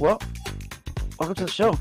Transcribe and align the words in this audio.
Well, 0.00 0.20
welcome 1.20 1.36
to 1.36 1.44
the 1.44 1.50
show. 1.50 1.78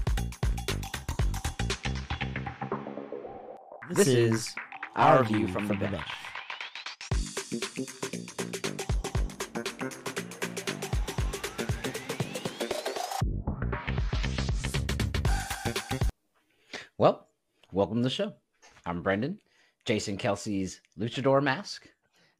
This, 3.89 4.07
is 4.07 4.53
our 4.95 5.23
view 5.23 5.47
from, 5.47 5.67
the 5.67 5.73
bench. 5.73 5.99
Well, 16.99 17.27
welcome 17.71 17.97
to 17.97 18.03
the 18.03 18.09
show. 18.11 18.33
I'm 18.85 19.01
Brendan, 19.01 19.39
Jason 19.85 20.19
Kelce's 20.19 20.81
luchador 20.99 21.41
mask. 21.41 21.87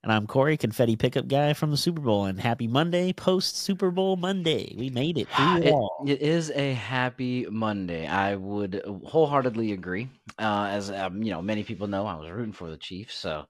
And 0.04 0.11
I'm 0.11 0.27
Corey, 0.27 0.57
confetti 0.57 0.97
pickup 0.97 1.29
guy 1.29 1.54
from 1.54 1.71
the 1.71 1.77
Super 1.77 2.01
Bowl. 2.01 2.25
And 2.25 2.38
happy 2.38 2.67
Monday, 2.67 3.13
post 3.13 3.55
Super 3.57 3.89
Bowl 3.89 4.18
Monday. 4.18 4.75
We 4.77 4.89
made 4.89 5.18
it 5.18 5.29
through 5.29 5.57
it, 5.57 5.65
It, 5.68 5.71
all. 5.71 6.04
it 6.05 6.21
is 6.21 6.51
a 6.51 6.73
happy 6.73 7.45
Monday. 7.50 8.05
I 8.05 8.36
would 8.36 8.81
wholeheartedly 9.05 9.71
agree. 9.71 10.09
Uh, 10.37 10.68
as 10.71 10.92
um, 10.92 11.23
you 11.23 11.31
know, 11.31 11.42
many 11.42 11.64
people 11.64 11.87
know, 11.87 12.05
I 12.05 12.15
was 12.15 12.29
rooting 12.29 12.51
for 12.51 12.69
the 12.69 12.75
Chiefs, 12.75 13.15
so 13.15 13.45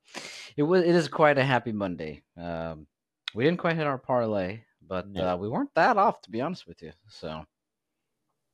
it 0.55 0.62
was. 0.62 0.84
It 0.84 0.94
is 0.94 1.08
quite 1.08 1.40
a 1.40 1.44
happy 1.44 1.72
Monday. 1.72 2.22
Um, 2.38 2.86
we 3.34 3.44
didn't 3.45 3.59
quite 3.59 3.76
hit 3.76 3.88
our 3.88 3.98
parlay, 3.98 4.59
but 4.88 5.09
No. 5.09 5.30
uh, 5.30 5.36
we 5.38 5.50
weren't 5.50 5.73
that 5.73 5.98
off, 5.98 6.22
to 6.22 6.30
be 6.30 6.40
honest 6.42 6.67
with 6.67 6.84
you. 6.84 6.92
So 7.08 7.45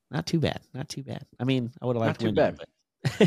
Not 0.09 0.25
too 0.25 0.39
bad. 0.39 0.61
Not 0.73 0.87
too 0.87 1.03
bad. 1.03 1.25
I 1.37 1.43
mean, 1.43 1.69
I 1.81 1.85
would 1.85 1.97
have 1.97 2.01
Not 2.01 2.07
liked 2.07 2.21
too 2.21 2.31
to 2.31 2.41
win, 2.41 2.57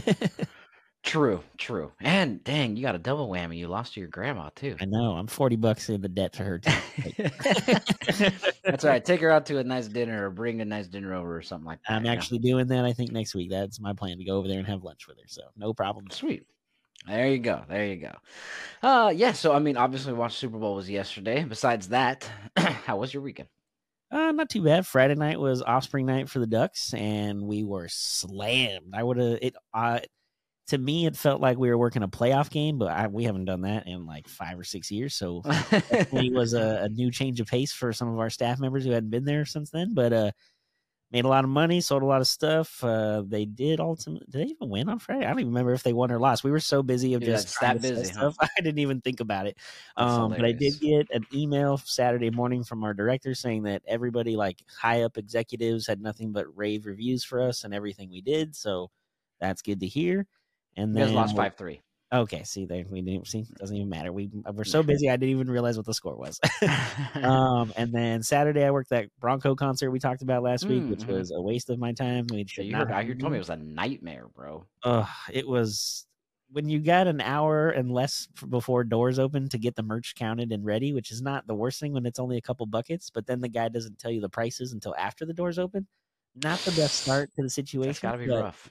but 0.06 0.48
true, 1.02 1.42
true. 1.58 1.92
And 2.00 2.42
dang, 2.44 2.76
you 2.76 2.82
got 2.82 2.94
a 2.94 2.98
double 2.98 3.28
whammy. 3.28 3.58
You 3.58 3.68
lost 3.68 3.94
to 3.94 4.00
your 4.00 4.08
grandma 4.08 4.50
too. 4.54 4.76
I 4.80 4.84
know 4.84 5.12
I'm 5.12 5.26
40 5.26 5.56
bucks 5.56 5.88
in 5.88 6.00
the 6.00 6.08
debt 6.08 6.34
to 6.34 6.44
her. 6.44 6.58
Too. 6.58 6.70
That's 8.64 8.84
right. 8.84 9.04
Take 9.04 9.20
her 9.20 9.30
out 9.30 9.46
to 9.46 9.58
a 9.58 9.64
nice 9.64 9.88
dinner 9.88 10.26
or 10.26 10.30
bring 10.30 10.60
a 10.60 10.64
nice 10.64 10.88
dinner 10.88 11.14
over 11.14 11.36
or 11.36 11.42
something 11.42 11.66
like 11.66 11.80
that. 11.88 11.94
I'm 11.94 12.06
actually 12.06 12.38
doing 12.38 12.66
that. 12.68 12.84
I 12.84 12.92
think 12.92 13.12
next 13.12 13.34
week. 13.34 13.50
That's 13.50 13.80
my 13.80 13.92
plan 13.92 14.18
to 14.18 14.24
go 14.24 14.36
over 14.36 14.48
there 14.48 14.58
and 14.58 14.66
have 14.66 14.84
lunch 14.84 15.06
with 15.06 15.18
her. 15.18 15.26
So 15.26 15.42
no 15.56 15.72
problem. 15.74 16.06
Sweet. 16.10 16.46
There 17.06 17.28
you 17.28 17.38
go. 17.38 17.62
There 17.68 17.86
you 17.86 17.96
go. 17.96 18.14
Uh 18.82 19.12
yeah, 19.14 19.32
so 19.32 19.52
I 19.52 19.58
mean 19.58 19.76
obviously 19.76 20.12
watched 20.12 20.38
Super 20.38 20.58
Bowl 20.58 20.76
was 20.76 20.88
yesterday. 20.88 21.44
Besides 21.44 21.88
that, 21.88 22.30
how 22.56 22.98
was 22.98 23.12
your 23.12 23.22
weekend? 23.22 23.48
Uh, 24.12 24.30
not 24.30 24.50
too 24.50 24.62
bad. 24.62 24.86
Friday 24.86 25.14
night 25.14 25.40
was 25.40 25.62
offspring 25.62 26.04
night 26.04 26.28
for 26.28 26.38
the 26.38 26.46
Ducks, 26.46 26.92
and 26.92 27.40
we 27.40 27.64
were 27.64 27.88
slammed. 27.88 28.92
I 28.94 29.02
would 29.02 29.16
have 29.16 29.38
it. 29.40 29.56
Uh, 29.72 30.00
to 30.68 30.78
me, 30.78 31.06
it 31.06 31.16
felt 31.16 31.40
like 31.40 31.58
we 31.58 31.68
were 31.68 31.78
working 31.78 32.02
a 32.02 32.08
playoff 32.08 32.50
game, 32.50 32.78
but 32.78 32.88
I, 32.88 33.06
we 33.08 33.24
haven't 33.24 33.46
done 33.46 33.62
that 33.62 33.86
in 33.86 34.06
like 34.06 34.28
five 34.28 34.58
or 34.58 34.64
six 34.64 34.90
years. 34.90 35.14
So 35.14 35.42
it 35.46 36.32
was 36.32 36.54
a, 36.54 36.84
a 36.84 36.88
new 36.88 37.10
change 37.10 37.40
of 37.40 37.48
pace 37.48 37.72
for 37.72 37.92
some 37.92 38.08
of 38.08 38.18
our 38.18 38.30
staff 38.30 38.60
members 38.60 38.84
who 38.84 38.92
hadn't 38.92 39.10
been 39.10 39.24
there 39.24 39.44
since 39.44 39.70
then. 39.70 39.92
But 39.92 40.12
uh, 40.12 40.30
made 41.12 41.24
a 41.24 41.28
lot 41.28 41.44
of 41.44 41.50
money, 41.50 41.80
sold 41.80 42.02
a 42.02 42.06
lot 42.06 42.20
of 42.20 42.26
stuff. 42.26 42.82
Uh, 42.82 43.22
they 43.26 43.44
did 43.44 43.80
ultimately. 43.80 44.26
Did 44.30 44.40
they 44.40 44.50
even 44.50 44.70
win 44.70 44.88
on 44.88 44.98
Friday? 44.98 45.26
I 45.26 45.30
don't 45.30 45.40
even 45.40 45.52
remember 45.52 45.74
if 45.74 45.82
they 45.82 45.92
won 45.92 46.10
or 46.10 46.18
lost. 46.18 46.44
We 46.44 46.50
were 46.50 46.60
so 46.60 46.82
busy 46.82 47.14
of 47.14 47.22
just 47.22 47.60
that 47.60 47.82
busy, 47.82 48.08
huh? 48.08 48.30
stuff. 48.30 48.36
I 48.40 48.60
didn't 48.62 48.78
even 48.78 49.00
think 49.00 49.20
about 49.20 49.46
it. 49.46 49.58
Um, 49.96 50.30
but 50.30 50.44
I 50.44 50.52
did 50.52 50.80
get 50.80 51.08
an 51.10 51.26
email 51.34 51.76
Saturday 51.76 52.30
morning 52.30 52.64
from 52.64 52.82
our 52.82 52.94
director 52.94 53.34
saying 53.34 53.64
that 53.64 53.82
everybody, 53.86 54.36
like 54.36 54.62
high 54.80 55.02
up 55.02 55.18
executives, 55.18 55.86
had 55.86 56.00
nothing 56.00 56.32
but 56.32 56.46
rave 56.56 56.86
reviews 56.86 57.24
for 57.24 57.42
us 57.42 57.64
and 57.64 57.74
everything 57.74 58.10
we 58.10 58.22
did. 58.22 58.56
So 58.56 58.90
that's 59.40 59.60
good 59.60 59.80
to 59.80 59.86
hear. 59.86 60.26
And 60.76 60.94
You 60.94 61.00
guys 61.02 61.08
then 61.08 61.16
lost 61.16 61.36
five 61.36 61.54
three. 61.56 61.80
Okay, 62.12 62.42
see 62.42 62.66
there 62.66 62.84
we 62.90 63.00
didn't 63.00 63.26
see 63.26 63.46
doesn't 63.58 63.74
even 63.74 63.88
matter. 63.88 64.12
We 64.12 64.30
we're 64.52 64.64
so 64.64 64.82
busy 64.82 65.08
I 65.08 65.16
didn't 65.16 65.30
even 65.30 65.50
realize 65.50 65.76
what 65.78 65.86
the 65.86 65.94
score 65.94 66.16
was. 66.16 66.38
um, 67.22 67.72
and 67.76 67.92
then 67.92 68.22
Saturday 68.22 68.64
I 68.64 68.70
worked 68.70 68.90
that 68.90 69.08
Bronco 69.18 69.54
concert 69.54 69.90
we 69.90 69.98
talked 69.98 70.22
about 70.22 70.42
last 70.42 70.68
week, 70.68 70.84
which 70.90 71.00
Mhm. 71.06 71.16
was 71.16 71.30
a 71.30 71.40
waste 71.40 71.70
of 71.70 71.78
my 71.78 71.92
time. 71.92 72.26
We 72.30 72.44
should 72.46 72.66
you 72.66 72.72
not 72.72 72.88
heard, 72.90 73.06
heard 73.06 73.20
told 73.20 73.32
me 73.32 73.38
it 73.38 73.40
was 73.40 73.50
a 73.50 73.56
nightmare, 73.56 74.26
bro. 74.34 74.66
Ugh, 74.84 75.08
it 75.32 75.48
was 75.48 76.06
when 76.50 76.68
you 76.68 76.80
got 76.80 77.06
an 77.06 77.22
hour 77.22 77.70
and 77.70 77.90
less 77.90 78.28
before 78.50 78.84
doors 78.84 79.18
open 79.18 79.48
to 79.48 79.58
get 79.58 79.74
the 79.74 79.82
merch 79.82 80.14
counted 80.14 80.52
and 80.52 80.66
ready, 80.66 80.92
which 80.92 81.10
is 81.10 81.22
not 81.22 81.46
the 81.46 81.54
worst 81.54 81.80
thing 81.80 81.94
when 81.94 82.04
it's 82.04 82.18
only 82.18 82.36
a 82.36 82.42
couple 82.42 82.66
buckets. 82.66 83.08
But 83.08 83.26
then 83.26 83.40
the 83.40 83.48
guy 83.48 83.70
doesn't 83.70 83.98
tell 83.98 84.10
you 84.10 84.20
the 84.20 84.28
prices 84.28 84.72
until 84.74 84.94
after 84.96 85.24
the 85.24 85.32
doors 85.32 85.58
open. 85.58 85.86
Not 86.34 86.58
the 86.60 86.72
best 86.72 87.02
start 87.04 87.30
to 87.36 87.42
the 87.42 87.48
situation. 87.48 87.88
That's 87.88 88.00
gotta 88.00 88.18
be 88.18 88.28
rough. 88.28 88.70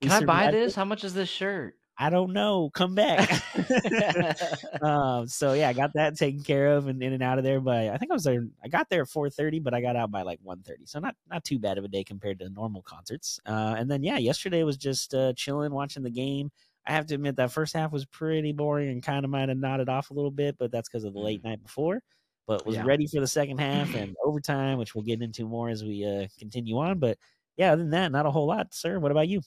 Can 0.00 0.10
I 0.10 0.24
buy 0.24 0.50
this? 0.50 0.72
it. 0.72 0.76
How 0.76 0.84
much 0.84 1.04
is 1.04 1.14
this 1.14 1.28
shirt? 1.28 1.76
I 1.98 2.08
don't 2.08 2.32
know. 2.32 2.70
Come 2.72 2.94
back. 2.94 3.28
um, 4.82 5.26
so 5.26 5.52
yeah, 5.52 5.68
I 5.68 5.74
got 5.74 5.92
that 5.94 6.16
taken 6.16 6.42
care 6.42 6.68
of 6.68 6.86
and 6.86 7.02
in 7.02 7.12
and 7.12 7.22
out 7.22 7.36
of 7.36 7.44
there. 7.44 7.60
But 7.60 7.88
I 7.88 7.98
think 7.98 8.10
I 8.10 8.14
was 8.14 8.24
there. 8.24 8.46
I 8.64 8.68
got 8.68 8.88
there 8.88 9.02
at 9.02 9.08
four 9.08 9.28
thirty, 9.28 9.58
but 9.60 9.74
I 9.74 9.82
got 9.82 9.96
out 9.96 10.10
by 10.10 10.22
like 10.22 10.40
1.30. 10.42 10.88
So 10.88 10.98
not 10.98 11.14
not 11.30 11.44
too 11.44 11.58
bad 11.58 11.76
of 11.76 11.84
a 11.84 11.88
day 11.88 12.02
compared 12.02 12.38
to 12.38 12.48
normal 12.48 12.80
concerts. 12.82 13.38
Uh, 13.44 13.74
and 13.76 13.90
then 13.90 14.02
yeah, 14.02 14.16
yesterday 14.16 14.62
was 14.62 14.78
just 14.78 15.14
uh, 15.14 15.34
chilling, 15.34 15.72
watching 15.72 16.02
the 16.02 16.10
game. 16.10 16.50
I 16.86 16.92
have 16.92 17.04
to 17.08 17.14
admit 17.16 17.36
that 17.36 17.52
first 17.52 17.74
half 17.74 17.92
was 17.92 18.06
pretty 18.06 18.52
boring 18.52 18.88
and 18.88 19.02
kind 19.02 19.24
of 19.24 19.30
might 19.30 19.50
have 19.50 19.58
nodded 19.58 19.90
off 19.90 20.10
a 20.10 20.14
little 20.14 20.30
bit, 20.30 20.56
but 20.58 20.72
that's 20.72 20.88
because 20.88 21.04
of 21.04 21.12
the 21.12 21.20
late 21.20 21.44
night 21.44 21.62
before. 21.62 22.00
But 22.46 22.64
was 22.64 22.76
Yeah. 22.76 22.84
ready 22.84 23.06
for 23.06 23.20
the 23.20 23.26
second 23.26 23.58
half 23.58 23.94
and 23.94 24.16
overtime, 24.24 24.78
which 24.78 24.94
we'll 24.94 25.04
get 25.04 25.20
into 25.20 25.46
more 25.46 25.68
as 25.68 25.84
we 25.84 26.06
uh, 26.06 26.26
continue 26.38 26.78
on. 26.78 26.98
But 26.98 27.18
yeah, 27.58 27.72
other 27.72 27.82
than 27.82 27.90
that, 27.90 28.10
not 28.10 28.24
a 28.24 28.30
whole 28.30 28.46
lot, 28.46 28.72
sir. 28.72 28.98
What 28.98 29.12
about 29.12 29.28
you? 29.28 29.42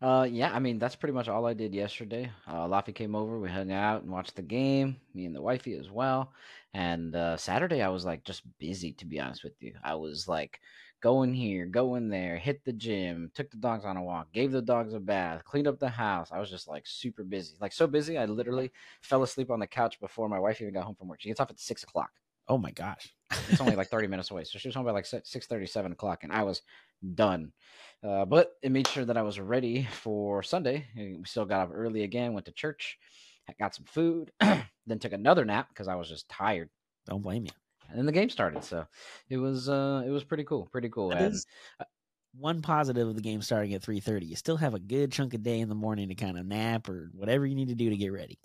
Uh, 0.00 0.28
yeah, 0.30 0.52
I 0.54 0.60
mean 0.60 0.78
that's 0.78 0.94
pretty 0.94 1.12
much 1.12 1.28
all 1.28 1.44
I 1.46 1.54
did 1.54 1.74
yesterday. 1.74 2.30
Uh, 2.46 2.66
Laffy 2.68 2.94
came 2.94 3.16
over, 3.16 3.38
we 3.40 3.48
hung 3.48 3.72
out 3.72 4.02
and 4.02 4.12
watched 4.12 4.36
the 4.36 4.42
game. 4.42 4.96
Me 5.12 5.24
and 5.26 5.34
the 5.34 5.42
wifey 5.42 5.74
as 5.74 5.90
well. 5.90 6.32
And 6.72 7.16
uh, 7.16 7.36
Saturday 7.36 7.82
I 7.82 7.88
was 7.88 8.04
like 8.04 8.22
just 8.22 8.42
busy 8.58 8.92
to 8.92 9.04
be 9.06 9.18
honest 9.18 9.42
with 9.42 9.54
you. 9.60 9.74
I 9.82 9.96
was 9.96 10.28
like 10.28 10.60
going 11.00 11.34
here, 11.34 11.66
going 11.66 12.08
there, 12.08 12.36
hit 12.38 12.64
the 12.64 12.72
gym, 12.72 13.32
took 13.34 13.50
the 13.50 13.56
dogs 13.56 13.84
on 13.84 13.96
a 13.96 14.02
walk, 14.02 14.32
gave 14.32 14.52
the 14.52 14.62
dogs 14.62 14.94
a 14.94 15.00
bath, 15.00 15.42
cleaned 15.44 15.66
up 15.66 15.80
the 15.80 15.88
house. 15.88 16.30
I 16.30 16.38
was 16.38 16.50
just 16.50 16.68
like 16.68 16.86
super 16.86 17.24
busy, 17.24 17.54
like 17.60 17.72
so 17.72 17.88
busy. 17.88 18.18
I 18.18 18.26
literally 18.26 18.70
fell 19.02 19.24
asleep 19.24 19.50
on 19.50 19.58
the 19.58 19.66
couch 19.66 19.98
before 19.98 20.28
my 20.28 20.38
wife 20.38 20.60
even 20.60 20.74
got 20.74 20.84
home 20.84 20.94
from 20.94 21.08
work. 21.08 21.20
She 21.20 21.28
gets 21.28 21.40
off 21.40 21.50
at 21.50 21.58
six 21.58 21.82
o'clock. 21.82 22.10
Oh 22.46 22.56
my 22.56 22.70
gosh. 22.70 23.12
It's 23.48 23.60
only 23.60 23.74
like 23.74 23.88
30 23.90 24.06
minutes 24.06 24.30
away. 24.30 24.44
So 24.44 24.58
she 24.60 24.68
was 24.68 24.76
home 24.76 24.84
by 24.84 24.92
like 24.92 25.06
six 25.06 25.46
thirty, 25.48 25.66
seven 25.66 25.90
o'clock, 25.90 26.22
and 26.22 26.32
I 26.32 26.44
was 26.44 26.62
done. 27.14 27.52
Uh, 28.02 28.24
but 28.24 28.52
it 28.62 28.70
made 28.70 28.86
sure 28.86 29.04
that 29.04 29.16
I 29.16 29.22
was 29.22 29.40
ready 29.40 29.84
for 29.84 30.42
Sunday. 30.42 30.86
We 30.96 31.22
still 31.24 31.44
got 31.44 31.68
up 31.68 31.70
early 31.74 32.04
again, 32.04 32.32
went 32.32 32.46
to 32.46 32.52
church, 32.52 32.98
got 33.58 33.74
some 33.74 33.86
food, 33.86 34.30
then 34.40 34.98
took 34.98 35.12
another 35.12 35.44
nap 35.44 35.68
because 35.68 35.88
I 35.88 35.96
was 35.96 36.08
just 36.08 36.28
tired. 36.28 36.70
Don't 37.06 37.22
blame 37.22 37.44
you. 37.44 37.50
And 37.88 37.98
then 37.98 38.06
the 38.06 38.12
game 38.12 38.30
started. 38.30 38.64
So 38.64 38.86
it 39.30 39.38
was 39.38 39.68
uh 39.68 40.04
it 40.06 40.10
was 40.10 40.24
pretty 40.24 40.44
cool. 40.44 40.68
Pretty 40.70 40.90
cool. 40.90 41.10
That 41.10 41.22
And 41.22 41.34
is 41.34 41.46
one 42.38 42.62
positive 42.62 43.08
of 43.08 43.16
the 43.16 43.22
game 43.22 43.40
starting 43.40 43.72
at 43.74 43.82
3.30 43.82 44.26
you 44.26 44.36
still 44.36 44.58
have 44.58 44.74
a 44.74 44.78
good 44.78 45.10
chunk 45.10 45.32
of 45.34 45.42
day 45.42 45.60
in 45.60 45.68
the 45.68 45.74
morning 45.74 46.08
to 46.08 46.14
kind 46.14 46.38
of 46.38 46.44
nap 46.46 46.88
or 46.88 47.10
whatever 47.14 47.46
you 47.46 47.54
need 47.54 47.68
to 47.68 47.74
do 47.74 47.88
to 47.88 47.96
get 47.96 48.12
ready 48.12 48.38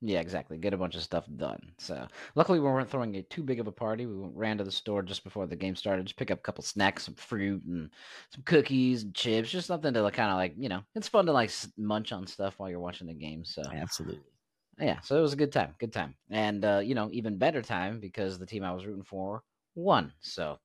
yeah, 0.00 0.20
exactly. 0.20 0.58
Get 0.58 0.74
a 0.74 0.78
bunch 0.78 0.94
of 0.94 1.02
stuff 1.02 1.26
done. 1.36 1.72
So 1.78 2.06
luckily 2.34 2.60
we 2.60 2.66
weren't 2.66 2.90
throwing 2.90 3.16
a 3.16 3.22
too 3.22 3.42
big 3.42 3.60
of 3.60 3.66
a 3.66 3.72
party. 3.72 4.06
We 4.06 4.14
ran 4.34 4.58
to 4.58 4.64
the 4.64 4.70
store 4.70 5.02
just 5.02 5.24
before 5.24 5.46
the 5.46 5.56
game 5.56 5.74
started, 5.76 6.06
just 6.06 6.18
pick 6.18 6.30
up 6.30 6.38
a 6.38 6.42
couple 6.42 6.62
snacks, 6.64 7.04
some 7.04 7.14
fruit 7.14 7.64
and 7.64 7.90
some 8.32 8.42
cookies 8.44 9.02
and 9.02 9.14
chips, 9.14 9.50
just 9.50 9.66
something 9.66 9.92
to 9.92 10.10
kind 10.10 10.30
of 10.30 10.36
like, 10.36 10.54
you 10.56 10.68
know, 10.68 10.82
it's 10.94 11.08
fun 11.08 11.26
to 11.26 11.32
like 11.32 11.50
munch 11.76 12.12
on 12.12 12.26
stuff 12.26 12.58
while 12.58 12.70
you're 12.70 12.80
watching 12.80 13.06
the 13.08 13.14
game. 13.14 13.44
So 13.44 13.62
absolutely 13.72 14.22
yeah, 14.80 15.00
so 15.00 15.18
it 15.18 15.22
was 15.22 15.32
a 15.32 15.36
good 15.36 15.52
time, 15.52 15.74
good 15.78 15.92
time, 15.92 16.14
and 16.30 16.64
uh, 16.64 16.80
you 16.82 16.94
know, 16.94 17.08
even 17.12 17.36
better 17.36 17.62
time 17.62 17.98
because 18.00 18.38
the 18.38 18.46
team 18.46 18.64
I 18.64 18.72
was 18.72 18.86
rooting 18.86 19.02
for 19.04 19.42
won. 19.74 20.12
So, 20.20 20.58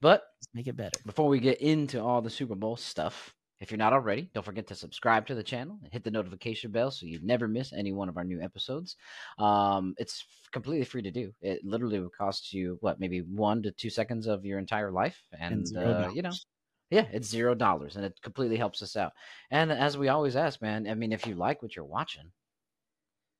but 0.00 0.22
Let's 0.40 0.48
make 0.54 0.66
it 0.66 0.76
better 0.76 0.98
before 1.06 1.28
we 1.28 1.38
get 1.38 1.60
into 1.60 2.02
all 2.02 2.20
the 2.22 2.30
Super 2.30 2.54
Bowl 2.56 2.76
stuff, 2.76 3.34
if 3.60 3.70
you're 3.70 3.78
not 3.78 3.92
already, 3.92 4.30
don't 4.34 4.44
forget 4.44 4.66
to 4.68 4.74
subscribe 4.74 5.26
to 5.26 5.34
the 5.34 5.42
channel 5.42 5.78
and 5.82 5.92
hit 5.92 6.02
the 6.02 6.10
notification 6.10 6.70
bell 6.70 6.90
so 6.90 7.06
you 7.06 7.20
never 7.22 7.46
miss 7.46 7.72
any 7.72 7.92
one 7.92 8.08
of 8.08 8.16
our 8.16 8.24
new 8.24 8.40
episodes. 8.40 8.96
Um, 9.38 9.94
it's 9.98 10.24
completely 10.50 10.84
free 10.84 11.02
to 11.02 11.10
do. 11.10 11.32
It 11.42 11.64
literally 11.64 12.00
would 12.00 12.16
cost 12.16 12.52
you 12.52 12.78
what, 12.80 12.98
maybe 12.98 13.20
one 13.20 13.62
to 13.62 13.70
two 13.70 13.90
seconds 13.90 14.26
of 14.26 14.44
your 14.44 14.58
entire 14.58 14.90
life, 14.90 15.22
and, 15.38 15.66
zero 15.66 15.84
uh, 15.84 16.10
you 16.12 16.22
know. 16.22 16.32
Yeah, 16.90 17.06
it's 17.12 17.28
zero 17.28 17.54
dollars, 17.54 17.94
and 17.94 18.04
it 18.04 18.20
completely 18.20 18.56
helps 18.56 18.82
us 18.82 18.96
out. 18.96 19.12
And 19.52 19.70
as 19.70 19.96
we 19.96 20.08
always 20.08 20.34
ask, 20.34 20.60
man, 20.60 20.88
I 20.88 20.94
mean, 20.94 21.12
if 21.12 21.24
you 21.24 21.36
like 21.36 21.62
what 21.62 21.76
you're 21.76 21.84
watching, 21.84 22.32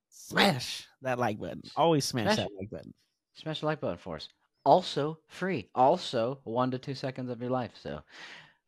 smash 0.08 0.86
that 1.02 1.18
like 1.18 1.38
button 1.38 1.62
always 1.76 2.04
smash, 2.04 2.34
Smash 2.34 2.36
that 2.36 2.48
like 2.58 2.70
button 2.70 2.94
smash 3.34 3.60
the 3.60 3.66
like 3.66 3.80
button 3.80 3.96
for 3.96 4.16
us. 4.16 4.28
Also 4.64 5.18
free. 5.28 5.70
Also 5.74 6.40
one 6.44 6.70
to 6.70 6.78
two 6.78 6.94
seconds 6.94 7.30
of 7.30 7.40
your 7.40 7.50
life. 7.50 7.72
So 7.74 8.00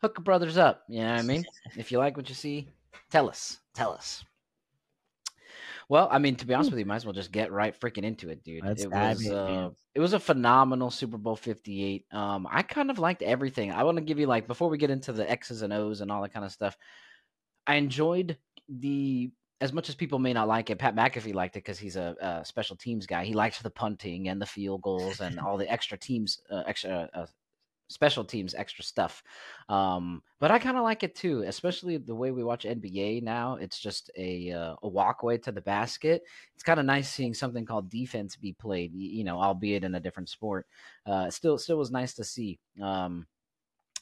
hook 0.03 0.19
a 0.19 0.21
brothers 0.21 0.59
up. 0.59 0.83
You 0.89 1.01
know 1.01 1.13
what 1.13 1.21
I 1.21 1.23
mean? 1.23 1.45
if 1.77 1.93
you 1.93 1.99
like 1.99 2.17
what 2.17 2.29
you 2.29 2.35
see, 2.35 2.69
tell 3.11 3.29
us. 3.29 3.59
Tell 3.75 3.93
us. 3.93 4.25
Well, 5.89 6.09
I 6.11 6.19
mean, 6.19 6.37
to 6.37 6.47
be 6.47 6.55
honest 6.55 6.71
with 6.71 6.79
you, 6.79 6.87
might 6.87 6.97
as 6.97 7.05
well 7.05 7.13
just 7.13 7.33
get 7.33 7.53
right 7.53 7.79
freaking 7.79 8.05
into 8.05 8.31
it, 8.31 8.43
dude. 8.45 8.65
Let's 8.65 8.83
it 8.83 8.91
was 8.91 9.29
uh, 9.29 9.71
it 9.95 10.01
was 10.01 10.13
a 10.13 10.21
phenomenal 10.21 10.91
Super 10.91 11.19
Bowl 11.19 11.37
58. 11.37 12.07
Um, 12.13 12.49
I 12.51 12.63
kind 12.63 12.91
of 12.91 12.99
liked 12.99 13.23
everything. 13.23 13.73
I 13.73 13.85
want 13.85 13.99
to 13.99 14.03
give 14.03 14.19
you 14.19 14.27
like 14.27 14.47
before 14.47 14.71
we 14.71 14.79
get 14.79 14.91
into 14.91 15.13
the 15.13 15.29
X's 15.31 15.63
and 15.63 15.73
O's 15.73 16.01
and 16.01 16.11
all 16.11 16.23
that 16.23 16.33
kind 16.33 16.47
of 16.47 16.53
stuff. 16.53 16.77
I 17.67 17.77
enjoyed 17.77 18.39
the 18.69 19.31
as 19.61 19.73
much 19.73 19.89
as 19.89 19.95
people 19.95 20.19
may 20.19 20.33
not 20.33 20.49
like 20.49 20.71
it. 20.71 20.79
Pat 20.79 20.97
McAfee 20.97 21.35
liked 21.35 21.57
it 21.57 21.61
because 21.61 21.79
he's 21.79 21.97
a, 21.97 22.17
a 22.21 22.45
special 22.45 22.75
teams 22.75 23.07
guy. 23.07 23.25
He 23.25 23.33
likes 23.35 23.61
the 23.61 23.71
punting 23.71 24.29
and 24.29 24.41
the 24.41 24.47
field 24.47 24.83
goals 24.83 25.21
and 25.21 25.39
all 25.39 25.57
the 25.57 25.71
extra 25.71 25.97
teams, 25.97 26.41
uh, 26.51 26.65
extra 26.67 27.09
uh, 27.15 27.27
special 27.93 28.25
teams 28.25 28.55
extra 28.55 28.85
stuff. 28.85 29.23
Um, 29.69 30.23
but 30.41 30.51
I 30.51 30.59
kind 30.59 30.77
of 30.77 30.83
like 30.83 31.03
it 31.03 31.15
too, 31.15 31.43
especially 31.47 31.99
the 31.99 32.15
way 32.15 32.31
we 32.31 32.43
watch 32.43 32.65
NBA 32.65 33.23
now. 33.23 33.57
It's 33.57 33.79
just 33.79 34.11
a 34.17 34.51
uh, 34.53 34.75
a 34.83 34.89
walkway 34.89 35.39
to 35.39 35.53
the 35.53 35.61
basket. 35.61 36.23
It's 36.55 36.65
kind 36.65 36.81
of 36.81 36.87
nice 36.87 37.09
seeing 37.09 37.35
something 37.35 37.65
called 37.65 37.91
defense 37.91 38.37
be 38.37 38.53
played, 38.53 38.93
you 38.95 39.25
know, 39.25 39.41
albeit 39.41 39.85
in 39.85 39.95
a 39.95 40.01
different 40.01 40.29
sport. 40.29 40.67
Uh, 41.07 41.31
still, 41.31 41.59
still 41.59 41.79
was 41.79 41.91
nice 41.91 42.15
to 42.15 42.25
see. 42.25 42.59
Um, 42.81 43.27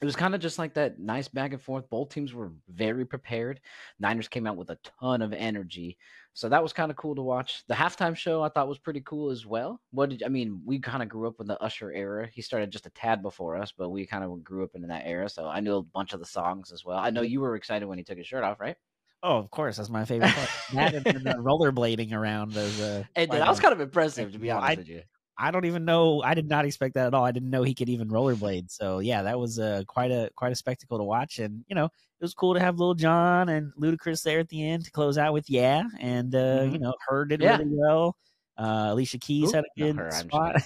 it 0.00 0.06
was 0.06 0.16
kind 0.16 0.34
of 0.34 0.40
just 0.40 0.58
like 0.58 0.74
that 0.74 0.98
nice 0.98 1.28
back 1.28 1.52
and 1.52 1.60
forth. 1.60 1.88
Both 1.90 2.08
teams 2.08 2.32
were 2.32 2.52
very 2.68 3.04
prepared. 3.04 3.60
Niners 3.98 4.28
came 4.28 4.46
out 4.46 4.56
with 4.56 4.70
a 4.70 4.78
ton 5.00 5.20
of 5.20 5.34
energy. 5.34 5.98
So 6.40 6.48
that 6.48 6.62
was 6.62 6.72
kind 6.72 6.90
of 6.90 6.96
cool 6.96 7.14
to 7.16 7.20
watch. 7.20 7.64
The 7.68 7.74
halftime 7.74 8.16
show 8.16 8.42
I 8.42 8.48
thought 8.48 8.66
was 8.66 8.78
pretty 8.78 9.02
cool 9.02 9.30
as 9.30 9.44
well. 9.44 9.78
What 9.90 10.08
did 10.08 10.22
I 10.22 10.28
mean? 10.28 10.62
We 10.64 10.78
kind 10.78 11.02
of 11.02 11.08
grew 11.10 11.28
up 11.28 11.38
in 11.38 11.46
the 11.46 11.62
Usher 11.62 11.92
era. 11.92 12.30
He 12.32 12.40
started 12.40 12.70
just 12.70 12.86
a 12.86 12.90
tad 12.90 13.20
before 13.20 13.56
us, 13.56 13.74
but 13.76 13.90
we 13.90 14.06
kind 14.06 14.24
of 14.24 14.42
grew 14.42 14.64
up 14.64 14.70
in 14.74 14.80
that 14.88 15.02
era. 15.04 15.28
So 15.28 15.46
I 15.46 15.60
knew 15.60 15.76
a 15.76 15.82
bunch 15.82 16.14
of 16.14 16.18
the 16.18 16.24
songs 16.24 16.72
as 16.72 16.82
well. 16.82 16.96
I 16.96 17.10
know 17.10 17.20
you 17.20 17.42
were 17.42 17.56
excited 17.56 17.86
when 17.86 17.98
he 17.98 18.04
took 18.04 18.16
his 18.16 18.26
shirt 18.26 18.42
off, 18.42 18.58
right? 18.58 18.76
Oh, 19.22 19.36
of 19.36 19.50
course, 19.50 19.76
that's 19.76 19.90
my 19.90 20.06
favorite 20.06 20.32
part. 20.32 20.48
that 20.72 20.94
and 20.94 21.26
the 21.26 21.34
rollerblading 21.34 22.14
around 22.14 22.52
those. 22.52 22.80
Uh, 22.80 23.04
and 23.16 23.30
that 23.32 23.46
was 23.46 23.60
kind 23.60 23.74
of 23.74 23.82
impressive, 23.82 24.32
to 24.32 24.38
be 24.38 24.50
honest 24.50 24.70
I, 24.70 24.76
with 24.76 24.88
you. 24.88 25.02
I 25.40 25.50
don't 25.50 25.64
even 25.64 25.86
know. 25.86 26.22
I 26.22 26.34
did 26.34 26.48
not 26.48 26.66
expect 26.66 26.94
that 26.94 27.06
at 27.06 27.14
all. 27.14 27.24
I 27.24 27.32
didn't 27.32 27.48
know 27.48 27.62
he 27.62 27.74
could 27.74 27.88
even 27.88 28.08
rollerblade. 28.08 28.70
So 28.70 28.98
yeah, 28.98 29.22
that 29.22 29.38
was 29.38 29.58
uh, 29.58 29.84
quite 29.86 30.10
a 30.10 30.30
quite 30.36 30.52
a 30.52 30.54
spectacle 30.56 30.98
to 30.98 31.04
watch. 31.04 31.38
And 31.38 31.64
you 31.66 31.74
know, 31.74 31.86
it 31.86 32.20
was 32.20 32.34
cool 32.34 32.52
to 32.52 32.60
have 32.60 32.78
Lil 32.78 32.92
Jon 32.92 33.48
and 33.48 33.72
Ludacris 33.80 34.22
there 34.22 34.40
at 34.40 34.50
the 34.50 34.68
end 34.68 34.84
to 34.84 34.90
close 34.90 35.16
out 35.16 35.32
with 35.32 35.48
yeah. 35.48 35.84
And 35.98 36.34
uh, 36.34 36.38
mm-hmm. 36.38 36.74
you 36.74 36.78
know, 36.78 36.90
H.E.R. 36.90 37.24
did 37.24 37.40
yeah. 37.40 37.56
really 37.56 37.70
well. 37.72 38.16
Uh, 38.58 38.88
Alicia 38.90 39.16
Keys 39.16 39.48
Ooh, 39.48 39.56
had 39.56 39.64
a 39.64 39.80
good 39.80 39.96
her, 39.96 40.10
spot, 40.10 40.56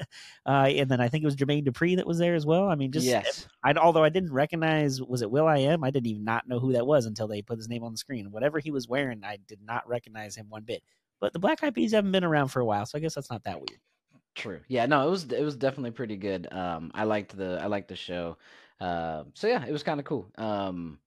uh, 0.46 0.66
and 0.66 0.90
then 0.90 1.00
I 1.00 1.06
think 1.06 1.22
it 1.22 1.26
was 1.26 1.36
Jermaine 1.36 1.64
Dupri 1.64 1.94
that 1.94 2.06
was 2.06 2.18
there 2.18 2.34
as 2.34 2.44
well. 2.44 2.68
I 2.68 2.74
mean, 2.74 2.90
just 2.90 3.06
yes. 3.06 3.46
I, 3.62 3.72
although 3.74 4.02
I 4.02 4.08
didn't 4.08 4.32
recognize 4.32 5.00
was 5.00 5.22
it 5.22 5.30
Will 5.30 5.46
I 5.46 5.58
Am, 5.58 5.84
I 5.84 5.92
didn't 5.92 6.08
even 6.08 6.24
not 6.24 6.48
know 6.48 6.58
who 6.58 6.72
that 6.72 6.84
was 6.84 7.06
until 7.06 7.28
they 7.28 7.42
put 7.42 7.58
his 7.58 7.68
name 7.68 7.84
on 7.84 7.92
the 7.92 7.96
screen. 7.96 8.32
Whatever 8.32 8.58
he 8.58 8.72
was 8.72 8.88
wearing, 8.88 9.22
I 9.22 9.38
did 9.46 9.60
not 9.64 9.86
recognize 9.88 10.34
him 10.34 10.46
one 10.48 10.64
bit. 10.64 10.82
But 11.20 11.32
the 11.32 11.38
Black 11.38 11.62
Eyed 11.62 11.76
Peas 11.76 11.92
haven't 11.92 12.10
been 12.10 12.24
around 12.24 12.48
for 12.48 12.58
a 12.58 12.64
while, 12.64 12.86
so 12.86 12.98
I 12.98 13.00
guess 13.00 13.14
that's 13.14 13.30
not 13.30 13.44
that 13.44 13.60
weird. 13.60 13.78
True. 14.34 14.60
Yeah. 14.68 14.86
No, 14.86 15.06
it 15.06 15.10
was 15.10 15.24
it 15.32 15.42
was 15.42 15.56
definitely 15.56 15.92
pretty 15.92 16.16
good. 16.16 16.52
Um, 16.52 16.90
I 16.94 17.04
liked 17.04 17.36
the 17.36 17.58
I 17.62 17.66
liked 17.66 17.88
the 17.88 17.96
show. 17.96 18.36
Uh, 18.80 19.24
so 19.34 19.46
yeah, 19.46 19.64
it 19.64 19.72
was 19.72 19.82
kind 19.84 20.00
of 20.00 20.06
cool. 20.06 20.30
Um, 20.36 20.98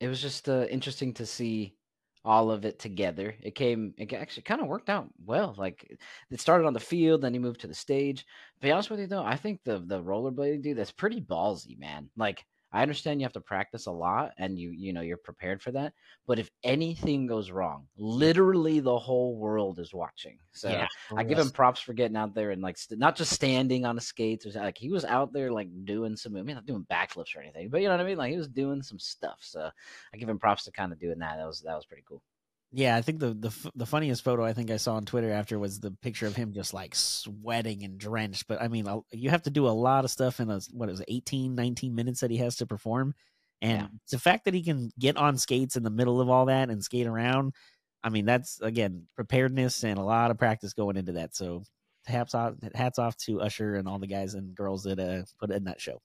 it 0.00 0.08
was 0.08 0.20
just 0.20 0.48
uh, 0.48 0.66
interesting 0.70 1.14
to 1.14 1.26
see 1.26 1.76
all 2.24 2.50
of 2.50 2.64
it 2.64 2.78
together. 2.78 3.34
It 3.42 3.54
came. 3.54 3.94
It 3.98 4.12
actually 4.12 4.44
kind 4.44 4.60
of 4.60 4.68
worked 4.68 4.90
out 4.90 5.08
well. 5.24 5.54
Like 5.56 5.98
it 6.30 6.40
started 6.40 6.66
on 6.66 6.74
the 6.74 6.80
field, 6.80 7.22
then 7.22 7.32
he 7.34 7.38
moved 7.38 7.60
to 7.62 7.68
the 7.68 7.74
stage. 7.74 8.20
To 8.20 8.60
be 8.62 8.72
honest 8.72 8.90
with 8.90 9.00
you, 9.00 9.06
though, 9.06 9.24
I 9.24 9.36
think 9.36 9.60
the 9.64 9.78
the 9.78 10.02
rollerblading 10.02 10.62
dude 10.62 10.78
that's 10.78 10.92
pretty 10.92 11.20
ballsy, 11.20 11.78
man. 11.78 12.10
Like 12.16 12.44
I 12.74 12.82
understand 12.82 13.20
you 13.20 13.24
have 13.24 13.32
to 13.34 13.40
practice 13.40 13.86
a 13.86 13.92
lot 13.92 14.32
and 14.36 14.58
you 14.58 14.72
you 14.72 14.92
know 14.92 15.00
you're 15.00 15.16
prepared 15.16 15.62
for 15.62 15.70
that. 15.72 15.92
But 16.26 16.40
if 16.40 16.50
anything 16.64 17.28
goes 17.28 17.52
wrong, 17.52 17.86
literally 17.96 18.80
the 18.80 18.98
whole 18.98 19.36
world 19.36 19.78
is 19.78 19.94
watching. 19.94 20.38
So 20.50 20.68
yeah, 20.68 20.88
I 21.16 21.22
give 21.22 21.38
him 21.38 21.50
props 21.50 21.80
for 21.80 21.92
getting 21.92 22.16
out 22.16 22.34
there 22.34 22.50
and 22.50 22.60
like 22.60 22.76
st- 22.76 22.98
not 22.98 23.14
just 23.14 23.32
standing 23.32 23.86
on 23.86 23.94
the 23.94 24.00
skates. 24.00 24.44
Or, 24.44 24.50
like 24.50 24.76
he 24.76 24.90
was 24.90 25.04
out 25.04 25.32
there 25.32 25.52
like 25.52 25.68
doing 25.84 26.16
some. 26.16 26.36
I 26.36 26.42
mean, 26.42 26.56
not 26.56 26.66
doing 26.66 26.84
backflips 26.90 27.36
or 27.36 27.40
anything, 27.40 27.68
but 27.68 27.80
you 27.80 27.86
know 27.86 27.94
what 27.94 28.04
I 28.04 28.08
mean. 28.08 28.18
Like 28.18 28.32
he 28.32 28.38
was 28.38 28.48
doing 28.48 28.82
some 28.82 28.98
stuff. 28.98 29.38
So 29.40 29.70
I 30.12 30.16
give 30.16 30.28
him 30.28 30.40
props 30.40 30.64
to 30.64 30.72
kind 30.72 30.92
of 30.92 30.98
doing 30.98 31.20
that. 31.20 31.36
That 31.36 31.46
was 31.46 31.60
that 31.60 31.76
was 31.76 31.86
pretty 31.86 32.04
cool. 32.08 32.22
Yeah, 32.76 32.96
I 32.96 33.02
think 33.02 33.20
the, 33.20 33.34
the 33.34 33.70
the 33.76 33.86
funniest 33.86 34.24
photo 34.24 34.44
I 34.44 34.52
think 34.52 34.68
I 34.68 34.78
saw 34.78 34.96
on 34.96 35.04
Twitter 35.04 35.30
after 35.30 35.60
was 35.60 35.78
the 35.78 35.92
picture 35.92 36.26
of 36.26 36.34
him 36.34 36.52
just 36.52 36.74
like 36.74 36.96
sweating 36.96 37.84
and 37.84 37.98
drenched. 37.98 38.48
But 38.48 38.60
I 38.60 38.66
mean, 38.66 38.88
you 39.12 39.30
have 39.30 39.44
to 39.44 39.50
do 39.50 39.68
a 39.68 39.70
lot 39.70 40.04
of 40.04 40.10
stuff 40.10 40.40
in 40.40 40.50
a 40.50 40.60
what 40.72 40.88
is 40.88 40.98
it, 40.98 41.06
18, 41.06 41.54
19 41.54 41.94
minutes 41.94 42.20
that 42.20 42.32
he 42.32 42.38
has 42.38 42.56
to 42.56 42.66
perform, 42.66 43.14
and 43.62 43.82
yeah. 43.82 43.86
the 44.10 44.18
fact 44.18 44.46
that 44.46 44.54
he 44.54 44.64
can 44.64 44.90
get 44.98 45.16
on 45.16 45.38
skates 45.38 45.76
in 45.76 45.84
the 45.84 45.90
middle 45.90 46.20
of 46.20 46.28
all 46.28 46.46
that 46.46 46.68
and 46.68 46.82
skate 46.82 47.06
around. 47.06 47.54
I 48.02 48.08
mean, 48.08 48.24
that's 48.26 48.60
again 48.60 49.06
preparedness 49.14 49.84
and 49.84 49.96
a 49.96 50.02
lot 50.02 50.32
of 50.32 50.38
practice 50.38 50.72
going 50.72 50.96
into 50.96 51.12
that. 51.12 51.36
So 51.36 51.62
hats 52.06 52.34
off, 52.34 52.54
hats 52.74 52.98
off 52.98 53.16
to 53.18 53.40
Usher 53.40 53.76
and 53.76 53.86
all 53.86 54.00
the 54.00 54.08
guys 54.08 54.34
and 54.34 54.52
girls 54.52 54.82
that 54.82 54.98
uh, 54.98 55.22
put 55.38 55.52
in 55.52 55.64
that 55.64 55.80
show. 55.80 56.00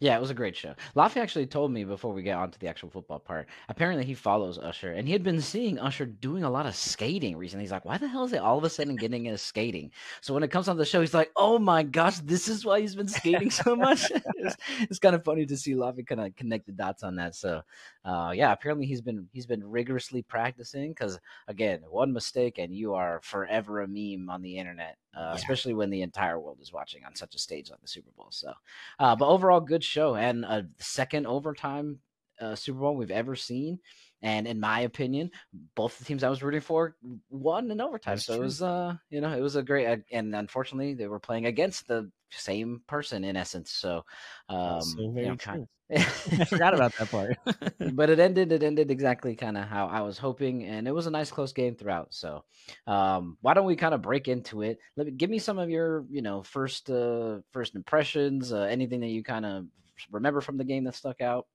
Yeah, 0.00 0.16
it 0.16 0.20
was 0.20 0.30
a 0.30 0.34
great 0.34 0.56
show. 0.56 0.74
Laffy 0.96 1.18
actually 1.18 1.46
told 1.46 1.70
me 1.70 1.84
before 1.84 2.12
we 2.12 2.22
get 2.22 2.36
on 2.36 2.50
to 2.50 2.58
the 2.58 2.68
actual 2.68 2.90
football 2.90 3.18
part. 3.18 3.48
Apparently, 3.68 4.04
he 4.04 4.14
follows 4.14 4.58
Usher, 4.58 4.92
and 4.92 5.06
he 5.06 5.12
had 5.12 5.22
been 5.22 5.40
seeing 5.40 5.78
Usher 5.78 6.06
doing 6.06 6.44
a 6.44 6.50
lot 6.50 6.66
of 6.66 6.74
skating 6.74 7.36
recently. 7.36 7.64
He's 7.64 7.72
like, 7.72 7.84
"Why 7.84 7.98
the 7.98 8.08
hell 8.08 8.24
is 8.24 8.32
he 8.32 8.38
all 8.38 8.58
of 8.58 8.64
a 8.64 8.70
sudden 8.70 8.96
getting 8.96 9.26
into 9.26 9.38
skating?" 9.38 9.92
So 10.20 10.34
when 10.34 10.42
it 10.42 10.50
comes 10.50 10.68
on 10.68 10.76
the 10.76 10.84
show, 10.84 11.00
he's 11.00 11.14
like, 11.14 11.30
"Oh 11.36 11.58
my 11.58 11.82
gosh, 11.82 12.18
this 12.18 12.48
is 12.48 12.64
why 12.64 12.80
he's 12.80 12.96
been 12.96 13.08
skating 13.08 13.50
so 13.50 13.76
much." 13.76 14.10
it's, 14.36 14.56
it's, 14.80 14.98
kind 14.98 15.14
of 15.14 15.24
funny 15.24 15.46
to 15.46 15.56
see 15.56 15.74
Laffy 15.74 16.06
kind 16.06 16.20
of 16.20 16.34
connect 16.36 16.66
the 16.66 16.72
dots 16.72 17.02
on 17.02 17.16
that. 17.16 17.34
So, 17.34 17.62
uh, 18.04 18.32
yeah, 18.34 18.52
apparently 18.52 18.86
he's 18.86 19.00
been 19.00 19.28
he's 19.32 19.46
been 19.46 19.64
rigorously 19.64 20.22
practicing 20.22 20.90
because 20.90 21.18
again, 21.48 21.80
one 21.88 22.12
mistake 22.12 22.58
and 22.58 22.74
you 22.74 22.94
are 22.94 23.20
forever 23.22 23.82
a 23.82 23.88
meme 23.88 24.28
on 24.28 24.42
the 24.42 24.56
internet 24.58 24.96
uh, 25.16 25.20
yeah. 25.20 25.34
especially 25.34 25.74
when 25.74 25.90
the 25.90 26.02
entire 26.02 26.38
world 26.38 26.58
is 26.60 26.72
watching 26.72 27.04
on 27.04 27.14
such 27.14 27.34
a 27.34 27.38
stage 27.38 27.70
like 27.70 27.80
the 27.80 27.88
Super 27.88 28.10
Bowl. 28.16 28.28
So, 28.30 28.52
uh, 28.98 29.16
but 29.16 29.28
overall, 29.28 29.60
good 29.60 29.84
show 29.84 30.14
and 30.16 30.44
a 30.44 30.66
second 30.78 31.26
overtime 31.26 32.00
uh, 32.40 32.54
Super 32.54 32.80
Bowl 32.80 32.96
we've 32.96 33.10
ever 33.10 33.36
seen. 33.36 33.78
And 34.22 34.46
in 34.46 34.58
my 34.58 34.80
opinion, 34.80 35.30
both 35.74 35.98
the 35.98 36.04
teams 36.04 36.24
I 36.24 36.30
was 36.30 36.42
rooting 36.42 36.62
for 36.62 36.96
won 37.28 37.70
in 37.70 37.80
overtime. 37.80 38.16
That's 38.16 38.26
so 38.26 38.34
true. 38.34 38.42
it 38.42 38.46
was, 38.46 38.62
uh, 38.62 38.94
you 39.10 39.20
know, 39.20 39.36
it 39.36 39.40
was 39.40 39.56
a 39.56 39.62
great. 39.62 40.02
And 40.10 40.34
unfortunately, 40.34 40.94
they 40.94 41.08
were 41.08 41.20
playing 41.20 41.46
against 41.46 41.86
the 41.86 42.10
same 42.30 42.82
person 42.86 43.24
in 43.24 43.36
essence. 43.36 43.70
So, 43.70 44.04
um, 44.48 44.80
so 44.80 45.00
you 45.00 45.26
know, 45.26 45.36
true. 45.36 45.68
I 45.94 46.44
forgot 46.46 46.74
about 46.74 46.96
that 46.96 47.10
part. 47.10 47.36
but 47.92 48.08
it 48.08 48.18
ended. 48.18 48.52
It 48.52 48.62
ended 48.62 48.90
exactly 48.90 49.36
kind 49.36 49.58
of 49.58 49.64
how 49.64 49.86
I 49.86 50.00
was 50.00 50.16
hoping, 50.16 50.64
and 50.64 50.88
it 50.88 50.92
was 50.92 51.06
a 51.06 51.10
nice 51.10 51.30
close 51.30 51.52
game 51.52 51.76
throughout. 51.76 52.14
So, 52.14 52.44
um, 52.86 53.36
why 53.42 53.52
don't 53.52 53.66
we 53.66 53.76
kind 53.76 53.94
of 53.94 54.00
break 54.00 54.26
into 54.26 54.62
it? 54.62 54.78
Let 54.96 55.06
me 55.06 55.12
give 55.12 55.28
me 55.28 55.38
some 55.38 55.58
of 55.58 55.68
your, 55.68 56.06
you 56.08 56.22
know, 56.22 56.42
first 56.42 56.88
uh, 56.88 57.40
first 57.52 57.74
impressions. 57.74 58.52
Uh, 58.52 58.62
anything 58.62 59.00
that 59.00 59.08
you 59.08 59.22
kind 59.22 59.44
of 59.44 59.66
remember 60.10 60.40
from 60.40 60.56
the 60.56 60.64
game 60.64 60.84
that 60.84 60.94
stuck 60.94 61.20
out. 61.20 61.46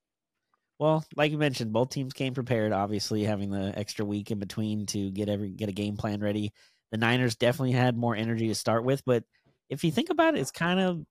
Well, 0.79 1.05
like 1.15 1.31
you 1.31 1.37
mentioned, 1.37 1.73
both 1.73 1.89
teams 1.89 2.13
came 2.13 2.33
prepared. 2.33 2.71
Obviously, 2.71 3.23
having 3.23 3.51
the 3.51 3.77
extra 3.77 4.05
week 4.05 4.31
in 4.31 4.39
between 4.39 4.85
to 4.87 5.11
get 5.11 5.27
every 5.29 5.49
get 5.49 5.69
a 5.69 5.73
game 5.73 5.97
plan 5.97 6.21
ready. 6.21 6.53
The 6.91 6.97
Niners 6.97 7.35
definitely 7.35 7.73
had 7.73 7.97
more 7.97 8.15
energy 8.15 8.47
to 8.47 8.55
start 8.55 8.83
with, 8.83 9.03
but 9.05 9.23
if 9.69 9.83
you 9.83 9.91
think 9.91 10.09
about 10.09 10.35
it, 10.35 10.39
it's 10.39 10.51
kind 10.51 10.79
of 10.79 11.03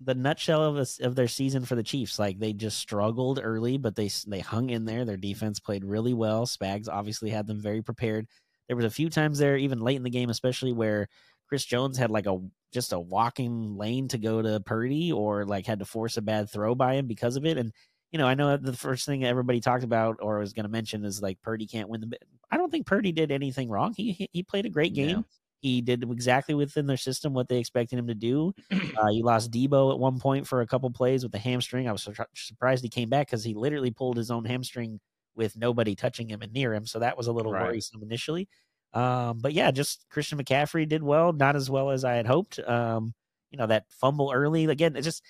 the 0.00 0.14
nutshell 0.14 0.62
of 0.62 0.78
a, 0.78 0.86
of 1.06 1.16
their 1.16 1.28
season 1.28 1.64
for 1.64 1.74
the 1.74 1.82
Chiefs. 1.82 2.18
Like 2.18 2.38
they 2.38 2.52
just 2.52 2.78
struggled 2.78 3.40
early, 3.42 3.78
but 3.78 3.96
they 3.96 4.10
they 4.26 4.40
hung 4.40 4.70
in 4.70 4.84
there. 4.84 5.04
Their 5.04 5.16
defense 5.16 5.58
played 5.58 5.84
really 5.84 6.14
well. 6.14 6.46
Spags 6.46 6.88
obviously 6.88 7.30
had 7.30 7.46
them 7.46 7.60
very 7.60 7.82
prepared. 7.82 8.26
There 8.68 8.76
was 8.76 8.84
a 8.84 8.90
few 8.90 9.08
times 9.08 9.38
there, 9.38 9.56
even 9.56 9.80
late 9.80 9.96
in 9.96 10.02
the 10.02 10.10
game, 10.10 10.30
especially 10.30 10.72
where 10.72 11.08
Chris 11.48 11.64
Jones 11.64 11.96
had 11.96 12.10
like 12.10 12.26
a 12.26 12.38
just 12.72 12.92
a 12.92 13.00
walking 13.00 13.76
lane 13.76 14.08
to 14.08 14.18
go 14.18 14.42
to 14.42 14.60
Purdy, 14.60 15.10
or 15.12 15.46
like 15.46 15.66
had 15.66 15.78
to 15.78 15.86
force 15.86 16.18
a 16.18 16.22
bad 16.22 16.50
throw 16.50 16.74
by 16.74 16.94
him 16.94 17.06
because 17.06 17.36
of 17.36 17.46
it. 17.46 17.56
And 17.56 17.72
you 18.12 18.18
know, 18.18 18.26
I 18.26 18.34
know 18.34 18.56
the 18.56 18.72
first 18.72 19.06
thing 19.06 19.24
everybody 19.24 19.60
talked 19.60 19.84
about 19.84 20.18
or 20.20 20.38
was 20.38 20.52
going 20.52 20.64
to 20.64 20.70
mention 20.70 21.04
is 21.04 21.22
like 21.22 21.40
Purdy 21.42 21.66
can't 21.66 21.88
win 21.88 22.00
the. 22.00 22.18
I 22.50 22.56
don't 22.56 22.70
think 22.70 22.86
Purdy 22.86 23.12
did 23.12 23.30
anything 23.30 23.68
wrong. 23.68 23.94
He 23.96 24.12
he, 24.12 24.28
he 24.32 24.42
played 24.42 24.66
a 24.66 24.70
great 24.70 24.94
game. 24.94 25.18
Yeah. 25.18 25.22
He 25.60 25.80
did 25.80 26.04
exactly 26.04 26.54
within 26.54 26.86
their 26.86 26.96
system 26.96 27.34
what 27.34 27.48
they 27.48 27.58
expected 27.58 27.98
him 27.98 28.06
to 28.06 28.14
do. 28.14 28.54
Uh, 29.00 29.10
you 29.10 29.22
lost 29.22 29.52
Deebo 29.52 29.92
at 29.92 29.98
one 30.00 30.18
point 30.18 30.44
for 30.44 30.60
a 30.60 30.66
couple 30.66 30.90
plays 30.90 31.22
with 31.22 31.30
the 31.30 31.38
hamstring. 31.38 31.88
I 31.88 31.92
was 31.92 32.08
surprised 32.34 32.82
he 32.82 32.88
came 32.88 33.08
back 33.08 33.28
because 33.28 33.44
he 33.44 33.54
literally 33.54 33.92
pulled 33.92 34.16
his 34.16 34.28
own 34.28 34.44
hamstring 34.44 34.98
with 35.36 35.56
nobody 35.56 35.94
touching 35.94 36.28
him 36.28 36.42
and 36.42 36.52
near 36.52 36.74
him. 36.74 36.84
So 36.84 36.98
that 36.98 37.16
was 37.16 37.28
a 37.28 37.32
little 37.32 37.52
right. 37.52 37.62
worrisome 37.62 38.02
initially. 38.02 38.48
Um, 38.92 39.38
but 39.38 39.52
yeah, 39.52 39.70
just 39.70 40.04
Christian 40.10 40.36
McCaffrey 40.36 40.88
did 40.88 41.00
well, 41.00 41.32
not 41.32 41.54
as 41.54 41.70
well 41.70 41.90
as 41.90 42.04
I 42.04 42.14
had 42.14 42.26
hoped. 42.26 42.58
Um, 42.58 43.14
you 43.52 43.58
know, 43.58 43.68
that 43.68 43.84
fumble 43.88 44.32
early 44.34 44.64
again, 44.64 44.96
it 44.96 45.02
just 45.02 45.22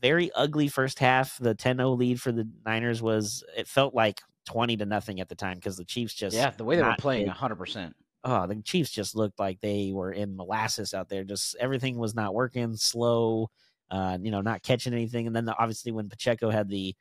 very 0.00 0.30
ugly 0.32 0.68
first 0.68 0.98
half. 0.98 1.38
The 1.38 1.54
10-0 1.54 1.98
lead 1.98 2.20
for 2.20 2.32
the 2.32 2.48
Niners 2.64 3.02
was 3.02 3.44
it 3.56 3.66
felt 3.66 3.94
like 3.94 4.20
20 4.46 4.78
to 4.78 4.86
nothing 4.86 5.20
at 5.20 5.28
the 5.28 5.34
time 5.34 5.56
because 5.56 5.76
the 5.76 5.84
Chiefs 5.84 6.14
just 6.14 6.34
Yeah, 6.34 6.50
the 6.50 6.64
way 6.64 6.76
they 6.76 6.82
were 6.82 6.96
playing 6.98 7.28
100%. 7.28 7.92
Oh, 8.24 8.46
the 8.46 8.56
Chiefs 8.62 8.90
just 8.90 9.14
looked 9.14 9.38
like 9.38 9.60
they 9.60 9.92
were 9.92 10.12
in 10.12 10.36
molasses 10.36 10.94
out 10.94 11.08
there. 11.08 11.24
Just 11.24 11.56
everything 11.60 11.98
was 11.98 12.14
not 12.14 12.34
working, 12.34 12.76
slow, 12.76 13.50
uh, 13.90 14.18
you 14.20 14.30
know, 14.30 14.40
not 14.40 14.62
catching 14.62 14.92
anything. 14.92 15.26
And 15.26 15.36
then 15.36 15.44
the, 15.44 15.56
obviously 15.56 15.92
when 15.92 16.08
Pacheco 16.08 16.50
had 16.50 16.68
the 16.68 16.94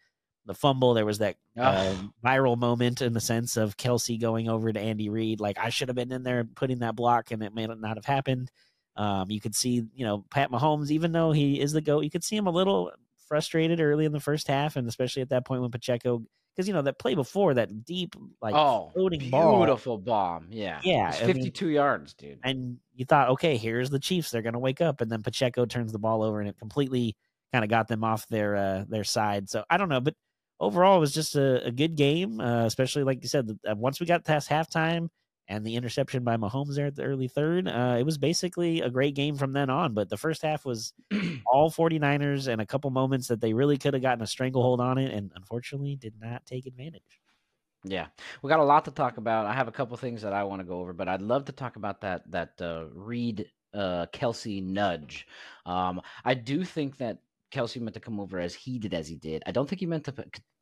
the 0.45 0.53
fumble, 0.53 0.93
there 0.93 1.05
was 1.05 1.17
that 1.17 1.35
uh, 1.57 1.93
viral 2.23 2.57
moment 2.57 3.01
in 3.01 3.11
the 3.11 3.19
sense 3.19 3.57
of 3.57 3.75
Kelce 3.75 4.19
going 4.19 4.47
over 4.47 4.71
to 4.71 4.79
Andy 4.79 5.09
Reid, 5.09 5.41
like 5.41 5.57
I 5.59 5.69
should 5.69 5.89
have 5.89 5.95
been 5.95 6.11
in 6.11 6.23
there 6.23 6.45
putting 6.45 6.79
that 6.79 6.95
block, 6.95 7.31
and 7.31 7.43
it 7.43 7.53
may 7.53 7.67
not 7.67 7.97
have 7.97 8.05
happened. 8.05 8.49
Um, 8.97 9.29
you 9.29 9.39
could 9.39 9.55
see, 9.55 9.83
you 9.93 10.05
know, 10.05 10.25
Pat 10.31 10.51
Mahomes, 10.51 10.89
even 10.89 11.11
though 11.11 11.31
he 11.31 11.61
is 11.61 11.71
the 11.71 11.81
GOAT, 11.81 12.03
you 12.03 12.09
could 12.09 12.23
see 12.23 12.35
him 12.35 12.47
a 12.47 12.51
little 12.51 12.91
frustrated 13.27 13.79
early 13.79 14.05
in 14.05 14.11
the 14.11 14.19
first 14.19 14.47
half, 14.47 14.75
and 14.75 14.87
especially 14.87 15.21
at 15.21 15.29
that 15.29 15.45
point 15.45 15.61
when 15.61 15.69
Pacheco, 15.69 16.23
because 16.55 16.67
you 16.67 16.73
know 16.73 16.81
that 16.81 16.97
play 16.97 17.13
before 17.13 17.53
that 17.53 17.85
deep 17.85 18.15
like 18.41 18.55
oh, 18.55 18.89
floating 18.93 19.29
ball, 19.29 19.57
beautiful 19.57 19.97
bomb, 19.97 20.47
yeah, 20.49 20.79
yeah, 20.83 21.11
fifty-two 21.11 21.65
mean, 21.65 21.75
yards, 21.75 22.13
dude. 22.15 22.39
And 22.43 22.77
you 22.95 23.05
thought, 23.05 23.29
okay, 23.29 23.57
here's 23.57 23.89
the 23.89 23.99
Chiefs, 23.99 24.31
they're 24.31 24.41
gonna 24.41 24.59
wake 24.59 24.81
up, 24.81 25.01
and 25.01 25.11
then 25.11 25.21
Pacheco 25.21 25.65
turns 25.65 25.91
the 25.91 25.99
ball 25.99 26.23
over, 26.23 26.39
and 26.39 26.49
it 26.49 26.57
completely 26.57 27.15
kind 27.53 27.63
of 27.63 27.69
got 27.69 27.87
them 27.87 28.03
off 28.03 28.27
their 28.27 28.55
uh, 28.55 28.85
their 28.89 29.03
side. 29.03 29.49
So 29.49 29.63
I 29.69 29.77
don't 29.77 29.89
know, 29.89 30.01
but 30.01 30.15
overall, 30.59 30.97
it 30.97 31.01
was 31.01 31.13
just 31.13 31.35
a, 31.35 31.65
a 31.65 31.71
good 31.71 31.95
game, 31.95 32.39
uh, 32.39 32.65
especially 32.65 33.03
like 33.03 33.19
you 33.21 33.29
said. 33.29 33.57
Uh, 33.69 33.75
once 33.75 33.99
we 33.99 34.05
got 34.05 34.25
past 34.25 34.49
halftime 34.49 35.09
and 35.47 35.65
the 35.65 35.75
interception 35.75 36.23
by 36.23 36.37
Mahomes 36.37 36.75
there 36.75 36.87
at 36.87 36.95
the 36.95 37.03
early 37.03 37.27
third, 37.27 37.67
uh, 37.67 37.95
it 37.99 38.03
was 38.03 38.17
basically 38.17 38.81
a 38.81 38.89
great 38.89 39.15
game 39.15 39.35
from 39.35 39.53
then 39.53 39.69
on. 39.69 39.93
But 39.93 40.09
the 40.09 40.17
first 40.17 40.41
half 40.41 40.65
was 40.65 40.93
all 41.45 41.71
49ers 41.71 42.47
and 42.47 42.61
a 42.61 42.65
couple 42.65 42.89
moments 42.89 43.27
that 43.27 43.41
they 43.41 43.53
really 43.53 43.77
could 43.77 43.93
have 43.93 44.03
gotten 44.03 44.23
a 44.23 44.27
stranglehold 44.27 44.81
on 44.81 44.97
it, 44.97 45.13
and 45.13 45.31
unfortunately 45.35 45.95
did 45.95 46.15
not 46.19 46.45
take 46.45 46.65
advantage. 46.65 47.21
Yeah, 47.83 48.07
we 48.41 48.49
got 48.49 48.59
a 48.59 48.63
lot 48.63 48.85
to 48.85 48.91
talk 48.91 49.17
about. 49.17 49.45
I 49.45 49.53
have 49.53 49.67
a 49.67 49.71
couple 49.71 49.95
things 49.97 50.21
that 50.23 50.33
I 50.33 50.43
want 50.43 50.59
to 50.59 50.67
go 50.67 50.79
over, 50.79 50.93
but 50.93 51.07
I'd 51.07 51.21
love 51.21 51.45
to 51.45 51.51
talk 51.51 51.75
about 51.75 52.01
that 52.01 52.29
that 52.31 52.53
uh, 52.59 52.85
Reid 52.93 53.49
uh, 53.73 54.07
Kelce 54.13 54.63
nudge. 54.63 55.27
Um, 55.65 56.01
I 56.25 56.33
do 56.33 56.63
think 56.65 56.97
that 56.97 57.19
Kelce 57.51 57.79
meant 57.79 57.93
to 57.93 57.99
come 57.99 58.19
over 58.19 58.39
as 58.39 58.53
heated 58.53 58.93
as 58.93 59.07
he 59.07 59.15
did. 59.15 59.43
I 59.45 59.51
don't 59.51 59.69
think 59.69 59.79
he 59.79 59.85
meant 59.85 60.05
to. 60.05 60.13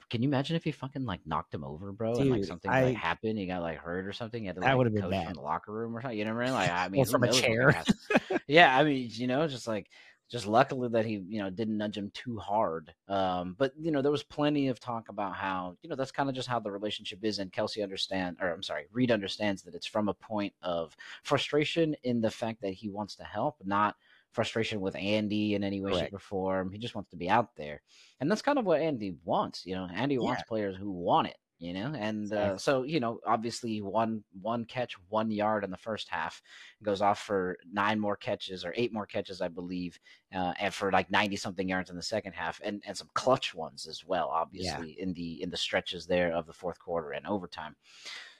Can 0.09 0.21
you 0.21 0.29
imagine 0.29 0.55
if 0.55 0.63
he 0.63 0.71
fucking 0.71 1.05
like 1.05 1.21
knocked 1.25 1.53
him 1.53 1.63
over, 1.63 1.91
bro, 1.91 2.13
Dude, 2.13 2.21
and 2.24 2.31
like 2.31 2.45
something 2.45 2.69
I, 2.69 2.83
like 2.83 2.97
happened, 2.97 3.38
he 3.38 3.45
got 3.45 3.62
like 3.62 3.77
hurt 3.77 4.05
or 4.05 4.13
something? 4.13 4.41
He 4.41 4.47
had 4.47 4.55
to 4.55 4.62
like, 4.62 4.69
that 4.69 4.77
would 4.77 4.88
have 4.88 4.93
been 4.93 5.09
bad. 5.09 5.27
in 5.27 5.33
the 5.33 5.41
locker 5.41 5.71
room 5.71 5.95
or 5.95 6.01
something. 6.01 6.17
You 6.17 6.25
know 6.25 6.35
what 6.35 6.43
I 6.43 6.45
mean? 6.45 6.53
Like, 6.53 6.71
I 6.71 6.88
mean, 6.89 7.05
from 7.05 7.24
a 7.24 7.31
chair. 7.31 7.83
yeah, 8.47 8.77
I 8.77 8.83
mean, 8.83 9.09
you 9.12 9.27
know, 9.27 9.47
just 9.47 9.67
like 9.67 9.89
just 10.29 10.47
luckily 10.47 10.89
that 10.89 11.05
he 11.05 11.24
you 11.27 11.39
know 11.39 11.50
didn't 11.50 11.77
nudge 11.77 11.97
him 11.97 12.12
too 12.13 12.38
hard 12.38 12.93
um, 13.07 13.55
but 13.57 13.74
you 13.79 13.91
know 13.91 14.01
there 14.01 14.12
was 14.12 14.24
plenty 14.24 14.67
of 14.67 14.79
talk 14.79 15.09
about 15.09 15.35
how 15.35 15.75
you 15.81 15.89
know 15.89 15.95
that's 15.95 16.12
kind 16.12 16.29
of 16.29 16.35
just 16.35 16.47
how 16.47 16.59
the 16.59 16.71
relationship 16.71 17.19
is 17.24 17.39
and 17.39 17.51
kelce 17.51 17.83
understand 17.83 18.35
or 18.41 18.51
i'm 18.51 18.63
sorry 18.63 18.85
reid 18.91 19.12
understands 19.12 19.62
that 19.62 19.75
it's 19.75 19.85
from 19.85 20.09
a 20.09 20.13
point 20.13 20.53
of 20.62 20.95
frustration 21.24 21.95
in 22.03 22.21
the 22.21 22.31
fact 22.31 22.62
that 22.62 22.74
he 22.74 22.89
wants 22.89 23.15
to 23.15 23.24
help 23.24 23.55
not 23.63 23.95
frustration 24.36 24.82
with 24.82 24.96
andy 24.96 25.56
in 25.56 25.63
any 25.63 25.82
way 25.82 25.92
Correct. 25.92 26.08
shape 26.08 26.13
or 26.13 26.20
form 26.20 26.72
he 26.72 26.77
just 26.77 26.94
wants 26.94 27.10
to 27.12 27.18
be 27.18 27.30
out 27.30 27.56
there 27.56 27.82
and 28.20 28.30
that's 28.30 28.42
kind 28.42 28.60
of 28.60 28.65
what 28.65 28.82
andy 28.82 29.15
wants 29.24 29.65
you 29.65 29.75
know 29.75 29.88
andy 29.94 30.15
yeah. 30.15 30.22
wants 30.22 30.44
players 30.44 30.75
who 30.75 30.92
want 30.92 31.27
it 31.27 31.38
you 31.60 31.74
know 31.74 31.94
and 31.98 32.34
uh, 32.34 32.58
so 32.58 32.84
you 32.84 33.00
know 33.00 33.20
obviously 33.25 33.82
one 33.82 34.22
one 34.42 34.65
catch 34.65 34.96
one 35.08 35.32
yard 35.32 35.63
in 35.63 35.72
the 35.72 35.77
first 35.77 36.10
half 36.10 36.42
goes 36.84 37.01
off 37.01 37.20
for 37.20 37.58
nine 37.72 37.98
more 37.98 38.18
catches 38.18 38.65
or 38.65 38.74
eight 38.75 38.92
more 38.92 39.06
catches 39.06 39.39
i 39.39 39.48
believe 39.48 39.98
uh, 40.36 40.54
and 40.60 40.74
for 40.74 40.92
like 40.92 41.10
90 41.10 41.38
something 41.38 41.70
yards 41.70 41.89
in 41.89 41.96
the 41.96 42.01
second 42.01 42.34
half 42.34 42.60
and 42.63 42.84
and 42.86 42.98
some 42.98 43.10
clutch 43.13 43.56
ones 43.56 43.88
as 43.88 44.04
well 44.06 44.27
obviously 44.27 44.96
yeah. 44.98 45.04
in 45.04 45.13
the 45.13 45.42
in 45.42 45.50
the 45.50 45.58
stretches 45.58 46.06
there 46.06 46.34
of 46.34 46.46
the 46.46 46.54
fourth 46.54 46.77
quarter 46.77 47.12
and 47.12 47.25
overtime 47.25 47.75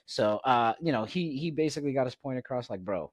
so 0.04 0.38
uh 0.44 0.74
you 0.80 0.92
know 0.92 1.04
he 1.04 1.38
he 1.38 1.50
basically 1.50 1.94
got 1.94 2.06
his 2.06 2.14
point 2.14 2.38
across 2.38 2.68
like 2.68 2.80
bro 2.84 3.10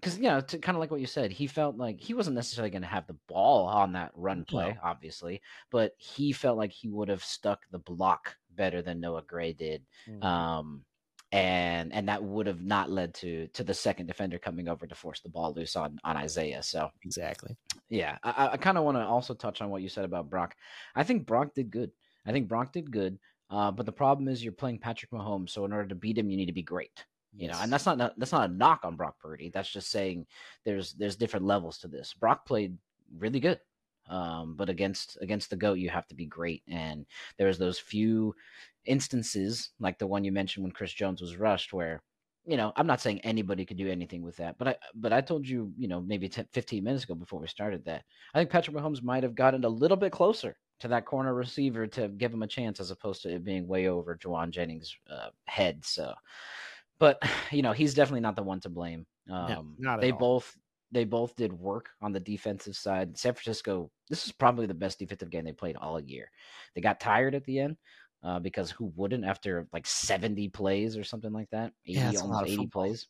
because 0.00 0.16
you 0.16 0.24
know, 0.24 0.40
kind 0.40 0.76
of 0.76 0.80
like 0.80 0.90
what 0.90 1.00
you 1.00 1.06
said, 1.06 1.32
he 1.32 1.46
felt 1.46 1.76
like 1.76 2.00
he 2.00 2.14
wasn't 2.14 2.36
necessarily 2.36 2.70
going 2.70 2.82
to 2.82 2.88
have 2.88 3.06
the 3.06 3.16
ball 3.28 3.66
on 3.66 3.92
that 3.92 4.12
run 4.14 4.44
play, 4.44 4.70
no. 4.70 4.80
obviously, 4.82 5.40
but 5.70 5.92
he 5.98 6.32
felt 6.32 6.56
like 6.56 6.72
he 6.72 6.88
would 6.88 7.08
have 7.08 7.24
stuck 7.24 7.62
the 7.70 7.78
block 7.78 8.36
better 8.54 8.80
than 8.82 9.00
Noah 9.00 9.22
Gray 9.22 9.52
did. 9.52 9.82
Mm-hmm. 10.08 10.22
Um, 10.22 10.84
and 11.30 11.92
and 11.92 12.08
that 12.08 12.22
would 12.22 12.46
have 12.46 12.62
not 12.62 12.90
led 12.90 13.12
to 13.14 13.48
to 13.48 13.62
the 13.62 13.74
second 13.74 14.06
defender 14.06 14.38
coming 14.38 14.68
over 14.68 14.86
to 14.86 14.94
force 14.94 15.20
the 15.20 15.28
ball 15.28 15.52
loose 15.52 15.76
on 15.76 15.98
on 16.04 16.16
Isaiah. 16.16 16.62
So 16.62 16.88
exactly, 17.04 17.56
yeah. 17.90 18.16
I, 18.22 18.50
I 18.52 18.56
kind 18.56 18.78
of 18.78 18.84
want 18.84 18.96
to 18.96 19.04
also 19.04 19.34
touch 19.34 19.60
on 19.60 19.68
what 19.68 19.82
you 19.82 19.88
said 19.88 20.04
about 20.04 20.30
Brock. 20.30 20.54
I 20.94 21.02
think 21.02 21.26
Brock 21.26 21.54
did 21.54 21.70
good. 21.70 21.90
I 22.24 22.32
think 22.32 22.48
Brock 22.48 22.72
did 22.72 22.90
good. 22.90 23.18
Uh, 23.50 23.70
but 23.70 23.86
the 23.86 23.92
problem 23.92 24.28
is 24.28 24.44
you're 24.44 24.52
playing 24.52 24.78
Patrick 24.78 25.10
Mahomes, 25.10 25.50
so 25.50 25.64
in 25.64 25.72
order 25.72 25.88
to 25.88 25.94
beat 25.94 26.18
him, 26.18 26.30
you 26.30 26.36
need 26.36 26.46
to 26.46 26.52
be 26.52 26.62
great. 26.62 27.04
You 27.36 27.46
yes. 27.46 27.56
know, 27.56 27.62
and 27.62 27.72
that's 27.72 27.86
not 27.86 27.98
that's 28.18 28.32
not 28.32 28.50
a 28.50 28.52
knock 28.52 28.80
on 28.84 28.96
Brock 28.96 29.18
Purdy. 29.20 29.50
That's 29.50 29.70
just 29.70 29.90
saying 29.90 30.26
there's 30.64 30.94
there's 30.94 31.16
different 31.16 31.46
levels 31.46 31.78
to 31.78 31.88
this. 31.88 32.14
Brock 32.14 32.46
played 32.46 32.76
really 33.16 33.40
good. 33.40 33.60
Um, 34.08 34.54
but 34.56 34.70
against 34.70 35.18
against 35.20 35.50
the 35.50 35.56
goat, 35.56 35.78
you 35.78 35.90
have 35.90 36.06
to 36.08 36.14
be 36.14 36.26
great. 36.26 36.62
And 36.66 37.06
there's 37.36 37.58
those 37.58 37.78
few 37.78 38.34
instances, 38.86 39.70
like 39.80 39.98
the 39.98 40.06
one 40.06 40.24
you 40.24 40.32
mentioned 40.32 40.64
when 40.64 40.72
Chris 40.72 40.92
Jones 40.92 41.20
was 41.20 41.36
rushed, 41.36 41.72
where 41.72 42.02
you 42.46 42.56
know 42.56 42.72
I'm 42.76 42.86
not 42.86 43.02
saying 43.02 43.20
anybody 43.20 43.66
could 43.66 43.76
do 43.76 43.88
anything 43.90 44.22
with 44.22 44.36
that, 44.36 44.56
but 44.58 44.68
I 44.68 44.76
but 44.94 45.12
I 45.12 45.20
told 45.20 45.46
you, 45.46 45.72
you 45.76 45.88
know, 45.88 46.00
maybe 46.00 46.28
10, 46.28 46.46
15 46.52 46.82
minutes 46.82 47.04
ago 47.04 47.14
before 47.14 47.40
we 47.40 47.48
started 47.48 47.84
that 47.84 48.04
I 48.32 48.38
think 48.38 48.50
Patrick 48.50 48.76
Mahomes 48.76 49.02
might 49.02 49.22
have 49.22 49.34
gotten 49.34 49.64
a 49.64 49.68
little 49.68 49.96
bit 49.96 50.12
closer 50.12 50.56
to 50.80 50.88
that 50.88 51.04
corner 51.04 51.34
receiver 51.34 51.86
to 51.88 52.08
give 52.08 52.32
him 52.32 52.42
a 52.42 52.46
chance, 52.46 52.80
as 52.80 52.90
opposed 52.90 53.22
to 53.22 53.34
it 53.34 53.44
being 53.44 53.66
way 53.66 53.88
over 53.88 54.16
Jauan 54.16 54.50
Jennings' 54.50 54.96
uh, 55.10 55.28
head. 55.46 55.84
So, 55.84 56.14
but 56.98 57.22
you 57.52 57.62
know, 57.62 57.72
he's 57.72 57.94
definitely 57.94 58.20
not 58.20 58.36
the 58.36 58.42
one 58.42 58.60
to 58.60 58.68
blame. 58.68 59.06
Um, 59.30 59.76
no, 59.78 60.00
they 60.00 60.12
all. 60.12 60.18
both 60.18 60.56
they 60.90 61.04
both 61.04 61.36
did 61.36 61.52
work 61.52 61.90
on 62.00 62.12
the 62.12 62.20
defensive 62.20 62.76
side. 62.76 63.18
San 63.18 63.34
Francisco, 63.34 63.90
this 64.08 64.26
is 64.26 64.32
probably 64.32 64.66
the 64.66 64.74
best 64.74 64.98
defensive 64.98 65.30
game 65.30 65.44
they 65.44 65.52
played 65.52 65.76
all 65.76 66.00
year. 66.00 66.30
They 66.74 66.80
got 66.80 67.00
tired 67.00 67.34
at 67.34 67.44
the 67.44 67.60
end 67.60 67.76
uh, 68.22 68.38
because 68.38 68.70
who 68.70 68.92
wouldn't 68.96 69.24
after 69.24 69.66
like 69.72 69.86
70 69.86 70.48
plays 70.48 70.96
or 70.96 71.04
something 71.04 71.32
like 71.32 71.50
that? 71.50 71.72
80, 71.86 71.98
yeah, 71.98 72.12
almost 72.20 72.50
80 72.50 72.66
plays. 72.68 73.06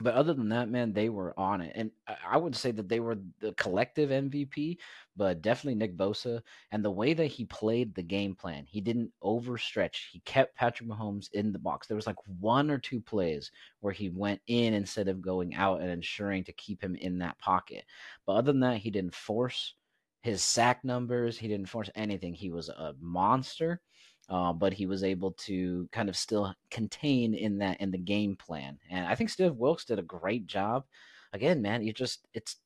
But 0.00 0.14
other 0.14 0.32
than 0.32 0.48
that, 0.48 0.70
man, 0.70 0.92
they 0.92 1.10
were 1.10 1.38
on 1.38 1.60
it. 1.60 1.72
And 1.74 1.90
I 2.26 2.38
would 2.38 2.56
say 2.56 2.70
that 2.72 2.88
they 2.88 3.00
were 3.00 3.18
the 3.40 3.52
collective 3.52 4.10
MVP, 4.10 4.78
but 5.16 5.42
definitely 5.42 5.74
Nick 5.74 5.96
Bosa. 5.96 6.40
And 6.72 6.84
the 6.84 6.90
way 6.90 7.12
that 7.12 7.26
he 7.26 7.44
played 7.44 7.94
the 7.94 8.02
game 8.02 8.34
plan, 8.34 8.64
he 8.66 8.80
didn't 8.80 9.12
overstretch. 9.22 10.10
He 10.10 10.20
kept 10.20 10.56
Patrick 10.56 10.88
Mahomes 10.88 11.30
in 11.32 11.52
the 11.52 11.58
box. 11.58 11.86
There 11.86 11.96
was 11.96 12.06
like 12.06 12.16
one 12.38 12.70
or 12.70 12.78
two 12.78 13.00
plays 13.00 13.50
where 13.80 13.92
he 13.92 14.08
went 14.08 14.40
in 14.46 14.72
instead 14.72 15.08
of 15.08 15.20
going 15.20 15.54
out 15.54 15.82
and 15.82 15.90
ensuring 15.90 16.44
to 16.44 16.52
keep 16.52 16.82
him 16.82 16.94
in 16.94 17.18
that 17.18 17.38
pocket. 17.38 17.84
But 18.26 18.34
other 18.34 18.52
than 18.52 18.60
that, 18.60 18.78
he 18.78 18.90
didn't 18.90 19.14
force 19.14 19.74
his 20.22 20.42
sack 20.42 20.84
numbers. 20.84 21.38
He 21.38 21.48
didn't 21.48 21.68
force 21.68 21.90
anything. 21.94 22.34
He 22.34 22.50
was 22.50 22.68
a 22.68 22.94
monster 23.00 23.80
uh, 24.30 24.52
but 24.52 24.72
he 24.72 24.86
was 24.86 25.02
able 25.02 25.32
to 25.32 25.88
kind 25.92 26.08
of 26.08 26.16
still 26.16 26.54
contain 26.70 27.34
in 27.34 27.58
that 27.58 27.80
in 27.80 27.90
the 27.90 27.98
game 27.98 28.36
plan. 28.36 28.78
And 28.88 29.06
I 29.06 29.16
think 29.16 29.28
Steve 29.28 29.56
Wilks 29.56 29.84
did 29.84 29.98
a 29.98 30.02
great 30.02 30.46
job. 30.46 30.84
Again, 31.32 31.60
man, 31.60 31.82
you 31.82 31.92
just 31.92 32.26
it's 32.32 32.56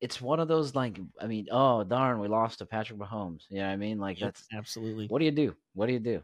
it's 0.00 0.20
one 0.20 0.38
of 0.38 0.46
those 0.48 0.76
like 0.76 0.98
I 1.20 1.26
mean, 1.26 1.48
oh 1.50 1.82
darn, 1.82 2.20
we 2.20 2.28
lost 2.28 2.60
to 2.60 2.66
Patrick 2.66 3.00
Mahomes. 3.00 3.42
You 3.50 3.58
know 3.58 3.66
what 3.66 3.72
I 3.72 3.76
mean? 3.76 3.98
Like 3.98 4.20
that's 4.20 4.46
absolutely. 4.52 5.08
What 5.08 5.18
do 5.18 5.24
you 5.24 5.32
do? 5.32 5.54
What 5.74 5.86
do 5.86 5.92
you 5.92 5.98
do? 5.98 6.22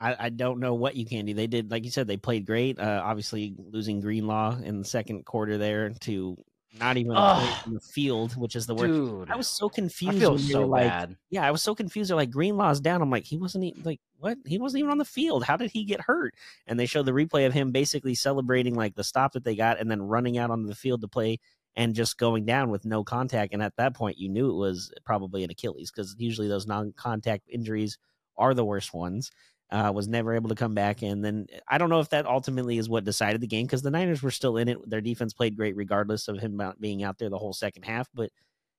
I, 0.00 0.16
I 0.18 0.28
don't 0.30 0.58
know 0.58 0.74
what 0.74 0.96
you 0.96 1.06
can 1.06 1.26
do. 1.26 1.34
They 1.34 1.46
did, 1.46 1.70
like 1.70 1.84
you 1.84 1.90
said, 1.92 2.08
they 2.08 2.16
played 2.16 2.44
great. 2.44 2.78
Uh, 2.78 3.02
obviously, 3.04 3.54
losing 3.56 4.00
Greenlaw 4.00 4.58
in 4.60 4.80
the 4.80 4.84
second 4.84 5.24
quarter 5.24 5.58
there 5.58 5.90
to 6.00 6.36
not 6.78 6.96
even 6.96 7.12
in 7.12 7.74
the 7.74 7.80
field, 7.80 8.34
which 8.36 8.56
is 8.56 8.66
the 8.66 8.74
worst. 8.74 8.86
Dude, 8.86 9.30
I 9.30 9.36
was 9.36 9.46
so 9.46 9.68
confused. 9.68 10.16
I 10.16 10.20
feel 10.20 10.38
so 10.38 10.66
like, 10.66 10.88
bad. 10.88 11.16
Yeah, 11.30 11.46
I 11.46 11.50
was 11.50 11.62
so 11.62 11.74
confused. 11.74 12.10
They're 12.10 12.16
like 12.16 12.30
Greenlaw's 12.30 12.80
down. 12.80 13.02
I'm 13.02 13.10
like, 13.10 13.24
he 13.24 13.36
wasn't 13.36 13.64
even, 13.64 13.82
like 13.82 14.00
what? 14.18 14.38
He 14.46 14.58
wasn't 14.58 14.80
even 14.80 14.90
on 14.90 14.98
the 14.98 15.04
field. 15.04 15.44
How 15.44 15.56
did 15.56 15.70
he 15.70 15.84
get 15.84 16.00
hurt? 16.00 16.34
And 16.66 16.80
they 16.80 16.86
showed 16.86 17.06
the 17.06 17.12
replay 17.12 17.46
of 17.46 17.52
him 17.52 17.72
basically 17.72 18.14
celebrating 18.14 18.74
like 18.74 18.94
the 18.94 19.04
stop 19.04 19.32
that 19.32 19.44
they 19.44 19.54
got, 19.54 19.80
and 19.80 19.90
then 19.90 20.02
running 20.02 20.38
out 20.38 20.50
onto 20.50 20.66
the 20.66 20.74
field 20.74 21.02
to 21.02 21.08
play 21.08 21.38
and 21.76 21.94
just 21.94 22.18
going 22.18 22.44
down 22.44 22.70
with 22.70 22.84
no 22.84 23.04
contact. 23.04 23.52
And 23.52 23.62
at 23.62 23.76
that 23.76 23.94
point, 23.94 24.18
you 24.18 24.28
knew 24.28 24.50
it 24.50 24.56
was 24.56 24.92
probably 25.04 25.44
an 25.44 25.50
Achilles 25.50 25.90
because 25.90 26.14
usually 26.18 26.48
those 26.48 26.66
non-contact 26.66 27.48
injuries 27.50 27.98
are 28.36 28.54
the 28.54 28.64
worst 28.64 28.94
ones 28.94 29.30
uh, 29.72 29.90
was 29.92 30.06
never 30.06 30.34
able 30.34 30.50
to 30.50 30.54
come 30.54 30.74
back. 30.74 31.02
And 31.02 31.24
then 31.24 31.46
I 31.66 31.78
don't 31.78 31.88
know 31.88 32.00
if 32.00 32.10
that 32.10 32.26
ultimately 32.26 32.76
is 32.76 32.88
what 32.88 33.04
decided 33.04 33.40
the 33.40 33.46
game 33.46 33.66
because 33.66 33.82
the 33.82 33.90
Niners 33.90 34.22
were 34.22 34.30
still 34.30 34.58
in 34.58 34.68
it. 34.68 34.78
Their 34.88 35.00
defense 35.00 35.32
played 35.32 35.56
great 35.56 35.74
regardless 35.74 36.28
of 36.28 36.38
him 36.38 36.60
being 36.78 37.02
out 37.02 37.18
there 37.18 37.30
the 37.30 37.38
whole 37.38 37.54
second 37.54 37.84
half. 37.84 38.08
But 38.14 38.30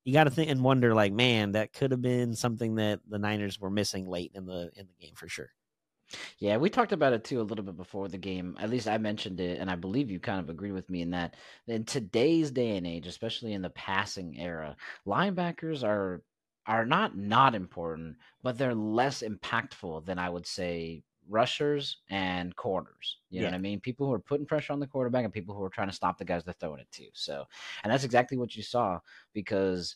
you 0.06 0.14
got 0.14 0.26
to 0.26 0.30
think 0.30 0.52
and 0.52 0.62
wonder, 0.62 0.94
like, 0.94 1.12
man, 1.12 1.54
that 1.54 1.74
could 1.74 1.92
have 1.92 2.02
been 2.02 2.36
something 2.36 2.76
that 2.76 3.00
the 3.10 3.18
Niners 3.18 3.60
were 3.60 3.72
missing 3.72 4.08
late 4.08 4.32
in 4.36 4.46
the 4.46 4.70
in 4.76 4.88
the 4.88 5.06
game 5.06 5.16
for 5.16 5.28
sure. 5.28 5.50
Yeah, 6.38 6.58
we 6.58 6.70
talked 6.70 6.92
about 6.92 7.14
it 7.14 7.24
too 7.24 7.42
a 7.42 7.44
little 7.44 7.66
bit 7.66 7.76
before 7.76 8.08
the 8.08 8.20
game. 8.20 8.56
At 8.60 8.70
least 8.70 8.88
I 8.88 9.00
mentioned 9.00 9.40
it, 9.40 9.60
and 9.60 9.72
I 9.72 9.76
believe 9.76 10.12
you 10.12 10.20
kind 10.20 10.40
of 10.40 10.50
agreed 10.50 10.74
with 10.74 10.90
me 10.92 11.02
in 11.02 11.10
that. 11.12 11.36
In 11.68 11.86
today's 11.86 12.52
day 12.52 12.78
and 12.78 12.86
age, 12.86 13.08
especially 13.08 13.54
in 13.54 13.64
the 13.64 13.72
passing 13.72 14.38
era, 14.40 14.76
linebackers 15.08 15.84
are 15.84 16.22
are 16.65 16.86
not 16.86 17.17
not 17.17 17.55
important, 17.55 18.17
but 18.41 18.58
they're 18.58 18.75
less 18.75 19.22
impactful 19.22 20.05
than 20.05 20.20
I 20.20 20.29
would 20.29 20.48
say 20.48 21.03
rushers 21.29 21.98
and 22.10 22.55
corners. 22.55 23.17
You 23.29 23.41
know 23.41 23.48
what 23.48 23.55
I 23.55 23.60
mean? 23.60 23.79
People 23.79 24.08
who 24.08 24.13
are 24.13 24.20
putting 24.20 24.46
pressure 24.46 24.74
on 24.74 24.79
the 24.79 24.88
quarterback 24.88 25.24
and 25.24 25.34
people 25.34 25.55
who 25.55 25.63
are 25.63 25.70
trying 25.70 25.89
to 25.89 25.96
stop 25.96 26.17
the 26.17 26.25
guys 26.25 26.43
they're 26.43 26.53
throwing 26.53 26.79
it 26.79 26.91
to. 26.93 27.05
So, 27.13 27.46
and 27.84 27.91
that's 27.91 28.03
exactly 28.03 28.38
what 28.38 28.55
you 28.55 28.63
saw 28.63 29.00
because 29.34 29.96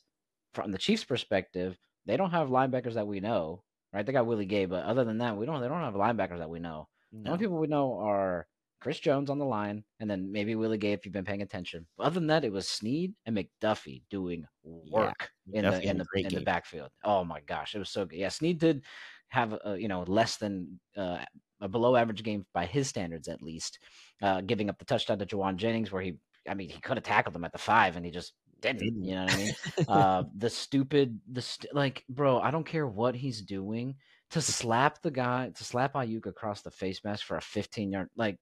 from 0.54 0.72
the 0.72 0.78
Chiefs' 0.78 1.04
perspective, 1.04 1.78
they 2.06 2.18
don't 2.18 2.32
have 2.32 2.50
linebackers 2.50 2.94
that 2.94 3.08
we 3.08 3.20
know, 3.20 3.64
right? 3.94 4.06
They 4.06 4.14
got 4.14 4.26
Willie 4.26 4.46
Gay, 4.46 4.66
but 4.66 4.86
other 4.86 5.04
than 5.04 5.18
that, 5.20 5.38
we 5.38 5.46
don't. 5.46 5.62
They 5.62 5.68
don't 5.68 5.82
have 5.82 5.94
linebackers 5.94 6.40
that 6.40 6.50
we 6.50 6.60
know. 6.60 6.88
No. 7.12 7.24
The 7.24 7.30
only 7.30 7.44
people 7.44 7.58
we 7.58 7.68
know 7.68 8.00
are 8.00 8.48
Chris 8.80 9.00
Jones 9.00 9.30
on 9.30 9.40
the 9.40 9.46
line, 9.46 9.84
and 10.00 10.10
then 10.10 10.32
maybe 10.32 10.56
Willie 10.56 10.78
Gay 10.78 10.94
if 10.94 11.06
you've 11.06 11.14
been 11.14 11.26
paying 11.26 11.42
attention. 11.42 11.88
But 11.98 12.06
other 12.06 12.16
than 12.16 12.28
that, 12.28 12.46
it 12.46 12.52
was 12.52 12.68
Sneed 12.68 13.14
and 13.26 13.38
McDuffie 13.38 14.04
doing 14.10 14.46
work 14.64 15.32
yeah, 15.48 15.60
in 15.60 15.66
the 15.66 15.90
in 15.90 15.98
the 15.98 16.06
in 16.16 16.34
the 16.34 16.42
backfield. 16.42 16.90
Oh 17.04 17.24
my 17.24 17.42
gosh, 17.42 17.76
it 17.76 17.80
was 17.80 17.90
so 17.90 18.06
good. 18.06 18.18
Yeah, 18.18 18.30
Sneed 18.30 18.60
did 18.60 18.84
have 19.30 19.58
a, 19.66 19.78
you 19.78 19.88
know 19.88 20.04
less 20.04 20.38
than 20.38 20.80
uh, 20.96 21.20
a 21.60 21.68
below 21.68 21.96
average 21.96 22.24
game 22.24 22.46
by 22.54 22.66
his 22.66 22.88
standards 22.88 23.28
at 23.28 23.42
least, 23.42 23.80
uh, 24.22 24.42
giving 24.42 24.70
up 24.70 24.78
the 24.78 24.86
touchdown 24.86 25.20
to 25.20 25.26
Jauan 25.26 25.56
Jennings 25.58 25.92
where 25.92 26.02
he 26.02 26.18
I 26.48 26.54
mean 26.54 26.70
he 26.70 26.80
could 26.80 26.98
have 26.98 27.04
tackled 27.04 27.36
him 27.36 27.46
at 27.46 27.52
the 27.52 27.58
five 27.58 27.96
and 27.96 28.06
he 28.06 28.12
just 28.12 28.34
didn't. 28.62 29.04
You 29.04 29.16
know 29.16 29.26
what 29.26 29.34
I 29.34 29.38
mean? 29.38 29.54
uh, 29.88 30.24
the 30.36 30.50
stupid, 30.50 31.20
the 31.32 31.42
st- 31.42 31.74
like, 31.74 32.04
bro, 32.10 32.40
I 32.40 32.52
don't 32.52 32.66
care 32.66 32.88
what 32.88 33.16
he's 33.16 33.42
doing 33.42 33.96
to 34.32 34.42
slap 34.42 35.02
the 35.02 35.12
guy, 35.12 35.52
to 35.56 35.64
slap 35.64 35.94
Aiyuk 35.94 36.26
across 36.26 36.62
the 36.62 36.72
face 36.72 37.04
mask 37.04 37.26
for 37.26 37.38
a 37.38 37.42
15 37.42 37.92
yard, 37.92 38.10
like, 38.16 38.38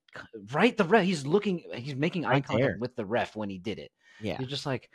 right? 0.52 0.76
The 0.76 0.84
ref, 0.84 1.06
he's 1.06 1.26
looking, 1.26 1.64
he's 1.74 1.96
making 1.96 2.24
right 2.24 2.38
eye 2.38 2.42
contact 2.42 2.68
there. 2.68 2.78
with 2.80 2.96
the 2.96 3.06
ref 3.06 3.36
when 3.36 3.50
he 3.50 3.60
did 3.60 3.80
it. 3.80 3.92
Yeah, 4.22 4.38
you're 4.40 4.50
just 4.50 4.66
like, 4.66 4.90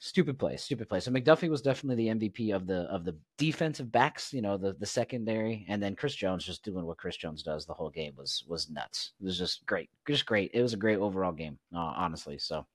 stupid 0.00 0.38
play, 0.38 0.56
stupid 0.56 0.88
play. 0.88 0.98
So 0.98 1.12
McDuffie 1.12 1.48
was 1.48 1.62
definitely 1.62 2.08
the 2.08 2.14
MVP 2.18 2.54
of 2.54 2.66
the 2.66 2.80
of 2.82 3.04
the 3.04 3.16
defensive 3.38 3.92
backs, 3.92 4.32
you 4.32 4.42
know, 4.42 4.56
the 4.56 4.72
the 4.72 4.86
secondary, 4.86 5.64
and 5.68 5.80
then 5.80 5.94
Chris 5.94 6.14
Jones 6.14 6.44
just 6.44 6.64
doing 6.64 6.84
what 6.84 6.98
Chris 6.98 7.16
Jones 7.16 7.42
does 7.42 7.64
the 7.64 7.74
whole 7.74 7.90
game 7.90 8.14
was 8.16 8.44
was 8.48 8.68
nuts. 8.68 9.12
It 9.20 9.24
was 9.24 9.38
just 9.38 9.64
great, 9.66 9.88
just 10.08 10.26
great. 10.26 10.50
It 10.52 10.62
was 10.62 10.72
a 10.72 10.78
great 10.78 10.98
overall 10.98 11.32
game, 11.32 11.58
uh, 11.74 11.78
honestly. 11.78 12.38
So 12.38 12.66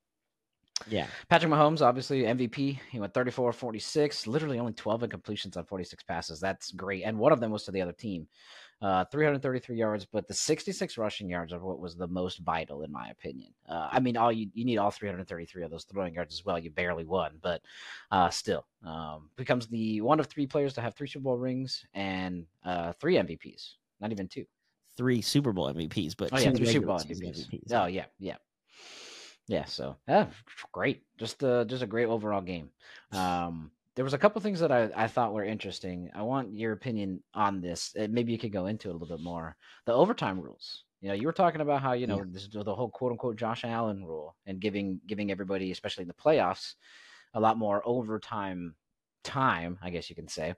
yeah. 0.88 1.08
Patrick 1.29 1.51
Mahomes, 1.51 1.82
obviously 1.82 2.24
MVP. 2.24 2.79
He 2.91 3.00
went 3.00 3.13
34 3.13 3.53
46, 3.53 4.27
literally 4.27 4.60
only 4.60 4.74
12 4.74 5.01
incompletions 5.01 5.58
on 5.58 5.65
46 5.65 6.03
passes. 6.03 6.39
That's 6.39 6.72
great. 6.72 7.03
And 7.03 7.17
one 7.17 7.32
of 7.32 7.39
them 7.39 7.51
was 7.51 7.63
to 7.63 7.72
the 7.72 7.82
other 7.82 7.94
team. 7.94 8.27
Uh, 8.82 9.05
333 9.05 9.77
yards, 9.77 10.05
but 10.05 10.27
the 10.27 10.34
66 10.34 10.98
rushing 10.98 11.29
yards 11.29 11.53
are 11.53 11.60
what 11.60 11.79
was 11.79 11.96
the 11.96 12.10
most 12.10 12.39
vital, 12.39 12.84
in 12.84 12.91
my 12.91 13.08
opinion. 13.08 13.51
Uh, 13.70 13.88
I 13.89 14.01
mean, 14.01 14.17
all 14.17 14.34
you, 14.34 14.50
you 14.53 14.65
need 14.65 14.77
all 14.77 14.91
333 14.91 15.63
of 15.63 15.72
those 15.72 15.86
throwing 15.86 16.13
yards 16.13 16.36
as 16.36 16.44
well. 16.44 16.60
You 16.60 16.70
barely 16.72 17.05
won, 17.05 17.38
but 17.41 17.62
uh, 18.12 18.29
still 18.29 18.65
um, 18.86 19.29
becomes 19.38 19.67
the 19.67 20.01
one 20.01 20.20
of 20.20 20.27
three 20.27 20.46
players 20.46 20.74
to 20.74 20.82
have 20.82 20.94
three 20.94 21.08
Super 21.08 21.24
Bowl 21.24 21.38
rings 21.38 21.86
and 21.94 22.46
uh, 22.65 22.91
three 23.00 23.15
MVPs, 23.15 23.75
not 24.01 24.12
even 24.12 24.27
two. 24.27 24.46
Three 24.98 25.22
Super 25.22 25.53
Bowl 25.53 25.74
MVPs, 25.74 26.13
but 26.17 26.32
oh 26.34 26.38
yeah, 26.38 26.51
two 26.51 26.65
Super 26.65 26.88
Bowl 26.88 27.00
MVPs. 27.00 27.48
MVPs. 27.48 27.72
Oh 27.72 27.86
yeah, 27.86 28.05
yeah. 28.20 28.36
Yeah, 29.47 29.65
so 29.65 29.95
yeah, 30.07 30.27
great. 30.71 31.03
Just 31.17 31.43
uh 31.43 31.65
just 31.65 31.83
a 31.83 31.87
great 31.87 32.07
overall 32.07 32.41
game. 32.41 32.69
Um 33.11 33.71
there 33.95 34.03
was 34.03 34.13
a 34.13 34.17
couple 34.17 34.41
things 34.41 34.59
that 34.59 34.73
I, 34.73 34.89
I 34.93 35.07
thought 35.07 35.33
were 35.33 35.45
interesting. 35.45 36.09
I 36.13 36.21
want 36.23 36.53
your 36.53 36.73
opinion 36.73 37.23
on 37.33 37.61
this. 37.61 37.95
Maybe 37.95 38.33
you 38.33 38.37
could 38.37 38.51
go 38.51 38.65
into 38.65 38.89
it 38.89 38.91
a 38.91 38.97
little 38.97 39.17
bit 39.17 39.23
more. 39.23 39.55
The 39.85 39.93
overtime 39.93 40.41
rules. 40.41 40.83
You 41.01 41.09
know, 41.09 41.13
you 41.13 41.27
were 41.27 41.33
talking 41.33 41.61
about 41.61 41.81
how 41.81 41.93
you 41.93 42.07
know 42.07 42.17
yeah. 42.17 42.23
this 42.27 42.47
the 42.51 42.75
whole 42.75 42.89
quote 42.89 43.11
unquote 43.11 43.37
Josh 43.37 43.63
Allen 43.63 44.03
rule 44.03 44.35
and 44.45 44.59
giving 44.59 44.99
giving 45.07 45.31
everybody, 45.31 45.71
especially 45.71 46.01
in 46.01 46.07
the 46.07 46.13
playoffs, 46.15 46.73
a 47.33 47.39
lot 47.39 47.57
more 47.57 47.81
overtime 47.85 48.75
time. 49.23 49.77
I 49.81 49.91
guess 49.91 50.09
you 50.09 50.15
can 50.15 50.27
say. 50.27 50.55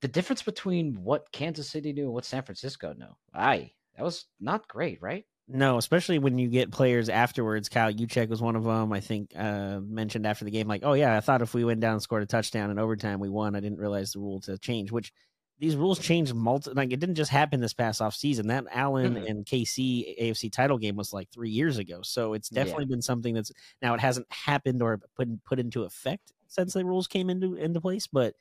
The 0.00 0.08
difference 0.08 0.42
between 0.42 1.04
what 1.04 1.30
Kansas 1.30 1.70
City 1.70 1.92
knew 1.92 2.06
and 2.06 2.12
what 2.12 2.24
San 2.24 2.42
Francisco 2.42 2.92
knew. 2.92 3.14
I 3.32 3.70
that 3.96 4.02
was 4.02 4.26
not 4.40 4.66
great, 4.66 5.00
right? 5.00 5.24
No, 5.54 5.76
especially 5.76 6.18
when 6.18 6.38
you 6.38 6.48
get 6.48 6.70
players 6.70 7.10
afterwards. 7.10 7.68
Kyle 7.68 7.92
Juszczyk 7.92 8.28
was 8.28 8.40
one 8.40 8.56
of 8.56 8.64
them. 8.64 8.90
I 8.92 9.00
think 9.00 9.32
uh, 9.36 9.80
mentioned 9.80 10.26
after 10.26 10.46
the 10.46 10.50
game, 10.50 10.66
like, 10.66 10.82
"Oh 10.82 10.94
yeah, 10.94 11.14
I 11.14 11.20
thought 11.20 11.42
if 11.42 11.52
we 11.52 11.64
went 11.64 11.80
down 11.80 11.94
and 11.94 12.02
scored 12.02 12.22
a 12.22 12.26
touchdown 12.26 12.70
in 12.70 12.78
overtime, 12.78 13.20
we 13.20 13.28
won. 13.28 13.54
I 13.54 13.60
didn't 13.60 13.78
realize 13.78 14.12
the 14.12 14.20
rule 14.20 14.40
to 14.42 14.56
change." 14.56 14.90
Which 14.90 15.12
these 15.58 15.76
rules 15.76 15.98
changed 15.98 16.34
multi. 16.34 16.70
Like 16.72 16.92
it 16.92 17.00
didn't 17.00 17.16
just 17.16 17.30
happen 17.30 17.60
this 17.60 17.74
past 17.74 18.00
off 18.00 18.14
season. 18.14 18.46
That 18.48 18.64
Allen 18.72 19.14
mm-hmm. 19.14 19.26
and 19.26 19.44
KC 19.44 20.20
AFC 20.20 20.50
title 20.50 20.78
game 20.78 20.96
was 20.96 21.12
like 21.12 21.28
three 21.30 21.50
years 21.50 21.76
ago. 21.76 22.00
So 22.02 22.32
it's 22.32 22.48
definitely 22.48 22.84
yeah. 22.84 22.94
been 22.94 23.02
something 23.02 23.34
that's 23.34 23.52
now 23.82 23.92
it 23.94 24.00
hasn't 24.00 24.26
happened 24.32 24.82
or 24.82 25.00
put 25.14 25.28
put 25.44 25.60
into 25.60 25.84
effect 25.84 26.32
since 26.48 26.72
the 26.72 26.84
rules 26.84 27.06
came 27.06 27.28
into 27.28 27.54
into 27.54 27.80
place, 27.80 28.06
but 28.06 28.28
it 28.28 28.34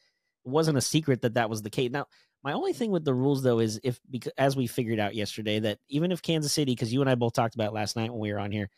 wasn't 0.45 0.77
a 0.77 0.81
secret 0.81 1.21
that 1.23 1.33
that 1.33 1.49
was 1.49 1.61
the 1.61 1.69
case. 1.69 1.91
Now 1.91 2.07
my 2.43 2.53
only 2.53 2.73
thing 2.73 2.91
with 2.91 3.05
the 3.05 3.13
rules, 3.13 3.43
though, 3.43 3.59
is 3.59 3.79
if 3.83 3.99
because 4.09 4.33
as 4.37 4.55
we 4.55 4.67
figured 4.67 4.99
out 4.99 5.15
yesterday 5.15 5.59
that 5.59 5.79
even 5.89 6.11
if 6.11 6.21
Kansas 6.21 6.53
City, 6.53 6.73
because 6.73 6.93
you 6.93 7.01
and 7.01 7.09
I 7.09 7.15
both 7.15 7.33
talked 7.33 7.55
about 7.55 7.73
last 7.73 7.95
night 7.95 8.11
when 8.11 8.19
we 8.19 8.33
were 8.33 8.39
on 8.39 8.51
here, 8.51 8.69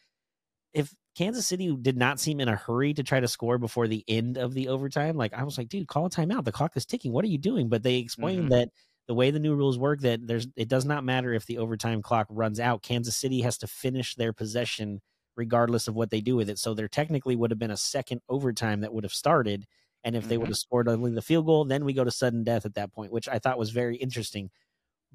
if 0.73 0.93
Kansas 1.15 1.47
City 1.47 1.75
did 1.81 1.97
not 1.97 2.19
seem 2.19 2.39
in 2.39 2.49
a 2.49 2.55
hurry 2.55 2.93
to 2.93 3.03
try 3.03 3.19
to 3.19 3.27
score 3.27 3.57
before 3.57 3.87
the 3.87 4.03
end 4.07 4.37
of 4.37 4.53
the 4.53 4.67
overtime, 4.67 5.15
like 5.15 5.33
I 5.33 5.43
was 5.43 5.57
like, 5.57 5.69
dude, 5.69 5.87
call 5.87 6.07
a 6.07 6.09
timeout. 6.09 6.43
The 6.43 6.51
clock 6.51 6.75
is 6.75 6.85
ticking. 6.85 7.13
What 7.13 7.23
are 7.23 7.29
you 7.29 7.37
doing? 7.37 7.69
But 7.69 7.83
they 7.83 7.97
explained 7.97 8.49
mm-hmm. 8.49 8.49
that 8.49 8.69
the 9.07 9.13
way 9.13 9.31
the 9.31 9.39
new 9.39 9.55
rules 9.55 9.77
work, 9.77 10.01
that 10.01 10.25
there's 10.25 10.47
it 10.55 10.67
does 10.67 10.85
not 10.85 11.03
matter 11.03 11.33
if 11.33 11.45
the 11.45 11.59
overtime 11.59 12.01
clock 12.01 12.27
runs 12.29 12.59
out. 12.59 12.81
Kansas 12.81 13.15
City 13.15 13.41
has 13.41 13.57
to 13.59 13.67
finish 13.67 14.15
their 14.15 14.33
possession 14.33 15.01
regardless 15.35 15.87
of 15.87 15.95
what 15.95 16.09
they 16.09 16.21
do 16.21 16.35
with 16.35 16.49
it. 16.49 16.59
So 16.59 16.73
there 16.73 16.87
technically 16.87 17.35
would 17.35 17.51
have 17.51 17.59
been 17.59 17.71
a 17.71 17.77
second 17.77 18.21
overtime 18.29 18.81
that 18.81 18.93
would 18.93 19.03
have 19.03 19.13
started 19.13 19.65
and 20.03 20.15
if 20.15 20.23
mm-hmm. 20.23 20.29
they 20.29 20.37
would 20.37 20.49
have 20.49 20.57
scored 20.57 20.87
only 20.87 21.11
the 21.11 21.21
field 21.21 21.45
goal, 21.45 21.65
then 21.65 21.85
we 21.85 21.93
go 21.93 22.03
to 22.03 22.11
sudden 22.11 22.43
death 22.43 22.65
at 22.65 22.75
that 22.75 22.91
point, 22.91 23.11
which 23.11 23.29
I 23.29 23.39
thought 23.39 23.57
was 23.57 23.71
very 23.71 23.95
interesting. 23.95 24.49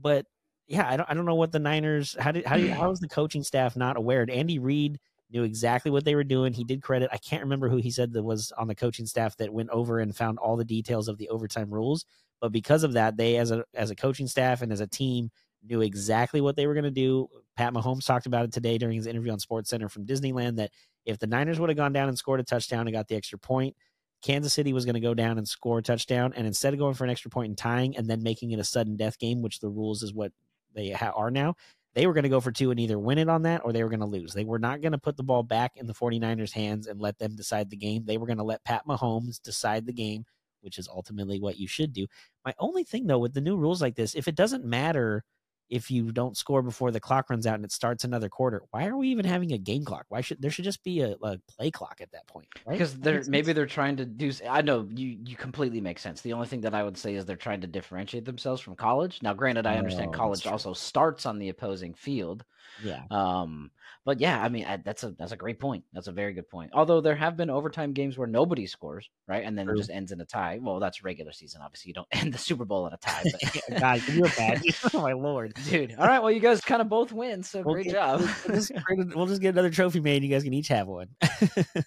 But 0.00 0.26
yeah, 0.66 0.88
I 0.88 0.96
don't 0.96 1.10
I 1.10 1.14
don't 1.14 1.24
know 1.24 1.34
what 1.34 1.52
the 1.52 1.58
Niners 1.58 2.16
how 2.18 2.32
did 2.32 2.46
how 2.46 2.56
did 2.56 2.70
how 2.70 2.88
was 2.90 3.00
the 3.00 3.08
coaching 3.08 3.42
staff 3.42 3.76
not 3.76 3.96
aware? 3.96 4.26
Andy 4.30 4.58
Reid 4.58 4.98
knew 5.30 5.42
exactly 5.42 5.90
what 5.90 6.04
they 6.04 6.14
were 6.14 6.24
doing. 6.24 6.52
He 6.52 6.64
did 6.64 6.82
credit. 6.82 7.10
I 7.12 7.18
can't 7.18 7.42
remember 7.42 7.68
who 7.68 7.76
he 7.76 7.90
said 7.90 8.12
that 8.12 8.22
was 8.22 8.52
on 8.56 8.68
the 8.68 8.74
coaching 8.74 9.06
staff 9.06 9.36
that 9.36 9.52
went 9.52 9.70
over 9.70 10.00
and 10.00 10.16
found 10.16 10.38
all 10.38 10.56
the 10.56 10.64
details 10.64 11.08
of 11.08 11.18
the 11.18 11.28
overtime 11.28 11.70
rules. 11.70 12.06
But 12.40 12.52
because 12.52 12.82
of 12.82 12.92
that, 12.94 13.16
they 13.16 13.36
as 13.36 13.50
a 13.50 13.64
as 13.74 13.90
a 13.90 13.96
coaching 13.96 14.26
staff 14.26 14.62
and 14.62 14.72
as 14.72 14.80
a 14.80 14.86
team 14.86 15.30
knew 15.66 15.80
exactly 15.80 16.40
what 16.40 16.56
they 16.56 16.66
were 16.66 16.74
going 16.74 16.84
to 16.84 16.90
do. 16.90 17.28
Pat 17.56 17.72
Mahomes 17.72 18.06
talked 18.06 18.26
about 18.26 18.44
it 18.44 18.52
today 18.52 18.78
during 18.78 18.96
his 18.96 19.06
interview 19.06 19.32
on 19.32 19.38
Sports 19.38 19.70
Center 19.70 19.88
from 19.88 20.06
Disneyland 20.06 20.56
that 20.56 20.70
if 21.04 21.18
the 21.18 21.26
Niners 21.26 21.58
would 21.58 21.70
have 21.70 21.76
gone 21.76 21.92
down 21.92 22.08
and 22.08 22.16
scored 22.16 22.40
a 22.40 22.44
touchdown 22.44 22.86
and 22.86 22.92
got 22.92 23.08
the 23.08 23.16
extra 23.16 23.38
point, 23.38 23.74
Kansas 24.22 24.52
City 24.52 24.72
was 24.72 24.84
going 24.84 24.94
to 24.94 25.00
go 25.00 25.14
down 25.14 25.38
and 25.38 25.48
score 25.48 25.78
a 25.78 25.82
touchdown, 25.82 26.32
and 26.36 26.46
instead 26.46 26.72
of 26.72 26.78
going 26.78 26.94
for 26.94 27.04
an 27.04 27.10
extra 27.10 27.30
point 27.30 27.48
and 27.48 27.58
tying 27.58 27.96
and 27.96 28.06
then 28.06 28.22
making 28.22 28.50
it 28.50 28.58
a 28.58 28.64
sudden 28.64 28.96
death 28.96 29.18
game, 29.18 29.42
which 29.42 29.60
the 29.60 29.68
rules 29.68 30.02
is 30.02 30.12
what 30.12 30.32
they 30.74 30.90
ha- 30.90 31.12
are 31.14 31.30
now, 31.30 31.54
they 31.94 32.06
were 32.06 32.12
going 32.12 32.24
to 32.24 32.28
go 32.28 32.40
for 32.40 32.52
two 32.52 32.70
and 32.70 32.80
either 32.80 32.98
win 32.98 33.18
it 33.18 33.28
on 33.28 33.42
that 33.42 33.62
or 33.64 33.72
they 33.72 33.82
were 33.82 33.90
going 33.90 34.00
to 34.00 34.06
lose. 34.06 34.32
They 34.32 34.44
were 34.44 34.58
not 34.58 34.80
going 34.80 34.92
to 34.92 34.98
put 34.98 35.16
the 35.16 35.22
ball 35.22 35.42
back 35.42 35.72
in 35.76 35.86
the 35.86 35.94
49ers' 35.94 36.52
hands 36.52 36.86
and 36.86 37.00
let 37.00 37.18
them 37.18 37.36
decide 37.36 37.70
the 37.70 37.76
game. 37.76 38.04
They 38.04 38.18
were 38.18 38.26
going 38.26 38.38
to 38.38 38.44
let 38.44 38.64
Pat 38.64 38.86
Mahomes 38.86 39.40
decide 39.40 39.86
the 39.86 39.92
game, 39.92 40.24
which 40.60 40.78
is 40.78 40.88
ultimately 40.88 41.40
what 41.40 41.58
you 41.58 41.66
should 41.66 41.92
do. 41.92 42.06
My 42.44 42.54
only 42.58 42.84
thing, 42.84 43.06
though, 43.06 43.18
with 43.18 43.34
the 43.34 43.40
new 43.40 43.56
rules 43.56 43.80
like 43.80 43.96
this, 43.96 44.14
if 44.14 44.28
it 44.28 44.34
doesn't 44.34 44.64
matter– 44.64 45.24
if 45.70 45.90
you 45.90 46.12
don't 46.12 46.36
score 46.36 46.62
before 46.62 46.90
the 46.90 47.00
clock 47.00 47.30
runs 47.30 47.46
out 47.46 47.56
and 47.56 47.64
it 47.64 47.72
starts 47.72 48.04
another 48.04 48.28
quarter. 48.28 48.62
Why 48.70 48.86
are 48.86 48.96
we 48.96 49.08
even 49.08 49.24
having 49.24 49.52
a 49.52 49.58
game 49.58 49.84
clock? 49.84 50.06
Why 50.08 50.20
should 50.20 50.40
there 50.40 50.50
should 50.50 50.64
just 50.64 50.82
be 50.82 51.00
a, 51.00 51.16
a 51.22 51.38
play 51.48 51.70
clock 51.70 51.98
at 52.00 52.10
that 52.12 52.26
point? 52.26 52.48
Right? 52.66 52.74
Because 52.74 52.94
they're 52.98 53.22
maybe 53.26 53.52
they're 53.52 53.66
trying 53.66 53.96
to 53.96 54.04
do. 54.04 54.32
I 54.48 54.62
know 54.62 54.88
you 54.90 55.18
you 55.24 55.36
completely 55.36 55.80
make 55.80 55.98
sense. 55.98 56.20
The 56.20 56.32
only 56.32 56.46
thing 56.46 56.62
that 56.62 56.74
I 56.74 56.82
would 56.82 56.96
say 56.96 57.14
is 57.14 57.24
they're 57.24 57.36
trying 57.36 57.60
to 57.62 57.66
differentiate 57.66 58.24
themselves 58.24 58.60
from 58.60 58.76
college. 58.76 59.20
Now, 59.22 59.34
granted, 59.34 59.66
I 59.66 59.76
understand 59.76 60.10
oh, 60.14 60.18
college 60.18 60.46
also 60.46 60.72
starts 60.72 61.26
on 61.26 61.38
the 61.38 61.48
opposing 61.48 61.94
field. 61.94 62.44
Yeah. 62.82 63.02
Um. 63.10 63.70
But 64.04 64.20
yeah, 64.20 64.40
I 64.40 64.48
mean 64.48 64.64
I, 64.64 64.78
that's 64.78 65.04
a 65.04 65.10
that's 65.18 65.32
a 65.32 65.36
great 65.36 65.60
point. 65.60 65.84
That's 65.92 66.06
a 66.06 66.12
very 66.12 66.32
good 66.32 66.48
point. 66.48 66.70
Although 66.72 67.00
there 67.00 67.14
have 67.14 67.36
been 67.36 67.50
overtime 67.50 67.92
games 67.92 68.16
where 68.16 68.26
nobody 68.26 68.66
scores, 68.66 69.10
right, 69.26 69.44
and 69.44 69.56
then 69.56 69.66
True. 69.66 69.74
it 69.74 69.78
just 69.78 69.90
ends 69.90 70.12
in 70.12 70.20
a 70.20 70.24
tie. 70.24 70.58
Well, 70.62 70.80
that's 70.80 71.04
regular 71.04 71.32
season. 71.32 71.60
Obviously, 71.62 71.90
you 71.90 71.94
don't 71.94 72.08
end 72.12 72.32
the 72.32 72.38
Super 72.38 72.64
Bowl 72.64 72.86
in 72.86 72.92
a 72.92 72.96
tie. 72.96 73.24
But... 73.24 73.80
God, 73.80 74.02
you're 74.08 74.28
bad. 74.28 74.62
oh 74.94 75.02
my 75.02 75.12
lord, 75.12 75.54
dude. 75.68 75.94
All 75.98 76.06
right, 76.06 76.20
well, 76.20 76.32
you 76.32 76.40
guys 76.40 76.60
kind 76.60 76.80
of 76.80 76.88
both 76.88 77.12
win, 77.12 77.42
so 77.42 77.62
we'll 77.62 77.74
great 77.74 77.86
get, 77.86 77.94
job. 77.94 78.20
We'll 78.20 78.56
just, 78.56 78.72
we'll 79.14 79.26
just, 79.26 79.42
get 79.42 79.50
another 79.50 79.70
trophy 79.70 80.00
made. 80.00 80.22
You 80.22 80.30
guys 80.30 80.44
can 80.44 80.54
each 80.54 80.68
have 80.68 80.86
one. 80.86 81.08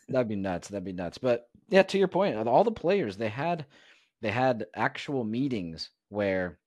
That'd 0.08 0.28
be 0.28 0.36
nuts. 0.36 0.68
That'd 0.68 0.86
be 0.86 0.94
nuts. 0.94 1.18
But 1.18 1.50
yeah, 1.70 1.84
to 1.84 1.98
your 1.98 2.08
point, 2.08 2.36
all 2.48 2.64
the 2.64 2.72
players 2.72 3.18
they 3.18 3.30
had 3.30 3.66
they 4.22 4.30
had 4.30 4.68
actual 4.76 5.24
meetings 5.24 5.90
where 6.10 6.60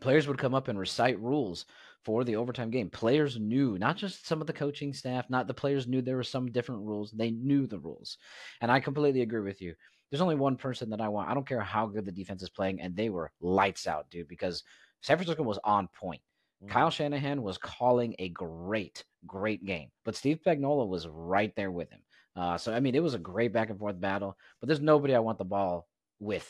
players 0.00 0.26
would 0.26 0.38
come 0.38 0.54
up 0.54 0.68
and 0.68 0.78
recite 0.78 1.20
rules 1.20 1.66
for 2.04 2.24
the 2.24 2.36
overtime 2.36 2.70
game. 2.70 2.90
Players 2.90 3.38
knew, 3.38 3.78
not 3.78 3.96
just 3.96 4.26
some 4.26 4.40
of 4.40 4.46
the 4.46 4.52
coaching 4.52 4.92
staff, 4.92 5.28
not 5.30 5.46
the 5.46 5.54
players 5.54 5.86
knew 5.86 6.02
there 6.02 6.16
were 6.16 6.22
some 6.22 6.50
different 6.50 6.82
rules. 6.82 7.10
They 7.10 7.30
knew 7.30 7.66
the 7.66 7.78
rules. 7.78 8.18
And 8.60 8.70
I 8.70 8.80
completely 8.80 9.22
agree 9.22 9.40
with 9.40 9.60
you. 9.60 9.74
There's 10.10 10.20
only 10.20 10.34
one 10.34 10.56
person 10.56 10.90
that 10.90 11.00
I 11.00 11.08
want. 11.08 11.28
I 11.28 11.34
don't 11.34 11.48
care 11.48 11.60
how 11.60 11.86
good 11.86 12.04
the 12.04 12.12
defense 12.12 12.42
is 12.42 12.50
playing, 12.50 12.80
and 12.80 12.94
they 12.94 13.08
were 13.08 13.32
lights 13.40 13.86
out, 13.86 14.10
dude, 14.10 14.28
because 14.28 14.62
San 15.00 15.16
Francisco 15.16 15.42
was 15.42 15.58
on 15.64 15.88
point. 15.88 16.20
Mm-hmm. 16.62 16.72
Kyle 16.72 16.90
Shanahan 16.90 17.42
was 17.42 17.58
calling 17.58 18.14
a 18.18 18.28
great, 18.28 19.04
great 19.26 19.64
game, 19.64 19.88
but 20.04 20.14
Steve 20.14 20.38
Spagnuolo 20.44 20.86
was 20.86 21.08
right 21.08 21.52
there 21.56 21.70
with 21.70 21.90
him. 21.90 22.00
Uh, 22.36 22.58
so 22.58 22.72
I 22.72 22.80
mean, 22.80 22.94
it 22.94 23.02
was 23.02 23.14
a 23.14 23.18
great 23.18 23.52
back 23.52 23.70
and 23.70 23.78
forth 23.78 24.00
battle. 24.00 24.36
But 24.60 24.68
there's 24.68 24.80
nobody 24.80 25.14
I 25.14 25.20
want 25.20 25.38
the 25.38 25.44
ball 25.44 25.86
with 26.20 26.48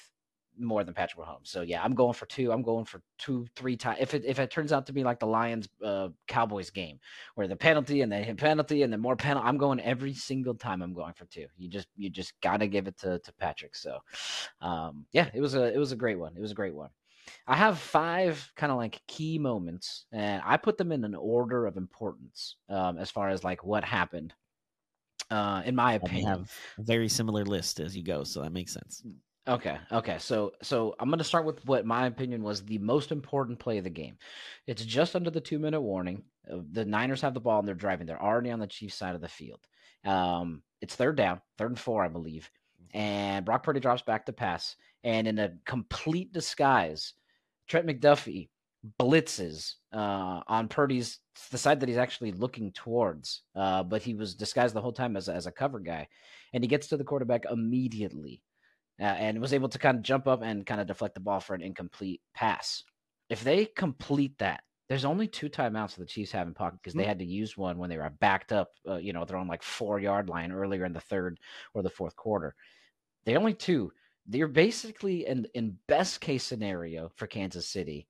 more 0.59 0.85
than 0.85 0.95
Patrick 0.95 1.25
Mahomes. 1.25 1.49
So 1.49 1.63
yeah, 1.63 1.83
I'm 1.83 1.95
going 1.95 2.15
for 2.15 2.27
two. 2.27 2.53
I'm 2.53 2.63
going 2.63 2.85
for 2.85 3.03
two, 3.19 3.47
three 3.57 3.77
times. 3.77 3.99
If 4.01 4.15
it 4.15 4.25
if 4.25 4.39
it 4.39 4.51
turns 4.51 4.73
out 4.73 4.87
to 4.87 4.93
be 4.93 5.05
like 5.05 5.21
the 5.21 5.27
Lions 5.27 5.69
uh, 5.83 6.09
Cowboys 6.27 6.71
game, 6.71 6.99
where 7.35 7.49
the 7.49 7.57
penalty 7.57 8.03
and 8.03 8.11
then 8.11 8.37
penalty 8.37 8.83
and 8.83 8.93
then 8.93 9.01
more 9.01 9.17
penalty, 9.17 9.47
I'm 9.47 9.59
going 9.59 9.81
every 9.81 10.15
single 10.15 10.55
time. 10.55 10.83
I'm 10.83 10.95
going 10.95 11.15
for 11.15 11.27
two. 11.27 11.47
You 11.57 11.69
just 11.69 11.89
you 11.97 12.11
just 12.11 12.39
gotta 12.41 12.67
give 12.67 12.87
it 12.87 12.99
to 12.99 13.19
to 13.19 13.33
Patrick. 13.35 13.75
So, 13.75 13.99
um, 14.61 15.07
yeah, 15.13 15.29
it 15.35 15.41
was 15.41 15.55
a 15.55 15.73
it 15.73 15.79
was 15.79 15.93
a 15.93 15.97
great 15.97 16.19
one. 16.19 16.35
It 16.37 16.41
was 16.41 16.53
a 16.53 16.55
great 16.55 16.75
one. 16.75 16.91
I 17.47 17.57
have 17.57 17.79
five 17.79 18.53
kind 18.57 18.71
of 18.71 18.79
like 18.79 19.01
key 19.07 19.39
moments, 19.39 20.07
and 20.13 20.43
I 20.45 20.57
put 20.57 20.77
them 20.79 20.93
in 20.93 21.05
an 21.05 21.15
order 21.15 21.67
of 21.67 21.77
importance 21.77 22.57
um, 22.69 22.99
as 22.99 23.11
far 23.11 23.29
as 23.29 23.45
like 23.45 23.65
what 23.65 23.85
happened. 23.85 24.35
Uh, 25.31 25.63
in 25.65 25.75
my 25.75 25.95
opinion, 25.95 26.27
I 26.27 26.31
have 26.39 26.53
very 26.79 27.09
similar 27.09 27.45
list 27.45 27.81
as 27.81 27.97
you 27.97 28.03
go, 28.03 28.25
so 28.25 28.43
that 28.43 28.53
makes 28.53 28.73
sense. 28.73 29.03
Okay. 29.47 29.77
Okay. 29.93 30.19
So 30.19 30.53
so 30.63 30.95
I'm 30.99 31.09
going 31.09 31.19
to 31.19 31.25
start 31.25 31.45
with 31.45 31.65
what 31.67 31.85
my 31.85 32.07
opinion 32.07 32.43
was 32.43 32.65
the 32.65 32.79
most 32.79 33.13
important 33.13 33.59
play 33.59 33.77
of 33.79 33.85
the 33.85 33.91
game. 33.91 34.17
It's 34.67 34.85
just 34.85 35.15
under 35.15 35.31
the 35.31 35.41
two 35.41 35.59
minute 35.59 35.83
warning. 35.83 36.23
Uh, 36.51 36.61
the 36.73 36.85
Niners 36.85 37.21
have 37.21 37.35
the 37.35 37.41
ball 37.41 37.59
and 37.59 37.69
they're 37.69 37.75
driving. 37.75 38.07
They're 38.07 38.23
already 38.23 38.51
on 38.51 38.59
the 38.59 38.67
Chiefs 38.67 38.95
side 38.95 39.15
of 39.15 39.21
the 39.21 39.29
field. 39.29 39.61
Um, 40.05 40.63
It's 40.81 40.97
third 40.97 41.17
down, 41.17 41.41
third 41.59 41.73
and 41.73 41.79
four, 41.79 42.05
I 42.05 42.09
believe. 42.09 42.51
And 42.95 43.45
Brock 43.45 43.65
Purdy 43.65 43.81
drops 43.81 44.03
back 44.03 44.27
to 44.27 44.33
pass. 44.33 44.77
And 45.03 45.27
in 45.27 45.39
a 45.39 45.53
complete 45.67 46.33
disguise, 46.33 47.13
Trent 47.67 47.87
McDuffie 47.87 48.49
blitzes 49.01 49.75
uh, 49.93 50.41
on 50.47 50.69
Purdy's 50.69 51.19
the 51.51 51.59
side 51.59 51.81
that 51.81 51.89
he's 51.89 51.99
actually 51.99 52.33
looking 52.33 52.71
towards, 52.73 53.43
uh, 53.57 53.83
but 53.83 54.03
he 54.03 54.15
was 54.15 54.35
disguised 54.35 54.75
the 54.75 54.81
whole 54.81 54.93
time 54.93 55.17
as, 55.17 55.29
as 55.29 55.47
a 55.47 55.53
cover 55.53 55.81
guy, 55.81 56.07
and 56.53 56.63
he 56.63 56.69
gets 56.69 56.89
to 56.89 56.97
the 56.97 57.05
quarterback 57.05 57.45
immediately, 57.51 58.43
uh, 59.01 59.05
and 59.05 59.41
was 59.41 59.53
able 59.53 59.69
to 59.69 59.79
kind 59.79 59.99
of 59.99 60.03
jump 60.03 60.27
up 60.27 60.43
and 60.43 60.67
kind 60.67 60.81
of 60.81 60.87
deflect 60.87 61.15
the 61.15 61.21
ball 61.21 61.41
for 61.41 61.55
an 61.55 61.63
incomplete 61.63 62.21
pass. 62.35 62.85
If 63.29 63.43
they 63.43 63.67
complete 63.67 64.39
that, 64.39 64.63
there's 64.89 65.05
only 65.05 65.27
two 65.27 65.49
timeouts 65.49 65.95
that 65.95 66.01
the 66.01 66.07
Chiefs 66.07 66.33
have 66.33 66.47
in 66.47 66.55
pocket 66.55 66.79
because 66.83 66.95
they 66.95 67.03
mm-hmm. 67.03 67.09
had 67.09 67.19
to 67.21 67.25
use 67.25 67.57
one 67.57 67.79
when 67.79 67.89
they 67.89 67.97
were 67.97 68.11
backed 68.21 68.53
up, 68.53 68.69
uh, 68.89 68.97
you 68.97 69.13
know, 69.13 69.25
they're 69.25 69.39
on 69.39 69.49
like 69.49 69.63
four 69.63 69.99
yard 69.99 70.29
line 70.29 70.53
earlier 70.53 70.85
in 70.85 70.93
the 70.93 71.01
third 71.01 71.39
or 71.73 71.83
the 71.83 71.91
fourth 71.91 72.17
quarter. 72.17 72.55
They 73.25 73.37
only 73.37 73.55
two. 73.55 73.93
They're 74.27 74.49
basically 74.49 75.27
in 75.27 75.47
in 75.55 75.79
best 75.89 76.21
case 76.21 76.45
scenario 76.45 77.11
for 77.17 77.27
Kansas 77.27 77.69
City 77.69 78.07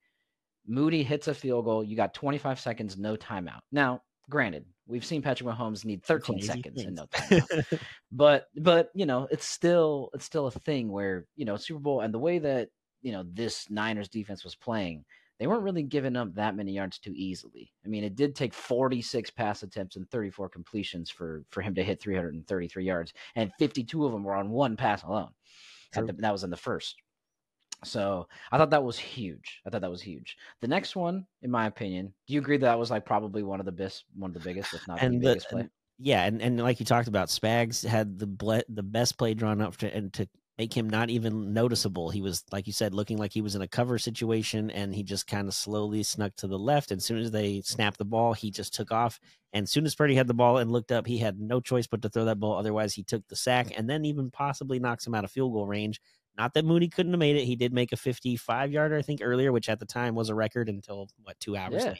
Moody 0.66 1.02
hits 1.02 1.28
a 1.28 1.34
field 1.34 1.66
goal. 1.66 1.84
You 1.84 1.96
got 1.96 2.14
25 2.14 2.58
seconds, 2.58 2.96
no 2.96 3.16
timeout. 3.16 3.60
Now, 3.70 4.02
granted, 4.30 4.64
we've 4.86 5.04
seen 5.04 5.22
Patrick 5.22 5.48
Mahomes 5.48 5.84
need 5.84 6.02
13 6.02 6.40
seconds 6.42 6.82
and 6.82 6.96
no 6.96 7.06
timeout. 7.06 7.80
but 8.12 8.46
but 8.56 8.90
you 8.94 9.06
know, 9.06 9.28
it's 9.30 9.46
still 9.46 10.10
it's 10.14 10.24
still 10.24 10.46
a 10.46 10.50
thing 10.50 10.90
where, 10.90 11.26
you 11.36 11.44
know, 11.44 11.56
Super 11.56 11.80
Bowl 11.80 12.00
and 12.00 12.12
the 12.12 12.18
way 12.18 12.38
that, 12.38 12.68
you 13.02 13.12
know, 13.12 13.24
this 13.32 13.70
Niners 13.70 14.08
defense 14.08 14.44
was 14.44 14.54
playing, 14.54 15.04
they 15.38 15.46
weren't 15.46 15.62
really 15.62 15.82
giving 15.82 16.16
up 16.16 16.34
that 16.34 16.56
many 16.56 16.72
yards 16.72 16.98
too 16.98 17.12
easily. 17.14 17.72
I 17.84 17.88
mean, 17.88 18.04
it 18.04 18.16
did 18.16 18.34
take 18.34 18.54
46 18.54 19.30
pass 19.30 19.62
attempts 19.62 19.96
and 19.96 20.08
34 20.10 20.48
completions 20.48 21.10
for 21.10 21.44
for 21.50 21.60
him 21.60 21.74
to 21.74 21.84
hit 21.84 22.00
333 22.00 22.84
yards, 22.84 23.12
and 23.34 23.52
52 23.58 24.04
of 24.04 24.12
them 24.12 24.24
were 24.24 24.34
on 24.34 24.50
one 24.50 24.76
pass 24.76 25.02
alone. 25.02 25.30
The, 25.92 26.12
that 26.18 26.32
was 26.32 26.42
in 26.42 26.50
the 26.50 26.56
first. 26.56 26.96
So 27.82 28.28
I 28.52 28.58
thought 28.58 28.70
that 28.70 28.84
was 28.84 28.98
huge. 28.98 29.60
I 29.66 29.70
thought 29.70 29.82
that 29.82 29.90
was 29.90 30.02
huge. 30.02 30.36
The 30.60 30.68
next 30.68 30.96
one, 30.96 31.26
in 31.42 31.50
my 31.50 31.66
opinion, 31.66 32.14
do 32.26 32.34
you 32.34 32.40
agree 32.40 32.56
that, 32.56 32.66
that 32.66 32.78
was 32.78 32.90
like 32.90 33.04
probably 33.04 33.42
one 33.42 33.60
of 33.60 33.66
the 33.66 33.72
best, 33.72 34.04
one 34.14 34.30
of 34.30 34.34
the 34.34 34.40
biggest, 34.40 34.72
if 34.72 34.86
not 34.88 35.02
and 35.02 35.14
the, 35.14 35.18
the 35.18 35.26
biggest 35.26 35.48
play? 35.50 35.68
Yeah, 35.98 36.24
and, 36.24 36.42
and 36.42 36.60
like 36.60 36.80
you 36.80 36.86
talked 36.86 37.08
about, 37.08 37.28
Spags 37.28 37.86
had 37.86 38.18
the 38.18 38.26
ble- 38.26 38.64
the 38.68 38.82
best 38.82 39.18
play 39.18 39.34
drawn 39.34 39.60
up 39.60 39.76
to 39.78 39.94
and 39.94 40.12
to 40.14 40.28
make 40.58 40.72
him 40.72 40.88
not 40.88 41.10
even 41.10 41.52
noticeable. 41.52 42.10
He 42.10 42.20
was, 42.20 42.44
like 42.52 42.66
you 42.66 42.72
said, 42.72 42.94
looking 42.94 43.18
like 43.18 43.32
he 43.32 43.40
was 43.42 43.54
in 43.54 43.62
a 43.62 43.68
cover 43.68 43.98
situation, 43.98 44.70
and 44.70 44.94
he 44.94 45.02
just 45.02 45.26
kind 45.26 45.46
of 45.46 45.54
slowly 45.54 46.02
snuck 46.02 46.34
to 46.36 46.46
the 46.46 46.58
left. 46.58 46.90
And 46.90 46.98
as 46.98 47.04
soon 47.04 47.18
as 47.18 47.30
they 47.30 47.60
snapped 47.62 47.98
the 47.98 48.04
ball, 48.04 48.32
he 48.32 48.50
just 48.50 48.74
took 48.74 48.92
off. 48.92 49.20
And 49.52 49.64
as 49.64 49.70
soon 49.70 49.84
as 49.84 49.94
Purdy 49.94 50.14
had 50.14 50.26
the 50.26 50.34
ball 50.34 50.58
and 50.58 50.72
looked 50.72 50.90
up, 50.90 51.06
he 51.06 51.18
had 51.18 51.38
no 51.38 51.60
choice 51.60 51.86
but 51.86 52.02
to 52.02 52.08
throw 52.08 52.24
that 52.24 52.40
ball. 52.40 52.56
Otherwise, 52.56 52.94
he 52.94 53.04
took 53.04 53.26
the 53.28 53.36
sack 53.36 53.72
and 53.76 53.88
then 53.88 54.04
even 54.04 54.30
possibly 54.30 54.78
knocks 54.78 55.06
him 55.06 55.14
out 55.14 55.24
of 55.24 55.30
field 55.30 55.52
goal 55.52 55.66
range. 55.66 56.00
Not 56.36 56.54
that 56.54 56.64
Moody 56.64 56.88
couldn't 56.88 57.12
have 57.12 57.18
made 57.18 57.36
it. 57.36 57.44
He 57.44 57.54
did 57.54 57.72
make 57.72 57.92
a 57.92 57.96
55 57.96 58.72
yarder, 58.72 58.96
I 58.96 59.02
think, 59.02 59.20
earlier, 59.22 59.52
which 59.52 59.68
at 59.68 59.78
the 59.78 59.86
time 59.86 60.14
was 60.14 60.30
a 60.30 60.34
record 60.34 60.68
until 60.68 61.08
what 61.22 61.38
two 61.38 61.56
hours 61.56 61.84
yeah. 61.84 61.94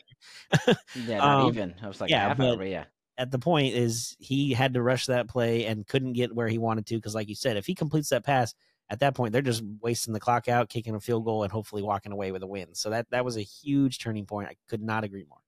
later. 0.65 0.81
yeah, 1.07 1.19
not 1.19 1.41
um, 1.43 1.49
even. 1.49 1.75
I 1.83 1.89
was 1.89 2.01
like, 2.01 2.11
yeah, 2.11 2.35
but 2.35 2.59
hour, 2.59 2.65
yeah. 2.65 2.85
At 3.17 3.31
the 3.31 3.39
point 3.39 3.75
is 3.75 4.17
he 4.19 4.53
had 4.53 4.75
to 4.75 4.83
rush 4.83 5.07
that 5.07 5.29
play 5.29 5.67
and 5.67 5.87
couldn't 5.87 6.15
get 6.15 6.35
where 6.35 6.49
he 6.49 6.59
wanted 6.59 6.87
to 6.87 6.97
because, 6.97 7.15
like 7.15 7.29
you 7.29 7.37
said, 7.37 7.57
if 7.57 7.65
he 7.65 7.75
completes 7.75 8.09
that 8.09 8.25
pass 8.25 8.55
at 8.91 9.01
that 9.01 9.15
point, 9.15 9.33
they're 9.33 9.41
just 9.41 9.63
wasting 9.81 10.13
the 10.13 10.21
clock 10.21 10.49
out, 10.49 10.69
kicking 10.69 10.97
a 10.97 11.01
field 11.01 11.25
goal, 11.25 11.45
and 11.45 11.53
hopefully 11.53 11.83
walking 11.83 12.11
away 12.11 12.33
with 12.33 12.43
a 12.43 12.47
win. 12.47 12.75
So 12.75 12.91
that 12.91 13.07
that 13.11 13.25
was 13.25 13.37
a 13.37 13.43
huge 13.43 14.01
turning 14.01 14.27
point. 14.27 14.49
I 14.49 14.57
could 14.69 14.83
not 14.83 15.05
agree 15.05 15.25
more. 15.29 15.39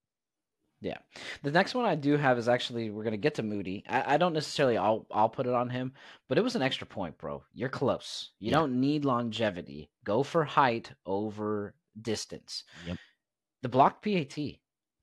Yeah. 0.80 0.98
The 1.42 1.50
next 1.50 1.74
one 1.74 1.84
I 1.84 1.94
do 1.94 2.16
have 2.16 2.38
is 2.38 2.48
actually 2.48 2.90
we're 2.90 3.04
gonna 3.04 3.16
get 3.16 3.34
to 3.36 3.42
Moody. 3.42 3.84
I, 3.88 4.14
I, 4.14 4.16
don't 4.18 4.34
necessarily 4.34 4.76
I'll 4.76 5.06
I'll 5.10 5.28
put 5.28 5.46
it 5.46 5.54
on 5.54 5.70
him, 5.70 5.92
but 6.28 6.38
it 6.38 6.44
was 6.44 6.54
an 6.54 6.62
extra 6.62 6.86
point, 6.86 7.16
bro. 7.18 7.42
You're 7.54 7.68
close. 7.68 8.30
You 8.38 8.50
yeah. 8.50 8.58
don't 8.58 8.80
need 8.80 9.04
longevity. 9.04 9.90
Go 10.04 10.22
for 10.22 10.44
height 10.44 10.92
over 11.06 11.74
distance. 12.00 12.64
Yep. 12.86 12.98
The 13.62 13.68
blocked 13.68 14.04
PAT. 14.04 14.36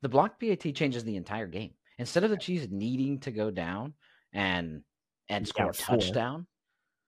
The 0.02 0.10
blocked 0.10 0.40
PAT 0.40 0.76
changes 0.76 1.04
the 1.04 1.16
entire 1.16 1.48
game. 1.48 1.72
Instead 1.98 2.24
of 2.24 2.30
the 2.30 2.38
Chiefs 2.38 2.68
needing 2.70 3.20
to 3.22 3.32
go 3.32 3.50
down 3.50 3.94
and 4.32 4.84
and 5.30 5.48
score 5.48 5.72
a 5.72 5.74
touchdown, 5.74 6.46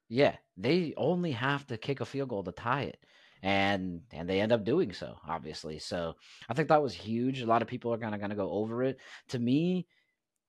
yeah, 0.10 0.36
they 0.58 0.94
only 0.98 1.32
have 1.32 1.68
to 1.68 1.78
kick 1.78 2.02
a 2.02 2.06
field 2.06 2.30
goal 2.30 2.44
to 2.44 2.52
tie 2.52 2.84
it 2.84 2.98
and 3.44 4.02
and 4.12 4.30
they 4.30 4.42
end 4.42 4.52
up 4.52 4.64
doing 4.64 4.92
so 4.92 5.16
obviously 5.28 5.80
so 5.80 6.16
i 6.50 6.54
think 6.54 6.68
that 6.68 6.82
was 6.82 6.94
huge 6.94 7.42
a 7.42 7.46
lot 7.46 7.62
of 7.62 7.68
people 7.68 7.94
are 7.94 7.98
kind 7.98 8.14
of 8.14 8.20
going 8.20 8.30
to 8.30 8.36
go 8.36 8.50
over 8.52 8.84
it 8.84 8.98
to 9.28 9.40
me 9.40 9.86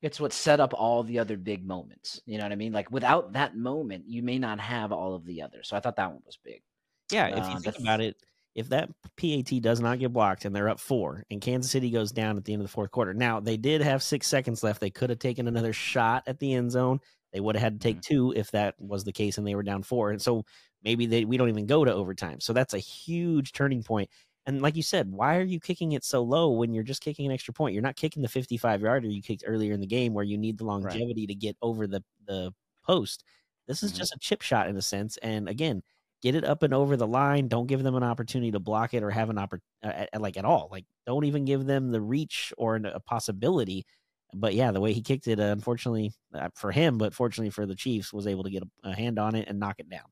it's 0.03 0.21
what 0.21 0.33
set 0.33 0.61
up 0.61 0.73
all 0.75 1.03
the 1.03 1.19
other 1.19 1.37
big 1.37 1.67
moments 1.67 2.21
you 2.27 2.39
know 2.39 2.45
what 2.45 2.53
i 2.53 2.57
mean 2.57 2.73
like 2.73 2.91
without 2.91 3.33
that 3.33 3.57
moment 3.57 4.05
you 4.07 4.23
may 4.23 4.39
not 4.39 4.61
have 4.61 4.93
all 4.93 5.15
of 5.15 5.25
the 5.25 5.43
others 5.43 5.69
so 5.69 5.77
i 5.77 5.81
thought 5.81 5.97
that 5.97 6.11
one 6.11 6.23
was 6.25 6.39
big 6.45 6.63
yeah 7.11 7.27
if 7.29 7.37
you 7.37 7.57
uh, 7.57 7.59
think 7.61 7.79
about 7.79 8.01
it 8.01 8.17
if 8.57 8.71
that 8.71 8.89
PAT 9.19 9.61
does 9.61 9.81
not 9.81 9.99
get 9.99 10.15
blocked 10.15 10.47
and 10.47 10.57
they're 10.57 10.71
up 10.71 10.81
four 10.81 11.25
and 11.31 11.43
Kansas 11.43 11.71
City 11.71 11.91
goes 11.91 12.11
down 12.11 12.39
at 12.39 12.45
the 12.47 12.55
end 12.55 12.63
of 12.63 12.67
the 12.67 12.73
fourth 12.73 12.91
quarter. 12.91 13.13
Now, 13.13 13.39
they 13.39 13.59
did 13.59 13.83
have 13.83 14.03
six 14.03 14.27
seconds 14.27 14.65
left. 14.65 14.81
They 14.81 14.89
could 14.89 15.11
have 15.11 15.19
taken 15.19 15.47
another 15.47 15.75
shot 15.75 16.23
at 16.27 16.39
the 16.39 16.55
end 16.55 16.73
zone. 16.73 17.01
They 17.35 17.41
would 17.41 17.55
have 17.55 17.63
had 17.63 17.81
to 17.81 17.87
take 17.87 17.97
mm-hmm. 17.97 18.15
two 18.15 18.33
if 18.35 18.51
that 18.53 18.75
was 18.79 19.05
the 19.05 19.13
case 19.13 19.37
and 19.37 19.47
they 19.47 19.55
were 19.55 19.63
down 19.63 19.83
four. 19.83 20.11
And 20.11 20.23
so 20.23 20.47
maybe 20.83 21.07
they 21.07 21.25
we 21.25 21.37
don't 21.37 21.49
even 21.49 21.67
go 21.67 21.85
to 21.85 21.93
overtime. 21.93 22.41
So 22.41 22.53
that's 22.53 22.75
a 22.75 22.79
huge 22.79 23.53
turning 23.53 23.83
point. 23.83 24.11
And 24.47 24.63
like 24.63 24.77
you 24.77 24.83
said, 24.83 25.11
why 25.11 25.39
are 25.39 25.45
you 25.45 25.59
kicking 25.59 25.93
it 25.93 26.05
so 26.05 26.23
low 26.23 26.53
when 26.53 26.73
you're 26.73 26.85
just 26.85 27.03
kicking 27.03 27.27
an 27.27 27.33
extra 27.33 27.53
point? 27.53 27.75
You're 27.75 27.83
not 27.83 27.97
kicking 27.97 28.23
the 28.23 28.29
55 28.29 28.81
yarder 28.81 29.09
you 29.09 29.21
kicked 29.21 29.43
earlier 29.45 29.73
in 29.73 29.81
the 29.81 29.87
game 29.87 30.15
where 30.15 30.25
you 30.25 30.39
need 30.39 30.59
the 30.59 30.65
longevity 30.65 31.23
right. 31.23 31.29
to 31.29 31.35
get 31.35 31.57
over 31.61 31.87
the 31.87 32.03
the 32.27 32.53
post. 32.85 33.25
This 33.67 33.83
is 33.83 33.91
mm-hmm. 33.91 33.99
just 33.99 34.15
a 34.15 34.19
chip 34.21 34.43
shot 34.43 34.69
in 34.69 34.77
a 34.77 34.83
sense. 34.83 35.17
And 35.19 35.49
again, 35.49 35.83
get 36.23 36.37
it 36.37 36.45
up 36.45 36.63
and 36.63 36.73
over 36.73 36.97
the 36.97 37.07
line. 37.07 37.49
Don't 37.49 37.67
give 37.67 37.83
them 37.83 37.97
an 37.97 38.05
opportunity 38.05 38.53
to 38.53 38.61
block 38.61 38.95
it 38.95 39.03
or 39.03 39.11
have 39.11 39.31
an 39.31 39.39
opportunity 39.39 40.09
uh, 40.13 40.21
like 40.21 40.37
at 40.37 40.45
all. 40.45 40.69
Like 40.71 40.85
don't 41.07 41.25
even 41.25 41.45
give 41.45 41.67
them 41.67 41.91
the 41.91 42.01
reach 42.01 42.53
or 42.57 42.77
a 42.77 43.01
possibility. 43.01 43.85
But 44.33 44.55
yeah, 44.55 44.71
the 44.71 44.81
way 44.81 44.93
he 44.93 45.03
kicked 45.03 45.29
it, 45.29 45.41
uh, 45.41 45.45
unfortunately 45.45 46.13
uh, 46.35 46.49
for 46.55 46.73
him, 46.73 46.99
but 46.99 47.15
fortunately 47.15 47.51
for 47.51 47.67
the 47.67 47.77
Chiefs, 47.77 48.13
was 48.13 48.27
able 48.27 48.45
to 48.45 48.51
get 48.51 48.63
a, 48.63 48.91
a 48.91 48.95
hand 48.95 49.19
on 49.19 49.35
it 49.35 49.49
and 49.49 49.59
knock 49.59 49.77
it 49.79 49.89
down. 49.89 50.07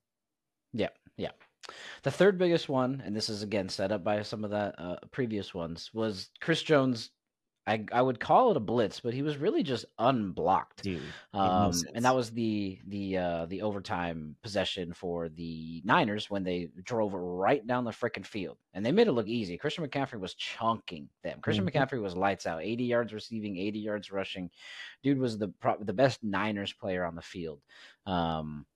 Yeah, 0.75 0.89
yeah. 1.17 1.31
The 2.03 2.11
third 2.11 2.37
biggest 2.37 2.69
one, 2.69 3.03
and 3.07 3.17
this 3.17 3.31
is 3.31 3.43
again 3.43 3.69
set 3.69 3.93
up 3.93 4.05
by 4.05 4.21
some 4.23 4.45
of 4.45 4.51
the 4.51 4.79
uh, 4.79 4.97
previous 5.11 5.55
ones, 5.55 5.91
was 5.95 6.29
Chris 6.41 6.63
Jones. 6.63 7.11
I 7.67 7.83
I 7.93 8.03
would 8.03 8.21
call 8.21 8.51
it 8.51 8.59
a 8.59 8.61
blitz, 8.61 9.01
but 9.01 9.15
he 9.15 9.23
was 9.23 9.39
really 9.39 9.63
just 9.63 9.87
unblocked. 9.99 10.83
Dude, 10.83 11.01
um, 11.33 11.71
no 11.71 11.73
and 11.95 12.05
that 12.05 12.15
was 12.15 12.31
the 12.31 12.79
the 12.89 13.17
uh, 13.17 13.47
the 13.47 13.63
overtime 13.63 14.37
possession 14.43 14.93
for 14.93 15.31
the 15.31 15.81
Niners 15.87 16.29
when 16.29 16.45
they 16.45 16.69
drove 16.83 17.15
right 17.15 17.67
down 17.67 17.85
the 17.85 17.91
freaking 17.91 18.27
field, 18.27 18.59
and 18.75 18.85
they 18.85 18.93
made 18.93 19.07
it 19.07 19.13
look 19.13 19.29
easy. 19.29 19.57
Christian 19.57 19.87
McCaffrey 19.87 20.21
was 20.21 20.35
chunking 20.35 21.09
them. 21.23 21.39
Christian 21.41 21.65
mm-hmm. 21.65 21.79
McCaffrey 21.79 22.03
was 22.03 22.15
lights 22.15 22.47
out, 22.47 22.63
eighty 22.63 22.85
yards 22.85 23.15
receiving, 23.15 23.57
eighty 23.57 23.79
yards 23.79 24.13
rushing. 24.13 24.51
Dude 25.03 25.19
was 25.19 25.39
the 25.39 25.51
the 25.81 25.95
best 25.95 26.23
Niners 26.23 26.75
player 26.75 27.07
on 27.07 27.15
the 27.15 27.23
field. 27.23 27.63
Um, 28.05 28.67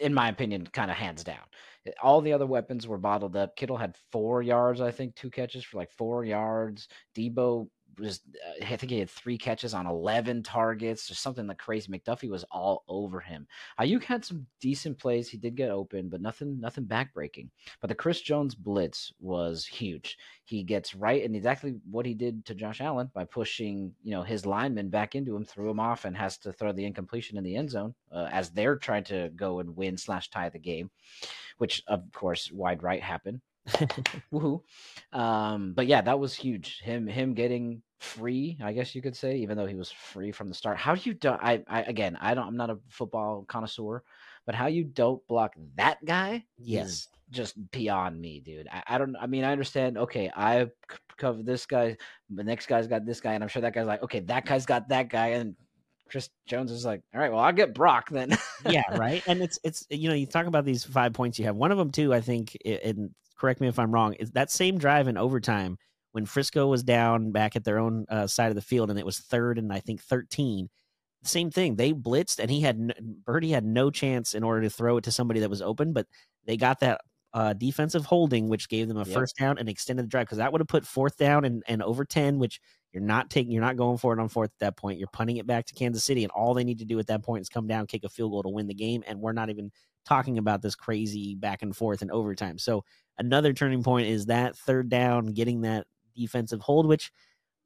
in 0.00 0.14
my 0.14 0.28
opinion, 0.28 0.66
kind 0.66 0.90
of 0.90 0.96
hands 0.96 1.24
down. 1.24 1.44
Eh, 1.86 1.92
all 2.02 2.20
the 2.20 2.32
other 2.32 2.46
weapons 2.46 2.86
were 2.86 2.98
bottled 2.98 3.36
up. 3.36 3.56
Kittle 3.56 3.76
had 3.76 3.96
four 4.12 4.42
yards, 4.42 4.80
I 4.80 4.90
think, 4.90 5.14
two 5.14 5.30
catches 5.30 5.64
for 5.64 5.78
like 5.78 5.90
four 5.92 6.24
yards. 6.24 6.88
Deebo 7.16 7.68
was 8.00 8.20
uh, 8.46 8.64
I 8.64 8.76
think 8.76 8.90
he 8.90 8.98
had 8.98 9.10
three 9.10 9.38
catches 9.38 9.74
on 9.74 9.86
11 9.86 10.42
targets 10.42 11.10
or 11.10 11.14
something 11.14 11.46
like 11.46 11.58
crazy. 11.58 11.90
McDuffie 11.90 12.30
was 12.30 12.44
all 12.50 12.84
over 12.88 13.20
him. 13.20 13.46
Aiyuk 13.78 14.04
had 14.04 14.24
some 14.24 14.46
decent 14.60 14.98
plays. 14.98 15.28
He 15.28 15.36
did 15.36 15.56
get 15.56 15.70
open, 15.70 16.08
but 16.08 16.20
nothing 16.20 16.60
nothing 16.60 16.84
backbreaking. 16.84 17.48
But 17.80 17.88
the 17.88 17.94
Chris 17.94 18.20
Jones 18.20 18.54
blitz 18.54 19.12
was 19.20 19.66
huge. 19.66 20.18
He 20.44 20.62
gets 20.62 20.94
right 20.94 21.24
and 21.24 21.36
exactly 21.36 21.76
what 21.90 22.06
he 22.06 22.14
did 22.14 22.44
to 22.46 22.54
Josh 22.54 22.80
Allen 22.80 23.10
by 23.14 23.24
pushing, 23.24 23.92
you 24.02 24.10
know, 24.10 24.22
his 24.22 24.46
lineman 24.46 24.88
back 24.88 25.14
into 25.14 25.36
him, 25.36 25.44
threw 25.44 25.70
him 25.70 25.80
off 25.80 26.04
and 26.04 26.16
has 26.16 26.38
to 26.38 26.52
throw 26.52 26.72
the 26.72 26.84
incompletion 26.84 27.38
in 27.38 27.44
the 27.44 27.56
end 27.56 27.70
zone 27.70 27.94
uh, 28.10 28.28
as 28.32 28.50
they're 28.50 28.76
trying 28.76 29.04
to 29.04 29.30
go 29.36 29.60
and 29.60 29.76
win 29.76 29.96
slash 29.96 30.30
tie 30.30 30.48
the 30.48 30.58
game, 30.58 30.90
which 31.58 31.82
of 31.86 32.02
course 32.12 32.50
wide 32.50 32.82
right 32.82 33.02
happened. 33.02 33.40
Woohoo. 34.32 34.62
Um, 35.12 35.72
but 35.74 35.86
yeah, 35.86 36.00
that 36.02 36.18
was 36.18 36.34
huge. 36.34 36.80
Him 36.80 37.06
him 37.06 37.34
getting 37.34 37.82
free, 38.00 38.56
I 38.62 38.72
guess 38.72 38.94
you 38.94 39.02
could 39.02 39.16
say, 39.16 39.36
even 39.36 39.56
though 39.56 39.66
he 39.66 39.74
was 39.74 39.90
free 39.90 40.32
from 40.32 40.48
the 40.48 40.54
start. 40.54 40.78
How 40.78 40.94
do 40.94 41.02
you 41.04 41.14
do 41.14 41.30
I, 41.30 41.62
I 41.68 41.82
again 41.82 42.16
I 42.20 42.34
don't 42.34 42.46
I'm 42.46 42.56
not 42.56 42.70
a 42.70 42.78
football 42.88 43.44
connoisseur, 43.46 44.02
but 44.46 44.54
how 44.54 44.66
you 44.66 44.84
don't 44.84 45.24
block 45.28 45.54
that 45.76 46.04
guy 46.04 46.44
yes. 46.58 47.08
just 47.30 47.54
beyond 47.70 48.18
me, 48.20 48.40
dude. 48.40 48.68
I, 48.72 48.82
I 48.86 48.98
don't 48.98 49.14
I 49.16 49.26
mean 49.26 49.44
I 49.44 49.52
understand, 49.52 49.98
okay, 49.98 50.30
I 50.34 50.68
cover 51.18 51.42
this 51.42 51.66
guy, 51.66 51.98
the 52.30 52.42
next 52.42 52.66
guy's 52.66 52.86
got 52.86 53.04
this 53.04 53.20
guy, 53.20 53.34
and 53.34 53.44
I'm 53.44 53.48
sure 53.48 53.62
that 53.62 53.74
guy's 53.74 53.86
like, 53.86 54.02
okay, 54.02 54.20
that 54.20 54.46
guy's 54.46 54.64
got 54.64 54.88
that 54.88 55.10
guy, 55.10 55.28
and 55.28 55.54
Chris 56.08 56.30
Jones 56.46 56.72
is 56.72 56.84
like, 56.84 57.02
all 57.14 57.20
right, 57.20 57.30
well, 57.30 57.40
I'll 57.40 57.52
get 57.52 57.74
Brock 57.74 58.08
then. 58.10 58.36
yeah, 58.68 58.82
right. 58.96 59.22
And 59.26 59.42
it's 59.42 59.58
it's 59.62 59.86
you 59.90 60.08
know 60.08 60.14
you 60.14 60.26
talk 60.26 60.46
about 60.46 60.64
these 60.64 60.84
five 60.84 61.12
points 61.12 61.38
you 61.38 61.44
have. 61.44 61.54
One 61.56 61.70
of 61.70 61.76
them 61.76 61.90
too, 61.90 62.14
I 62.14 62.22
think, 62.22 62.56
and 62.64 63.10
correct 63.38 63.60
me 63.60 63.68
if 63.68 63.78
I'm 63.78 63.92
wrong, 63.92 64.14
is 64.14 64.30
that 64.32 64.50
same 64.50 64.78
drive 64.78 65.06
in 65.06 65.18
overtime 65.18 65.78
when 66.12 66.26
Frisco 66.26 66.66
was 66.66 66.82
down 66.82 67.30
back 67.30 67.56
at 67.56 67.64
their 67.64 67.78
own 67.78 68.06
uh, 68.08 68.26
side 68.26 68.48
of 68.48 68.54
the 68.54 68.62
field 68.62 68.90
and 68.90 68.98
it 68.98 69.06
was 69.06 69.18
third 69.18 69.58
and 69.58 69.72
I 69.72 69.80
think 69.80 70.02
13. 70.02 70.68
same 71.22 71.50
thing. 71.50 71.76
They 71.76 71.92
blitzed, 71.92 72.38
and 72.38 72.50
he 72.50 72.60
had 72.60 72.94
Purdy 73.26 73.50
had 73.50 73.64
no 73.64 73.90
chance 73.90 74.34
in 74.34 74.42
order 74.42 74.62
to 74.62 74.70
throw 74.70 74.96
it 74.96 75.04
to 75.04 75.12
somebody 75.12 75.40
that 75.40 75.50
was 75.50 75.62
open, 75.62 75.92
but 75.92 76.06
they 76.46 76.56
got 76.56 76.80
that 76.80 77.00
uh, 77.32 77.52
defensive 77.52 78.06
holding, 78.06 78.48
which 78.48 78.68
gave 78.68 78.88
them 78.88 78.96
a 78.96 79.04
yep. 79.04 79.14
first 79.14 79.36
down 79.36 79.58
and 79.58 79.68
extended 79.68 80.04
the 80.04 80.08
drive 80.08 80.26
because 80.26 80.38
that 80.38 80.50
would 80.50 80.60
have 80.60 80.68
put 80.68 80.86
fourth 80.86 81.16
down 81.16 81.44
and, 81.44 81.62
and 81.68 81.82
over 81.82 82.04
ten, 82.04 82.38
which 82.38 82.60
you're 82.92 83.02
not 83.02 83.30
taking, 83.30 83.52
you're 83.52 83.62
not 83.62 83.76
going 83.76 83.98
for 83.98 84.12
it 84.12 84.18
on 84.18 84.28
fourth 84.28 84.50
at 84.50 84.58
that 84.58 84.76
point. 84.76 84.98
You're 84.98 85.08
punting 85.12 85.36
it 85.36 85.46
back 85.46 85.66
to 85.66 85.74
Kansas 85.74 86.02
City, 86.02 86.24
and 86.24 86.32
all 86.32 86.54
they 86.54 86.64
need 86.64 86.80
to 86.80 86.84
do 86.84 86.98
at 86.98 87.06
that 87.06 87.22
point 87.22 87.42
is 87.42 87.48
come 87.48 87.68
down, 87.68 87.86
kick 87.86 88.02
a 88.02 88.08
field 88.08 88.32
goal 88.32 88.42
to 88.42 88.48
win 88.48 88.66
the 88.66 88.74
game, 88.74 89.04
and 89.06 89.20
we're 89.20 89.32
not 89.32 89.50
even 89.50 89.70
talking 90.04 90.38
about 90.38 90.62
this 90.62 90.74
crazy 90.74 91.34
back 91.34 91.62
and 91.62 91.76
forth 91.76 92.02
and 92.02 92.10
overtime. 92.10 92.58
So 92.58 92.84
another 93.18 93.52
turning 93.52 93.82
point 93.82 94.08
is 94.08 94.26
that 94.26 94.56
third 94.56 94.88
down, 94.88 95.26
getting 95.26 95.60
that 95.60 95.86
defensive 96.14 96.60
hold, 96.60 96.86
which 96.86 97.12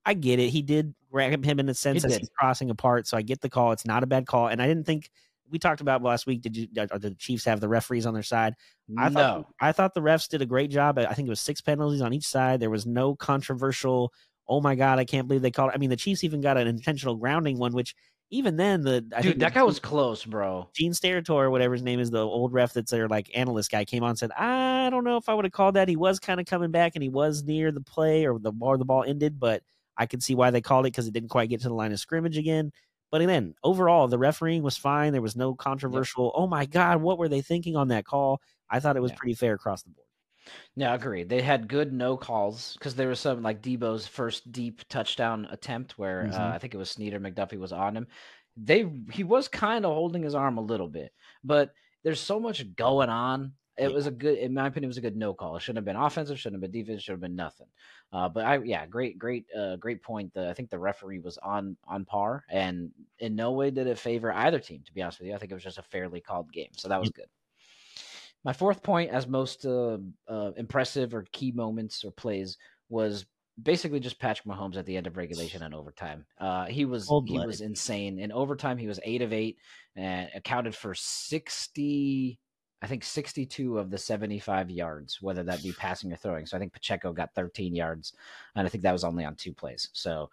I 0.04 0.14
get 0.14 0.38
it. 0.38 0.50
He 0.50 0.62
did 0.62 0.94
grab 1.11 1.44
him 1.44 1.61
in 1.61 1.68
a 1.68 1.74
sense 1.74 2.02
that 2.02 2.18
he's 2.18 2.30
crossing 2.38 2.70
apart. 2.70 3.07
So 3.07 3.16
I 3.16 3.22
get 3.22 3.40
the 3.40 3.48
call. 3.48 3.72
It's 3.72 3.87
not 3.87 4.02
a 4.02 4.07
bad 4.07 4.26
call. 4.26 4.48
And 4.48 4.61
I 4.61 4.66
didn't 4.66 4.85
think 4.85 5.11
we 5.50 5.59
talked 5.59 5.80
about 5.80 6.02
last 6.02 6.26
week. 6.26 6.42
Did 6.42 6.57
you 6.57 6.66
did 6.66 6.90
the 6.90 7.14
Chiefs 7.18 7.44
have 7.44 7.61
the 7.61 7.68
referees 7.68 8.07
on 8.07 8.14
their 8.14 8.22
side? 8.22 8.54
I 8.98 9.09
no. 9.09 9.14
thought 9.14 9.46
I 9.61 9.72
thought 9.72 9.94
the 9.94 10.00
refs 10.00 10.28
did 10.28 10.42
a 10.42 10.46
great 10.46 10.70
job. 10.70 10.98
I 10.98 11.12
think 11.14 11.26
it 11.26 11.30
was 11.30 11.40
six 11.40 11.61
penalties 11.61 12.00
on 12.00 12.12
each 12.12 12.26
side. 12.26 12.61
There 12.61 12.70
was 12.70 12.87
no 12.87 13.14
controversial. 13.14 14.12
Oh 14.46 14.61
my 14.61 14.74
god, 14.74 14.98
I 14.98 15.04
can't 15.04 15.26
believe 15.26 15.42
they 15.42 15.50
called. 15.50 15.70
I 15.74 15.78
mean, 15.78 15.90
the 15.90 15.96
Chiefs 15.96 16.24
even 16.24 16.40
got 16.40 16.57
an 16.59 16.66
intentional 16.66 17.16
grounding 17.16 17.59
one, 17.59 17.72
which 17.72 17.94
even 18.35 18.57
then 18.57 18.83
the 18.83 19.05
I 19.16 19.23
dude 19.23 19.38
that 19.40 19.55
guy 19.55 19.62
was 19.62 19.79
close, 19.79 20.25
bro. 20.25 20.68
Gene 20.75 20.92
Steratore 20.92 21.44
or 21.44 21.51
whatever 21.51 21.75
his 21.75 21.83
name 21.83 22.01
is, 22.01 22.11
the 22.11 22.25
old 22.25 22.53
ref 22.53 22.73
that's 22.73 22.90
their 22.90 23.09
like 23.09 23.31
analyst 23.35 23.70
guy 23.70 23.85
came 23.85 24.03
on 24.03 24.11
and 24.11 24.18
said, 24.18 24.33
I 24.33 24.90
don't 24.90 25.05
know 25.05 25.16
if 25.16 25.29
I 25.29 25.35
would 25.35 25.44
have 25.44 25.53
called 25.53 25.77
that. 25.77 25.88
He 25.88 25.97
was 25.97 26.18
kind 26.18 26.40
of 26.40 26.47
coming 26.47 26.70
back 26.70 26.92
and 26.97 27.03
he 27.03 27.09
was 27.09 27.44
near 27.44 27.70
the 27.70 27.81
play 27.81 28.27
or 28.27 28.38
the 28.38 28.53
or 28.61 28.77
the 28.77 28.85
ball 28.85 29.05
ended, 29.05 29.38
but 29.38 29.62
I 29.97 30.07
could 30.07 30.23
see 30.23 30.35
why 30.35 30.51
they 30.51 30.61
called 30.61 30.85
it 30.85 30.90
because 30.90 31.07
it 31.07 31.14
didn't 31.14 31.29
quite 31.29 31.49
get 31.49 31.61
to 31.62 31.68
the 31.68 31.75
line 31.75 31.92
of 31.92 32.01
scrimmage 32.01 32.37
again. 32.37 32.73
But 33.12 33.20
again, 33.20 33.55
overall, 33.62 34.09
the 34.09 34.18
refereeing 34.18 34.64
was 34.64 34.77
fine. 34.77 35.12
There 35.12 35.23
was 35.23 35.37
no 35.37 35.55
controversial. 35.55 36.25
Yep. 36.25 36.33
Oh 36.35 36.47
my 36.49 36.66
God, 36.66 37.01
what 37.01 37.18
were 37.18 37.29
they 37.29 37.40
thinking 37.40 37.77
on 37.77 37.88
that 37.88 38.05
call? 38.05 38.40
I 38.68 38.81
thought 38.81 38.97
it 38.97 39.03
was 39.03 39.12
yeah. 39.12 39.18
pretty 39.18 39.35
fair 39.35 39.55
across 39.55 39.85
the 39.85 39.90
board. 39.90 40.04
Yeah, 40.76 40.94
agreed. 40.94 41.28
They 41.28 41.42
had 41.42 41.68
good 41.68 41.92
no 41.92 42.16
calls 42.16 42.74
because 42.74 42.94
there 42.94 43.09
was 43.09 43.20
some 43.20 43.42
like 43.42 43.62
Deebo's 43.62 44.07
first 44.07 44.50
deep 44.52 44.87
touchdown 44.88 45.46
attempt 45.50 45.98
where 45.98 46.24
mm-hmm. 46.24 46.40
uh, 46.40 46.54
I 46.54 46.59
think 46.59 46.74
it 46.74 46.78
was 46.78 46.90
Sneed 46.90 47.14
or 47.14 47.20
McDuffie 47.20 47.59
was 47.59 47.72
on 47.72 47.96
him. 47.96 48.07
They 48.57 48.87
he 49.12 49.24
was 49.24 49.48
kind 49.48 49.85
of 49.85 49.92
holding 49.92 50.22
his 50.22 50.35
arm 50.35 50.59
a 50.59 50.62
little 50.62 50.88
bit, 50.88 51.12
but 51.42 51.72
there's 52.02 52.20
so 52.20 52.38
much 52.38 52.74
going 52.76 53.09
on 53.09 53.52
it 53.76 53.92
was 53.92 54.07
a 54.07 54.11
good, 54.11 54.38
in 54.38 54.54
my 54.54 54.66
opinion, 54.66 54.85
it 54.85 54.88
was 54.88 54.98
a 54.98 55.02
good 55.02 55.16
no 55.16 55.35
call. 55.35 55.57
It 55.57 55.62
shouldn't 55.62 55.78
have 55.78 55.85
been 55.85 56.00
offensive, 56.00 56.38
shouldn't 56.38 56.62
have 56.62 56.72
been 56.72 56.80
defense, 56.80 57.02
should 57.02 57.12
have 57.12 57.20
been 57.20 57.35
nothing. 57.35 57.66
Uh, 58.12 58.28
but 58.28 58.44
I, 58.44 58.59
yeah, 58.59 58.87
great, 58.87 59.18
great, 59.18 59.46
uh, 59.57 59.76
great 59.76 60.02
point. 60.02 60.33
The, 60.33 60.48
I 60.48 60.54
think 60.54 60.70
the 60.70 60.78
referee 60.78 61.18
was 61.18 61.38
on 61.38 61.76
on 61.88 62.04
par, 62.04 62.44
and 62.48 62.90
in 63.18 63.35
no 63.35 63.52
way 63.52 63.70
did 63.70 63.88
it 63.88 63.98
favor 63.98 64.33
either 64.33 64.61
team. 64.61 64.83
To 64.87 64.94
be 64.94 65.02
honest 65.02 65.18
with 65.18 65.28
you, 65.28 65.35
I 65.35 65.38
think 65.38 65.50
it 65.50 65.54
was 65.54 65.64
just 65.64 65.78
a 65.78 65.83
fairly 65.83 66.20
called 66.20 66.52
game, 66.52 66.70
so 66.76 66.88
that 66.88 67.00
was 67.00 67.11
good. 67.11 67.26
My 68.44 68.52
fourth 68.52 68.83
point, 68.83 69.11
as 69.11 69.26
most 69.26 69.64
uh, 69.64 69.98
uh, 70.28 70.52
impressive 70.57 71.14
or 71.14 71.24
key 71.33 71.52
moments 71.52 72.04
or 72.04 72.11
plays, 72.11 72.59
was 72.88 73.24
basically 73.62 74.00
just 74.00 74.18
Patrick 74.18 74.46
Mahomes 74.46 74.76
at 74.76 74.85
the 74.85 74.96
end 74.96 75.07
of 75.07 75.16
regulation 75.16 75.62
and 75.62 75.74
overtime. 75.74 76.26
Uh, 76.38 76.66
he 76.66 76.85
was 76.85 77.09
he 77.26 77.38
was 77.38 77.61
insane 77.61 78.18
in 78.18 78.33
overtime. 78.33 78.76
He 78.76 78.87
was 78.87 79.00
eight 79.04 79.22
of 79.22 79.33
eight 79.33 79.57
and 79.96 80.28
accounted 80.35 80.74
for 80.74 80.94
sixty 80.94 82.38
I 82.85 82.87
think 82.87 83.02
62 83.02 83.78
of 83.78 83.90
the 83.90 83.96
75 83.96 84.70
yards, 84.70 85.22
whether 85.22 85.42
that 85.44 85.62
be 85.62 85.72
passing 85.72 86.12
or 86.12 86.16
throwing. 86.16 86.44
So 86.44 86.54
I 86.54 86.61
think 86.61 86.74
Pacheco 86.74 87.14
got 87.14 87.35
13 87.35 87.74
yards, 87.74 88.12
and 88.54 88.66
I 88.66 88.68
think 88.68 88.85
that 88.85 88.92
was 88.92 89.04
only 89.04 89.24
on 89.24 89.37
two 89.37 89.54
plays. 89.54 89.88
So 89.94 90.28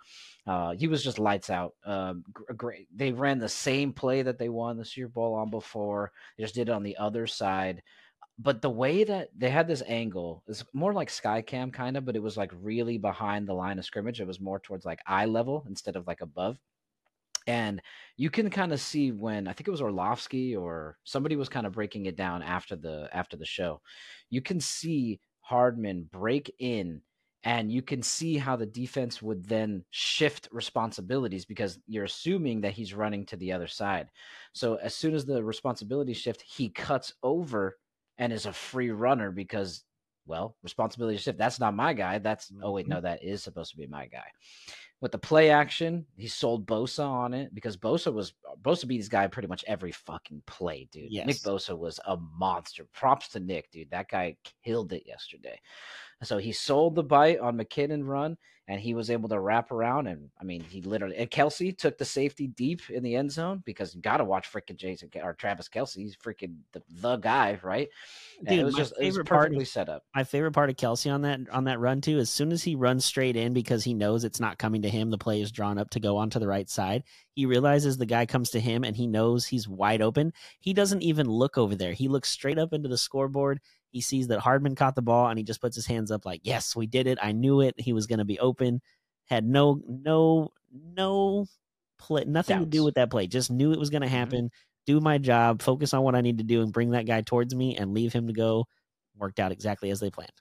uh, 0.45 0.71
he 0.71 0.89
was 0.89 1.01
just 1.01 1.17
lights 1.17 1.49
out. 1.49 1.75
Uh, 1.85 2.15
great. 2.57 2.89
They 2.93 3.13
ran 3.13 3.39
the 3.39 3.47
same 3.47 3.93
play 3.93 4.23
that 4.23 4.37
they 4.37 4.49
won 4.49 4.75
the 4.75 4.83
Super 4.83 5.07
Bowl 5.07 5.35
on 5.35 5.49
before. 5.49 6.11
They 6.37 6.43
just 6.43 6.53
did 6.53 6.67
it 6.67 6.73
on 6.73 6.83
the 6.83 6.97
other 6.97 7.25
side. 7.25 7.83
But 8.43 8.63
the 8.63 8.71
way 8.71 9.03
that 9.03 9.29
they 9.37 9.51
had 9.51 9.67
this 9.67 9.83
angle 9.85 10.43
is 10.47 10.65
more 10.73 10.93
like 10.93 11.11
sky 11.11 11.43
cam 11.43 11.69
kind 11.69 11.95
of, 11.95 12.05
but 12.05 12.15
it 12.15 12.23
was 12.23 12.37
like 12.37 12.51
really 12.59 12.97
behind 12.97 13.47
the 13.47 13.53
line 13.53 13.77
of 13.77 13.85
scrimmage. 13.85 14.19
It 14.19 14.25
was 14.25 14.39
more 14.39 14.59
towards 14.59 14.83
like 14.83 14.99
eye 15.05 15.25
level 15.25 15.63
instead 15.67 15.95
of 15.95 16.07
like 16.07 16.21
above. 16.21 16.57
And 17.45 17.83
you 18.17 18.31
can 18.31 18.49
kind 18.49 18.73
of 18.73 18.79
see 18.79 19.11
when 19.11 19.47
I 19.47 19.53
think 19.53 19.67
it 19.67 19.71
was 19.71 19.81
Orlovsky 19.81 20.55
or 20.55 20.97
somebody 21.03 21.35
was 21.35 21.49
kind 21.49 21.67
of 21.67 21.73
breaking 21.73 22.07
it 22.07 22.15
down 22.15 22.41
after 22.41 22.75
the 22.75 23.09
after 23.13 23.37
the 23.37 23.45
show. 23.45 23.79
You 24.31 24.41
can 24.41 24.59
see 24.59 25.19
Hardman 25.41 26.09
break 26.11 26.51
in 26.57 27.01
and 27.43 27.71
you 27.71 27.83
can 27.83 28.01
see 28.01 28.37
how 28.37 28.55
the 28.55 28.65
defense 28.65 29.21
would 29.21 29.47
then 29.47 29.83
shift 29.91 30.49
responsibilities 30.51 31.45
because 31.45 31.79
you're 31.85 32.05
assuming 32.05 32.61
that 32.61 32.73
he's 32.73 32.95
running 32.95 33.25
to 33.27 33.35
the 33.35 33.51
other 33.51 33.67
side. 33.67 34.09
So 34.53 34.75
as 34.75 34.95
soon 34.95 35.13
as 35.13 35.25
the 35.25 35.43
responsibility 35.43 36.13
shift, 36.13 36.41
he 36.41 36.69
cuts 36.69 37.13
over 37.21 37.77
and 38.21 38.31
is 38.31 38.45
a 38.45 38.53
free 38.53 38.91
runner 38.91 39.31
because 39.31 39.83
well, 40.27 40.55
responsibility 40.63 41.17
shift. 41.17 41.37
That's 41.37 41.59
not 41.59 41.75
my 41.75 41.93
guy. 41.93 42.19
That's 42.19 42.51
oh 42.63 42.71
wait, 42.71 42.85
mm-hmm. 42.85 42.93
no, 42.93 43.01
that 43.01 43.23
is 43.23 43.43
supposed 43.43 43.71
to 43.71 43.77
be 43.77 43.87
my 43.87 44.05
guy 44.05 44.27
with 45.01 45.11
the 45.11 45.17
play 45.17 45.49
action, 45.49 46.05
he 46.15 46.27
sold 46.27 46.67
Bosa 46.67 47.03
on 47.03 47.33
it 47.33 47.53
because 47.55 47.75
Bosa 47.75 48.13
was 48.13 48.33
Bosa 48.61 48.87
beat 48.87 48.99
this 48.99 49.09
guy 49.09 49.25
pretty 49.27 49.47
much 49.47 49.65
every 49.67 49.91
fucking 49.91 50.43
play, 50.45 50.87
dude. 50.91 51.11
Yes. 51.11 51.25
Nick 51.25 51.37
Bosa 51.37 51.75
was 51.75 51.99
a 52.05 52.17
monster. 52.17 52.85
Props 52.93 53.29
to 53.29 53.39
Nick, 53.39 53.71
dude. 53.71 53.89
That 53.89 54.09
guy 54.09 54.37
killed 54.63 54.93
it 54.93 55.03
yesterday. 55.07 55.59
So 56.23 56.37
he 56.37 56.51
sold 56.51 56.95
the 56.95 57.03
bite 57.03 57.39
on 57.39 57.57
McKinnon 57.57 58.07
run, 58.07 58.37
and 58.67 58.79
he 58.79 58.93
was 58.93 59.09
able 59.09 59.27
to 59.29 59.39
wrap 59.39 59.71
around. 59.71 60.07
And 60.07 60.29
I 60.39 60.43
mean, 60.43 60.61
he 60.61 60.81
literally 60.81 61.17
and 61.17 61.29
Kelce 61.29 61.77
took 61.77 61.97
the 61.97 62.05
safety 62.05 62.47
deep 62.47 62.89
in 62.89 63.03
the 63.03 63.15
end 63.15 63.31
zone 63.31 63.61
because 63.65 63.95
you 63.95 64.01
got 64.01 64.17
to 64.17 64.23
watch 64.23 64.51
freaking 64.51 64.77
Jason 64.77 65.09
or 65.21 65.33
Travis 65.33 65.67
Kelce. 65.67 65.95
He's 65.95 66.15
freaking 66.15 66.57
the, 66.71 66.81
the 67.01 67.17
guy, 67.17 67.59
right? 67.63 67.89
Dude, 68.47 68.59
it 68.59 68.63
was 68.63 68.75
just 68.75 68.93
it 68.99 69.07
was 69.07 69.19
perfectly 69.25 69.65
set 69.65 69.89
up. 69.89 70.03
My 70.15 70.23
favorite 70.23 70.53
part 70.53 70.69
of 70.69 70.75
Kelce 70.75 71.11
on 71.11 71.23
that 71.23 71.41
on 71.51 71.65
that 71.65 71.79
run 71.79 72.01
too, 72.01 72.19
as 72.19 72.29
soon 72.29 72.51
as 72.51 72.63
he 72.63 72.75
runs 72.75 73.03
straight 73.03 73.35
in 73.35 73.53
because 73.53 73.83
he 73.83 73.93
knows 73.93 74.23
it's 74.23 74.39
not 74.39 74.57
coming 74.57 74.83
to 74.83 74.89
him, 74.89 75.09
the 75.09 75.17
play 75.17 75.41
is 75.41 75.51
drawn 75.51 75.77
up 75.77 75.89
to 75.91 75.99
go 75.99 76.17
onto 76.17 76.39
the 76.39 76.47
right 76.47 76.69
side. 76.69 77.03
He 77.33 77.45
realizes 77.45 77.97
the 77.97 78.05
guy 78.05 78.25
comes 78.25 78.51
to 78.51 78.59
him 78.59 78.83
and 78.83 78.95
he 78.95 79.07
knows 79.07 79.47
he's 79.47 79.67
wide 79.67 80.01
open. 80.01 80.33
He 80.59 80.73
doesn't 80.73 81.01
even 81.01 81.27
look 81.27 81.57
over 81.57 81.75
there. 81.75 81.93
He 81.93 82.07
looks 82.07 82.29
straight 82.29 82.59
up 82.59 82.73
into 82.73 82.89
the 82.89 82.97
scoreboard 82.97 83.59
he 83.91 84.01
sees 84.01 84.27
that 84.27 84.39
Hardman 84.39 84.75
caught 84.75 84.95
the 84.95 85.01
ball 85.01 85.27
and 85.27 85.37
he 85.37 85.43
just 85.43 85.61
puts 85.61 85.75
his 85.75 85.85
hands 85.85 86.11
up 86.11 86.25
like, 86.25 86.41
"Yes, 86.43 86.75
we 86.75 86.87
did 86.87 87.07
it. 87.07 87.19
I 87.21 87.31
knew 87.31 87.61
it. 87.61 87.75
He 87.77 87.93
was 87.93 88.07
going 88.07 88.19
to 88.19 88.25
be 88.25 88.39
open." 88.39 88.81
Had 89.25 89.45
no 89.45 89.79
no 89.87 90.49
no 90.73 91.45
play 91.97 92.23
nothing 92.25 92.57
Doubts. 92.57 92.65
to 92.65 92.69
do 92.69 92.83
with 92.83 92.95
that 92.95 93.11
play. 93.11 93.27
Just 93.27 93.51
knew 93.51 93.71
it 93.71 93.79
was 93.79 93.89
going 93.89 94.01
to 94.01 94.07
mm-hmm. 94.07 94.15
happen. 94.15 94.45
Mm-hmm. 94.45 94.87
Do 94.87 94.99
my 94.99 95.19
job, 95.19 95.61
focus 95.61 95.93
on 95.93 96.01
what 96.01 96.15
I 96.15 96.21
need 96.21 96.39
to 96.39 96.43
do 96.43 96.61
and 96.61 96.73
bring 96.73 96.91
that 96.91 97.05
guy 97.05 97.21
towards 97.21 97.53
me 97.53 97.77
and 97.77 97.93
leave 97.93 98.13
him 98.13 98.27
to 98.27 98.33
go. 98.33 98.65
Worked 99.15 99.39
out 99.39 99.51
exactly 99.51 99.91
as 99.91 99.99
they 99.99 100.09
planned. 100.09 100.31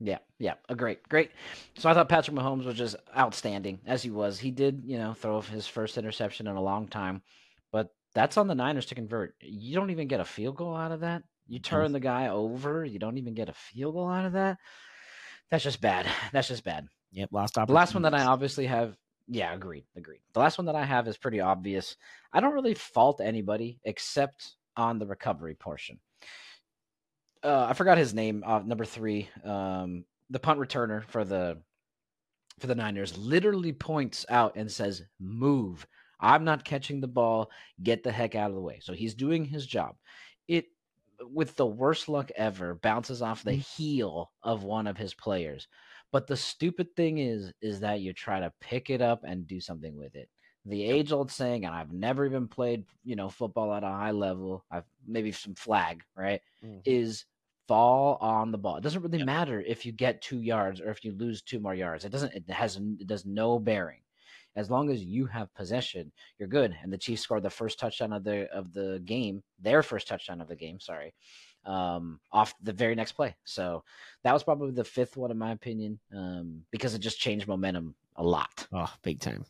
Yeah, 0.00 0.18
yeah, 0.38 0.54
a 0.68 0.76
great, 0.76 1.06
great. 1.08 1.32
So 1.76 1.88
I 1.88 1.94
thought 1.94 2.08
Patrick 2.08 2.36
Mahomes 2.36 2.64
was 2.64 2.76
just 2.76 2.96
outstanding 3.16 3.80
as 3.84 4.02
he 4.02 4.10
was. 4.10 4.38
He 4.38 4.52
did, 4.52 4.82
you 4.84 4.96
know, 4.96 5.12
throw 5.12 5.40
his 5.40 5.66
first 5.66 5.98
interception 5.98 6.46
in 6.46 6.54
a 6.54 6.62
long 6.62 6.86
time, 6.86 7.20
but 7.72 7.90
that's 8.14 8.36
on 8.36 8.46
the 8.46 8.54
Niners 8.54 8.86
to 8.86 8.94
convert. 8.94 9.34
You 9.40 9.74
don't 9.74 9.90
even 9.90 10.06
get 10.06 10.20
a 10.20 10.24
field 10.24 10.56
goal 10.56 10.76
out 10.76 10.92
of 10.92 11.00
that. 11.00 11.24
You 11.48 11.58
turn 11.58 11.92
the 11.92 12.00
guy 12.00 12.28
over. 12.28 12.84
You 12.84 12.98
don't 12.98 13.18
even 13.18 13.34
get 13.34 13.48
a 13.48 13.54
field 13.54 13.94
goal 13.94 14.08
out 14.08 14.26
of 14.26 14.32
that. 14.34 14.58
That's 15.50 15.64
just 15.64 15.80
bad. 15.80 16.06
That's 16.32 16.48
just 16.48 16.64
bad. 16.64 16.86
Yep, 17.12 17.30
lost 17.32 17.54
The 17.54 17.72
last 17.72 17.94
one 17.94 18.02
that 18.02 18.14
I 18.14 18.24
obviously 18.24 18.66
have. 18.66 18.96
Yeah, 19.26 19.54
agreed. 19.54 19.84
Agreed. 19.96 20.20
The 20.34 20.40
last 20.40 20.58
one 20.58 20.66
that 20.66 20.74
I 20.74 20.84
have 20.84 21.08
is 21.08 21.16
pretty 21.16 21.40
obvious. 21.40 21.96
I 22.32 22.40
don't 22.40 22.54
really 22.54 22.74
fault 22.74 23.20
anybody 23.22 23.78
except 23.84 24.56
on 24.76 24.98
the 24.98 25.06
recovery 25.06 25.54
portion. 25.54 25.98
Uh, 27.42 27.66
I 27.68 27.72
forgot 27.72 27.98
his 27.98 28.14
name. 28.14 28.42
Uh, 28.46 28.60
number 28.60 28.84
three, 28.84 29.28
um, 29.44 30.04
the 30.30 30.38
punt 30.38 30.60
returner 30.60 31.04
for 31.04 31.24
the 31.24 31.58
for 32.58 32.66
the 32.66 32.74
Niners, 32.74 33.16
literally 33.16 33.72
points 33.72 34.26
out 34.28 34.56
and 34.56 34.70
says, 34.70 35.02
"Move." 35.18 35.86
I'm 36.20 36.44
not 36.44 36.64
catching 36.64 37.00
the 37.00 37.06
ball. 37.06 37.50
Get 37.82 38.02
the 38.02 38.10
heck 38.10 38.34
out 38.34 38.50
of 38.50 38.56
the 38.56 38.62
way. 38.62 38.80
So 38.82 38.92
he's 38.92 39.14
doing 39.14 39.44
his 39.44 39.66
job. 39.66 39.94
It 40.48 40.66
with 41.20 41.56
the 41.56 41.66
worst 41.66 42.08
luck 42.08 42.30
ever, 42.36 42.74
bounces 42.74 43.22
off 43.22 43.44
the 43.44 43.52
mm. 43.52 43.76
heel 43.76 44.30
of 44.42 44.64
one 44.64 44.86
of 44.86 44.96
his 44.96 45.14
players. 45.14 45.68
But 46.12 46.26
the 46.26 46.36
stupid 46.36 46.94
thing 46.96 47.18
is, 47.18 47.52
is 47.60 47.80
that 47.80 48.00
you 48.00 48.12
try 48.12 48.40
to 48.40 48.52
pick 48.60 48.90
it 48.90 49.02
up 49.02 49.24
and 49.24 49.46
do 49.46 49.60
something 49.60 49.96
with 49.96 50.14
it. 50.14 50.28
The 50.64 50.84
age 50.84 51.12
old 51.12 51.30
saying, 51.30 51.64
and 51.64 51.74
I've 51.74 51.92
never 51.92 52.26
even 52.26 52.48
played, 52.48 52.84
you 53.04 53.16
know, 53.16 53.28
football 53.28 53.72
at 53.74 53.84
a 53.84 53.88
high 53.88 54.10
level. 54.10 54.64
I've 54.70 54.84
maybe 55.06 55.32
some 55.32 55.54
flag, 55.54 56.02
right? 56.16 56.40
Mm-hmm. 56.64 56.80
Is 56.84 57.24
fall 57.68 58.16
on 58.20 58.50
the 58.50 58.58
ball. 58.58 58.76
It 58.76 58.82
doesn't 58.82 59.02
really 59.02 59.18
yep. 59.18 59.26
matter 59.26 59.60
if 59.60 59.86
you 59.86 59.92
get 59.92 60.22
two 60.22 60.40
yards 60.40 60.80
or 60.80 60.90
if 60.90 61.04
you 61.04 61.12
lose 61.12 61.42
two 61.42 61.60
more 61.60 61.74
yards. 61.74 62.04
It 62.04 62.12
doesn't. 62.12 62.34
It 62.34 62.50
has. 62.50 62.76
It 62.76 63.06
does 63.06 63.24
no 63.24 63.58
bearing 63.58 64.00
as 64.56 64.70
long 64.70 64.90
as 64.90 65.02
you 65.02 65.26
have 65.26 65.52
possession, 65.54 66.12
you're 66.38 66.48
good. 66.48 66.76
And 66.82 66.92
the 66.92 66.98
Chiefs 66.98 67.22
scored 67.22 67.42
the 67.42 67.50
first 67.50 67.78
touchdown 67.78 68.12
of 68.12 68.24
the 68.24 68.50
of 68.52 68.72
the 68.72 69.00
game, 69.04 69.42
their 69.60 69.82
first 69.82 70.08
touchdown 70.08 70.40
of 70.40 70.48
the 70.48 70.56
game. 70.56 70.80
Sorry, 70.80 71.14
um, 71.64 72.20
off 72.32 72.54
the 72.62 72.72
very 72.72 72.94
next 72.94 73.12
play. 73.12 73.36
So 73.44 73.84
that 74.24 74.32
was 74.32 74.42
probably 74.42 74.72
the 74.72 74.84
fifth 74.84 75.16
one 75.16 75.30
in 75.30 75.38
my 75.38 75.52
opinion, 75.52 75.98
um, 76.14 76.62
because 76.70 76.94
it 76.94 77.00
just 77.00 77.20
changed 77.20 77.48
momentum 77.48 77.94
a 78.16 78.22
lot. 78.22 78.66
Oh, 78.72 78.92
big 79.02 79.20
time! 79.20 79.44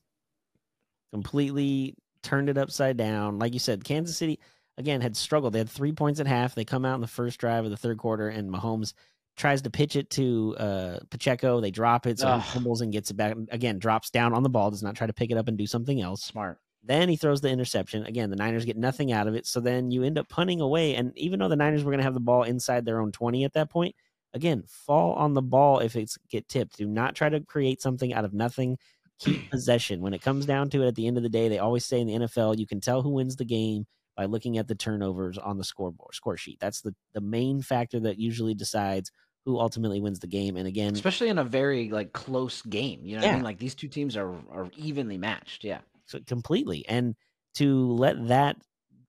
Completely 1.12 1.94
turned 2.22 2.48
it 2.48 2.58
upside 2.58 2.96
down. 2.96 3.38
Like 3.38 3.54
you 3.54 3.60
said, 3.60 3.84
Kansas 3.84 4.16
City 4.16 4.38
again 4.76 5.00
had 5.00 5.16
struggled. 5.16 5.52
They 5.52 5.58
had 5.58 5.70
three 5.70 5.92
points 5.92 6.20
at 6.20 6.26
half. 6.26 6.54
They 6.54 6.64
come 6.64 6.84
out 6.84 6.96
in 6.96 7.00
the 7.00 7.06
first 7.06 7.38
drive 7.38 7.64
of 7.64 7.70
the 7.70 7.76
third 7.76 7.98
quarter, 7.98 8.28
and 8.28 8.50
Mahomes 8.50 8.92
tries 9.38 9.62
to 9.62 9.70
pitch 9.70 9.96
it 9.96 10.10
to 10.10 10.56
uh, 10.58 10.98
Pacheco. 11.10 11.60
They 11.60 11.70
drop 11.70 12.06
it, 12.06 12.18
so 12.18 12.28
Ugh. 12.28 12.42
he 12.42 12.50
fumbles 12.50 12.80
and 12.80 12.92
gets 12.92 13.10
it 13.10 13.14
back. 13.14 13.36
Again, 13.50 13.78
drops 13.78 14.10
down 14.10 14.34
on 14.34 14.42
the 14.42 14.48
ball. 14.48 14.70
Does 14.70 14.82
not 14.82 14.96
try 14.96 15.06
to 15.06 15.12
pick 15.12 15.30
it 15.30 15.36
up 15.36 15.48
and 15.48 15.56
do 15.56 15.66
something 15.66 16.00
else. 16.00 16.22
Smart. 16.22 16.58
Then 16.82 17.08
he 17.08 17.16
throws 17.16 17.40
the 17.40 17.50
interception. 17.50 18.04
Again, 18.06 18.30
the 18.30 18.36
Niners 18.36 18.64
get 18.64 18.76
nothing 18.76 19.12
out 19.12 19.26
of 19.26 19.34
it. 19.34 19.46
So 19.46 19.60
then 19.60 19.90
you 19.90 20.04
end 20.04 20.18
up 20.18 20.28
punting 20.28 20.60
away. 20.60 20.94
And 20.94 21.16
even 21.16 21.38
though 21.38 21.48
the 21.48 21.56
Niners 21.56 21.84
were 21.84 21.90
going 21.90 21.98
to 21.98 22.04
have 22.04 22.14
the 22.14 22.20
ball 22.20 22.44
inside 22.44 22.84
their 22.84 23.00
own 23.00 23.12
20 23.12 23.44
at 23.44 23.52
that 23.54 23.70
point, 23.70 23.94
again, 24.32 24.64
fall 24.66 25.14
on 25.14 25.34
the 25.34 25.42
ball 25.42 25.80
if 25.80 25.96
it's 25.96 26.16
get 26.30 26.48
tipped. 26.48 26.78
Do 26.78 26.86
not 26.86 27.14
try 27.14 27.28
to 27.28 27.40
create 27.40 27.82
something 27.82 28.12
out 28.14 28.24
of 28.24 28.32
nothing. 28.32 28.78
Keep 29.18 29.50
possession. 29.50 30.00
When 30.00 30.14
it 30.14 30.22
comes 30.22 30.46
down 30.46 30.70
to 30.70 30.82
it 30.82 30.88
at 30.88 30.94
the 30.94 31.06
end 31.06 31.16
of 31.16 31.22
the 31.22 31.28
day, 31.28 31.48
they 31.48 31.58
always 31.58 31.84
say 31.84 32.00
in 32.00 32.06
the 32.06 32.14
NFL, 32.14 32.58
you 32.58 32.66
can 32.66 32.80
tell 32.80 33.02
who 33.02 33.10
wins 33.10 33.36
the 33.36 33.44
game 33.44 33.86
by 34.16 34.24
looking 34.24 34.58
at 34.58 34.66
the 34.66 34.74
turnovers 34.74 35.38
on 35.38 35.58
the 35.58 35.64
scoreboard 35.64 36.14
score 36.14 36.36
sheet. 36.36 36.58
That's 36.60 36.80
the, 36.80 36.94
the 37.12 37.20
main 37.20 37.60
factor 37.62 38.00
that 38.00 38.18
usually 38.18 38.54
decides 38.54 39.12
who 39.44 39.58
ultimately 39.58 40.00
wins 40.00 40.18
the 40.18 40.26
game. 40.26 40.56
And 40.56 40.66
again, 40.68 40.92
Especially 40.94 41.28
in 41.28 41.38
a 41.38 41.44
very 41.44 41.88
like 41.90 42.12
close 42.12 42.62
game. 42.62 43.00
You 43.04 43.16
know 43.16 43.22
what 43.22 43.30
I 43.30 43.34
mean? 43.36 43.44
Like 43.44 43.58
these 43.58 43.74
two 43.74 43.88
teams 43.88 44.16
are 44.16 44.30
are 44.50 44.70
evenly 44.76 45.18
matched. 45.18 45.64
Yeah. 45.64 45.78
so 46.06 46.20
completely. 46.26 46.86
And 46.88 47.14
to 47.56 47.92
let 47.92 48.28
that 48.28 48.56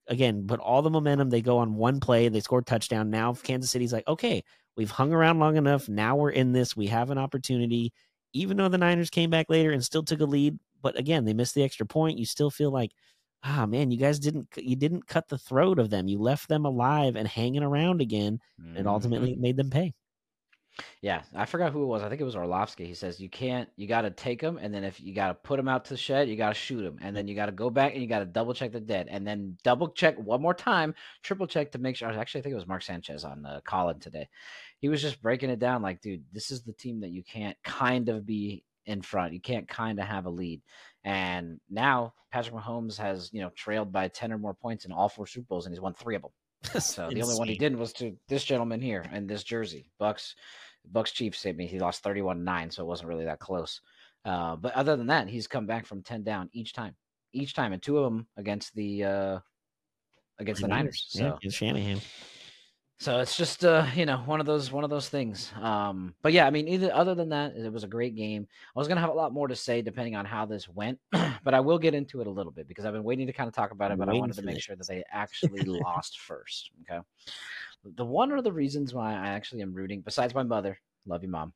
again 0.08 0.48
put 0.48 0.60
all 0.60 0.82
the 0.82 0.90
momentum, 0.90 1.30
they 1.30 1.42
go 1.42 1.58
on 1.60 1.76
one 1.76 2.00
play, 2.00 2.30
they 2.30 2.40
score 2.40 2.60
a 2.60 2.64
touchdown. 2.64 3.10
Now 3.10 3.34
Kansas 3.34 3.70
City's 3.72 3.94
like, 3.94 4.08
okay, 4.08 4.44
we've 4.78 4.92
hung 4.92 5.14
around 5.14 5.40
long 5.40 5.58
enough. 5.58 5.88
Now 5.90 6.16
we're 6.16 6.32
in 6.32 6.52
this. 6.54 6.76
We 6.76 6.88
have 6.88 7.10
an 7.12 7.18
opportunity. 7.18 7.92
Even 8.34 8.58
though 8.58 8.70
the 8.70 8.78
Niners 8.78 9.10
came 9.10 9.30
back 9.30 9.48
later 9.50 9.72
and 9.72 9.84
still 9.84 10.04
took 10.04 10.20
a 10.22 10.26
lead, 10.26 10.58
but 10.82 10.98
again, 10.98 11.26
they 11.26 11.34
missed 11.34 11.56
the 11.56 11.64
extra 11.64 11.86
point. 11.86 12.18
You 12.20 12.26
still 12.26 12.50
feel 12.52 12.72
like, 12.72 12.92
ah, 13.44 13.66
man, 13.66 13.92
you 13.92 13.98
guys 13.98 14.20
didn't 14.20 14.48
you 14.58 14.76
didn't 14.76 15.08
cut 15.08 15.28
the 15.28 15.38
throat 15.38 15.80
of 15.80 15.90
them. 15.90 16.08
You 16.08 16.20
left 16.20 16.48
them 16.48 16.64
alive 16.66 17.16
and 17.16 17.28
hanging 17.28 17.64
around 17.64 18.02
again, 18.02 18.40
and 18.76 18.86
Mhm. 18.86 18.90
ultimately 18.90 19.36
made 19.36 19.58
them 19.58 19.70
pay. 19.70 19.94
Yeah, 21.02 21.22
I 21.36 21.46
forgot 21.46 21.72
who 21.72 21.84
it 21.84 21.88
was. 21.88 22.04
I 22.04 22.10
think 22.10 22.22
it 22.22 22.26
was 22.26 22.36
Orlovsky. 22.36 22.86
He 22.86 22.94
says 22.94 23.20
you 23.20 23.30
can't. 23.30 23.70
You 23.76 23.88
got 23.88 24.02
to 24.02 24.12
take 24.12 24.42
them, 24.42 24.58
and 24.58 24.74
then 24.74 24.84
if 24.84 25.00
you 25.00 25.14
got 25.14 25.28
to 25.28 25.34
put 25.34 25.58
them 25.58 25.68
out 25.68 25.86
to 25.86 25.94
the 25.94 25.98
shed, 25.98 26.30
you 26.30 26.36
got 26.36 26.50
to 26.50 26.54
shoot 26.54 26.82
them, 26.82 26.98
and 27.02 27.16
then 27.16 27.28
you 27.28 27.36
got 27.36 27.48
to 27.48 27.52
go 27.52 27.70
back 27.70 27.94
and 27.94 28.02
you 28.02 28.08
got 28.08 28.20
to 28.20 28.26
double 28.26 28.54
check 28.54 28.72
the 28.72 28.80
dead, 28.80 29.08
and 29.10 29.26
then 29.26 29.58
double 29.64 29.90
check 29.90 30.18
one 30.18 30.42
more 30.42 30.54
time, 30.54 30.94
triple 31.24 31.48
check 31.48 31.72
to 31.72 31.78
make 31.78 31.96
sure. 31.96 32.10
Actually, 32.10 32.40
I 32.40 32.44
think 32.44 32.54
it 32.54 32.58
was 32.58 32.68
Mark 32.68 32.82
Sanchez 32.82 33.24
on 33.24 33.46
uh, 33.46 33.62
Colin 33.64 34.00
today. 34.00 34.28
He 34.80 34.90
was 34.90 35.02
just 35.02 35.22
breaking 35.22 35.50
it 35.50 35.60
down 35.60 35.82
like, 35.82 36.02
dude, 36.02 36.24
this 36.32 36.52
is 36.52 36.64
the 36.64 36.74
team 36.74 37.02
that 37.02 37.10
you 37.12 37.24
can't 37.24 37.58
kind 37.64 38.10
of 38.10 38.26
be 38.26 38.64
in 38.86 39.02
front. 39.02 39.34
You 39.34 39.42
can't 39.42 39.68
kind 39.68 40.00
of 40.00 40.06
have 40.06 40.26
a 40.26 40.30
lead. 40.30 40.62
And 41.04 41.60
now 41.70 42.14
Patrick 42.32 42.56
Mahomes 42.56 42.98
has 42.98 43.30
you 43.34 43.42
know 43.42 43.50
trailed 43.56 43.92
by 43.92 44.08
ten 44.08 44.32
or 44.32 44.38
more 44.38 44.54
points 44.54 44.86
in 44.86 44.92
all 44.92 45.10
four 45.10 45.28
Super 45.28 45.48
Bowls, 45.48 45.66
and 45.66 45.74
he's 45.74 45.82
won 45.82 45.94
three 45.94 46.16
of 46.16 46.24
them. 46.24 46.32
So 46.82 47.10
the 47.10 47.22
only 47.22 47.36
one 47.36 47.48
he 47.48 47.58
didn't 47.58 47.80
was 47.80 47.94
to 47.94 48.18
this 48.28 48.44
gentleman 48.44 48.82
here 48.82 49.06
in 49.14 49.28
this 49.28 49.44
jersey. 49.44 49.90
Bucks 49.98 50.36
Bucks 50.92 51.12
Chiefs 51.12 51.46
I 51.46 51.52
mean 51.52 51.68
he 51.68 51.80
lost 51.80 52.04
31-9, 52.04 52.74
so 52.74 52.84
it 52.84 52.88
wasn't 52.88 53.10
really 53.10 53.26
that 53.26 53.40
close. 53.40 53.82
Uh, 54.26 54.56
but 54.56 54.74
other 54.74 54.96
than 54.96 55.08
that, 55.08 55.30
he's 55.30 55.48
come 55.48 55.66
back 55.66 55.86
from 55.86 56.04
10 56.04 56.24
down 56.24 56.50
each 56.52 56.74
time. 56.74 56.96
Each 57.32 57.54
time, 57.54 57.74
and 57.74 57.82
two 57.82 57.98
of 57.98 58.06
them 58.06 58.28
against 58.38 58.74
the 58.76 59.04
uh 59.04 59.40
against 60.40 60.62
the 60.62 60.68
Niners. 60.68 61.06
So 61.10 61.20
Yeah, 61.24 61.38
it's 61.42 61.56
Shanahan. 61.56 62.02
so 62.98 63.20
it's 63.20 63.38
just 63.38 63.64
uh, 63.64 63.86
you 63.96 64.06
know, 64.06 64.18
one 64.18 64.40
of 64.40 64.46
those 64.46 64.72
one 64.72 64.84
of 64.84 64.90
those 64.90 65.10
things. 65.10 65.52
Um, 65.62 66.16
but 66.22 66.34
yeah, 66.34 66.48
I 66.48 66.50
mean, 66.50 66.68
either 66.68 66.94
other 66.94 67.14
than 67.16 67.30
that, 67.30 67.56
it 67.56 67.72
was 67.72 67.84
a 67.84 67.88
great 67.88 68.16
game. 68.16 68.48
I 68.76 68.80
was 68.80 68.88
gonna 68.88 69.02
have 69.02 69.12
a 69.12 69.14
lot 69.14 69.32
more 69.32 69.48
to 69.48 69.56
say 69.56 69.82
depending 69.82 70.16
on 70.16 70.26
how 70.26 70.46
this 70.46 70.68
went, 70.68 71.00
but 71.12 71.54
I 71.54 71.60
will 71.60 71.78
get 71.78 71.94
into 71.94 72.20
it 72.22 72.28
a 72.28 72.32
little 72.32 72.52
bit 72.52 72.68
because 72.68 72.86
I've 72.86 72.94
been 72.94 73.04
waiting 73.04 73.28
to 73.28 73.34
kind 73.34 73.48
of 73.48 73.54
talk 73.54 73.72
about 73.72 73.92
it, 73.92 73.94
I'm 73.94 74.00
but 74.00 74.10
I 74.10 74.14
wanted 74.14 74.36
to 74.38 74.42
make 74.42 74.56
this. 74.56 74.64
sure 74.64 74.76
that 74.76 74.88
they 74.88 75.04
actually 75.12 75.64
lost 75.66 76.20
first. 76.20 76.72
Okay. 76.82 77.00
The 77.84 78.06
one 78.06 78.32
of 78.32 78.44
the 78.44 78.52
reasons 78.52 78.94
why 78.94 79.14
I 79.14 79.30
actually 79.30 79.62
am 79.62 79.74
rooting, 79.74 80.02
besides 80.02 80.34
my 80.34 80.44
mother, 80.44 80.80
love 81.06 81.24
you, 81.24 81.30
mom, 81.30 81.54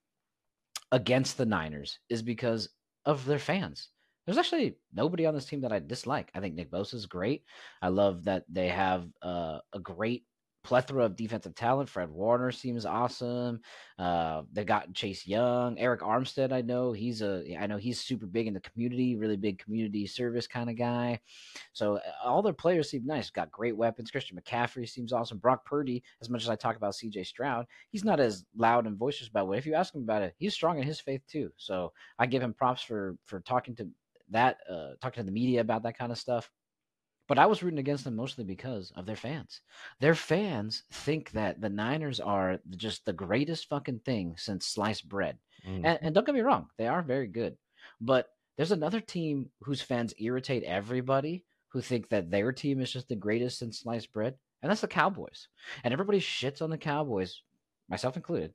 against 0.92 1.38
the 1.38 1.46
Niners 1.46 2.00
is 2.10 2.22
because 2.22 2.70
of 3.06 3.26
their 3.26 3.40
fans. 3.40 3.90
There's 4.26 4.38
actually 4.38 4.78
nobody 4.94 5.26
on 5.26 5.34
this 5.34 5.46
team 5.46 5.62
that 5.62 5.74
I 5.74 5.80
dislike. 5.80 6.32
I 6.34 6.40
think 6.40 6.56
Nick 6.56 6.72
Bosa 6.72 6.94
is 6.94 7.06
great. 7.06 7.44
I 7.82 7.90
love 7.90 8.24
that 8.24 8.46
they 8.48 8.70
have 8.70 9.06
uh, 9.22 9.60
a 9.74 9.80
great 9.80 10.24
plethora 10.64 11.06
of 11.06 11.16
defensive 11.16 11.56
talent. 11.56 11.90
Fred 11.90 12.10
Warner 12.10 12.52
seems 12.52 12.86
awesome. 12.86 13.60
Uh, 14.00 14.44
they 14.52 14.64
got 14.64 14.94
Chase 14.94 15.28
Young, 15.28 15.76
Arik 15.76 16.00
Armstead. 16.00 16.52
I 16.52 16.62
know 16.62 16.94
he's 16.94 17.22
a. 17.22 17.44
I 17.60 17.68
know 17.68 17.78
he's 17.78 18.00
super 18.00 18.26
big 18.26 18.48
in 18.48 18.54
the 18.54 18.60
community, 18.60 19.16
really 19.16 19.38
big 19.38 19.60
community 19.60 20.08
service 20.08 20.48
kind 20.48 20.70
of 20.70 20.78
guy. 20.78 21.20
So 21.74 22.00
all 22.24 22.42
their 22.42 22.54
players 22.54 22.90
seem 22.90 23.06
nice. 23.06 23.30
Got 23.30 23.52
great 23.52 23.76
weapons. 23.76 24.12
Christian 24.12 24.40
McCaffrey 24.40 24.88
seems 24.88 25.14
awesome. 25.14 25.38
Brock 25.38 25.66
Purdy, 25.66 26.04
as 26.22 26.30
much 26.30 26.44
as 26.44 26.50
I 26.50 26.56
talk 26.56 26.76
about 26.76 26.96
C.J. 26.96 27.24
Stroud, 27.26 27.66
he's 27.90 28.04
not 28.06 28.20
as 28.20 28.46
loud 28.56 28.88
and 28.88 28.98
boisterous 28.98 29.30
about 29.30 29.52
it. 29.52 29.58
If 29.58 29.66
you 29.66 29.76
ask 29.76 29.94
him 29.94 30.04
about 30.04 30.24
it, 30.24 30.34
he's 30.38 30.54
strong 30.54 30.80
in 30.80 30.84
his 30.84 31.00
faith 31.00 31.22
too. 31.28 31.52
So 31.58 31.92
I 32.18 32.26
give 32.26 32.42
him 32.42 32.54
props 32.54 32.82
for 32.82 33.18
for 33.26 33.42
talking 33.42 33.76
to 33.76 33.88
that, 34.30 34.58
uh, 34.70 34.92
talking 35.02 35.22
to 35.22 35.26
the 35.26 35.32
media 35.32 35.62
about 35.62 35.84
that 35.84 35.98
kind 35.98 36.12
of 36.12 36.18
stuff. 36.18 36.50
But 37.28 37.40
I 37.40 37.46
was 37.46 37.64
rooting 37.64 37.80
against 37.80 38.04
them 38.04 38.16
mostly 38.16 38.44
because 38.44 38.92
of 38.96 39.06
their 39.06 39.16
fans. 39.16 39.62
Their 40.00 40.16
fans 40.16 40.84
think 40.92 41.32
that 41.32 41.62
the 41.62 41.70
Niners 41.70 42.20
are 42.20 42.60
just 42.76 43.06
the 43.06 43.14
greatest 43.14 43.70
fucking 43.70 44.00
thing 44.00 44.36
since 44.38 44.66
sliced 44.66 45.08
bread. 45.08 45.38
Mm. 45.66 45.86
And, 45.86 46.00
and 46.02 46.16
don't 46.16 46.26
get 46.26 46.36
me 46.36 46.42
wrong, 46.42 46.68
they 46.78 46.88
are 46.88 47.02
very 47.02 47.28
good. 47.28 47.58
But 48.02 48.28
there's 48.58 48.72
another 48.72 49.00
team 49.00 49.50
whose 49.62 49.82
fans 49.82 50.14
irritate 50.18 50.64
everybody 50.64 51.46
who 51.70 51.82
think 51.82 52.10
that 52.10 52.30
their 52.30 52.52
team 52.52 52.82
is 52.82 52.92
just 52.92 53.10
the 53.10 53.16
greatest 53.16 53.58
since 53.58 53.80
sliced 53.80 54.12
bread, 54.12 54.36
and 54.62 54.70
that's 54.70 54.82
the 54.82 54.88
Cowboys. 54.88 55.48
And 55.84 55.92
everybody 55.92 56.20
shits 56.20 56.62
on 56.62 56.70
the 56.70 56.78
Cowboys, 56.78 57.42
myself 57.90 58.16
included, 58.16 58.54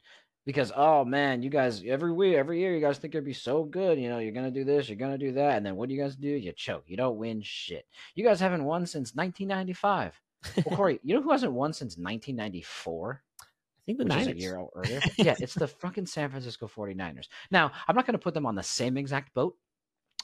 because 0.49 0.73
oh 0.75 1.05
man, 1.05 1.43
you 1.43 1.51
guys 1.51 1.85
every 1.87 2.11
week, 2.11 2.35
every 2.35 2.59
year, 2.59 2.75
you 2.75 2.81
guys 2.81 2.97
think 2.97 3.15
it'd 3.15 3.23
be 3.23 3.35
so 3.35 3.65
good. 3.65 4.01
You 4.01 4.09
know, 4.09 4.19
you're 4.19 4.33
gonna 4.33 4.51
do 4.51 4.65
this, 4.65 4.89
you're 4.89 4.97
gonna 4.97 5.19
do 5.19 5.33
that, 5.33 5.59
and 5.59 5.67
then 5.67 5.77
what 5.77 5.91
do 5.91 5.95
you 5.95 6.01
guys 6.01 6.17
do? 6.17 6.27
You 6.27 6.53
choke. 6.53 6.85
You 6.87 6.97
don't 6.97 7.19
win 7.19 7.43
shit. 7.43 7.85
You 8.15 8.25
guys 8.25 8.41
haven't 8.41 8.65
won 8.65 8.87
since 8.87 9.15
1995. 9.15 10.19
Well, 10.65 10.65
Corey, 10.77 11.01
you 11.03 11.15
know 11.15 11.21
who 11.21 11.33
hasn't 11.33 11.53
won 11.53 11.75
since 11.75 11.99
1994? 11.99 13.23
I 13.43 13.45
think 13.85 13.99
the 13.99 14.05
which 14.05 14.15
Niners. 14.15 14.29
a 14.29 14.41
year 14.41 14.59
earlier. 14.75 15.03
yeah, 15.19 15.35
it's 15.39 15.53
the 15.53 15.69
fucking 15.69 16.07
San 16.07 16.31
Francisco 16.31 16.67
49ers. 16.67 17.29
Now, 17.51 17.71
I'm 17.87 17.95
not 17.95 18.07
going 18.07 18.15
to 18.15 18.19
put 18.19 18.33
them 18.33 18.47
on 18.47 18.55
the 18.55 18.63
same 18.63 18.97
exact 18.97 19.35
boat, 19.35 19.55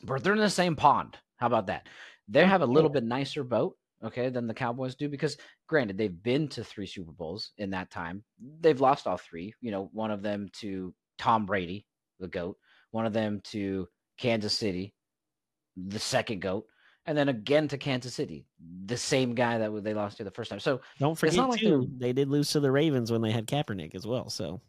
but 0.02 0.24
they're 0.24 0.32
in 0.32 0.38
the 0.38 0.48
same 0.48 0.74
pond. 0.74 1.18
How 1.36 1.48
about 1.48 1.66
that? 1.66 1.86
They 2.28 2.44
oh, 2.44 2.46
have 2.46 2.62
a 2.62 2.66
little 2.66 2.90
bit 2.90 3.04
nicer 3.04 3.44
boat, 3.44 3.76
okay, 4.04 4.28
than 4.28 4.46
the 4.46 4.54
Cowboys 4.54 4.94
do 4.94 5.08
because 5.08 5.36
granted, 5.68 5.98
they've 5.98 6.22
been 6.22 6.48
to 6.48 6.64
3 6.64 6.86
Super 6.86 7.12
Bowls 7.12 7.52
in 7.58 7.70
that 7.70 7.90
time. 7.90 8.22
They've 8.60 8.80
lost 8.80 9.06
all 9.06 9.16
3, 9.16 9.54
you 9.60 9.70
know, 9.70 9.88
one 9.92 10.10
of 10.10 10.22
them 10.22 10.48
to 10.60 10.94
Tom 11.18 11.46
Brady, 11.46 11.86
the 12.20 12.28
GOAT, 12.28 12.56
one 12.90 13.06
of 13.06 13.12
them 13.12 13.40
to 13.44 13.88
Kansas 14.18 14.56
City, 14.56 14.94
the 15.76 15.98
second 15.98 16.40
GOAT, 16.40 16.66
and 17.06 17.18
then 17.18 17.28
again 17.28 17.68
to 17.68 17.78
Kansas 17.78 18.14
City, 18.14 18.46
the 18.86 18.96
same 18.96 19.34
guy 19.34 19.58
that 19.58 19.84
they 19.84 19.94
lost 19.94 20.16
to 20.18 20.24
the 20.24 20.30
first 20.30 20.50
time. 20.50 20.60
So, 20.60 20.80
Don't 20.98 21.18
forget 21.18 21.36
like 21.36 21.60
too, 21.60 21.88
they 21.98 22.12
did 22.12 22.28
lose 22.28 22.50
to 22.50 22.60
the 22.60 22.70
Ravens 22.70 23.12
when 23.12 23.20
they 23.20 23.30
had 23.30 23.46
Kaepernick 23.46 23.94
as 23.94 24.06
well. 24.06 24.30
So 24.30 24.60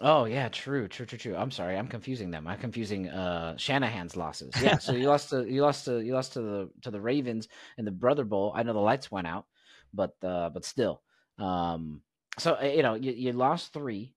Oh 0.00 0.24
yeah, 0.24 0.48
true, 0.48 0.88
true, 0.88 1.06
true, 1.06 1.18
true. 1.18 1.36
I'm 1.36 1.50
sorry, 1.50 1.76
I'm 1.76 1.88
confusing 1.88 2.30
them. 2.30 2.46
I'm 2.46 2.58
confusing 2.58 3.08
uh 3.08 3.56
Shanahan's 3.56 4.16
losses. 4.16 4.52
Yeah, 4.62 4.78
so 4.78 4.92
you 4.92 5.08
lost 5.08 5.30
to 5.30 5.44
you 5.44 5.62
lost 5.62 5.84
to 5.86 6.00
you 6.00 6.14
lost 6.14 6.34
to 6.34 6.40
the 6.40 6.70
to 6.82 6.90
the 6.90 7.00
Ravens 7.00 7.48
in 7.78 7.84
the 7.84 7.90
Brother 7.90 8.24
Bowl. 8.24 8.52
I 8.54 8.62
know 8.62 8.72
the 8.72 8.80
lights 8.80 9.10
went 9.10 9.26
out, 9.26 9.46
but 9.92 10.14
uh 10.22 10.50
but 10.50 10.64
still. 10.64 11.02
Um 11.38 12.02
so 12.38 12.56
uh, 12.60 12.64
you 12.64 12.82
know, 12.82 12.94
you, 12.94 13.12
you 13.12 13.32
lost 13.32 13.72
3. 13.72 14.12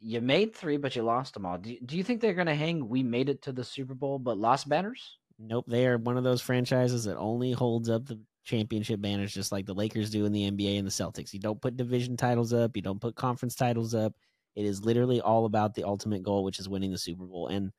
You 0.00 0.20
made 0.20 0.54
3 0.54 0.76
but 0.78 0.96
you 0.96 1.02
lost 1.02 1.34
them 1.34 1.44
all. 1.44 1.58
Do, 1.58 1.76
do 1.84 1.96
you 1.96 2.04
think 2.04 2.20
they're 2.20 2.34
going 2.34 2.46
to 2.46 2.54
hang 2.54 2.88
we 2.88 3.02
made 3.02 3.28
it 3.28 3.42
to 3.42 3.52
the 3.52 3.64
Super 3.64 3.94
Bowl 3.94 4.18
but 4.18 4.38
lost 4.38 4.68
banners? 4.68 5.18
nope, 5.38 5.64
they 5.68 5.86
are 5.86 5.98
one 5.98 6.16
of 6.16 6.24
those 6.24 6.40
franchises 6.40 7.04
that 7.04 7.16
only 7.16 7.52
holds 7.52 7.88
up 7.88 8.06
the 8.06 8.18
championship 8.44 9.00
banners 9.00 9.32
just 9.32 9.52
like 9.52 9.66
the 9.66 9.74
Lakers 9.74 10.10
do 10.10 10.24
in 10.24 10.32
the 10.32 10.50
NBA 10.50 10.78
and 10.78 10.86
the 10.86 10.90
Celtics. 10.90 11.32
You 11.32 11.40
don't 11.40 11.60
put 11.60 11.76
division 11.76 12.16
titles 12.16 12.52
up, 12.52 12.76
you 12.76 12.82
don't 12.82 13.00
put 13.00 13.14
conference 13.14 13.54
titles 13.54 13.94
up. 13.94 14.14
It 14.58 14.64
is 14.64 14.84
literally 14.84 15.20
all 15.20 15.44
about 15.44 15.74
the 15.76 15.84
ultimate 15.84 16.24
goal, 16.24 16.42
which 16.42 16.58
is 16.58 16.68
winning 16.68 16.90
the 16.90 16.98
Super 16.98 17.24
Bowl. 17.24 17.46
And 17.46 17.70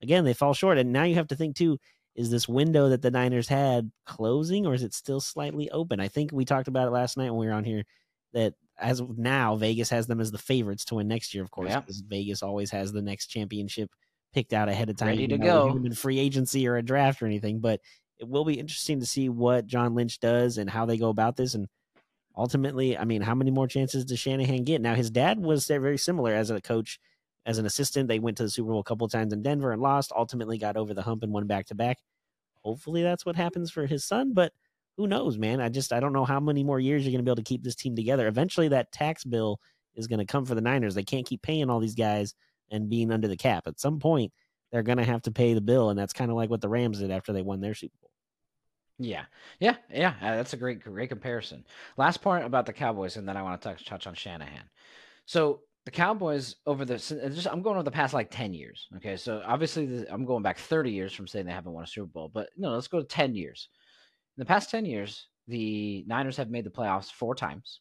again, 0.00 0.24
they 0.24 0.34
fall 0.34 0.54
short. 0.54 0.78
And 0.78 0.92
now 0.92 1.02
you 1.02 1.16
have 1.16 1.26
to 1.28 1.36
think 1.36 1.56
too, 1.56 1.78
is 2.14 2.30
this 2.30 2.48
window 2.48 2.88
that 2.90 3.02
the 3.02 3.10
Niners 3.10 3.48
had 3.48 3.90
closing 4.06 4.64
or 4.64 4.72
is 4.72 4.84
it 4.84 4.94
still 4.94 5.20
slightly 5.20 5.68
open? 5.70 5.98
I 5.98 6.06
think 6.06 6.30
we 6.32 6.44
talked 6.44 6.68
about 6.68 6.86
it 6.86 6.92
last 6.92 7.16
night 7.16 7.30
when 7.30 7.40
we 7.40 7.46
were 7.48 7.52
on 7.52 7.64
here 7.64 7.82
that 8.34 8.54
as 8.78 9.00
of 9.00 9.18
now, 9.18 9.56
Vegas 9.56 9.90
has 9.90 10.06
them 10.06 10.20
as 10.20 10.30
the 10.30 10.38
favorites 10.38 10.84
to 10.86 10.94
win 10.94 11.08
next 11.08 11.34
year, 11.34 11.42
of 11.42 11.50
course, 11.50 11.70
Yeah. 11.70 11.80
because 11.80 12.00
Vegas 12.02 12.44
always 12.44 12.70
has 12.70 12.92
the 12.92 13.02
next 13.02 13.26
championship 13.26 13.90
picked 14.32 14.52
out 14.52 14.68
ahead 14.68 14.90
of 14.90 14.96
time. 14.96 15.08
Ready 15.08 15.26
to 15.26 15.38
go. 15.38 15.72
haven't 15.72 15.98
free 15.98 16.20
agency 16.20 16.68
or 16.68 16.76
a 16.76 16.82
draft 16.82 17.20
or 17.20 17.26
anything, 17.26 17.58
but 17.58 17.80
it 18.20 18.28
will 18.28 18.44
be 18.44 18.60
interesting 18.60 19.00
to 19.00 19.06
see 19.06 19.28
what 19.28 19.66
John 19.66 19.96
Lynch 19.96 20.20
does 20.20 20.58
and 20.58 20.70
how 20.70 20.86
they 20.86 20.98
go 20.98 21.08
about 21.08 21.36
this. 21.36 21.54
And 21.54 21.66
ultimately, 22.38 22.96
I 22.96 23.04
mean, 23.04 23.20
how 23.20 23.34
many 23.34 23.50
more 23.50 23.66
chances 23.66 24.04
does 24.04 24.18
Shanahan 24.18 24.64
get? 24.64 24.80
Now, 24.80 24.94
his 24.94 25.10
dad 25.10 25.40
was 25.40 25.66
very 25.66 25.98
similar 25.98 26.32
as 26.32 26.50
a 26.50 26.60
coach, 26.60 27.00
as 27.44 27.58
an 27.58 27.66
assistant. 27.66 28.08
They 28.08 28.20
went 28.20 28.36
to 28.38 28.44
the 28.44 28.50
Super 28.50 28.70
Bowl 28.70 28.80
a 28.80 28.84
couple 28.84 29.08
times 29.08 29.32
in 29.32 29.42
Denver 29.42 29.72
and 29.72 29.82
lost. 29.82 30.12
Ultimately, 30.16 30.56
got 30.56 30.76
over 30.76 30.94
the 30.94 31.02
hump 31.02 31.24
and 31.24 31.32
won 31.32 31.46
back 31.46 31.66
to 31.66 31.74
back. 31.74 31.98
hopefully 32.62 33.02
that's 33.02 33.26
what 33.26 33.36
happens 33.36 33.70
for 33.70 33.86
his 33.86 34.04
son. 34.04 34.32
But 34.32 34.52
who 34.96 35.06
knows, 35.06 35.38
man? 35.38 35.60
I 35.60 35.68
just 35.68 35.92
I 35.92 36.00
don't 36.00 36.12
know 36.12 36.24
how 36.24 36.40
many 36.40 36.64
more 36.64 36.80
years 36.80 37.04
you're 37.04 37.12
going 37.12 37.24
to 37.24 37.24
be 37.24 37.30
able 37.30 37.36
to 37.36 37.42
keep 37.42 37.62
this 37.62 37.76
team 37.76 37.96
together. 37.96 38.28
Eventually, 38.28 38.68
that 38.68 38.92
tax 38.92 39.24
bill 39.24 39.60
is 39.94 40.06
going 40.06 40.20
to 40.20 40.24
come 40.24 40.44
for 40.44 40.54
the 40.54 40.60
Niners. 40.60 40.94
They 40.94 41.04
can't 41.04 41.26
keep 41.26 41.42
paying 41.42 41.70
all 41.70 41.80
these 41.80 41.94
guys 41.94 42.34
and 42.70 42.88
being 42.88 43.10
under 43.12 43.28
the 43.28 43.36
cap. 43.36 43.66
At 43.66 43.80
some 43.80 43.98
point, 43.98 44.32
they're 44.70 44.82
going 44.82 44.98
to 44.98 45.04
have 45.04 45.22
to 45.22 45.30
pay 45.32 45.54
the 45.54 45.60
bill, 45.60 45.90
and 45.90 45.98
that's 45.98 46.12
kind 46.12 46.30
of 46.30 46.36
like 46.36 46.50
what 46.50 46.60
the 46.60 46.68
Rams 46.68 47.00
did 47.00 47.10
after 47.10 47.32
they 47.32 47.42
won 47.42 47.60
their 47.60 47.74
Super 47.74 47.96
Bowl. 48.00 48.07
Yeah, 48.98 49.24
yeah, 49.60 49.76
yeah. 49.90 50.14
Uh, 50.20 50.36
that's 50.36 50.54
a 50.54 50.56
great, 50.56 50.82
great 50.82 51.08
comparison. 51.08 51.64
Last 51.96 52.20
part 52.20 52.44
about 52.44 52.66
the 52.66 52.72
Cowboys, 52.72 53.16
and 53.16 53.28
then 53.28 53.36
I 53.36 53.42
want 53.42 53.60
to 53.60 53.68
touch 53.68 53.84
touch 53.84 54.06
on 54.06 54.14
Shanahan. 54.14 54.64
So 55.24 55.60
the 55.84 55.92
Cowboys 55.92 56.56
over 56.66 56.84
the 56.84 56.96
just 56.96 57.46
I'm 57.46 57.62
going 57.62 57.76
over 57.76 57.84
the 57.84 57.90
past 57.92 58.12
like 58.12 58.30
ten 58.30 58.52
years. 58.52 58.88
Okay, 58.96 59.16
so 59.16 59.40
obviously 59.46 59.86
the, 59.86 60.12
I'm 60.12 60.24
going 60.24 60.42
back 60.42 60.58
thirty 60.58 60.90
years 60.90 61.12
from 61.12 61.28
saying 61.28 61.46
they 61.46 61.52
haven't 61.52 61.72
won 61.72 61.84
a 61.84 61.86
Super 61.86 62.06
Bowl, 62.08 62.30
but 62.32 62.50
no, 62.56 62.70
let's 62.70 62.88
go 62.88 62.98
to 62.98 63.06
ten 63.06 63.34
years. 63.36 63.68
In 64.36 64.40
the 64.40 64.46
past 64.46 64.70
ten 64.70 64.84
years, 64.84 65.28
the 65.46 66.04
Niners 66.08 66.36
have 66.36 66.50
made 66.50 66.64
the 66.64 66.70
playoffs 66.70 67.10
four 67.12 67.34
times. 67.36 67.80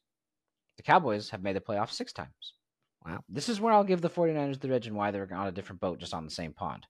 The 0.77 0.83
Cowboys 0.83 1.31
have 1.31 1.41
made 1.41 1.55
the 1.55 1.61
playoffs 1.61 1.93
six 1.93 2.13
times. 2.13 2.53
Wow. 3.05 3.23
This 3.27 3.49
is 3.49 3.59
where 3.59 3.73
I'll 3.73 3.83
give 3.83 4.01
the 4.01 4.09
49ers 4.09 4.59
the 4.59 4.73
edge 4.73 4.87
and 4.87 4.95
why 4.95 5.11
they're 5.11 5.27
on 5.33 5.47
a 5.47 5.51
different 5.51 5.81
boat, 5.81 5.99
just 5.99 6.13
on 6.13 6.25
the 6.25 6.31
same 6.31 6.53
pond. 6.53 6.85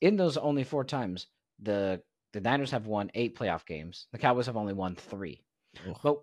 In 0.00 0.16
those 0.16 0.36
only 0.36 0.64
four 0.64 0.84
times, 0.84 1.26
the 1.60 2.00
the 2.32 2.40
Niners 2.40 2.70
have 2.70 2.86
won 2.86 3.10
eight 3.14 3.38
playoff 3.38 3.66
games. 3.66 4.06
The 4.12 4.18
Cowboys 4.18 4.46
have 4.46 4.56
only 4.56 4.74
won 4.74 4.94
three. 4.94 5.42
Ugh. 5.88 5.96
But 6.02 6.18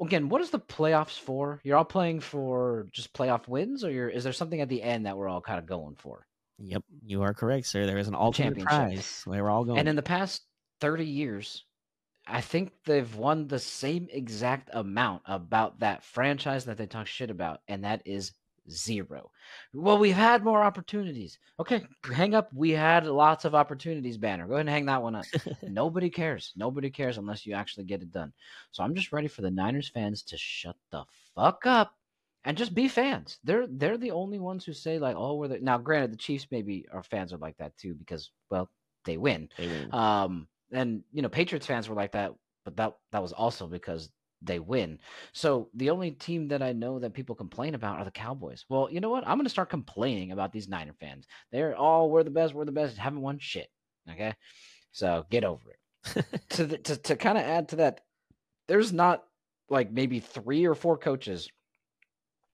again, 0.00 0.28
what 0.28 0.40
is 0.40 0.50
the 0.50 0.60
playoffs 0.60 1.18
for? 1.18 1.60
You're 1.64 1.76
all 1.76 1.84
playing 1.84 2.20
for 2.20 2.88
just 2.92 3.12
playoff 3.12 3.48
wins, 3.48 3.84
or 3.84 4.08
is 4.08 4.24
there 4.24 4.32
something 4.32 4.60
at 4.60 4.68
the 4.68 4.82
end 4.82 5.06
that 5.06 5.16
we're 5.16 5.28
all 5.28 5.40
kind 5.40 5.58
of 5.58 5.66
going 5.66 5.96
for? 5.96 6.26
Yep, 6.58 6.82
you 7.04 7.22
are 7.22 7.34
correct, 7.34 7.66
sir. 7.66 7.86
There 7.86 7.98
is 7.98 8.08
an 8.08 8.14
ultimate 8.14 8.58
prize. 8.58 9.22
We're 9.26 9.48
all 9.48 9.64
going. 9.64 9.78
And 9.78 9.88
in 9.88 9.96
the 9.96 10.02
past 10.02 10.42
30 10.80 11.04
years, 11.04 11.64
I 12.26 12.40
think 12.40 12.72
they've 12.84 13.14
won 13.14 13.46
the 13.46 13.58
same 13.58 14.08
exact 14.10 14.70
amount 14.72 15.22
about 15.24 15.80
that 15.80 16.04
franchise 16.04 16.64
that 16.64 16.76
they 16.76 16.86
talk 16.86 17.06
shit 17.06 17.30
about, 17.30 17.60
and 17.68 17.84
that 17.84 18.02
is 18.04 18.32
zero. 18.70 19.30
Well, 19.72 19.98
we've 19.98 20.14
had 20.14 20.44
more 20.44 20.62
opportunities. 20.62 21.38
Okay, 21.58 21.84
hang 22.12 22.34
up. 22.34 22.50
We 22.52 22.70
had 22.70 23.06
lots 23.06 23.44
of 23.44 23.54
opportunities 23.54 24.16
banner. 24.16 24.46
Go 24.46 24.54
ahead 24.54 24.60
and 24.60 24.68
hang 24.68 24.86
that 24.86 25.02
one 25.02 25.14
up. 25.14 25.24
Nobody 25.62 26.10
cares. 26.10 26.52
Nobody 26.56 26.90
cares 26.90 27.18
unless 27.18 27.46
you 27.46 27.54
actually 27.54 27.84
get 27.84 28.02
it 28.02 28.12
done. 28.12 28.32
So 28.72 28.82
I'm 28.82 28.94
just 28.94 29.12
ready 29.12 29.28
for 29.28 29.42
the 29.42 29.50
Niners 29.50 29.88
fans 29.88 30.22
to 30.24 30.38
shut 30.38 30.76
the 30.90 31.04
fuck 31.34 31.66
up 31.66 31.94
and 32.44 32.56
just 32.56 32.74
be 32.74 32.88
fans. 32.88 33.38
They're 33.44 33.66
they're 33.68 33.98
the 33.98 34.12
only 34.12 34.38
ones 34.38 34.64
who 34.64 34.72
say 34.72 34.98
like, 34.98 35.16
oh, 35.16 35.34
we're 35.34 35.48
the 35.48 35.58
now. 35.60 35.78
Granted, 35.78 36.12
the 36.12 36.16
Chiefs 36.16 36.46
maybe 36.50 36.86
our 36.92 37.02
fans 37.02 37.32
are 37.32 37.38
like 37.38 37.56
that 37.58 37.76
too 37.76 37.94
because 37.94 38.30
well, 38.50 38.70
they 39.04 39.16
win. 39.16 39.48
They 39.56 39.66
win. 39.66 39.92
Um, 39.92 40.48
and 40.72 41.02
you 41.12 41.22
know, 41.22 41.28
Patriots 41.28 41.66
fans 41.66 41.88
were 41.88 41.94
like 41.94 42.12
that, 42.12 42.34
but 42.64 42.76
that 42.76 42.96
that 43.12 43.22
was 43.22 43.32
also 43.32 43.66
because 43.66 44.10
they 44.42 44.58
win. 44.58 44.98
So 45.32 45.68
the 45.74 45.90
only 45.90 46.12
team 46.12 46.48
that 46.48 46.62
I 46.62 46.72
know 46.72 46.98
that 46.98 47.14
people 47.14 47.34
complain 47.34 47.74
about 47.74 47.98
are 47.98 48.04
the 48.04 48.10
Cowboys. 48.10 48.64
Well, 48.68 48.88
you 48.90 49.00
know 49.00 49.10
what? 49.10 49.26
I'm 49.26 49.36
going 49.36 49.46
to 49.46 49.50
start 49.50 49.70
complaining 49.70 50.32
about 50.32 50.52
these 50.52 50.68
Niner 50.68 50.94
fans. 51.00 51.26
They're 51.50 51.76
all 51.76 52.10
we're 52.10 52.22
the 52.22 52.30
best, 52.30 52.54
we're 52.54 52.64
the 52.64 52.72
best, 52.72 52.96
haven't 52.96 53.22
won 53.22 53.38
shit. 53.38 53.68
Okay, 54.10 54.34
so 54.92 55.26
get 55.30 55.44
over 55.44 55.70
it. 55.70 56.24
to 56.50 56.66
the, 56.66 56.78
to 56.78 56.96
to 56.96 57.16
kind 57.16 57.36
of 57.36 57.44
add 57.44 57.68
to 57.70 57.76
that, 57.76 58.00
there's 58.68 58.92
not 58.92 59.24
like 59.68 59.92
maybe 59.92 60.20
three 60.20 60.66
or 60.66 60.74
four 60.74 60.96
coaches 60.96 61.48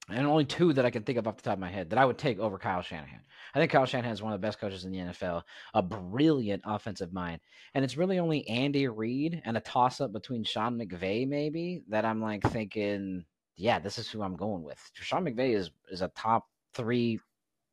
and 0.08 0.26
only 0.26 0.44
two 0.44 0.72
that 0.74 0.84
I 0.84 0.90
can 0.90 1.02
think 1.02 1.18
of 1.18 1.26
off 1.26 1.36
the 1.36 1.42
top 1.42 1.54
of 1.54 1.60
my 1.60 1.70
head 1.70 1.90
that 1.90 1.98
I 1.98 2.04
would 2.04 2.18
take 2.18 2.38
over 2.38 2.58
Kyle 2.58 2.82
Shanahan. 2.82 3.20
I 3.54 3.58
think 3.58 3.70
Kyle 3.70 3.86
Shanahan 3.86 4.12
is 4.12 4.22
one 4.22 4.32
of 4.32 4.40
the 4.40 4.46
best 4.46 4.58
coaches 4.58 4.84
in 4.84 4.92
the 4.92 4.98
NFL, 4.98 5.42
a 5.72 5.82
brilliant 5.82 6.62
offensive 6.66 7.12
mind. 7.12 7.40
And 7.74 7.84
it's 7.84 7.96
really 7.96 8.18
only 8.18 8.46
Andy 8.48 8.88
Reid 8.88 9.40
and 9.44 9.56
a 9.56 9.60
toss 9.60 10.00
up 10.00 10.12
between 10.12 10.44
Sean 10.44 10.78
McVay, 10.78 11.26
maybe, 11.26 11.82
that 11.88 12.04
I'm 12.04 12.20
like 12.20 12.42
thinking, 12.42 13.24
yeah, 13.56 13.78
this 13.78 13.98
is 13.98 14.10
who 14.10 14.22
I'm 14.22 14.36
going 14.36 14.62
with. 14.62 14.80
Sean 14.94 15.24
McVay 15.24 15.54
is, 15.54 15.70
is 15.90 16.02
a 16.02 16.08
top 16.08 16.46
three 16.74 17.20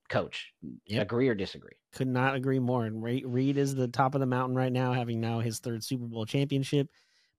coach. 0.09 0.53
Yep. 0.86 1.01
Agree 1.01 1.27
or 1.29 1.36
disagree? 1.36 1.73
Could 1.93 2.07
not 2.07 2.36
agree 2.36 2.59
more. 2.59 2.86
And 2.86 3.01
Reid 3.01 3.57
is 3.57 3.73
the 3.73 3.88
top 3.88 4.13
of 4.13 4.21
the 4.21 4.27
mountain 4.27 4.55
right 4.55 4.71
now, 4.71 4.93
having 4.93 5.19
now 5.19 5.39
his 5.39 5.59
third 5.59 5.84
Super 5.84 6.05
Bowl 6.05 6.25
championship. 6.25 6.89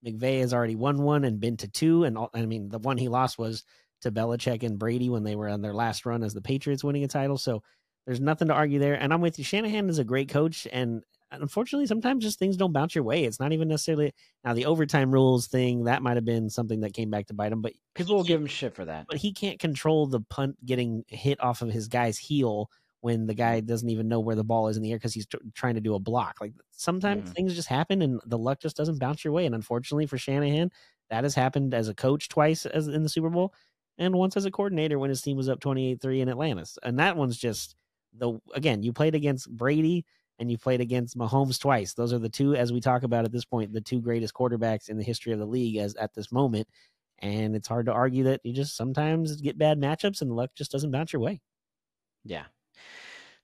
McVay 0.05 0.40
has 0.40 0.53
already 0.53 0.74
won 0.74 1.03
one 1.03 1.24
and 1.24 1.38
been 1.38 1.57
to 1.59 1.68
two. 1.68 2.03
And 2.05 2.18
I 2.34 2.45
mean, 2.45 2.68
the 2.68 2.78
one 2.78 2.99
he 2.99 3.09
lost 3.09 3.38
was 3.38 3.62
to 4.03 4.12
Belichick 4.12 4.62
and 4.62 4.78
Brady 4.78 5.09
when 5.09 5.24
they 5.24 5.36
were 5.36 5.48
on 5.48 5.62
their 5.62 5.74
last 5.74 6.07
run 6.07 6.22
as 6.22 6.34
the 6.34 6.42
Patriots 6.42 6.84
winning 6.84 7.05
a 7.05 7.09
title. 7.09 7.38
So 7.38 7.62
there's 8.07 8.20
nothing 8.20 8.48
to 8.48 8.55
argue 8.55 8.78
there. 8.78 8.94
And 8.94 9.12
I'm 9.12 9.20
with 9.20 9.38
you. 9.38 9.44
Shanahan 9.44 9.88
is 9.88 9.98
a 9.98 10.05
great 10.05 10.28
coach, 10.28 10.66
and 10.72 11.03
unfortunately, 11.30 11.86
sometimes 11.86 12.24
just 12.24 12.38
things 12.38 12.57
don't 12.57 12.72
bounce 12.72 12.94
your 12.94 13.05
way. 13.05 13.24
It's 13.24 13.40
not 13.40 13.53
even 13.53 13.68
necessarily 13.68 14.12
now 14.44 14.55
the 14.55 14.66
overtime 14.66 15.12
rules 15.12 15.46
thing 15.46 15.84
that 15.84 16.03
might 16.03 16.16
have 16.16 16.24
been 16.24 16.50
something 16.50 16.80
that 16.80 16.94
came 16.94 17.11
back 17.11 17.26
to 17.26 17.34
bite 17.34 17.53
him, 17.53 17.62
but 17.62 17.72
people 17.94 18.16
will 18.16 18.24
give 18.24 18.40
him 18.40 18.46
shit 18.46 18.74
for 18.74 18.84
that. 18.84 19.07
But 19.09 19.18
he 19.18 19.32
can't 19.32 19.59
control 19.59 20.07
the 20.07 20.20
punt 20.20 20.64
getting 20.64 21.05
hit 21.09 21.40
off 21.40 21.62
of 21.62 21.70
his 21.70 21.88
guy's 21.88 22.18
heel 22.18 22.68
when 23.00 23.26
the 23.26 23.34
guy 23.34 23.61
doesn't 23.61 23.90
even 23.90 24.07
know 24.07 24.20
where 24.20 24.36
the 24.36 24.44
ball 24.44 24.68
is 24.68 24.76
in 24.76 24.82
the 24.82 24.92
air 24.92 24.96
because 24.96 25.12
he's 25.12 25.26
t- 25.26 25.38
trying 25.55 25.74
to 25.74 25.80
do 25.80 25.94
a 25.94 25.98
block. 25.98 26.36
Like 26.40 26.53
sometimes 26.70 27.30
mm. 27.30 27.34
things 27.34 27.55
just 27.55 27.68
happen 27.68 28.00
and 28.00 28.20
the 28.26 28.38
luck 28.38 28.61
just 28.61 28.76
doesn't 28.76 29.00
bounce 29.00 29.24
your 29.24 29.32
way. 29.32 29.44
And 29.44 29.57
unfortunately 29.57 30.07
for 30.07 30.18
Shanahan, 30.18 30.70
that 31.11 31.24
has 31.24 31.34
happened 31.34 31.74
as 31.74 31.88
a 31.88 31.94
coach 31.94 32.28
twice 32.28 32.64
as 32.64 32.86
in 32.86 33.03
the 33.03 33.09
Super 33.09 33.28
Bowl 33.28 33.53
and 33.99 34.14
once 34.14 34.36
as 34.36 34.45
a 34.45 34.51
coordinator 34.51 34.99
when 34.99 35.11
his 35.11 35.22
team 35.22 35.36
was 35.36 35.49
up 35.49 35.61
28-3 35.61 36.20
in 36.20 36.28
Atlanta. 36.28 36.64
And 36.82 36.99
that 36.99 37.16
one's 37.16 37.36
just 37.36 37.76
the 38.16 38.38
again, 38.55 38.82
you 38.82 38.93
played 38.93 39.14
against 39.14 39.51
Brady 39.51 40.05
and 40.38 40.51
you 40.51 40.59
played 40.59 40.80
against 40.80 41.16
Mahomes 41.16 41.61
twice. 41.61 41.95
Those 41.95 42.12
are 42.12 42.18
the 42.18 42.28
two, 42.28 42.55
as 42.55 42.72
we 42.72 42.80
talk 42.80 43.03
about 43.03 43.24
at 43.24 43.32
this 43.32 43.45
point, 43.45 43.72
the 43.72 43.80
two 43.80 44.01
greatest 44.01 44.34
quarterbacks 44.34 44.88
in 44.88 44.99
the 44.99 45.05
history 45.05 45.32
of 45.32 45.38
the 45.38 45.47
league 45.47 45.76
as 45.76 45.95
at 45.97 46.14
this 46.14 46.32
moment. 46.32 46.66
And 47.18 47.55
it's 47.55 47.68
hard 47.68 47.86
to 47.86 47.93
argue 47.93 48.24
that 48.24 48.40
you 48.43 48.53
just 48.53 48.76
sometimes 48.76 49.40
get 49.40 49.59
bad 49.59 49.78
matchups 49.78 50.20
and 50.20 50.30
the 50.30 50.34
luck 50.34 50.51
just 50.55 50.72
doesn't 50.72 50.90
bounce 50.90 51.12
your 51.12 51.22
way. 51.22 51.40
Yeah. 52.24 52.45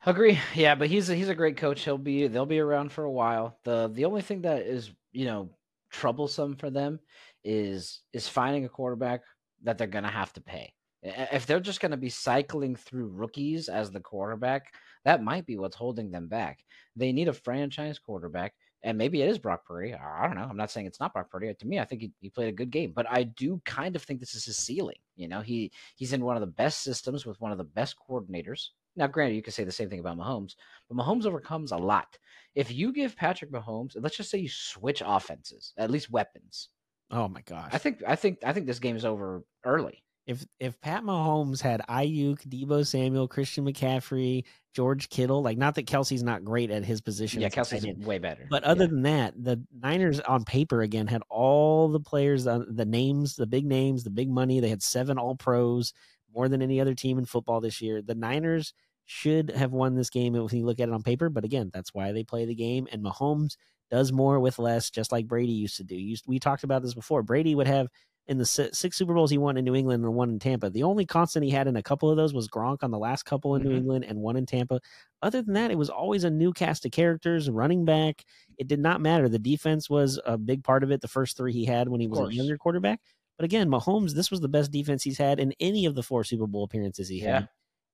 Agree. 0.06 0.38
Yeah, 0.54 0.74
but 0.74 0.88
he's 0.88 1.10
a, 1.10 1.14
he's 1.14 1.28
a 1.28 1.34
great 1.34 1.56
coach. 1.56 1.84
He'll 1.84 1.98
be 1.98 2.28
they'll 2.28 2.46
be 2.46 2.60
around 2.60 2.92
for 2.92 3.04
a 3.04 3.10
while. 3.10 3.58
The 3.64 3.90
the 3.92 4.04
only 4.04 4.22
thing 4.22 4.42
that 4.42 4.62
is, 4.62 4.90
you 5.12 5.24
know, 5.24 5.50
troublesome 5.90 6.56
for 6.56 6.70
them 6.70 7.00
is 7.44 8.02
is 8.12 8.28
finding 8.28 8.64
a 8.64 8.68
quarterback 8.68 9.22
that 9.62 9.78
they're 9.78 9.86
going 9.86 10.04
to 10.04 10.10
have 10.10 10.32
to 10.34 10.40
pay. 10.40 10.72
If 11.02 11.46
they're 11.46 11.60
just 11.60 11.80
going 11.80 11.92
to 11.92 11.96
be 11.96 12.08
cycling 12.08 12.74
through 12.74 13.08
rookies 13.08 13.68
as 13.68 13.90
the 13.90 14.00
quarterback, 14.00 14.74
that 15.04 15.22
might 15.22 15.46
be 15.46 15.56
what's 15.56 15.76
holding 15.76 16.10
them 16.10 16.26
back. 16.26 16.64
They 16.96 17.12
need 17.12 17.28
a 17.28 17.32
franchise 17.32 18.00
quarterback, 18.00 18.54
and 18.82 18.98
maybe 18.98 19.22
it 19.22 19.28
is 19.28 19.38
Brock 19.38 19.64
Purdy. 19.64 19.94
I 19.94 20.26
don't 20.26 20.36
know. 20.36 20.46
I'm 20.48 20.56
not 20.56 20.72
saying 20.72 20.86
it's 20.86 20.98
not 20.98 21.12
Brock 21.12 21.30
Purdy. 21.30 21.54
To 21.54 21.66
me, 21.66 21.78
I 21.78 21.84
think 21.84 22.00
he, 22.00 22.12
he 22.20 22.30
played 22.30 22.48
a 22.48 22.56
good 22.56 22.70
game, 22.70 22.92
but 22.94 23.06
I 23.08 23.22
do 23.22 23.60
kind 23.64 23.94
of 23.94 24.02
think 24.02 24.18
this 24.18 24.34
is 24.34 24.44
his 24.44 24.56
ceiling. 24.56 24.98
You 25.14 25.28
know, 25.28 25.40
he 25.40 25.70
he's 25.94 26.12
in 26.12 26.24
one 26.24 26.36
of 26.36 26.40
the 26.40 26.46
best 26.48 26.82
systems 26.82 27.24
with 27.24 27.40
one 27.40 27.52
of 27.52 27.58
the 27.58 27.64
best 27.64 27.94
coordinators. 28.08 28.70
Now, 28.96 29.06
granted, 29.06 29.36
you 29.36 29.42
could 29.42 29.54
say 29.54 29.62
the 29.62 29.70
same 29.70 29.88
thing 29.88 30.00
about 30.00 30.18
Mahomes, 30.18 30.56
but 30.88 30.96
Mahomes 30.96 31.26
overcomes 31.26 31.70
a 31.70 31.76
lot. 31.76 32.18
If 32.56 32.72
you 32.72 32.92
give 32.92 33.16
Patrick 33.16 33.52
Mahomes, 33.52 33.94
let's 33.96 34.16
just 34.16 34.30
say 34.30 34.38
you 34.38 34.48
switch 34.48 35.00
offenses, 35.06 35.72
at 35.76 35.92
least 35.92 36.10
weapons, 36.10 36.70
Oh 37.10 37.28
my 37.28 37.40
gosh. 37.42 37.70
I 37.72 37.78
think 37.78 38.02
I 38.06 38.16
think 38.16 38.38
I 38.44 38.52
think 38.52 38.66
this 38.66 38.78
game 38.78 38.96
is 38.96 39.04
over 39.04 39.42
early. 39.64 40.02
If 40.26 40.44
if 40.60 40.78
Pat 40.82 41.04
Mahomes 41.04 41.62
had 41.62 41.80
Aiyuk, 41.88 42.46
Deebo 42.46 42.86
Samuel, 42.86 43.28
Christian 43.28 43.64
McCaffrey, 43.64 44.44
George 44.74 45.08
Kittle, 45.08 45.42
like 45.42 45.56
not 45.56 45.74
that 45.76 45.86
Kelce's 45.86 46.22
not 46.22 46.44
great 46.44 46.70
at 46.70 46.84
his 46.84 47.00
position. 47.00 47.40
Yeah, 47.40 47.48
Kelce's 47.48 47.86
way 48.04 48.18
better. 48.18 48.46
But 48.50 48.62
other 48.64 48.84
yeah. 48.84 48.90
than 48.90 49.02
that, 49.02 49.42
the 49.42 49.62
Niners 49.80 50.20
on 50.20 50.44
paper 50.44 50.82
again 50.82 51.06
had 51.06 51.22
all 51.30 51.88
the 51.88 52.00
players, 52.00 52.46
uh, 52.46 52.64
the 52.68 52.84
names, 52.84 53.36
the 53.36 53.46
big 53.46 53.64
names, 53.64 54.04
the 54.04 54.10
big 54.10 54.28
money. 54.28 54.60
They 54.60 54.68
had 54.68 54.82
seven 54.82 55.18
All 55.18 55.34
Pros, 55.34 55.94
more 56.34 56.48
than 56.50 56.60
any 56.60 56.78
other 56.78 56.94
team 56.94 57.18
in 57.18 57.24
football 57.24 57.62
this 57.62 57.80
year. 57.80 58.02
The 58.02 58.14
Niners 58.14 58.74
should 59.06 59.50
have 59.50 59.72
won 59.72 59.94
this 59.94 60.10
game 60.10 60.34
if 60.34 60.52
you 60.52 60.66
look 60.66 60.78
at 60.78 60.90
it 60.90 60.94
on 60.94 61.02
paper. 61.02 61.30
But 61.30 61.44
again, 61.44 61.70
that's 61.72 61.94
why 61.94 62.12
they 62.12 62.22
play 62.22 62.44
the 62.44 62.54
game. 62.54 62.86
And 62.92 63.02
Mahomes 63.02 63.56
does 63.90 64.12
more 64.12 64.40
with 64.40 64.58
less, 64.58 64.90
just 64.90 65.12
like 65.12 65.26
Brady 65.26 65.52
used 65.52 65.76
to 65.76 65.84
do. 65.84 66.14
we 66.26 66.38
talked 66.38 66.64
about 66.64 66.82
this 66.82 66.94
before. 66.94 67.22
Brady 67.22 67.54
would 67.54 67.66
have 67.66 67.88
in 68.26 68.36
the 68.36 68.44
six 68.44 68.96
Super 68.96 69.14
Bowls 69.14 69.30
he 69.30 69.38
won 69.38 69.56
in 69.56 69.64
New 69.64 69.74
England 69.74 70.04
and 70.04 70.14
one 70.14 70.28
in 70.28 70.38
Tampa. 70.38 70.68
The 70.68 70.82
only 70.82 71.06
constant 71.06 71.44
he 71.44 71.50
had 71.50 71.66
in 71.66 71.76
a 71.76 71.82
couple 71.82 72.10
of 72.10 72.16
those 72.18 72.34
was 72.34 72.48
Gronk 72.48 72.78
on 72.82 72.90
the 72.90 72.98
last 72.98 73.24
couple 73.24 73.54
in 73.54 73.62
mm-hmm. 73.62 73.70
New 73.70 73.76
England 73.76 74.04
and 74.06 74.18
one 74.20 74.36
in 74.36 74.44
Tampa. 74.44 74.80
Other 75.22 75.40
than 75.40 75.54
that, 75.54 75.70
it 75.70 75.78
was 75.78 75.88
always 75.88 76.24
a 76.24 76.30
new 76.30 76.52
cast 76.52 76.84
of 76.84 76.92
characters, 76.92 77.48
running 77.48 77.86
back. 77.86 78.24
It 78.58 78.68
did 78.68 78.80
not 78.80 79.00
matter. 79.00 79.28
The 79.28 79.38
defense 79.38 79.88
was 79.88 80.20
a 80.26 80.36
big 80.36 80.62
part 80.62 80.82
of 80.84 80.90
it. 80.90 81.00
The 81.00 81.08
first 81.08 81.36
three 81.36 81.54
he 81.54 81.64
had 81.64 81.88
when 81.88 82.00
he 82.00 82.06
was 82.06 82.20
a 82.20 82.34
younger 82.34 82.58
quarterback. 82.58 83.00
But 83.38 83.46
again, 83.46 83.70
Mahomes, 83.70 84.12
this 84.12 84.30
was 84.30 84.40
the 84.40 84.48
best 84.48 84.72
defense 84.72 85.02
he's 85.02 85.18
had 85.18 85.40
in 85.40 85.54
any 85.60 85.86
of 85.86 85.94
the 85.94 86.02
four 86.02 86.24
Super 86.24 86.46
Bowl 86.46 86.64
appearances 86.64 87.08
he 87.08 87.22
yeah. 87.22 87.34
had 87.34 87.48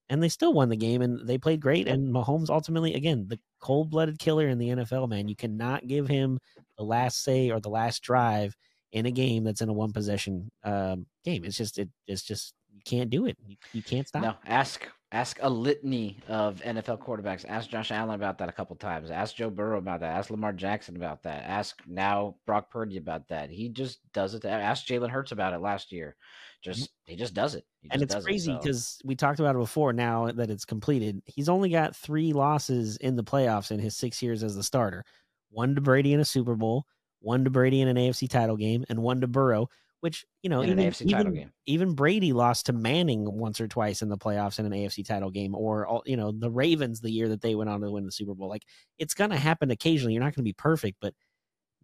and 0.09 0.23
they 0.23 0.29
still 0.29 0.53
won 0.53 0.69
the 0.69 0.77
game 0.77 1.03
and 1.03 1.27
they 1.27 1.39
played 1.39 1.61
great. 1.61 1.89
And 1.89 2.13
Mahomes 2.13 2.51
ultimately, 2.51 2.95
again, 2.95 3.27
the 3.29 3.39
cold 3.61 3.91
blooded 3.91 4.19
killer 4.19 4.49
in 4.49 4.59
the 4.59 4.69
NFL, 4.69 5.09
man. 5.09 5.29
You 5.29 5.37
cannot 5.37 5.87
give 5.87 6.09
him 6.09 6.39
the 6.77 6.85
last 6.85 7.23
say 7.23 7.51
or 7.51 7.61
the 7.61 7.71
last 7.71 8.03
drive 8.03 8.55
in 8.93 9.07
a 9.07 9.11
game 9.11 9.45
that's 9.45 9.61
in 9.61 9.69
a 9.69 9.73
one 9.73 9.93
possession 9.93 10.51
um, 10.63 11.07
game. 11.25 11.45
It's 11.45 11.57
just, 11.57 11.79
it, 11.79 11.89
it's 12.07 12.23
just, 12.23 12.55
you 12.73 12.81
can't 12.85 13.11
do 13.11 13.27
it. 13.27 13.37
You, 13.47 13.57
you 13.73 13.83
can't 13.83 14.07
stop. 14.07 14.23
No, 14.23 14.35
ask 14.47 14.89
Ask 15.15 15.39
a 15.43 15.49
litany 15.49 16.19
of 16.27 16.61
NFL 16.63 16.99
quarterbacks. 16.99 17.45
Ask 17.49 17.71
Josh 17.71 17.93
Allen 17.93 18.17
about 18.17 18.37
that 18.39 18.49
a 18.49 18.53
couple 18.53 18.75
times. 18.75 19.13
Ask 19.13 19.37
Joe 19.37 19.49
Burrow 19.49 19.79
about 19.79 20.01
that. 20.01 20.17
Ask 20.17 20.29
Lamar 20.29 20.53
Jackson 20.53 20.97
about 20.97 21.23
that. 21.23 21.45
Ask 21.45 21.81
now 21.87 22.35
Brock 22.47 22.69
Purdy 22.69 22.97
about 22.97 23.29
that. 23.29 23.49
He 23.49 23.69
just 23.69 24.01
does 24.13 24.35
it. 24.35 24.45
Ask 24.45 24.89
Jalen 24.89 25.11
Hurts 25.11 25.31
about 25.31 25.55
it 25.55 25.61
last 25.61 25.93
year. 25.93 26.17
Just 26.65 26.91
he 27.05 27.15
just 27.15 27.35
does 27.35 27.55
it. 27.55 27.65
Just 27.83 27.95
and 27.95 28.03
it's 28.03 28.25
crazy 28.25 28.53
because 28.55 28.99
so. 28.99 29.03
we 29.05 29.15
talked 29.15 29.39
about 29.39 29.55
it 29.55 29.59
before. 29.59 29.93
Now 29.93 30.31
that 30.33 30.51
it's 30.51 30.65
completed, 30.65 31.23
he's 31.27 31.51
only 31.51 31.69
got 31.69 31.95
three 31.95 32.33
losses 32.33 32.97
in 32.97 33.17
the 33.17 33.25
playoffs 33.25 33.71
in 33.71 33.79
his 33.79 33.97
six 33.97 34.23
years 34.23 34.43
as 34.43 34.57
the 34.57 34.63
starter. 34.63 35.05
One 35.51 35.75
to 35.75 35.81
Brady 35.81 36.15
in 36.15 36.21
a 36.21 36.25
Super 36.25 36.55
Bowl, 36.55 36.87
one 37.21 37.45
to 37.45 37.51
Brady 37.51 37.83
in 37.83 37.89
an 37.89 37.97
AFC 37.97 38.29
title 38.29 38.57
game, 38.57 38.85
and 38.89 39.03
one 39.03 39.21
to 39.21 39.27
Burrow 39.27 39.69
which 40.05 40.27
you 40.43 40.51
know 40.51 40.63
even 40.63 40.79
even, 40.79 41.51
even, 41.65 41.95
Brady 41.95 42.35
lost 42.35 42.67
to 42.67 42.75
Manning 42.75 43.25
once 43.25 43.59
or 43.59 43.67
twice 43.67 44.03
in 44.03 44.11
the 44.11 44.19
playoffs 44.19 44.59
in 44.59 44.67
an 44.67 44.73
AFC 44.73 45.03
title 45.03 45.31
game, 45.31 45.55
or 45.55 45.87
all, 45.87 46.03
you 46.05 46.19
know 46.19 46.31
the 46.31 46.51
Ravens 46.51 47.01
the 47.01 47.11
year 47.11 47.31
that 47.31 47.41
they 47.41 47.55
went 47.55 47.71
on 47.71 47.81
to 47.81 47.91
win 47.91 48.05
the 48.05 48.13
Super 48.13 48.35
Bowl. 48.35 48.51
Like 48.51 48.67
it's 48.99 49.15
gonna 49.15 49.39
happen 49.39 49.71
occasionally. 49.71 50.13
You're 50.13 50.23
not 50.23 50.35
gonna 50.35 50.45
be 50.45 50.53
perfect, 50.53 50.99
but 51.01 51.15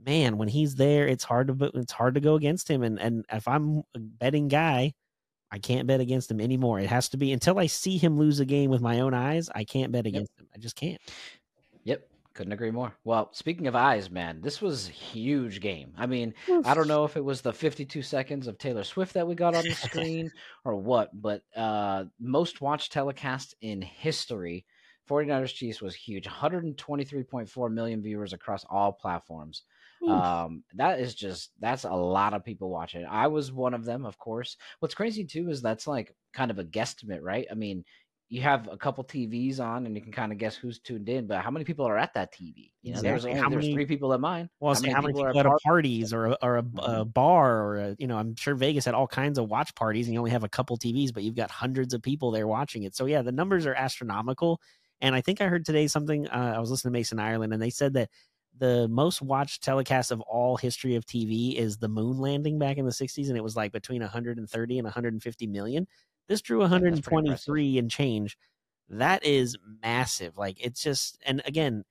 man, 0.05 0.39
when 0.39 0.49
he's 0.49 0.75
there, 0.75 1.07
it's 1.07 1.25
hard 1.25 1.49
to 1.49 1.71
it's 1.75 1.93
hard 1.93 2.15
to 2.15 2.21
go 2.21 2.35
against 2.35 2.69
him. 2.69 2.83
And 2.83 3.01
and 3.01 3.25
if 3.31 3.47
I'm 3.47 3.83
a 3.95 3.99
betting 3.99 4.49
guy, 4.49 4.93
I 5.51 5.59
can't 5.59 5.87
bet 5.87 6.01
against 6.01 6.31
him 6.31 6.41
anymore. 6.41 6.81
It 6.81 6.89
has 6.89 7.09
to 7.11 7.17
be 7.17 7.33
until 7.33 7.59
I 7.59 7.67
see 7.67 7.99
him 7.99 8.19
lose 8.19 8.41
a 8.41 8.45
game 8.45 8.71
with 8.71 8.81
my 8.81 9.01
own 9.01 9.15
eyes. 9.15 9.49
I 9.55 9.65
can't 9.65 9.93
bet 9.93 10.07
against 10.07 10.33
yep. 10.37 10.43
him. 10.43 10.49
I 10.55 10.59
just 10.59 10.77
can't. 10.77 11.01
Yep. 11.85 12.07
Couldn't 12.33 12.53
agree 12.53 12.71
more. 12.71 12.95
Well, 13.03 13.31
speaking 13.33 13.67
of 13.67 13.75
eyes, 13.75 14.09
man, 14.09 14.41
this 14.41 14.63
was 14.63 14.89
a 14.89 14.93
huge 14.93 15.61
game. 15.61 15.93
I 15.99 16.07
mean, 16.07 16.33
I 16.65 16.75
don't 16.75 16.87
know 16.87 17.05
if 17.05 17.17
it 17.17 17.25
was 17.25 17.41
the 17.41 17.53
52 17.53 18.03
seconds 18.03 18.47
of 18.47 18.57
Taylor 18.57 18.85
Swift 18.85 19.15
that 19.15 19.27
we 19.27 19.35
got 19.35 19.57
on 19.57 19.65
the 19.65 19.73
screen 19.73 20.31
or 20.65 20.77
what, 20.77 21.11
but 21.21 21.43
uh 21.57 22.05
most 22.21 22.61
watched 22.61 22.93
telecast 22.93 23.57
in 23.61 23.83
history. 23.83 24.65
49ers 25.09 25.53
Chiefs 25.53 25.83
was 25.83 25.97
huge. 25.97 26.27
123.4 26.27 27.73
million 27.73 28.01
viewers 28.01 28.33
across 28.33 28.65
all 28.71 28.93
platforms. 28.93 29.65
Um, 30.09 30.65
that 30.75 31.01
is 31.01 31.15
just 31.15 31.51
that's 31.61 31.85
a 31.85 31.93
lot 31.93 32.35
of 32.35 32.45
people 32.45 32.71
watching. 32.71 33.05
I 33.09 33.27
was 33.27 33.53
one 33.53 33.75
of 33.75 33.85
them, 33.85 34.07
of 34.07 34.19
course. 34.19 34.57
What's 34.79 34.95
crazy 34.95 35.25
too 35.25 35.51
is 35.51 35.61
that's 35.61 35.87
like 35.87 36.15
kind 36.33 36.51
of 36.51 36.59
a 36.59 36.65
guesstimate, 36.65 37.21
right? 37.23 37.47
I 37.51 37.55
mean, 37.55 37.85
you 38.31 38.41
have 38.43 38.69
a 38.69 38.77
couple 38.77 39.03
TVs 39.03 39.59
on 39.59 39.87
and 39.87 39.97
you 39.97 40.01
can 40.01 40.13
kind 40.13 40.31
of 40.31 40.39
guess 40.39 40.55
who's 40.55 40.79
tuned 40.79 41.09
in, 41.09 41.27
but 41.27 41.43
how 41.43 41.51
many 41.51 41.65
people 41.65 41.85
are 41.85 41.99
at 41.99 42.15
that 42.15 42.33
TV? 42.33 42.71
You 42.81 42.93
know, 42.93 43.01
exactly. 43.01 43.33
there's 43.33 43.45
only, 43.45 43.57
there's 43.57 43.75
three 43.75 43.87
people 43.87 44.15
at 44.15 44.21
mine. 44.21 44.49
Well, 44.61 44.73
how 44.73 44.81
many, 44.81 44.93
how 44.93 45.01
many 45.01 45.15
people, 45.15 45.33
people 45.33 45.51
are 45.51 45.57
at 45.57 45.63
parties 45.63 46.13
or 46.13 46.27
a, 46.27 46.37
or 46.41 46.57
a, 46.57 46.61
a 46.61 46.63
mm-hmm. 46.63 47.11
bar 47.11 47.61
or 47.61 47.77
a, 47.79 47.97
you 47.99 48.07
know, 48.07 48.17
I'm 48.17 48.37
sure 48.37 48.55
Vegas 48.55 48.85
had 48.85 48.95
all 48.95 49.09
kinds 49.09 49.37
of 49.37 49.51
watch 49.51 49.75
parties 49.75 50.07
and 50.07 50.15
you 50.15 50.21
only 50.21 50.31
have 50.31 50.45
a 50.45 50.49
couple 50.49 50.79
TVs, 50.79 51.13
but 51.13 51.25
you've 51.25 51.35
got 51.35 51.51
hundreds 51.51 51.93
of 51.93 52.03
people 52.03 52.31
there 52.31 52.47
watching 52.47 52.85
it. 52.85 52.95
So 52.95 53.07
yeah, 53.07 53.23
the 53.23 53.33
numbers 53.33 53.67
are 53.67 53.75
astronomical. 53.75 54.61
And 55.01 55.15
I 55.15 55.23
think 55.23 55.41
I 55.41 55.47
heard 55.47 55.65
today 55.65 55.89
something. 55.89 56.29
Uh, 56.29 56.53
I 56.57 56.61
was 56.61 56.71
listening 56.71 56.93
to 56.93 56.99
Mason 56.99 57.19
Ireland, 57.19 57.53
and 57.53 57.63
they 57.63 57.71
said 57.71 57.95
that 57.95 58.11
the 58.59 58.89
most 58.89 59.23
watched 59.23 59.63
telecast 59.63 60.11
of 60.11 60.21
all 60.23 60.57
history 60.57 60.95
of 60.95 61.07
TV 61.07 61.55
is 61.55 61.79
the 61.79 61.89
moon 61.89 62.19
landing 62.19 62.59
back 62.59 62.77
in 62.77 62.85
the 62.85 62.91
60s, 62.91 63.29
and 63.29 63.37
it 63.37 63.45
was 63.45 63.57
like 63.57 63.73
between 63.73 64.03
130 64.03 64.79
and 64.79 64.85
150 64.85 65.47
million. 65.47 65.87
This 66.29 66.43
drew 66.43 66.61
123 66.61 67.79
and 67.79 67.91
change. 67.91 68.37
That 68.89 69.25
is 69.25 69.57
massive. 69.83 70.37
Like 70.37 70.65
it's 70.65 70.83
just, 70.83 71.19
and 71.25 71.43
again, 71.47 71.85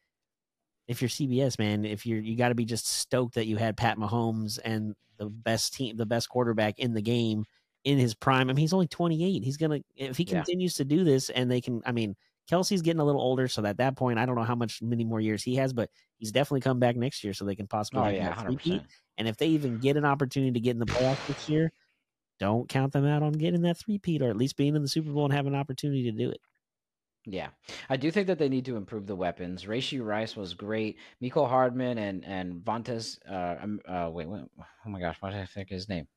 if 0.88 1.02
you're 1.02 1.10
CBS, 1.10 1.60
man, 1.60 1.86
if 1.86 2.06
you're 2.06 2.20
you 2.20 2.36
got 2.36 2.50
to 2.50 2.56
be 2.56 2.66
just 2.66 2.88
stoked 2.88 3.36
that 3.36 3.46
you 3.46 3.58
had 3.58 3.78
Pat 3.78 3.98
Mahomes 3.98 4.60
and 4.64 4.96
the 5.18 5.28
best 5.30 5.74
team, 5.76 5.96
the 5.98 6.06
best 6.06 6.30
quarterback 6.30 6.80
in 6.80 6.94
the 6.94 7.02
game 7.02 7.46
in 7.84 7.98
his 7.98 8.16
prime. 8.16 8.50
I 8.50 8.54
mean, 8.54 8.58
he's 8.58 8.74
only 8.74 8.88
28. 8.88 9.44
He's 9.44 9.58
gonna 9.58 9.82
if 9.96 10.18
he 10.18 10.26
continues 10.26 10.76
to 10.76 10.86
do 10.86 11.04
this, 11.04 11.30
and 11.30 11.50
they 11.50 11.62
can. 11.62 11.82
I 11.86 11.92
mean, 11.92 12.16
Kelce's 12.50 12.82
getting 12.82 13.00
a 13.00 13.06
little 13.06 13.22
older, 13.22 13.48
so 13.48 13.64
at 13.66 13.78
that 13.78 13.96
point, 13.96 14.18
I 14.18 14.26
don't 14.26 14.36
know 14.36 14.44
how 14.44 14.56
much 14.56 14.82
many 14.82 15.04
more 15.04 15.20
years 15.20 15.44
he 15.44 15.56
has, 15.56 15.72
but 15.74 15.90
he's 16.18 16.32
definitely 16.32 16.62
come 16.62 16.80
back 16.80 16.96
next 16.96 17.24
year, 17.24 17.34
so 17.34 17.46
they 17.46 17.56
can 17.56 17.68
possibly 17.68 18.02
oh, 18.02 18.10
yeah, 18.10 18.44
repeat. 18.46 18.82
And 19.18 19.28
if 19.28 19.38
they 19.38 19.48
even 19.48 19.78
get 19.78 19.98
an 19.98 20.06
opportunity 20.06 20.52
to 20.54 20.60
get 20.60 20.72
in 20.72 20.80
the 20.80 20.86
playoffs 20.86 21.26
this 21.28 21.50
year, 21.50 21.72
don't 22.40 22.68
count 22.70 22.94
them 22.94 23.06
out 23.06 23.22
on 23.22 23.34
getting 23.34 23.62
that 23.64 23.78
three-peat 23.78 24.22
or 24.22 24.30
at 24.30 24.38
least 24.38 24.56
being 24.58 24.76
in 24.76 24.82
the 24.82 24.88
Super 24.88 25.12
Bowl 25.12 25.26
and 25.26 25.34
having 25.34 25.54
an 25.54 25.60
opportunity 25.60 26.04
to 26.04 26.12
do 26.12 26.30
it. 26.30 26.40
Yeah, 27.26 27.50
I 27.90 27.98
do 27.98 28.10
think 28.12 28.28
that 28.28 28.40
they 28.40 28.50
need 28.50 28.66
to 28.66 28.78
improve 28.78 29.06
the 29.06 29.16
weapons. 29.16 29.66
Rashee 29.66 30.04
Rice 30.04 30.36
was 30.36 30.54
great. 30.54 30.98
Mecole 31.22 31.50
Hardman 31.50 31.98
and 31.98 32.26
and 32.26 32.64
Vontaze. 32.64 33.20
Uh, 33.30 33.56
um, 33.62 33.80
uh, 33.88 34.10
wait, 34.12 34.28
wait, 34.28 34.42
oh 34.58 34.90
my 34.90 35.00
gosh, 35.00 35.18
what 35.20 35.32
did 35.32 35.42
I 35.42 35.46
think 35.46 35.70
his 35.70 35.90
name? 35.90 36.08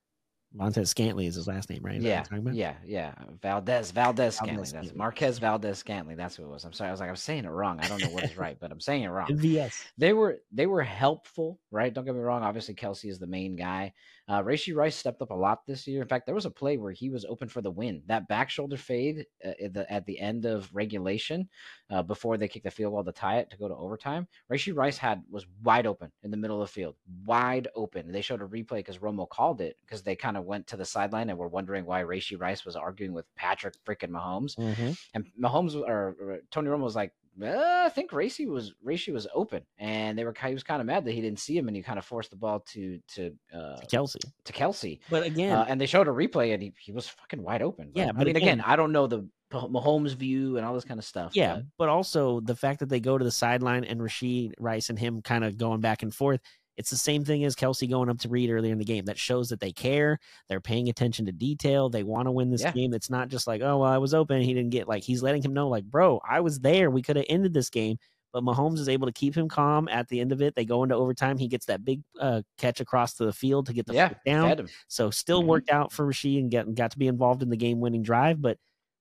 Montez 0.55 0.91
Scantling 0.91 1.27
is 1.27 1.35
his 1.35 1.47
last 1.47 1.71
name, 1.71 1.81
right? 1.83 2.01
yeah, 2.01 2.25
yeah, 2.53 2.75
yeah. 2.85 3.15
Valdes, 3.43 3.91
Valdes 3.91 4.37
Scantling. 4.37 4.71
That's 4.73 4.95
Marquez 4.95 5.39
Valdes 5.39 5.79
Scantling. 5.79 6.17
That's 6.17 6.37
who 6.37 6.45
it 6.45 6.49
was. 6.49 6.65
I'm 6.65 6.73
sorry. 6.73 6.89
I 6.89 6.91
was 6.91 7.01
like, 7.01 7.09
I'm 7.09 7.17
saying 7.17 7.45
it 7.45 7.51
wrong. 7.51 7.81
I 7.81 7.89
don't 7.89 8.01
know 8.03 8.11
what 8.11 8.25
is 8.25 8.37
right, 8.37 8.57
but 8.61 8.71
I'm 8.71 8.81
saying 8.81 9.03
it 9.03 9.09
wrong. 9.11 9.29
MVS. 9.29 9.75
They 9.99 10.13
were 10.13 10.39
they 10.53 10.67
were 10.67 10.83
helpful, 10.83 11.59
right? 11.71 11.93
Don't 11.93 12.05
get 12.05 12.15
me 12.15 12.21
wrong. 12.21 12.43
Obviously, 12.43 12.75
Kelce 12.75 13.09
is 13.09 13.19
the 13.19 13.27
main 13.27 13.57
guy. 13.57 13.93
Uh, 14.29 14.43
Rice 14.43 14.95
stepped 14.95 15.21
up 15.21 15.31
a 15.31 15.35
lot 15.35 15.67
this 15.67 15.87
year. 15.87 16.01
In 16.01 16.09
fact, 16.09 16.27
there 16.27 16.35
was 16.35 16.47
a 16.47 16.51
play 16.51 16.77
where 16.77 16.93
he 16.93 17.11
was 17.11 17.25
open 17.25 17.49
for 17.49 17.61
the 17.61 17.71
win. 17.71 18.03
That 18.07 18.29
back 18.29 18.51
shoulder 18.51 18.77
fade 18.77 19.27
uh, 19.45 19.51
at, 19.63 19.75
the, 19.75 19.93
at 19.93 20.07
the 20.07 20.19
end 20.19 20.47
of 20.47 20.71
regulation, 20.73 21.49
uh, 21.91 22.03
before 22.03 22.39
they 22.39 22.49
kicked 22.49 22.65
the 22.65 22.71
field 22.71 22.93
goal 22.93 23.05
to 23.05 23.13
tie 23.13 23.39
it 23.39 23.51
to 23.51 23.59
go 23.59 23.69
to 23.69 23.75
overtime. 23.75 24.27
Rashee 24.51 24.75
Rice 24.75 24.97
had 24.97 25.23
was 25.31 25.47
wide 25.63 25.87
open 25.87 26.11
in 26.23 26.31
the 26.31 26.37
middle 26.37 26.63
of 26.63 26.69
the 26.69 26.73
field, 26.73 26.95
wide 27.27 27.69
open. 27.75 28.11
They 28.11 28.23
showed 28.23 28.43
a 28.43 28.47
replay 28.47 28.77
because 28.77 28.99
Romo 28.99 29.29
called 29.29 29.61
it 29.61 29.77
because 29.85 30.03
they 30.03 30.17
kind 30.17 30.37
of 30.37 30.42
went 30.43 30.67
to 30.69 30.77
the 30.77 30.85
sideline 30.85 31.31
and 31.31 31.39
were 31.39 31.49
wondering 31.49 31.87
why 31.87 32.03
Rashee 32.03 32.41
Rice 32.41 32.65
was 32.65 32.77
arguing 32.77 33.13
with 33.13 33.27
Patrick 33.37 33.75
freaking 33.87 34.11
Mahomes. 34.11 34.57
Mm-hmm. 34.57 34.93
And 35.15 35.27
Mahomes 35.41 35.75
or, 35.75 36.17
or 36.21 36.41
Tony 36.51 36.69
Romo 36.69 36.83
was 36.83 36.97
like, 36.97 37.13
uh, 37.41 37.85
I 37.87 37.89
think 37.89 38.11
Rashee 38.11 38.47
was 38.47 38.75
Rashee 38.87 39.13
was 39.13 39.27
open, 39.35 39.63
and 39.79 40.19
they 40.19 40.25
were 40.25 40.35
he 40.47 40.53
was 40.53 40.63
kind 40.63 40.81
of 40.81 40.87
mad 40.87 41.07
that 41.07 41.13
he 41.13 41.23
didn't 41.23 41.39
see 41.41 41.57
him, 41.57 41.67
and 41.67 41.75
he 41.75 41.83
kind 41.83 41.99
of 41.99 42.05
forced 42.05 42.31
the 42.31 42.37
ball 42.37 42.61
to 42.73 42.99
to, 43.15 43.33
uh, 43.55 43.77
to 43.77 43.87
Kelce 43.87 44.17
to 44.45 44.53
Kelce. 44.53 45.01
But 45.09 45.25
again, 45.25 45.57
uh, 45.57 45.65
and 45.67 45.81
they 45.81 45.87
showed 45.87 46.09
a 46.09 46.11
replay, 46.11 46.53
and 46.53 46.63
he, 46.63 46.75
he 46.79 46.93
was 46.93 47.09
fucking 47.09 47.43
wide 47.43 47.63
open. 47.63 47.91
But, 47.95 47.99
yeah, 47.99 48.13
but 48.13 48.21
I 48.21 48.25
mean, 48.25 48.37
again, 48.37 48.61
again, 48.61 48.61
I 48.67 48.77
don't 48.77 48.93
know 48.93 49.07
the 49.07 49.27
Mahomes 49.51 50.15
view 50.15 50.59
and 50.59 50.67
all 50.67 50.75
this 50.75 50.85
kind 50.85 51.01
of 51.01 51.07
stuff. 51.07 51.33
Yeah, 51.35 51.55
but, 51.55 51.65
but 51.79 51.89
also 51.89 52.41
the 52.41 52.57
fact 52.57 52.81
that 52.81 52.91
they 52.91 53.01
go 53.01 53.17
to 53.17 53.25
the 53.25 53.31
sideline 53.31 53.85
and 53.85 54.01
Rashee 54.01 54.53
Rice 54.59 54.91
and 54.91 54.99
him 54.99 55.23
kind 55.23 55.43
of 55.43 55.57
going 55.57 55.81
back 55.81 56.03
and 56.03 56.15
forth 56.15 56.41
it's 56.77 56.91
the 56.91 56.97
same 56.97 57.25
thing 57.25 57.45
as 57.45 57.55
Kelce 57.55 57.89
going 57.89 58.09
up 58.09 58.19
to 58.21 58.29
Reid 58.29 58.51
earlier 58.51 58.73
in 58.73 58.79
the 58.79 58.85
game. 58.85 59.05
That 59.05 59.19
shows 59.19 59.49
that 59.51 59.61
they 59.61 59.73
care. 59.73 60.19
They're 60.49 60.61
paying 60.61 60.89
attention 60.89 61.27
to 61.27 61.33
detail. 61.33 61.91
They 61.91 62.03
want 62.03 62.27
to 62.27 62.33
win 62.33 62.51
this 62.51 62.63
yeah. 62.63 62.73
game. 62.73 62.95
It's 62.95 63.11
not 63.11 63.29
just 63.29 63.47
like, 63.47 63.61
oh, 63.63 63.79
well, 63.79 63.91
I 63.91 63.99
was 63.99 64.15
open. 64.15 64.41
He 64.41 64.55
didn't 64.55 64.71
get 64.71 64.89
like, 64.89 65.03
he's 65.03 65.23
letting 65.23 65.43
him 65.43 65.53
know, 65.53 65.69
like, 65.69 65.85
bro, 65.85 66.21
I 66.29 66.41
was 66.41 66.61
there. 66.61 66.91
We 66.91 67.03
could 67.03 67.17
have 67.17 67.27
ended 67.29 67.53
this 67.53 67.71
game. 67.71 67.99
But 68.33 68.45
Mahomes 68.45 68.79
is 68.79 68.89
able 68.89 69.07
to 69.09 69.13
keep 69.13 69.37
him 69.37 69.47
calm 69.47 69.89
at 69.89 70.09
the 70.09 70.19
end 70.19 70.33
of 70.33 70.41
it. 70.41 70.55
They 70.55 70.65
go 70.65 70.83
into 70.83 70.95
overtime. 70.95 71.37
He 71.37 71.49
gets 71.49 71.67
that 71.67 71.85
big 71.85 72.01
uh, 72.19 72.41
catch 72.57 72.81
across 72.81 73.13
to 73.15 73.27
the 73.27 73.33
field 73.33 73.67
to 73.67 73.75
get 73.75 73.85
the 73.85 73.93
yeah, 73.93 74.15
down. 74.25 74.69
So 74.89 75.11
still 75.11 75.41
mm-hmm. 75.41 75.49
worked 75.51 75.71
out 75.71 75.93
for 75.93 76.07
Rashee 76.07 76.39
and 76.39 76.51
get, 76.51 76.75
got 76.75 76.93
to 76.93 76.99
be 76.99 77.09
involved 77.09 77.43
in 77.43 77.51
the 77.51 77.59
game 77.59 77.79
winning 77.79 78.03
drive. 78.03 78.41
But 78.41 78.57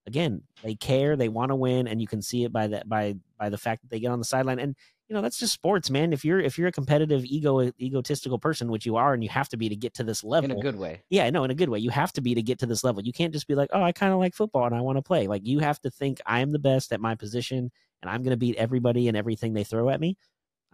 again, 0.06 0.42
they 0.64 0.76
care. 0.76 1.16
They 1.16 1.30
want 1.30 1.52
to 1.52 1.56
win, 1.56 1.88
and 1.88 2.02
you 2.02 2.08
can 2.08 2.22
see 2.22 2.44
it 2.44 2.52
by 2.52 2.68
that 2.68 2.90
by 2.90 3.16
by 3.40 3.48
the 3.48 3.58
fact 3.58 3.84
that 3.84 3.90
they 3.90 4.02
get 4.02 4.12
on 4.12 4.20
the 4.20 4.26
sideline. 4.26 4.60
And 4.60 4.76
you 5.12 5.16
know 5.16 5.22
that's 5.22 5.38
just 5.38 5.52
sports 5.52 5.90
man. 5.90 6.14
If 6.14 6.24
you're 6.24 6.40
if 6.40 6.58
you're 6.58 6.70
a 6.70 6.72
competitive 6.72 7.26
ego 7.26 7.70
egotistical 7.82 8.40
person 8.40 8.72
which 8.72 8.86
you 8.86 8.96
are 8.96 9.14
and 9.14 9.22
you 9.22 9.30
have 9.30 9.50
to 9.50 9.58
be 9.58 9.68
to 9.68 9.76
get 9.76 9.94
to 9.96 10.06
this 10.06 10.24
level 10.24 10.50
in 10.50 10.58
a 10.58 10.62
good 10.62 10.78
way. 10.78 11.02
Yeah 11.10 11.30
no 11.30 11.44
in 11.44 11.52
a 11.52 11.54
good 11.54 11.68
way. 11.68 11.80
You 11.80 11.90
have 11.90 12.14
to 12.14 12.22
be 12.22 12.34
to 12.34 12.42
get 12.42 12.60
to 12.60 12.66
this 12.66 12.82
level. 12.82 13.04
You 13.04 13.12
can't 13.12 13.34
just 13.34 13.46
be 13.46 13.54
like 13.54 13.70
oh 13.74 13.84
i 13.84 13.92
kind 13.92 14.14
of 14.14 14.20
like 14.20 14.34
football 14.34 14.66
and 14.66 14.74
i 14.74 14.80
want 14.80 14.98
to 14.98 15.02
play. 15.02 15.28
Like 15.28 15.46
you 15.46 15.60
have 15.60 15.82
to 15.82 15.92
think 15.92 16.22
i 16.26 16.40
am 16.40 16.54
the 16.54 16.60
best 16.60 16.94
at 16.94 17.02
my 17.02 17.16
position 17.16 17.70
and 18.02 18.10
i'm 18.10 18.24
going 18.24 18.32
to 18.32 18.38
beat 18.38 18.56
everybody 18.56 19.10
and 19.10 19.18
everything 19.18 19.52
they 19.52 19.66
throw 19.66 19.90
at 19.90 20.00
me. 20.00 20.16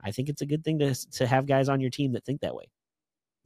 I 0.04 0.12
think 0.12 0.30
it's 0.30 0.44
a 0.44 0.46
good 0.46 0.64
thing 0.64 0.78
to 0.80 0.94
to 0.94 1.26
have 1.26 1.48
guys 1.48 1.68
on 1.68 1.82
your 1.82 1.90
team 1.90 2.12
that 2.12 2.24
think 2.24 2.42
that 2.42 2.54
way 2.54 2.70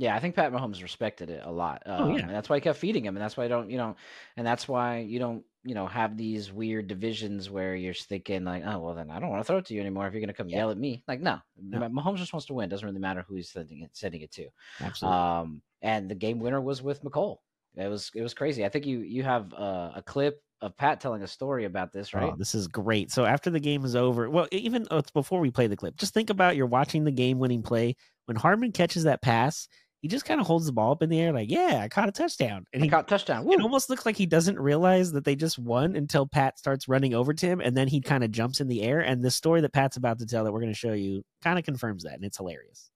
yeah, 0.01 0.15
I 0.15 0.19
think 0.19 0.35
Pat 0.35 0.51
Mahomes 0.51 0.81
respected 0.81 1.29
it 1.29 1.41
a 1.43 1.51
lot. 1.51 1.83
Um, 1.85 2.01
oh, 2.01 2.15
yeah. 2.15 2.23
And 2.23 2.31
that's 2.31 2.49
why 2.49 2.57
he 2.57 2.61
kept 2.61 2.79
feeding 2.79 3.05
him. 3.05 3.15
And 3.15 3.23
that's 3.23 3.37
why 3.37 3.45
I 3.45 3.47
don't, 3.47 3.69
you 3.69 3.77
know, 3.77 3.95
and 4.35 4.45
that's 4.45 4.67
why 4.67 4.99
you 4.99 5.19
don't 5.19 5.43
you 5.63 5.75
know, 5.75 5.85
have 5.85 6.17
these 6.17 6.51
weird 6.51 6.87
divisions 6.87 7.49
where 7.49 7.75
you're 7.75 7.93
thinking 7.93 8.43
like, 8.43 8.63
oh, 8.65 8.79
well, 8.79 8.95
then 8.95 9.11
I 9.11 9.19
don't 9.19 9.29
want 9.29 9.41
to 9.41 9.43
throw 9.43 9.57
it 9.57 9.65
to 9.65 9.73
you 9.75 9.81
anymore 9.81 10.07
if 10.07 10.13
you're 10.13 10.21
going 10.21 10.29
to 10.29 10.33
come 10.33 10.49
yeah. 10.49 10.57
yell 10.57 10.71
at 10.71 10.77
me. 10.77 11.03
Like, 11.07 11.21
no, 11.21 11.39
no, 11.61 11.79
Mahomes 11.81 12.17
just 12.17 12.33
wants 12.33 12.47
to 12.47 12.53
win. 12.53 12.69
Doesn't 12.69 12.85
really 12.85 12.99
matter 12.99 13.23
who 13.27 13.35
he's 13.35 13.51
sending 13.51 13.81
it, 13.81 13.91
sending 13.93 14.21
it 14.21 14.31
to. 14.31 14.47
Absolutely. 14.79 15.19
Um, 15.19 15.61
and 15.81 16.09
the 16.09 16.15
game 16.15 16.39
winner 16.39 16.59
was 16.59 16.81
with 16.81 17.03
Mecole. 17.03 17.37
It 17.75 17.87
was 17.87 18.11
it 18.13 18.21
was 18.21 18.33
crazy. 18.33 18.65
I 18.65 18.69
think 18.69 18.85
you 18.85 18.99
you 18.99 19.23
have 19.23 19.53
uh, 19.53 19.91
a 19.95 20.03
clip 20.05 20.41
of 20.61 20.75
Pat 20.75 20.99
telling 20.99 21.21
a 21.21 21.27
story 21.27 21.65
about 21.65 21.93
this, 21.93 22.13
right? 22.13 22.31
Oh, 22.33 22.35
this 22.37 22.53
is 22.53 22.67
great. 22.67 23.11
So 23.11 23.23
after 23.23 23.49
the 23.49 23.61
game 23.61 23.85
is 23.85 23.95
over, 23.95 24.29
well, 24.29 24.47
even 24.51 24.87
uh, 24.91 25.01
before 25.13 25.39
we 25.39 25.51
play 25.51 25.67
the 25.67 25.77
clip, 25.77 25.95
just 25.95 26.13
think 26.13 26.29
about 26.29 26.55
you're 26.55 26.65
watching 26.65 27.05
the 27.05 27.11
game 27.11 27.39
winning 27.39 27.63
play 27.63 27.95
when 28.25 28.35
Hardman 28.35 28.73
catches 28.73 29.03
that 29.03 29.21
pass 29.21 29.69
he 30.01 30.07
just 30.07 30.25
kind 30.25 30.41
of 30.41 30.47
holds 30.47 30.65
the 30.65 30.71
ball 30.71 30.91
up 30.91 31.03
in 31.03 31.09
the 31.09 31.19
air, 31.19 31.31
like, 31.31 31.49
"Yeah, 31.49 31.79
I 31.83 31.87
caught 31.87 32.09
a 32.09 32.11
touchdown." 32.11 32.65
And 32.73 32.83
he 32.83 32.89
caught 32.89 33.07
touchdown. 33.07 33.45
Woo. 33.45 33.53
It 33.53 33.61
almost 33.61 33.89
looks 33.89 34.05
like 34.05 34.17
he 34.17 34.25
doesn't 34.25 34.59
realize 34.59 35.11
that 35.11 35.25
they 35.25 35.35
just 35.35 35.59
won 35.59 35.95
until 35.95 36.27
Pat 36.27 36.57
starts 36.57 36.87
running 36.87 37.13
over 37.13 37.33
to 37.33 37.45
him, 37.45 37.61
and 37.61 37.77
then 37.77 37.87
he 37.87 38.01
kind 38.01 38.23
of 38.23 38.31
jumps 38.31 38.61
in 38.61 38.67
the 38.67 38.81
air. 38.81 38.99
And 38.99 39.23
the 39.23 39.31
story 39.31 39.61
that 39.61 39.73
Pat's 39.73 39.97
about 39.97 40.19
to 40.19 40.25
tell 40.25 40.43
that 40.43 40.51
we're 40.51 40.61
going 40.61 40.73
to 40.73 40.77
show 40.77 40.93
you 40.93 41.23
kind 41.43 41.59
of 41.59 41.65
confirms 41.65 42.03
that, 42.03 42.13
and 42.15 42.25
it's 42.25 42.37
hilarious. 42.37 42.89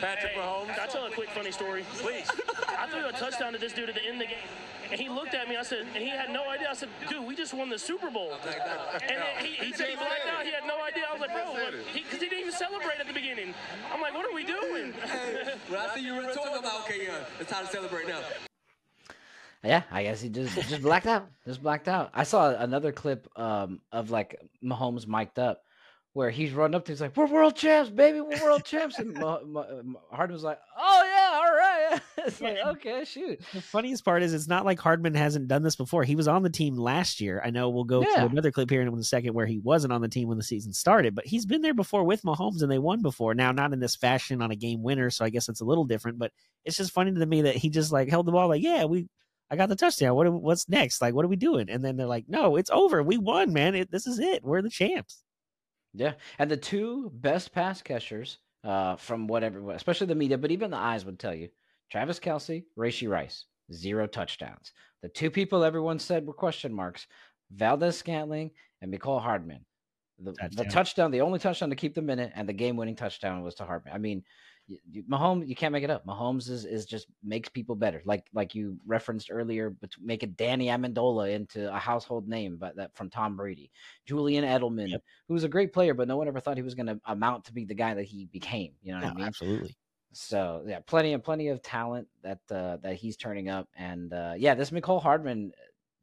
Patrick 0.00 0.34
Mahomes, 0.34 0.74
can 0.74 0.80
I 0.80 0.86
tell 0.86 1.06
a 1.06 1.10
quick 1.10 1.30
funny 1.30 1.50
story, 1.50 1.84
please? 1.94 2.30
I 2.68 2.86
threw 2.88 3.06
a 3.06 3.12
touchdown 3.12 3.52
to 3.52 3.58
this 3.58 3.72
dude 3.72 3.88
at 3.88 3.94
the 3.94 4.04
end 4.04 4.20
of 4.22 4.28
the 4.28 4.34
game 4.34 4.71
And 4.92 5.00
he 5.00 5.08
looked 5.08 5.32
at 5.32 5.48
me. 5.48 5.56
I 5.56 5.62
said, 5.62 5.86
and 5.94 6.02
he 6.04 6.10
had 6.10 6.28
no 6.30 6.50
idea. 6.50 6.68
I 6.70 6.74
said, 6.74 6.90
dude, 7.08 7.26
we 7.26 7.34
just 7.34 7.54
won 7.54 7.70
the 7.70 7.78
Super 7.78 8.10
Bowl. 8.10 8.32
And 8.44 9.00
then 9.08 9.22
he, 9.40 9.52
he 9.64 9.72
said 9.72 9.88
he 9.88 9.96
blacked 9.96 10.28
out. 10.30 10.44
He 10.44 10.52
had 10.52 10.66
no 10.66 10.82
idea. 10.84 11.04
I 11.08 11.12
was 11.12 11.20
like, 11.22 11.32
bro, 11.32 11.54
because 11.54 11.86
he, 11.94 12.00
'cause 12.02 12.20
he 12.20 12.28
didn't 12.28 12.40
even 12.40 12.52
celebrate 12.52 13.00
at 13.00 13.06
the 13.06 13.14
beginning. 13.14 13.54
I'm 13.90 14.02
like, 14.02 14.12
what 14.12 14.26
are 14.26 14.34
we 14.34 14.44
doing? 14.44 14.92
When 15.68 15.80
I 15.80 15.94
see 15.94 16.04
you 16.04 16.14
were 16.16 16.24
talking 16.34 16.58
about, 16.58 16.80
okay, 16.82 17.04
yeah, 17.06 17.24
it's 17.40 17.50
time 17.50 17.64
to 17.64 17.72
celebrate 17.72 18.06
now. 18.06 18.20
Yeah, 19.64 19.82
I 19.90 20.02
guess 20.02 20.20
he 20.20 20.28
just 20.28 20.54
just 20.68 20.82
blacked 20.82 21.06
out. 21.06 21.28
Just 21.46 21.62
blacked 21.62 21.88
out. 21.88 22.10
I 22.12 22.24
saw 22.24 22.50
another 22.50 22.92
clip 22.92 23.26
um 23.38 23.80
of 23.92 24.10
like 24.10 24.38
Mahomes 24.62 25.06
mic'd 25.06 25.38
up 25.38 25.62
where 26.14 26.30
he's 26.30 26.52
running 26.52 26.74
up 26.74 26.84
to 26.84 26.92
he's 26.92 27.00
like, 27.00 27.16
We're 27.16 27.26
world 27.26 27.56
champs, 27.56 27.90
baby, 27.90 28.20
we're 28.20 28.42
world 28.42 28.64
champs. 28.64 28.98
And 28.98 29.14
Ma- 29.14 29.40
Ma- 29.46 29.64
Ma- 29.82 29.98
Hardman 30.10 30.34
was 30.34 30.42
like, 30.44 30.58
Oh 30.78 31.02
yeah, 31.04 31.30
all 31.34 31.52
right. 31.56 32.00
it's 32.26 32.40
like, 32.40 32.58
okay, 32.66 33.04
shoot. 33.04 33.40
The 33.54 33.62
funniest 33.62 34.04
part 34.04 34.22
is 34.22 34.34
it's 34.34 34.46
not 34.48 34.64
like 34.64 34.78
Hardman 34.78 35.14
hasn't 35.14 35.48
done 35.48 35.62
this 35.62 35.76
before. 35.76 36.04
He 36.04 36.14
was 36.16 36.28
on 36.28 36.42
the 36.42 36.50
team 36.50 36.76
last 36.76 37.20
year. 37.20 37.40
I 37.44 37.50
know 37.50 37.70
we'll 37.70 37.84
go 37.84 38.02
Yeah. 38.02 38.20
to 38.20 38.26
another 38.26 38.50
clip 38.50 38.68
here 38.68 38.82
in 38.82 38.88
a 38.92 39.02
second 39.02 39.32
where 39.34 39.46
he 39.46 39.58
wasn't 39.58 39.92
on 39.92 40.02
the 40.02 40.08
team 40.08 40.28
when 40.28 40.36
the 40.38 40.44
season 40.44 40.72
started, 40.72 41.14
but 41.14 41.26
he's 41.26 41.46
been 41.46 41.62
there 41.62 41.74
before 41.74 42.04
with 42.04 42.22
Mahomes 42.22 42.62
and 42.62 42.70
they 42.70 42.78
won 42.78 43.00
before. 43.02 43.34
Now, 43.34 43.52
not 43.52 43.72
in 43.72 43.80
this 43.80 43.96
fashion 43.96 44.42
on 44.42 44.50
a 44.50 44.56
game 44.56 44.82
winner, 44.82 45.08
so 45.10 45.24
I 45.24 45.30
guess 45.30 45.48
it's 45.48 45.60
a 45.62 45.66
little 45.66 45.84
different, 45.84 46.18
but 46.18 46.30
it's 46.64 46.76
just 46.76 46.92
funny 46.92 47.12
to 47.12 47.26
me 47.26 47.42
that 47.42 47.56
he 47.56 47.70
just 47.70 47.90
like 47.90 48.08
held 48.08 48.26
the 48.26 48.32
ball 48.32 48.48
like, 48.48 48.62
yeah, 48.62 48.84
we. 48.84 49.08
I 49.50 49.56
got 49.56 49.68
the 49.68 49.76
touchdown. 49.76 50.14
What? 50.14 50.32
What's 50.32 50.66
next? 50.70 51.02
Like, 51.02 51.12
what 51.12 51.26
are 51.26 51.28
we 51.28 51.36
doing? 51.36 51.68
And 51.68 51.84
then 51.84 51.98
they're 51.98 52.06
like, 52.06 52.24
"No, 52.26 52.56
it's 52.56 52.70
over. 52.70 53.02
We 53.02 53.18
won, 53.18 53.52
man. 53.52 53.74
It, 53.74 53.90
this 53.90 54.06
is 54.06 54.18
it. 54.18 54.42
We're 54.42 54.62
the 54.62 54.70
champs." 54.70 55.22
Yeah. 55.94 56.14
And 56.38 56.50
the 56.50 56.56
two 56.56 57.10
best 57.14 57.52
pass 57.52 57.82
catchers, 57.82 58.38
uh, 58.64 58.96
from 58.96 59.26
whatever 59.26 59.72
especially 59.72 60.06
the 60.06 60.14
media, 60.14 60.38
but 60.38 60.50
even 60.50 60.70
the 60.70 60.76
eyes 60.76 61.04
would 61.04 61.18
tell 61.18 61.34
you, 61.34 61.48
Travis 61.90 62.20
Kelce, 62.20 62.64
Rashee 62.78 63.08
Rice, 63.08 63.46
zero 63.72 64.06
touchdowns. 64.06 64.72
The 65.02 65.08
two 65.08 65.30
people 65.30 65.64
everyone 65.64 65.98
said 65.98 66.26
were 66.26 66.32
question 66.32 66.72
marks, 66.72 67.06
Valdes 67.50 67.96
Scantling 67.96 68.52
and 68.80 68.92
Mecole 68.92 69.20
Hardman. 69.20 69.64
The, 70.18 70.32
the 70.32 70.36
Touchdown. 70.38 70.68
touchdown, 70.68 71.10
the 71.10 71.20
only 71.22 71.38
touchdown 71.40 71.70
to 71.70 71.76
keep 71.76 71.94
them 71.94 72.08
in 72.08 72.20
it, 72.20 72.32
and 72.36 72.48
the 72.48 72.52
game-winning 72.52 72.94
touchdown 72.94 73.42
was 73.42 73.56
to 73.56 73.64
Hardman. 73.64 73.92
I 73.92 73.98
mean, 73.98 74.22
y- 74.68 74.78
y- 74.94 75.02
Mahomes, 75.08 75.48
you 75.48 75.54
can't 75.54 75.72
make 75.72 75.84
it 75.84 75.90
up. 75.90 76.06
Mahomes 76.06 76.48
is, 76.50 76.64
is 76.64 76.86
just 76.86 77.06
makes 77.22 77.48
people 77.48 77.74
better. 77.76 78.02
Like 78.04 78.26
like 78.32 78.54
you 78.54 78.78
referenced 78.86 79.30
earlier, 79.30 79.70
but 79.70 79.90
make 79.98 80.22
making 80.22 80.32
Danny 80.32 80.66
Amendola 80.66 81.32
into 81.32 81.74
a 81.74 81.78
household 81.78 82.28
name, 82.28 82.56
but 82.56 82.76
that 82.76 82.94
from 82.94 83.10
Tom 83.10 83.36
Brady, 83.36 83.70
Julian 84.06 84.44
Edelman, 84.44 84.88
Yep. 84.90 85.02
who 85.28 85.34
was 85.34 85.44
a 85.44 85.48
great 85.48 85.72
player, 85.72 85.94
but 85.94 86.08
no 86.08 86.16
one 86.16 86.28
ever 86.28 86.40
thought 86.40 86.56
he 86.56 86.62
was 86.62 86.74
going 86.74 86.86
to 86.86 87.00
amount 87.06 87.44
to 87.46 87.52
be 87.52 87.64
the 87.64 87.74
guy 87.74 87.94
that 87.94 88.04
he 88.04 88.26
became. 88.26 88.74
You 88.82 88.92
know 88.92 88.98
what 88.98 89.06
No, 89.06 89.12
I 89.12 89.14
mean? 89.14 89.26
absolutely. 89.26 89.76
So 90.12 90.64
yeah, 90.66 90.80
plenty 90.80 91.14
and 91.14 91.24
plenty 91.24 91.48
of 91.48 91.62
talent 91.62 92.06
that 92.22 92.40
uh, 92.50 92.76
that 92.78 92.96
he's 92.96 93.16
turning 93.16 93.48
up, 93.48 93.68
and 93.76 94.12
uh, 94.12 94.34
yeah, 94.36 94.54
this 94.54 94.70
Mecole 94.70 95.00
Hardman 95.02 95.52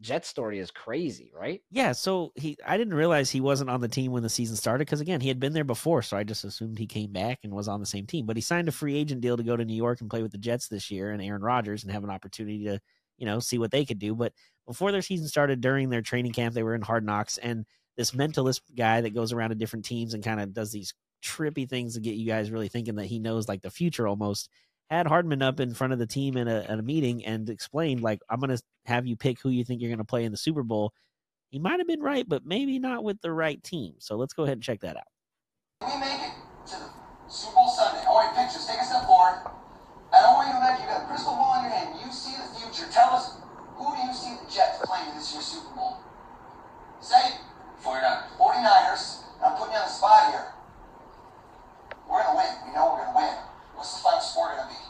Jet 0.01 0.25
story 0.25 0.59
is 0.59 0.71
crazy, 0.71 1.31
right? 1.35 1.61
Yeah, 1.71 1.91
so 1.91 2.31
he 2.35 2.57
I 2.65 2.77
didn't 2.77 2.93
realize 2.93 3.29
he 3.29 3.41
wasn't 3.41 3.69
on 3.69 3.81
the 3.81 3.87
team 3.87 4.11
when 4.11 4.23
the 4.23 4.29
season 4.29 4.55
started 4.55 4.85
because 4.85 5.01
again, 5.01 5.19
he 5.19 5.27
had 5.27 5.39
been 5.39 5.53
there 5.53 5.65
before, 5.65 6.01
so 6.01 6.15
I 6.15 6.23
just 6.23 6.45
assumed 6.45 6.79
he 6.79 6.87
came 6.87 7.11
back 7.11 7.39
and 7.43 7.53
was 7.53 7.67
on 7.67 7.81
the 7.81 7.85
same 7.85 8.05
team. 8.05 8.25
But 8.25 8.37
he 8.37 8.41
signed 8.41 8.69
a 8.69 8.71
free 8.71 8.95
agent 8.95 9.21
deal 9.21 9.35
to 9.35 9.43
go 9.43 9.57
to 9.57 9.65
New 9.65 9.75
York 9.75 9.99
and 9.99 10.09
play 10.09 10.21
with 10.21 10.31
the 10.31 10.37
Jets 10.37 10.69
this 10.69 10.89
year 10.89 11.11
and 11.11 11.21
Aaron 11.21 11.41
Rodgers 11.41 11.83
and 11.83 11.91
have 11.91 12.05
an 12.05 12.09
opportunity 12.09 12.63
to, 12.65 12.79
you 13.17 13.25
know, 13.25 13.39
see 13.39 13.57
what 13.57 13.71
they 13.71 13.83
could 13.83 13.99
do. 13.99 14.15
But 14.15 14.33
before 14.65 14.91
their 14.93 15.01
season 15.01 15.27
started 15.27 15.59
during 15.59 15.89
their 15.89 16.01
training 16.01 16.31
camp, 16.31 16.53
they 16.53 16.63
were 16.63 16.75
in 16.75 16.81
hard 16.81 17.05
knocks 17.05 17.37
and 17.37 17.65
this 17.97 18.11
mentalist 18.11 18.61
guy 18.77 19.01
that 19.01 19.13
goes 19.13 19.33
around 19.33 19.49
to 19.49 19.55
different 19.55 19.83
teams 19.83 20.13
and 20.13 20.23
kind 20.23 20.39
of 20.39 20.53
does 20.53 20.71
these 20.71 20.93
trippy 21.21 21.67
things 21.67 21.95
to 21.95 21.99
get 21.99 22.15
you 22.15 22.25
guys 22.25 22.51
really 22.51 22.69
thinking 22.69 22.95
that 22.95 23.07
he 23.07 23.19
knows 23.19 23.49
like 23.49 23.61
the 23.61 23.69
future 23.69 24.07
almost 24.07 24.49
had 24.89 25.07
Hardman 25.07 25.41
up 25.41 25.59
in 25.59 25.73
front 25.73 25.93
of 25.93 25.99
the 25.99 26.07
team 26.07 26.37
in 26.37 26.47
a, 26.47 26.65
in 26.67 26.79
a 26.79 26.83
meeting 26.83 27.25
and 27.25 27.49
explained 27.49 28.01
like 28.01 28.19
I'm 28.29 28.39
going 28.39 28.55
to 28.55 28.61
have 28.85 29.05
you 29.05 29.15
pick 29.15 29.39
who 29.41 29.49
you 29.49 29.63
think 29.63 29.81
you're 29.81 29.89
going 29.89 29.99
to 29.99 30.03
play 30.03 30.23
in 30.23 30.31
the 30.31 30.37
Super 30.37 30.63
Bowl. 30.63 30.93
He 31.49 31.59
might 31.59 31.79
have 31.79 31.87
been 31.87 32.01
right, 32.01 32.27
but 32.27 32.45
maybe 32.45 32.79
not 32.79 33.03
with 33.03 33.21
the 33.21 33.31
right 33.31 33.61
team. 33.63 33.95
So 33.99 34.15
let's 34.15 34.33
go 34.33 34.43
ahead 34.43 34.57
and 34.57 34.63
check 34.63 34.81
that 34.81 34.97
out. 34.97 35.03
Can 35.81 35.99
we 35.99 36.05
make 36.05 36.19
it 36.21 36.33
to 36.67 36.77
Super 37.27 37.55
Bowl 37.55 37.69
Sunday, 37.69 38.03
want 38.39 38.55
you 38.55 38.61
to 38.61 38.67
take 38.67 38.81
a 38.81 38.85
step 38.85 39.05
forward. 39.05 39.45
I 40.09 40.21
don't 40.25 40.33
want 40.33 40.47
you 40.47 40.53
to 40.55 40.59
imagine 40.63 40.81
you 40.81 40.89
got 40.89 41.03
a 41.03 41.07
crystal 41.07 41.35
ball 41.35 41.59
in 41.59 41.69
your 41.69 41.75
hand. 41.75 41.93
You 42.01 42.11
see 42.11 42.33
the 42.33 42.47
future. 42.57 42.89
Tell 42.91 43.13
us, 43.13 43.37
who 43.75 43.85
do 43.93 44.01
you 44.01 44.13
see 44.13 44.33
the 44.41 44.47
Jets 44.49 44.81
playing 44.81 45.09
in 45.11 45.15
this 45.19 45.33
year's 45.33 45.45
Super 45.45 45.75
Bowl? 45.75 45.99
Say 46.99 47.19
it. 47.19 47.35
49ers. 47.83 48.25
49ers. 48.39 49.03
I'm 49.43 49.55
putting 49.55 49.73
you 49.75 49.79
on 49.79 49.85
the 49.85 49.93
spot 49.93 50.31
here. 50.31 50.47
We're 52.09 52.23
going 52.23 52.31
to 52.31 52.37
win. 52.41 52.51
We 52.65 52.69
know 52.73 52.95
we're 52.95 53.05
going 53.05 53.13
to 53.13 53.19
win. 53.21 53.48
What's 53.79 53.95
the 53.95 54.03
final 54.03 54.19
score 54.19 54.51
going 54.51 54.67
to 54.67 54.75
be? 54.75 54.81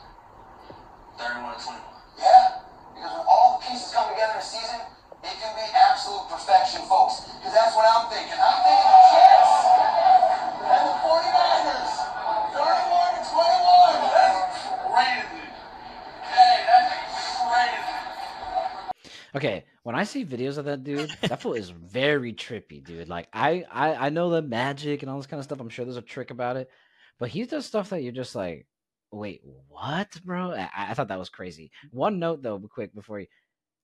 31 1.22 1.46
to 1.46 1.62
21. 1.62 1.78
Yeah, 2.18 2.58
because 2.98 3.14
when 3.14 3.22
all 3.30 3.62
the 3.62 3.70
pieces 3.70 3.94
come 3.94 4.10
together 4.10 4.34
in 4.34 4.42
a 4.42 4.50
season, 4.50 4.82
it 5.22 5.36
can 5.38 5.54
be 5.54 5.62
absolute 5.78 6.26
perfection, 6.26 6.82
folks. 6.90 7.30
Because 7.38 7.54
that's 7.54 7.78
what 7.78 7.86
I'm 7.86 8.10
thinking. 8.10 8.34
I'm 8.34 8.60
thinking 8.66 8.90
the 8.90 9.06
Jets 9.14 9.54
and 10.74 10.90
the 10.90 10.96
49ers. 11.06 11.94
31 12.50 13.14
to 13.14 13.22
21. 13.30 14.10
That's 14.10 14.58
crazy. 14.82 15.46
Hey, 16.26 16.56
that's 16.66 16.90
crazy. 17.46 17.94
Okay, 19.38 19.70
when 19.86 19.94
I 19.94 20.02
see 20.02 20.26
videos 20.26 20.58
of 20.58 20.66
that 20.66 20.84
dude, 20.84 21.14
that 21.30 21.46
fool 21.46 21.54
is 21.54 21.70
very 21.70 22.34
trippy, 22.34 22.84
dude. 22.84 23.08
Like 23.08 23.30
I, 23.32 23.70
I 23.70 24.08
I 24.08 24.10
know 24.10 24.32
the 24.32 24.42
magic 24.42 25.06
and 25.06 25.12
all 25.14 25.22
this 25.22 25.30
kind 25.30 25.38
of 25.38 25.46
stuff. 25.46 25.60
I'm 25.60 25.70
sure 25.70 25.86
there's 25.86 25.96
a 25.96 26.02
trick 26.02 26.32
about 26.32 26.58
it, 26.58 26.72
but 27.20 27.30
he 27.30 27.46
does 27.46 27.68
stuff 27.68 27.92
that 27.92 28.02
you're 28.02 28.12
just 28.12 28.34
like, 28.34 28.66
wait, 29.12 29.42
what, 29.68 30.10
bro? 30.24 30.52
I, 30.52 30.70
I 30.76 30.94
thought 30.94 31.08
that 31.08 31.20
was 31.20 31.30
crazy. 31.30 31.72
One 31.92 32.20
note 32.20 32.42
though, 32.42 32.60
quick 32.60 32.94
before 32.94 33.20
you, 33.20 33.28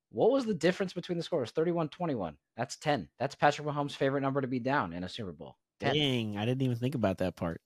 what 0.10 0.32
was 0.32 0.46
the 0.46 0.54
difference 0.54 0.94
between 0.94 1.18
the 1.18 1.24
scores? 1.24 1.52
31-21. 1.52 2.36
That's 2.56 2.78
10. 2.78 3.10
That's 3.20 3.36
Patrick 3.36 3.68
Mahomes' 3.68 3.96
favorite 3.96 4.22
number 4.22 4.42
to 4.42 4.48
be 4.48 4.60
down 4.60 4.94
in 4.94 5.04
a 5.04 5.10
Super 5.10 5.32
Bowl. 5.32 5.58
10. 5.82 5.94
Dang, 5.94 6.38
I 6.38 6.46
didn't 6.46 6.62
even 6.62 6.78
think 6.78 6.96
about 6.96 7.18
that 7.18 7.36
part. 7.36 7.62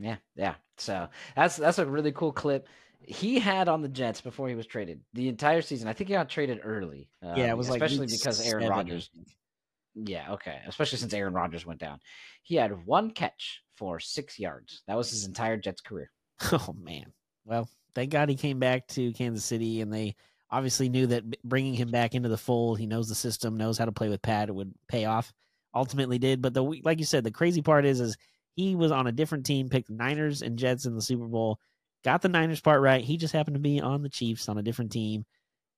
Yeah, 0.00 0.16
yeah. 0.36 0.54
So 0.76 1.08
that's 1.34 1.56
that's 1.56 1.78
a 1.78 1.86
really 1.86 2.12
cool 2.12 2.32
clip. 2.32 2.68
He 3.00 3.38
had 3.38 3.68
on 3.68 3.82
the 3.82 3.88
Jets 3.88 4.20
before 4.20 4.48
he 4.48 4.54
was 4.54 4.66
traded 4.66 5.00
the 5.12 5.28
entire 5.28 5.60
season. 5.60 5.88
I 5.88 5.92
think 5.92 6.08
he 6.08 6.14
got 6.14 6.28
traded 6.28 6.60
early. 6.62 7.10
yeah, 7.22 7.36
it 7.36 7.50
um, 7.50 7.58
was 7.58 7.68
like 7.68 7.82
especially 7.82 8.06
week 8.06 8.18
because 8.18 8.46
Aaron 8.46 8.68
Rodgers. 8.68 9.10
Yeah, 9.94 10.32
okay. 10.34 10.60
Especially 10.66 10.98
since 10.98 11.12
Aaron 11.12 11.34
Rodgers 11.34 11.66
went 11.66 11.80
down. 11.80 11.98
He 12.42 12.54
had 12.54 12.86
one 12.86 13.10
catch 13.10 13.62
for 13.74 13.98
six 13.98 14.38
yards. 14.38 14.82
That 14.86 14.96
was 14.96 15.10
his 15.10 15.26
entire 15.26 15.56
Jets 15.56 15.80
career. 15.80 16.10
Oh 16.52 16.74
man. 16.80 17.12
Well, 17.44 17.68
thank 17.94 18.10
God 18.10 18.28
he 18.28 18.36
came 18.36 18.58
back 18.58 18.86
to 18.88 19.12
Kansas 19.12 19.44
City, 19.44 19.80
and 19.80 19.92
they 19.92 20.14
obviously 20.50 20.88
knew 20.88 21.06
that 21.08 21.24
bringing 21.42 21.74
him 21.74 21.90
back 21.90 22.14
into 22.14 22.28
the 22.28 22.36
fold, 22.36 22.78
he 22.78 22.86
knows 22.86 23.08
the 23.08 23.14
system, 23.14 23.56
knows 23.56 23.78
how 23.78 23.84
to 23.84 23.92
play 23.92 24.08
with 24.08 24.22
Pat, 24.22 24.48
it 24.48 24.54
would 24.54 24.72
pay 24.88 25.04
off. 25.04 25.32
Ultimately, 25.74 26.18
did. 26.18 26.40
But 26.40 26.54
the 26.54 26.62
like 26.62 26.98
you 26.98 27.04
said, 27.04 27.24
the 27.24 27.30
crazy 27.30 27.62
part 27.62 27.84
is, 27.84 28.00
is 28.00 28.16
he 28.54 28.74
was 28.74 28.90
on 28.92 29.06
a 29.06 29.12
different 29.12 29.46
team, 29.46 29.68
picked 29.68 29.90
Niners 29.90 30.42
and 30.42 30.58
Jets 30.58 30.86
in 30.86 30.94
the 30.94 31.02
Super 31.02 31.26
Bowl, 31.26 31.58
got 32.04 32.22
the 32.22 32.28
Niners 32.28 32.60
part 32.60 32.80
right. 32.80 33.04
He 33.04 33.16
just 33.16 33.34
happened 33.34 33.56
to 33.56 33.60
be 33.60 33.80
on 33.80 34.02
the 34.02 34.08
Chiefs 34.08 34.48
on 34.48 34.58
a 34.58 34.62
different 34.62 34.92
team, 34.92 35.24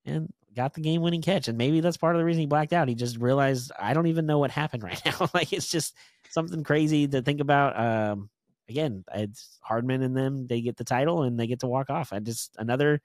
and 0.04 0.32
got 0.54 0.74
the 0.74 0.80
game-winning 0.80 1.22
catch. 1.22 1.48
And 1.48 1.58
maybe 1.58 1.80
that's 1.80 1.96
part 1.96 2.16
of 2.16 2.20
the 2.20 2.24
reason 2.24 2.40
he 2.40 2.46
blacked 2.46 2.72
out. 2.72 2.88
He 2.88 2.94
just 2.94 3.18
realized 3.18 3.72
I 3.78 3.94
don't 3.94 4.06
even 4.06 4.26
know 4.26 4.38
what 4.38 4.50
happened 4.50 4.82
right 4.82 5.00
now. 5.06 5.28
like 5.34 5.52
it's 5.52 5.70
just 5.70 5.96
something 6.30 6.64
crazy 6.64 7.08
to 7.08 7.22
think 7.22 7.40
about. 7.40 7.78
Um, 7.78 8.30
again, 8.70 9.04
it's 9.14 9.58
Hardman 9.62 10.02
and 10.02 10.16
them. 10.16 10.46
They 10.46 10.60
get 10.60 10.76
the 10.76 10.84
title 10.84 11.24
and 11.24 11.38
they 11.38 11.46
get 11.46 11.60
to 11.60 11.66
walk 11.66 11.90
off. 11.90 12.12
I 12.12 12.20
just 12.20 12.56
another 12.58 13.00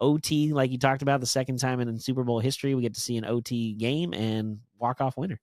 OT, 0.00 0.52
like 0.52 0.70
you 0.70 0.78
talked 0.78 1.02
about, 1.02 1.20
the 1.20 1.26
second 1.26 1.58
time 1.58 1.80
in 1.80 1.98
Super 1.98 2.24
Bowl 2.24 2.40
history, 2.40 2.74
we 2.74 2.82
get 2.82 2.94
to 2.94 3.00
see 3.00 3.16
an 3.16 3.26
OT 3.26 3.74
game 3.74 4.14
and 4.14 4.60
walk 4.78 5.00
off 5.00 5.16
winner. 5.16 5.38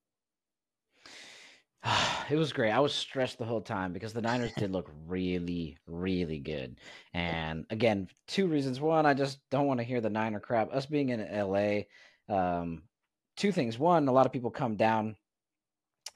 it 2.30 2.36
was 2.36 2.54
great. 2.54 2.72
I 2.72 2.80
was 2.80 2.94
stressed 2.94 3.38
the 3.38 3.46
whole 3.46 3.62
time 3.62 3.94
because 3.94 4.14
the 4.14 4.22
Niners 4.22 4.54
did 4.58 4.72
look 4.72 4.90
really, 5.06 5.78
really 5.86 6.40
good. 6.40 6.80
And 7.14 7.66
again, 7.70 8.08
two 8.28 8.48
reasons. 8.48 8.82
One, 8.82 9.06
I 9.06 9.14
just 9.14 9.40
don't 9.52 9.68
want 9.68 9.80
to 9.80 9.84
hear 9.84 10.02
the 10.02 10.10
Niner 10.10 10.40
crap. 10.40 10.74
Us 10.74 10.86
being 10.86 11.10
in 11.10 11.20
LA, 11.22 11.82
um, 12.34 12.84
two 13.36 13.52
things. 13.52 13.78
One, 13.78 14.08
a 14.08 14.12
lot 14.12 14.26
of 14.26 14.32
people 14.32 14.50
come 14.50 14.76
down 14.76 15.16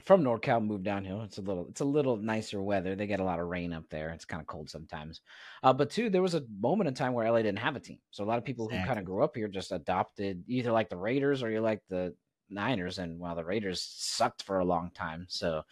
from 0.04 0.24
NorCal, 0.24 0.64
move 0.64 0.84
downhill. 0.84 1.22
It's 1.22 1.38
a 1.38 1.42
little, 1.42 1.68
it's 1.70 1.82
a 1.82 1.86
little 1.86 2.18
nicer 2.18 2.62
weather. 2.62 2.96
They 2.96 3.08
get 3.08 3.20
a 3.20 3.24
lot 3.24 3.40
of 3.40 3.48
rain 3.48 3.74
up 3.74 3.84
there. 3.90 4.10
It's 4.10 4.26
kind 4.26 4.42
of 4.42 4.48
cold 4.48 4.70
sometimes. 4.70 5.22
Uh, 5.64 5.74
but 5.74 5.90
two, 5.90 6.10
there 6.10 6.22
was 6.22 6.36
a 6.36 6.44
moment 6.60 6.88
in 6.88 6.94
time 6.94 7.14
where 7.14 7.30
LA 7.30 7.38
didn't 7.38 7.60
have 7.60 7.76
a 7.76 7.80
team. 7.80 8.00
So 8.12 8.24
a 8.24 8.26
lot 8.26 8.38
of 8.38 8.46
people 8.46 8.68
who 8.68 8.76
kind 8.86 9.00
of 9.00 9.06
grew 9.06 9.24
up 9.24 9.36
here 9.36 9.48
just 9.48 9.72
adopted 9.72 10.44
either 10.48 10.72
like 10.72 10.90
the 10.90 10.98
Raiders 10.98 11.44
or 11.44 11.50
you 11.52 11.62
like 11.62 11.82
the 11.90 12.16
Niners. 12.50 13.00
And 13.00 13.20
while 13.20 13.36
the 13.36 13.46
Raiders 13.46 13.82
sucked 13.82 14.44
for 14.44 14.60
a 14.60 14.66
long 14.66 14.92
time, 14.94 15.26
so 15.30 15.64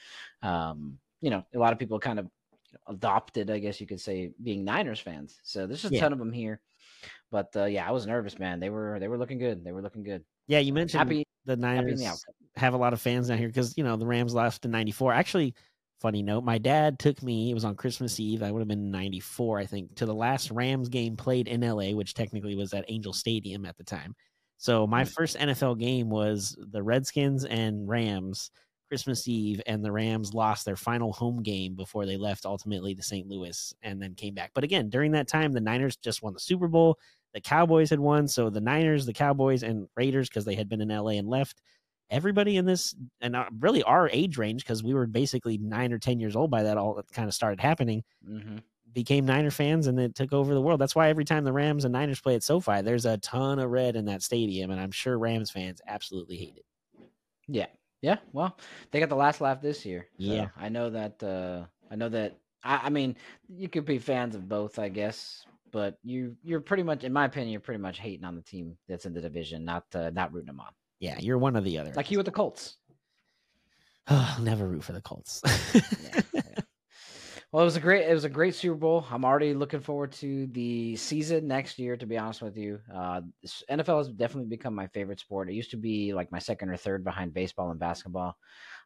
um, 0.42 0.98
you 1.22 1.30
know, 1.30 1.44
a 1.54 1.58
lot 1.60 1.74
of 1.74 1.80
people 1.80 2.00
kind 2.00 2.20
of 2.20 2.28
adopted, 2.88 3.50
I 3.50 3.60
guess 3.60 3.82
you 3.82 3.88
could 3.88 4.00
say, 4.00 4.32
being 4.42 4.64
Niners 4.64 5.00
fans. 5.00 5.40
So 5.44 5.68
there's 5.68 5.86
a 5.86 5.90
Yeah. 5.90 6.02
ton 6.02 6.14
of 6.14 6.20
them 6.20 6.32
here. 6.32 6.62
But 7.32 7.56
uh, 7.56 7.66
yeah, 7.66 7.88
I 7.88 7.92
was 7.92 8.06
nervous, 8.08 8.40
man. 8.40 8.60
They 8.60 8.70
were 8.70 8.98
they 9.00 9.08
were 9.08 9.18
looking 9.18 9.38
good. 9.38 9.64
They 9.64 9.72
were 9.72 9.82
looking 9.82 10.04
good. 10.04 10.24
Yeah, 10.48 10.60
you 10.60 10.74
mentioned 10.74 11.00
Happy, 11.00 11.24
the 11.46 11.52
happy 11.52 11.62
in 11.62 11.76
Niners 11.76 12.00
the 12.00 12.06
outcome. 12.08 12.34
Have 12.60 12.74
a 12.74 12.78
lot 12.78 12.94
of 12.94 13.02
fans 13.02 13.28
down 13.28 13.38
here 13.38 13.48
because 13.48 13.78
you 13.78 13.84
know 13.84 13.96
the 13.96 14.06
Rams 14.06 14.34
left 14.34 14.66
in 14.66 14.72
'94. 14.72 15.14
Actually, 15.14 15.56
funny 16.00 16.22
note, 16.24 16.44
my 16.44 16.58
dad 16.58 17.00
took 17.00 17.22
me. 17.24 17.52
It 17.52 17.54
was 17.54 17.66
on 17.66 17.76
Christmas 17.76 18.20
Eve. 18.20 18.44
I 18.44 18.52
would 18.52 18.60
have 18.60 18.68
been 18.68 18.92
'94, 18.92 19.60
I 19.60 19.66
think, 19.66 19.96
to 19.96 20.06
the 20.06 20.14
last 20.14 20.52
Rams 20.52 20.90
game 20.90 21.16
played 21.18 21.48
in 21.48 21.62
LA, 21.62 21.92
which 21.92 22.14
technically 22.14 22.56
was 22.56 22.74
at 22.74 22.86
Angel 22.88 23.14
Stadium 23.14 23.66
at 23.66 23.78
the 23.78 23.84
time. 23.84 24.16
So 24.58 24.86
my 24.86 25.06
first 25.06 25.38
NFL 25.38 25.80
game 25.80 26.10
was 26.10 26.58
the 26.60 26.84
Redskins 26.84 27.46
and 27.46 27.88
Rams 27.88 28.52
Christmas 28.90 29.28
Eve, 29.28 29.62
and 29.68 29.86
the 29.86 29.92
Rams 29.92 30.34
lost 30.34 30.66
their 30.66 30.76
final 30.76 31.14
home 31.14 31.44
game 31.44 31.76
before 31.76 32.06
they 32.06 32.18
left 32.18 32.46
ultimately 32.46 32.96
to 32.96 33.04
St. 33.04 33.28
Louis 33.28 33.74
and 33.84 34.02
then 34.02 34.16
came 34.16 34.34
back. 34.34 34.52
But 34.54 34.64
again, 34.64 34.90
during 34.90 35.12
that 35.12 35.28
time, 35.28 35.54
the 35.54 35.62
Niners 35.62 35.96
just 35.96 36.24
won 36.24 36.34
the 36.34 36.40
Super 36.40 36.68
Bowl. 36.68 36.98
The 37.34 37.40
Cowboys 37.40 37.92
had 37.92 38.00
won, 38.00 38.28
so 38.28 38.50
the 38.50 38.60
Niners, 38.60 39.06
the 39.06 39.14
Cowboys, 39.14 39.62
and 39.62 39.88
Raiders 39.96 40.28
because 40.28 40.44
they 40.44 40.56
had 40.56 40.68
been 40.68 40.82
in 40.82 40.90
LA 40.90 41.12
and 41.12 41.30
left. 41.30 41.62
Everybody 42.10 42.58
in 42.58 42.66
this 42.66 42.96
and 43.22 43.36
uh, 43.36 43.46
really 43.60 43.84
our 43.84 44.10
age 44.12 44.38
range 44.38 44.64
because 44.64 44.84
we 44.84 44.94
were 44.94 45.06
basically 45.06 45.58
nine 45.58 45.94
or 45.94 46.00
ten 46.00 46.20
years 46.20 46.36
old 46.36 46.50
by 46.50 46.64
that 46.64 46.78
all 46.78 46.96
that 46.96 47.12
kind 47.12 47.28
of 47.28 47.34
started 47.34 47.60
happening 47.60 48.04
hmm 48.26 48.58
became 48.94 49.26
Niner 49.26 49.52
fans 49.52 49.88
and 49.88 50.00
it 50.00 50.16
took 50.16 50.34
over 50.34 50.54
the 50.54 50.62
world. 50.62 50.82
That's 50.82 50.96
why 50.96 51.10
every 51.10 51.26
time 51.26 51.44
the 51.44 51.54
Rams 51.54 51.86
and 51.86 51.94
Niners 51.94 52.22
play 52.22 52.36
at 52.36 52.44
SoFi, 52.44 52.82
there's 52.82 53.06
a 53.06 53.18
ton 53.18 53.60
of 53.60 53.70
red 53.70 53.96
in 53.96 54.06
that 54.06 54.24
stadium, 54.24 54.72
and 54.72 54.80
I'm 54.80 54.92
sure 54.92 55.18
Rams 55.18 55.52
fans 55.52 55.82
absolutely 55.88 56.38
hate 56.38 56.58
it. 56.58 56.66
Yeah. 57.48 57.68
Yeah. 58.02 58.18
Well, 58.32 58.58
they 58.92 59.00
got 59.00 59.10
the 59.10 59.16
last 59.16 59.42
laugh 59.42 59.62
this 59.62 59.86
year. 59.86 60.08
so 60.20 60.26
Yeah. 60.26 60.50
I 60.58 60.70
know 60.70 60.90
that. 60.90 61.22
Uh, 61.22 61.66
I 61.92 61.96
know 61.96 62.10
that. 62.10 62.38
I, 62.64 62.82
I 62.84 62.90
mean, 62.90 63.16
you 63.48 63.68
could 63.68 63.86
be 63.86 63.98
fans 63.98 64.36
of 64.36 64.48
both, 64.48 64.80
I 64.80 64.90
guess, 64.90 65.46
but 65.72 65.98
you 66.04 66.36
you're 66.44 66.62
pretty 66.62 66.84
much, 66.84 67.04
in 67.04 67.12
my 67.12 67.26
opinion, 67.26 67.52
you're 67.52 67.60
pretty 67.60 67.82
much 67.82 68.00
hating 68.00 68.26
on 68.26 68.36
the 68.36 68.42
team 68.42 68.78
that's 68.88 69.06
in 69.06 69.14
the 69.14 69.22
division, 69.22 69.66
not 69.66 69.84
uh, 69.94 70.12
not 70.12 70.34
rooting 70.34 70.48
them 70.48 70.62
on. 70.62 70.72
Yeah, 71.00 71.18
you're 71.20 71.38
one 71.38 71.56
or 71.56 71.62
the 71.62 71.78
other. 71.80 71.94
Like 71.96 72.12
you 72.12 72.18
with 72.18 72.26
the 72.26 72.32
Colts. 72.32 72.76
I'll 74.08 74.42
never 74.42 74.68
root 74.68 74.84
for 74.84 74.94
the 74.94 75.02
Colts. 75.02 75.42
Yeah. 76.34 76.42
Well, 77.52 77.64
it 77.64 77.66
was 77.66 77.78
a 77.78 77.80
great 77.80 78.08
it 78.08 78.14
was 78.14 78.26
a 78.26 78.30
great 78.30 78.54
Super 78.54 78.76
Bowl. 78.76 79.08
I'm 79.10 79.26
already 79.26 79.56
looking 79.56 79.80
forward 79.80 80.12
to 80.14 80.46
the 80.48 80.96
season 80.96 81.48
next 81.48 81.80
year. 81.80 81.98
To 81.98 82.06
be 82.06 82.16
honest 82.16 82.44
with 82.44 82.56
you, 82.56 82.80
uh, 82.94 83.22
NFL 83.72 83.98
has 83.98 84.10
definitely 84.10 84.50
become 84.50 84.76
my 84.76 84.86
favorite 84.88 85.20
sport. 85.20 85.50
It 85.50 85.56
used 85.56 85.72
to 85.72 85.78
be 85.78 86.14
like 86.14 86.32
my 86.32 86.38
second 86.38 86.70
or 86.70 86.78
third 86.78 87.04
behind 87.04 87.34
baseball 87.34 87.72
and 87.72 87.80
basketball. 87.80 88.38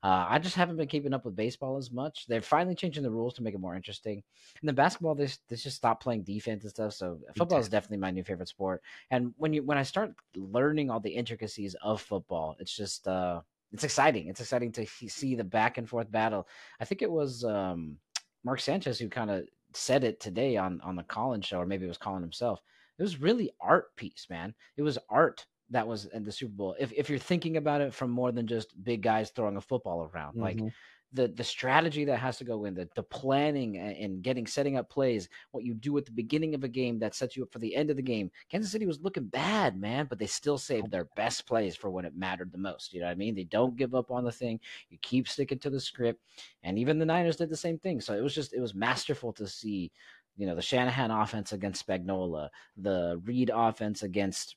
Uh, 0.01 0.28
I 0.30 0.39
just 0.39 0.55
haven't 0.55 0.78
been 0.78 0.88
keeping 0.88 1.14
up 1.14 1.26
with 1.26 1.36
baseball 1.36 1.76
as 1.76 1.91
much. 1.91 2.26
They're 2.28 2.41
finally 2.41 2.76
changing 2.76 3.03
the 3.03 3.11
rules 3.11 3.34
to 3.34 3.43
make 3.43 3.53
it 3.53 3.59
more 3.59 3.76
interesting. 3.76 4.24
And 4.61 4.70
then 4.70 4.76
basketball, 4.76 5.16
they, 5.16 5.28
they 5.49 5.57
just 5.57 5.76
stopped 5.76 6.01
playing 6.01 6.24
defense 6.24 6.64
and 6.64 6.72
stuff. 6.72 6.93
So 6.93 7.20
football 7.36 7.59
is 7.59 7.68
definitely 7.68 7.97
my 7.97 8.11
new 8.11 8.24
favorite 8.24 8.47
sport. 8.47 8.82
And 9.11 9.34
when 9.36 9.51
you 9.51 9.64
when 9.64 9.78
I 9.78 9.84
start 9.84 10.14
learning 10.38 10.89
all 10.89 11.01
the 11.01 11.16
intricacies 11.16 11.76
of 11.82 12.01
football, 12.01 12.55
it's 12.59 12.74
just 12.74 13.09
uh, 13.09 13.41
it's 13.74 13.84
exciting. 13.84 14.28
It's 14.28 14.39
exciting 14.39 14.72
to 14.74 14.86
see 14.86 15.36
the 15.36 15.43
back 15.43 15.78
and 15.78 15.89
forth 15.89 16.09
battle. 16.09 16.47
I 16.80 16.86
think 16.86 17.01
it 17.01 17.11
was 17.11 17.43
um, 17.43 17.97
Mark 18.43 18.59
Sanchez 18.59 18.99
who 18.99 19.09
kind 19.09 19.31
of 19.31 19.47
said 19.73 20.03
it 20.03 20.19
today 20.19 20.57
on 20.57 20.81
on 20.81 20.95
the 20.95 21.03
Colin 21.03 21.41
show, 21.41 21.59
or 21.59 21.65
maybe 21.65 21.85
it 21.85 21.89
was 21.89 21.97
Colin 21.97 22.21
himself. 22.21 22.61
It 22.97 23.01
was 23.03 23.19
really 23.21 23.51
art 23.59 23.95
piece, 23.95 24.27
man. 24.29 24.53
It 24.77 24.83
was 24.83 24.99
art 25.09 25.45
that 25.69 25.87
was 25.87 26.05
in 26.05 26.23
the 26.23 26.31
Super 26.31 26.53
Bowl. 26.53 26.75
If 26.79 26.91
if 26.93 27.09
you're 27.09 27.19
thinking 27.19 27.57
about 27.57 27.81
it 27.81 27.93
from 27.93 28.11
more 28.11 28.31
than 28.31 28.47
just 28.47 28.81
big 28.83 29.01
guys 29.01 29.31
throwing 29.31 29.57
a 29.57 29.61
football 29.61 30.03
around, 30.13 30.35
like 30.39 30.63
Mhm. 30.63 30.73
The 31.14 31.28
the 31.28 31.43
strategy 31.43 32.05
that 32.05 32.18
has 32.18 32.38
to 32.38 32.43
go 32.43 32.66
in, 32.66 32.74
the 32.74 32.89
the 32.95 33.03
planning 33.03 33.78
and, 33.78 34.22
getting 34.24 34.47
setting 34.47 34.78
up 34.78 34.89
plays, 34.89 35.30
what 35.51 35.64
you 35.64 35.74
do 35.74 35.97
at 35.97 36.05
the 36.05 36.11
beginning 36.11 36.55
of 36.55 36.64
a 36.64 36.68
game 36.68 36.99
that 36.99 37.16
sets 37.16 37.36
you 37.36 37.43
up 37.43 37.51
for 37.51 37.59
the 37.59 37.76
end 37.76 37.89
of 37.89 37.95
the 37.95 38.01
game. 38.01 38.32
Kansas 38.49 38.72
City 38.72 38.86
was 38.86 39.01
looking 39.01 39.26
bad, 39.26 39.80
man, 39.80 40.07
but 40.09 40.20
they 40.20 40.26
still 40.26 40.57
saved 40.57 40.91
their 40.91 41.05
best 41.16 41.45
plays 41.45 41.76
for 41.76 41.89
when 41.89 42.05
it 42.05 42.16
mattered 42.16 42.51
the 42.51 42.57
most. 42.57 42.93
You 42.93 43.01
know 43.01 43.07
what 43.07 43.14
I 43.14 43.16
mean? 43.16 43.36
They 43.36 43.43
don't 43.43 43.76
give 43.76 43.95
up 43.95 44.11
on 44.11 44.24
the 44.24 44.32
thing. 44.32 44.59
You 44.89 44.97
keep 45.01 45.28
sticking 45.28 45.59
to 45.59 45.70
the 45.70 45.80
script, 45.80 46.22
and 46.64 46.78
even 46.80 46.99
the 46.99 47.05
Niners 47.05 47.38
did 47.38 47.49
the 47.49 47.57
same 47.57 47.78
thing. 47.78 48.01
So 48.01 48.14
it 48.14 48.22
was 48.22 48.36
just 48.36 48.53
it 48.53 48.59
was 48.59 48.76
masterful 48.76 49.34
to 49.34 49.47
see. 49.47 49.91
You 50.36 50.47
know 50.47 50.55
the 50.55 50.64
Shanahan 50.64 51.11
offense 51.11 51.53
against 51.53 51.86
Spagnuolo, 51.86 52.49
the 52.76 53.22
Reid 53.24 53.51
offense 53.53 54.01
against 54.01 54.55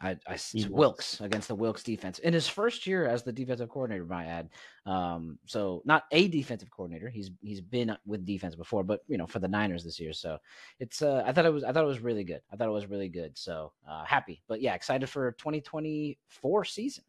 I, 0.00 0.16
I 0.26 0.38
Wilks 0.68 1.20
against 1.20 1.48
the 1.48 1.54
Wilks 1.54 1.82
defense 1.82 2.18
in 2.18 2.34
his 2.34 2.48
first 2.48 2.86
year 2.86 3.06
as 3.06 3.22
the 3.22 3.32
defensive 3.32 3.68
coordinator. 3.68 4.04
Might 4.04 4.26
add, 4.26 4.50
um, 4.86 5.38
so 5.46 5.82
not 5.84 6.04
a 6.10 6.28
defensive 6.28 6.70
coordinator. 6.70 7.08
He's 7.08 7.30
he's 7.40 7.60
been 7.60 7.96
with 8.04 8.26
defense 8.26 8.54
before, 8.54 8.82
but 8.82 9.00
you 9.08 9.16
know 9.16 9.26
for 9.26 9.38
the 9.38 9.48
Niners 9.48 9.84
this 9.84 10.00
year. 10.00 10.12
So 10.12 10.38
it's 10.80 11.00
uh, 11.02 11.22
I 11.24 11.32
thought 11.32 11.46
it 11.46 11.52
was 11.52 11.64
I 11.64 11.72
thought 11.72 11.84
it 11.84 11.88
was 11.88 12.00
really 12.00 12.24
good. 12.24 12.40
I 12.52 12.56
thought 12.56 12.68
it 12.68 12.72
was 12.72 12.86
really 12.86 13.08
good. 13.08 13.36
So 13.38 13.72
uh, 13.88 14.04
happy, 14.04 14.42
but 14.48 14.60
yeah, 14.60 14.74
excited 14.74 15.08
for 15.08 15.32
2024 15.32 16.64
season. 16.64 17.04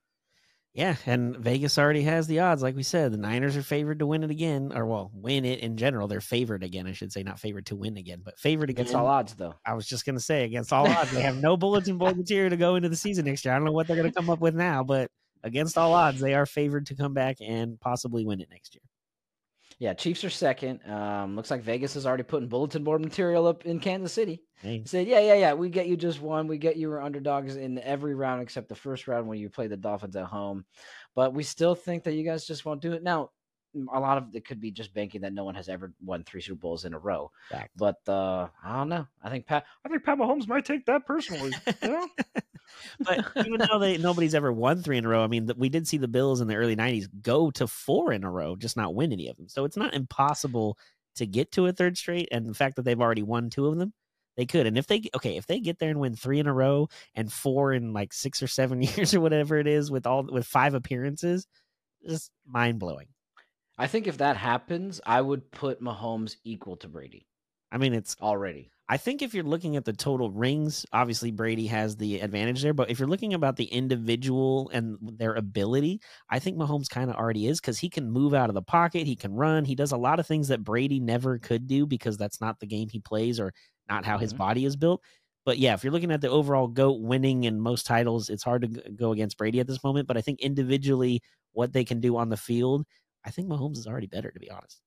Yeah, 0.76 0.98
and 1.06 1.38
Vegas 1.38 1.78
already 1.78 2.02
has 2.02 2.28
the 2.28 2.42
odds. 2.42 2.62
Like 2.62 2.76
we 2.76 2.84
said, 2.84 3.14
the 3.14 3.18
Niners 3.18 3.56
are 3.56 3.64
favored 3.64 4.00
to 4.00 4.06
win 4.06 4.24
it 4.24 4.30
again, 4.30 4.74
or 4.76 4.86
well, 4.86 5.10
win 5.14 5.46
it 5.46 5.62
in 5.62 5.78
general. 5.78 6.10
They're 6.10 6.20
favored 6.20 6.64
again, 6.64 6.86
I 6.86 6.92
should 6.92 7.14
say, 7.14 7.24
not 7.24 7.40
favored 7.40 7.68
to 7.68 7.78
win 7.78 7.96
again, 7.96 8.20
but 8.22 8.38
favored 8.38 8.70
again. 8.70 8.82
Against 8.82 8.94
all 8.94 9.08
odds, 9.08 9.34
though. 9.36 9.56
I 9.66 9.74
was 9.74 9.88
just 9.88 10.06
gonna 10.06 10.20
say 10.20 10.44
against 10.44 10.74
all 10.74 10.86
odds, 10.86 11.12
they 11.12 11.22
have 11.22 11.38
no 11.42 11.56
bulletin 11.56 11.98
board 11.98 12.18
material 12.18 12.50
to 12.50 12.58
go 12.58 12.76
into 12.76 12.90
the 12.90 12.98
season 12.98 13.24
next 13.24 13.46
year. 13.46 13.54
I 13.54 13.58
don't 13.58 13.64
know 13.64 13.72
what 13.72 13.88
they're 13.88 13.96
gonna 13.96 14.12
come 14.12 14.30
up 14.30 14.40
with 14.42 14.54
now, 14.54 14.84
but 14.84 15.10
against 15.44 15.78
all 15.78 15.94
odds, 15.94 16.20
they 16.20 16.34
are 16.34 16.46
favored 16.46 16.88
to 16.88 16.96
come 16.96 17.14
back 17.14 17.38
and 17.40 17.80
possibly 17.80 18.26
win 18.26 18.42
it 18.42 18.50
next 18.52 18.76
year. 18.76 18.84
Yeah, 19.78 19.94
Chiefs 19.94 20.24
are 20.24 20.30
second. 20.30 20.80
Um, 20.90 21.36
looks 21.36 21.52
like 21.52 21.62
Vegas 21.62 21.96
is 21.96 22.06
already 22.06 22.24
putting 22.24 22.48
bulletin 22.48 22.84
board 22.84 23.02
material 23.02 23.46
up 23.46 23.66
in 23.66 23.80
Kansas 23.80 24.14
City. 24.14 24.42
Said, 24.86 25.08
"Yeah, 25.08 25.20
yeah, 25.20 25.34
yeah. 25.36 25.54
We 25.54 25.70
get 25.70 25.88
you 25.88 25.98
just 25.98 26.22
one. 26.22 26.48
We 26.48 26.58
get 26.58 26.78
you 26.78 26.90
were 26.90 27.02
underdogs 27.02 27.56
in 27.58 27.78
every 27.80 28.16
round 28.16 28.42
except 28.42 28.70
the 28.70 28.76
first 28.76 29.08
round 29.08 29.28
when 29.28 29.38
you 29.38 29.50
played 29.50 29.70
the 29.72 29.78
Dolphins 29.78 30.16
at 30.16 30.26
home. 30.26 30.66
But 31.14 31.34
we 31.34 31.44
still 31.44 31.76
think 31.76 32.04
that 32.06 32.14
you 32.14 32.24
guys 32.24 32.48
just 32.48 32.66
won't 32.66 32.82
do 32.82 32.94
it. 32.94 33.04
Now, 33.04 33.32
a 33.94 34.00
lot 34.00 34.18
of 34.18 34.34
it 34.34 34.46
could 34.48 34.62
be 34.62 34.72
just 34.72 34.94
banking 34.94 35.22
that 35.22 35.34
no 35.34 35.44
one 35.44 35.56
has 35.56 35.68
ever 35.70 35.94
won 36.04 36.24
three 36.24 36.42
Super 36.42 36.60
Bowls 36.60 36.86
in 36.86 36.94
a 36.94 37.00
row. 37.00 37.32
fact. 37.50 37.72
But 37.76 37.98
uh, 38.08 38.48
I 38.64 38.78
don't 38.78 38.90
know. 38.90 39.08
I 39.22 39.30
think 39.30 39.46
Pat. 39.46 39.66
I 39.86 39.90
think 39.90 40.04
Pat 40.04 40.18
Mahomes 40.18 40.48
might 40.48 40.66
take 40.66 40.86
that 40.86 41.06
personally. 41.06 41.52
you 41.84 41.90
know? 41.90 42.08
but 43.00 43.26
even 43.46 43.60
though 43.60 43.80
they 43.80 43.98
nobody's 43.98 44.36
ever 44.36 44.52
won 44.52 44.82
three 44.82 44.98
in 44.98 45.06
a 45.06 45.10
row, 45.10 45.24
I 45.24 45.28
mean, 45.28 45.50
we 45.58 45.70
did 45.70 45.88
see 45.88 45.98
the 45.98 46.08
Bills 46.08 46.42
in 46.42 46.48
the 46.48 46.56
early 46.56 46.76
'90s 46.76 47.08
go 47.22 47.52
to 47.52 47.68
four 47.68 48.12
in 48.12 48.24
a 48.24 48.32
row, 48.32 48.56
just 48.56 48.78
not 48.78 48.96
win 48.96 49.12
any 49.12 49.28
of 49.28 49.38
them. 49.38 49.48
So 49.48 49.66
it's 49.66 49.78
not 49.78 49.94
impossible 49.94 50.78
to 51.16 51.26
get 51.26 51.52
to 51.54 51.68
a 51.68 51.74
third 51.74 51.98
straight. 51.98 52.30
And 52.32 52.48
the 52.48 52.54
fact 52.54 52.76
that 52.76 52.84
they've 52.84 53.00
already 53.00 53.24
won 53.24 53.50
two 53.50 53.68
of 53.68 53.78
them, 53.78 53.94
they 54.38 54.46
could. 54.46 54.68
And 54.68 54.78
if 54.78 54.88
they 54.88 55.04
okay, 55.16 55.38
if 55.38 55.48
they 55.48 55.60
get 55.60 55.80
there 55.80 55.90
and 55.90 56.00
win 56.00 56.16
three 56.16 56.40
in 56.40 56.48
a 56.48 56.54
row 56.54 56.90
and 57.14 57.32
four 57.32 57.74
in 57.74 57.94
like 57.94 58.14
six 58.14 58.42
or 58.42 58.48
seven 58.48 58.82
years 58.82 59.14
or 59.14 59.22
whatever 59.22 59.58
it 59.58 59.68
is, 59.68 59.92
with 59.92 60.06
all 60.06 60.24
with 60.24 60.46
five 60.46 60.74
appearances, 60.74 61.48
just 62.08 62.32
mind 62.46 62.80
blowing. 62.80 63.08
I 63.78 63.88
think 63.88 64.08
if 64.08 64.20
that 64.20 64.38
happens, 64.38 65.02
I 65.06 65.20
would 65.20 65.52
put 65.52 65.82
Mahomes 65.82 66.38
equal 66.46 66.78
to 66.78 66.88
Brady 66.88 67.28
I 67.76 67.78
mean, 67.78 67.94
it's 67.94 68.16
already. 68.22 68.72
I 68.88 68.98
think 68.98 69.24
if 69.24 69.34
you're 69.34 69.44
looking 69.44 69.76
at 69.78 69.86
the 69.86 69.94
total 69.94 70.30
rings, 70.30 70.86
obviously 70.94 71.32
Brady 71.32 71.66
has 71.68 71.98
the 71.98 72.20
advantage 72.20 72.62
there. 72.62 72.74
But 72.74 72.92
if 72.92 73.00
you're 73.00 73.08
looking 73.08 73.34
about 73.34 73.56
the 73.56 73.66
individual 73.66 74.70
and 74.70 74.98
their 75.02 75.34
ability, 75.34 76.02
I 76.30 76.38
think 76.38 76.56
Mahomes 76.58 76.88
kind 76.88 77.10
of 77.10 77.16
already 77.16 77.48
is 77.48 77.60
because 77.60 77.80
he 77.80 77.90
can 77.90 78.12
move 78.12 78.36
out 78.36 78.50
of 78.50 78.54
the 78.54 78.62
pocket, 78.62 79.08
he 79.08 79.16
can 79.16 79.34
run, 79.34 79.66
he 79.66 79.74
does 79.74 79.92
a 79.92 79.98
lot 79.98 80.20
of 80.20 80.28
things 80.28 80.50
that 80.50 80.64
Brady 80.64 81.00
never 81.00 81.40
could 81.40 81.66
do 81.66 81.88
because 81.88 82.16
that's 82.18 82.40
not 82.40 82.60
the 82.60 82.68
game 82.68 82.88
he 82.90 83.00
plays 83.00 83.40
or 83.40 83.54
not 83.90 84.06
how 84.06 84.20
his 84.20 84.34
Mhm. 84.34 84.36
body 84.36 84.66
is 84.66 84.76
built. 84.76 85.02
But 85.46 85.58
yeah, 85.58 85.74
if 85.74 85.84
you're 85.84 85.94
looking 85.94 86.12
at 86.12 86.22
the 86.22 86.30
overall 86.30 86.68
goat 86.68 87.02
winning 87.02 87.46
and 87.48 87.62
most 87.62 87.88
titles, 87.88 88.30
it's 88.30 88.44
hard 88.44 88.62
to 88.64 88.92
go 88.92 89.12
against 89.12 89.38
Brady 89.38 89.60
at 89.60 89.68
this 89.68 89.84
moment. 89.84 90.08
But 90.08 90.18
I 90.18 90.22
think 90.22 90.42
individually, 90.42 91.22
what 91.54 91.74
they 91.74 91.86
can 91.86 92.02
do 92.02 92.18
on 92.18 92.30
the 92.30 92.38
field, 92.38 92.86
I 93.24 93.32
think 93.32 93.48
Mahomes 93.48 93.78
is 93.78 93.88
already 93.88 94.08
better, 94.08 94.30
to 94.32 94.40
be 94.40 94.52
honest. 94.52 94.82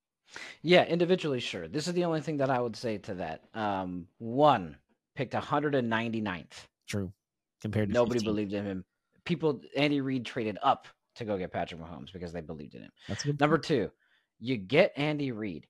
Yeah, 0.62 0.84
individually, 0.84 1.40
sure. 1.40 1.68
This 1.68 1.88
is 1.88 1.94
the 1.94 2.04
only 2.04 2.20
thing 2.20 2.38
that 2.38 2.50
I 2.50 2.60
would 2.60 2.76
say 2.76 2.98
to 2.98 3.14
that. 3.14 3.44
Um, 3.54 4.06
one 4.18 4.76
picked 5.14 5.34
199th. 5.34 6.66
True. 6.86 7.12
Compared 7.60 7.88
to 7.88 7.94
Nobody 7.94 8.20
15. 8.20 8.30
believed 8.30 8.52
in 8.52 8.64
him. 8.64 8.84
People, 9.24 9.60
Andy 9.76 10.00
Reid 10.00 10.24
traded 10.24 10.58
up 10.62 10.86
to 11.16 11.24
go 11.24 11.36
get 11.36 11.52
Patrick 11.52 11.80
Mahomes 11.80 12.12
because 12.12 12.32
they 12.32 12.40
believed 12.40 12.74
in 12.74 12.82
him. 12.82 12.92
That's 13.08 13.24
good. 13.24 13.38
Number 13.40 13.58
two, 13.58 13.90
you 14.38 14.56
get 14.56 14.92
Andy 14.96 15.32
Reid, 15.32 15.66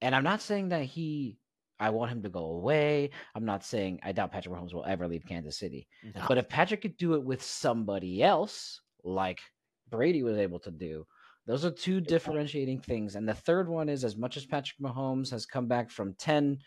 and 0.00 0.14
I'm 0.14 0.24
not 0.24 0.42
saying 0.42 0.68
that 0.70 0.84
he. 0.84 1.38
I 1.82 1.88
want 1.88 2.12
him 2.12 2.22
to 2.24 2.28
go 2.28 2.44
away. 2.44 3.08
I'm 3.34 3.46
not 3.46 3.64
saying 3.64 4.00
I 4.02 4.12
doubt 4.12 4.32
Patrick 4.32 4.54
Mahomes 4.54 4.74
will 4.74 4.84
ever 4.84 5.08
leave 5.08 5.24
Kansas 5.26 5.58
City. 5.58 5.88
No. 6.14 6.26
But 6.28 6.36
if 6.36 6.46
Patrick 6.46 6.82
could 6.82 6.98
do 6.98 7.14
it 7.14 7.22
with 7.22 7.42
somebody 7.42 8.22
else, 8.22 8.82
like 9.02 9.40
Brady 9.88 10.22
was 10.22 10.36
able 10.36 10.58
to 10.60 10.70
do, 10.70 11.06
those 11.50 11.64
are 11.64 11.70
two 11.72 12.00
differentiating 12.00 12.78
things. 12.78 13.16
And 13.16 13.28
the 13.28 13.34
third 13.34 13.68
one 13.68 13.88
is 13.88 14.04
as 14.04 14.16
much 14.16 14.36
as 14.36 14.46
Patrick 14.46 14.78
Mahomes 14.80 15.32
has 15.32 15.46
come 15.46 15.66
back 15.66 15.90
from 15.90 16.14
10 16.14 16.58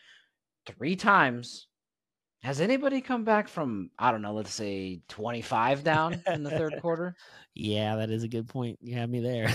three 0.65 0.97
times, 0.97 1.67
has 2.43 2.59
anybody 2.59 2.99
come 2.99 3.23
back 3.23 3.47
from, 3.47 3.89
I 3.97 4.11
don't 4.11 4.21
know, 4.21 4.33
let's 4.33 4.53
say 4.53 4.99
25 5.07 5.83
down 5.83 6.21
in 6.27 6.43
the 6.43 6.51
third 6.51 6.73
quarter? 6.81 7.15
Yeah, 7.55 7.95
that 7.97 8.09
is 8.09 8.23
a 8.23 8.27
good 8.27 8.49
point. 8.49 8.79
You 8.81 8.95
have 8.95 9.09
me 9.09 9.19
there. 9.19 9.49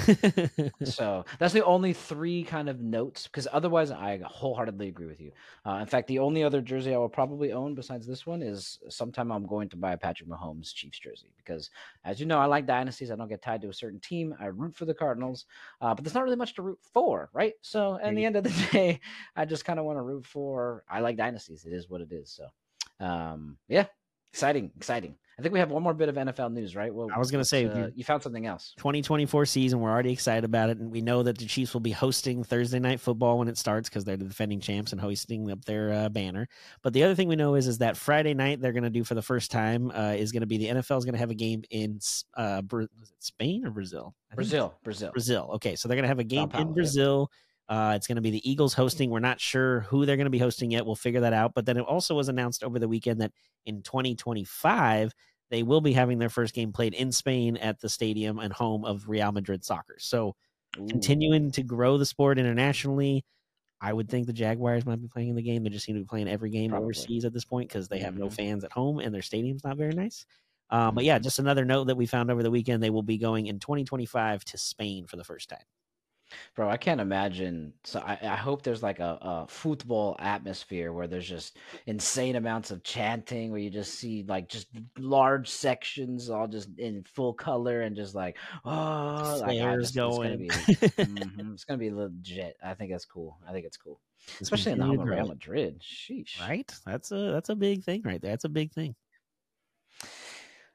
So 0.85 1.25
that's 1.39 1.53
the 1.53 1.65
only 1.65 1.93
three 1.93 2.45
kind 2.45 2.69
of 2.69 2.81
notes 2.81 3.27
because 3.27 3.47
otherwise 3.53 3.91
I 3.91 4.21
wholeheartedly 4.25 4.89
agree 4.89 5.07
with 5.07 5.21
you. 5.21 5.33
Uh, 5.67 5.79
in 5.81 5.87
fact, 5.87 6.07
the 6.07 6.21
only 6.21 6.45
other 6.45 6.63
jersey 6.63 6.95
I 6.95 6.99
will 6.99 7.09
probably 7.09 7.53
own 7.53 7.75
besides 7.75 8.07
this 8.07 8.25
one 8.25 8.41
is 8.41 8.79
sometime 8.89 9.31
I'm 9.33 9.47
going 9.47 9.69
to 9.71 9.77
buy 9.77 9.93
a 9.93 9.99
Patrick 9.99 10.29
Mahomes 10.29 10.73
Chiefs 10.73 10.99
jersey 10.99 11.33
because, 11.37 11.71
as 12.05 12.21
you 12.21 12.27
know, 12.27 12.39
I 12.39 12.47
like 12.47 12.67
dynasties. 12.67 13.11
I 13.11 13.17
don't 13.17 13.29
get 13.29 13.43
tied 13.43 13.61
to 13.63 13.69
a 13.69 13.75
certain 13.75 14.01
team. 14.01 14.35
I 14.41 14.47
root 14.47 14.77
for 14.77 14.87
the 14.87 14.95
Cardinals, 14.95 15.45
uh, 15.81 15.95
but 15.95 16.05
there's 16.05 16.15
not 16.15 16.25
really 16.25 16.37
much 16.37 16.55
to 16.55 16.63
root 16.63 16.79
for, 16.95 17.29
right? 17.35 17.55
So, 17.61 17.99
at 18.03 18.15
the 18.15 18.25
end 18.25 18.37
of 18.37 18.45
the 18.45 18.69
day, 18.73 19.01
I 19.37 19.45
just 19.45 19.65
kind 19.65 19.79
of 19.79 19.85
want 19.85 19.99
to 19.99 20.03
root 20.03 20.25
for. 20.25 20.85
I 20.89 21.01
like 21.01 21.17
dynasties. 21.17 21.67
It 21.67 21.73
is 21.73 21.91
what 21.91 22.01
it 22.01 22.13
is. 22.13 22.31
So, 22.31 22.47
um, 23.01 23.59
yeah, 23.69 23.87
exciting, 24.33 24.71
exciting. 24.77 25.17
I 25.39 25.43
think 25.43 25.53
we 25.53 25.61
have 25.61 25.71
one 25.71 25.85
more 25.85 25.95
bit 25.95 26.09
of 26.09 26.17
NFL 26.17 26.53
news, 26.53 26.75
right? 26.75 26.93
Well, 26.93 27.09
I 27.15 27.19
was 27.19 27.31
gonna 27.31 27.45
say, 27.45 27.65
uh, 27.67 27.91
you 27.95 28.03
found 28.03 28.25
something 28.25 28.47
else. 28.47 28.75
2024 28.79 29.47
season. 29.47 29.79
We're 29.79 29.91
already 29.91 30.13
excited 30.13 30.43
about 30.43 30.69
it, 30.69 30.79
and 30.79 30.91
we 30.91 31.01
know 31.01 31.23
that 31.23 31.39
the 31.39 31.47
Chiefs 31.47 31.73
will 31.73 31.81
be 31.81 31.93
hosting 31.93 32.43
Thursday 32.43 32.81
night 32.81 32.99
football 32.99 33.39
when 33.39 33.47
it 33.47 33.57
starts 33.57 33.89
because 33.89 34.05
they're 34.05 34.17
the 34.17 34.25
defending 34.25 34.59
champs 34.59 34.91
and 34.91 35.01
hoisting 35.01 35.49
up 35.53 35.65
their 35.65 35.93
uh, 35.93 36.09
banner. 36.09 36.49
But 36.83 36.93
the 36.93 37.05
other 37.05 37.15
thing 37.15 37.29
we 37.29 37.37
know 37.37 37.55
is 37.55 37.69
is 37.69 37.79
that 37.79 37.97
Friday 37.97 38.35
night 38.35 38.61
they're 38.61 38.73
going 38.73 38.83
to 38.83 38.91
do 38.91 39.05
for 39.05 39.15
the 39.15 39.23
first 39.23 39.53
time 39.53 39.93
uh, 39.93 40.15
is 40.19 40.33
going 40.33 40.41
to 40.41 40.47
be 40.49 40.59
the 40.59 40.67
NFL 40.67 40.99
is 40.99 41.05
going 41.05 41.15
to 41.15 41.21
have 41.21 41.31
a 41.31 41.37
game 41.37 41.63
in 41.71 42.01
uh, 42.37 42.61
was 42.73 42.87
it 42.87 42.91
Spain 43.21 43.65
or 43.65 43.71
Brazil? 43.71 44.17
Brazil, 44.35 44.75
Brazil, 44.83 45.13
Brazil. 45.13 45.51
Okay, 45.55 45.77
so 45.77 45.87
they're 45.87 45.97
going 45.97 46.03
to 46.03 46.09
have 46.09 46.19
a 46.19 46.25
game 46.25 46.49
Paulo, 46.49 46.63
in 46.63 46.75
yeah. 46.75 47.27
Uh, 47.69 47.93
it's 47.97 48.07
going 48.07 48.17
to 48.17 48.23
be 48.23 48.31
the 48.31 48.51
Eagles 48.51 48.73
hosting. 48.75 49.11
We're 49.11 49.19
not 49.21 49.41
sure 49.41 49.81
who 49.81 50.07
they're 50.07 50.17
going 50.17 50.25
to 50.27 50.31
be 50.31 50.39
hosting 50.39 50.71
yet. 50.71 50.87
We'll 50.87 50.95
figure 50.95 51.21
that 51.21 51.33
out. 51.35 51.53
But 51.55 51.67
then 51.67 51.77
it 51.77 51.83
also 51.83 52.15
was 52.15 52.29
announced 52.29 52.65
over 52.65 52.79
the 52.79 52.89
weekend 52.89 53.21
that 53.21 53.33
in 53.67 53.83
2025 53.83 55.13
they 55.51 55.63
will 55.63 55.81
be 55.81 55.93
having 55.93 56.19
their 56.19 56.29
first 56.29 56.55
game 56.55 56.73
played 56.73 56.95
in 56.95 57.11
Spain 57.13 57.57
at 57.59 57.81
the 57.81 57.89
stadium 57.89 58.39
and 58.39 58.53
home 58.53 58.85
of 58.85 59.09
Real 59.09 59.33
Madrid 59.33 59.65
Soccer. 59.65 59.97
So 59.99 60.35
continuing 60.89 61.51
to 61.53 61.63
grow 61.63 61.97
the 61.99 62.05
sport 62.07 62.39
internationally. 62.39 63.25
I 63.81 63.93
would 63.93 64.09
think 64.09 64.27
the 64.27 64.33
Jaguars 64.33 64.85
might 64.85 65.01
be 65.01 65.09
playing 65.09 65.29
in 65.31 65.37
the 65.37 65.43
game. 65.43 65.63
They 65.63 65.71
just 65.71 65.85
seem 65.87 65.95
to 65.95 66.01
be 66.03 66.07
playing 66.07 66.29
every 66.29 66.51
game 66.51 66.71
Probably. 66.71 66.87
overseas 66.87 67.25
at 67.25 67.33
this 67.33 67.45
point 67.45 67.69
because 67.69 67.89
they 67.89 68.01
have 68.01 68.17
no 68.17 68.27
Mhm. 68.27 68.33
fans 68.33 68.65
at 68.65 68.73
home 68.73 68.99
and 68.99 69.15
their 69.15 69.23
stadium's 69.23 69.63
not 69.65 69.77
very 69.77 69.95
nice. 69.95 70.27
Um, 70.71 70.95
but 70.95 71.05
yeah, 71.05 71.19
just 71.19 71.39
another 71.39 71.65
note 71.65 71.85
that 71.85 71.97
we 71.97 72.05
found 72.05 72.31
over 72.31 72.43
the 72.43 72.51
weekend. 72.51 72.83
They 72.83 72.91
will 72.91 73.03
be 73.05 73.19
going 73.19 73.47
in 73.47 73.59
2025 73.61 74.45
to 74.47 74.59
Spain 74.59 75.07
for 75.07 75.17
the 75.17 75.25
first 75.25 75.49
time. 75.49 75.63
Bro, 76.55 76.69
I 76.69 76.77
can't 76.77 77.01
imagine. 77.01 77.73
So 77.85 78.01
I, 78.01 78.19
I 78.23 78.37
hope 78.37 78.63
there's 78.63 78.83
like 78.83 78.99
a, 79.01 79.19
a 79.21 79.47
football 79.49 80.17
atmosphere 80.19 80.93
where 80.93 81.07
there's 81.07 81.29
just 81.29 81.57
insane 81.87 82.37
amounts 82.37 82.71
of 82.71 82.83
chanting, 82.83 83.51
where 83.51 83.61
you 83.61 83.71
just 83.71 83.95
see 83.95 84.25
like 84.29 84.49
just 84.49 84.67
large 84.99 85.49
sections 85.49 86.29
all 86.31 86.47
just 86.47 86.69
in 86.79 87.03
full 87.05 87.33
color 87.33 87.83
and 87.83 87.97
just 87.97 88.15
like 88.15 88.37
oh, 88.65 89.41
like, 89.41 89.59
just- 89.59 89.97
It's 89.97 89.97
gonna, 89.97 90.17
going. 90.17 90.39
be, 90.39 90.49
Mhm, 90.49 91.53
it's 91.55 91.65
gonna 91.65 91.79
be 91.79 91.91
legit. 91.91 92.57
I 92.63 92.75
think 92.75 92.91
that's 92.93 93.05
cool. 93.07 93.39
I 93.49 93.53
think 93.53 93.65
it's 93.67 93.77
cool, 93.77 94.01
especially 94.41 94.73
in 94.73 94.79
the 94.79 94.85
home 94.87 95.01
of 95.01 95.07
Real. 95.09 95.29
Madrid. 95.29 95.81
Sheesh. 95.81 96.39
Right? 96.41 96.71
That's 96.85 97.11
a 97.13 97.33
that's 97.33 97.49
a 97.49 97.57
big 97.57 97.85
thing 97.85 98.03
right 98.05 98.21
there. 98.21 98.33
That's 98.33 98.45
a 98.45 98.49
big 98.51 98.73
thing. 98.73 98.95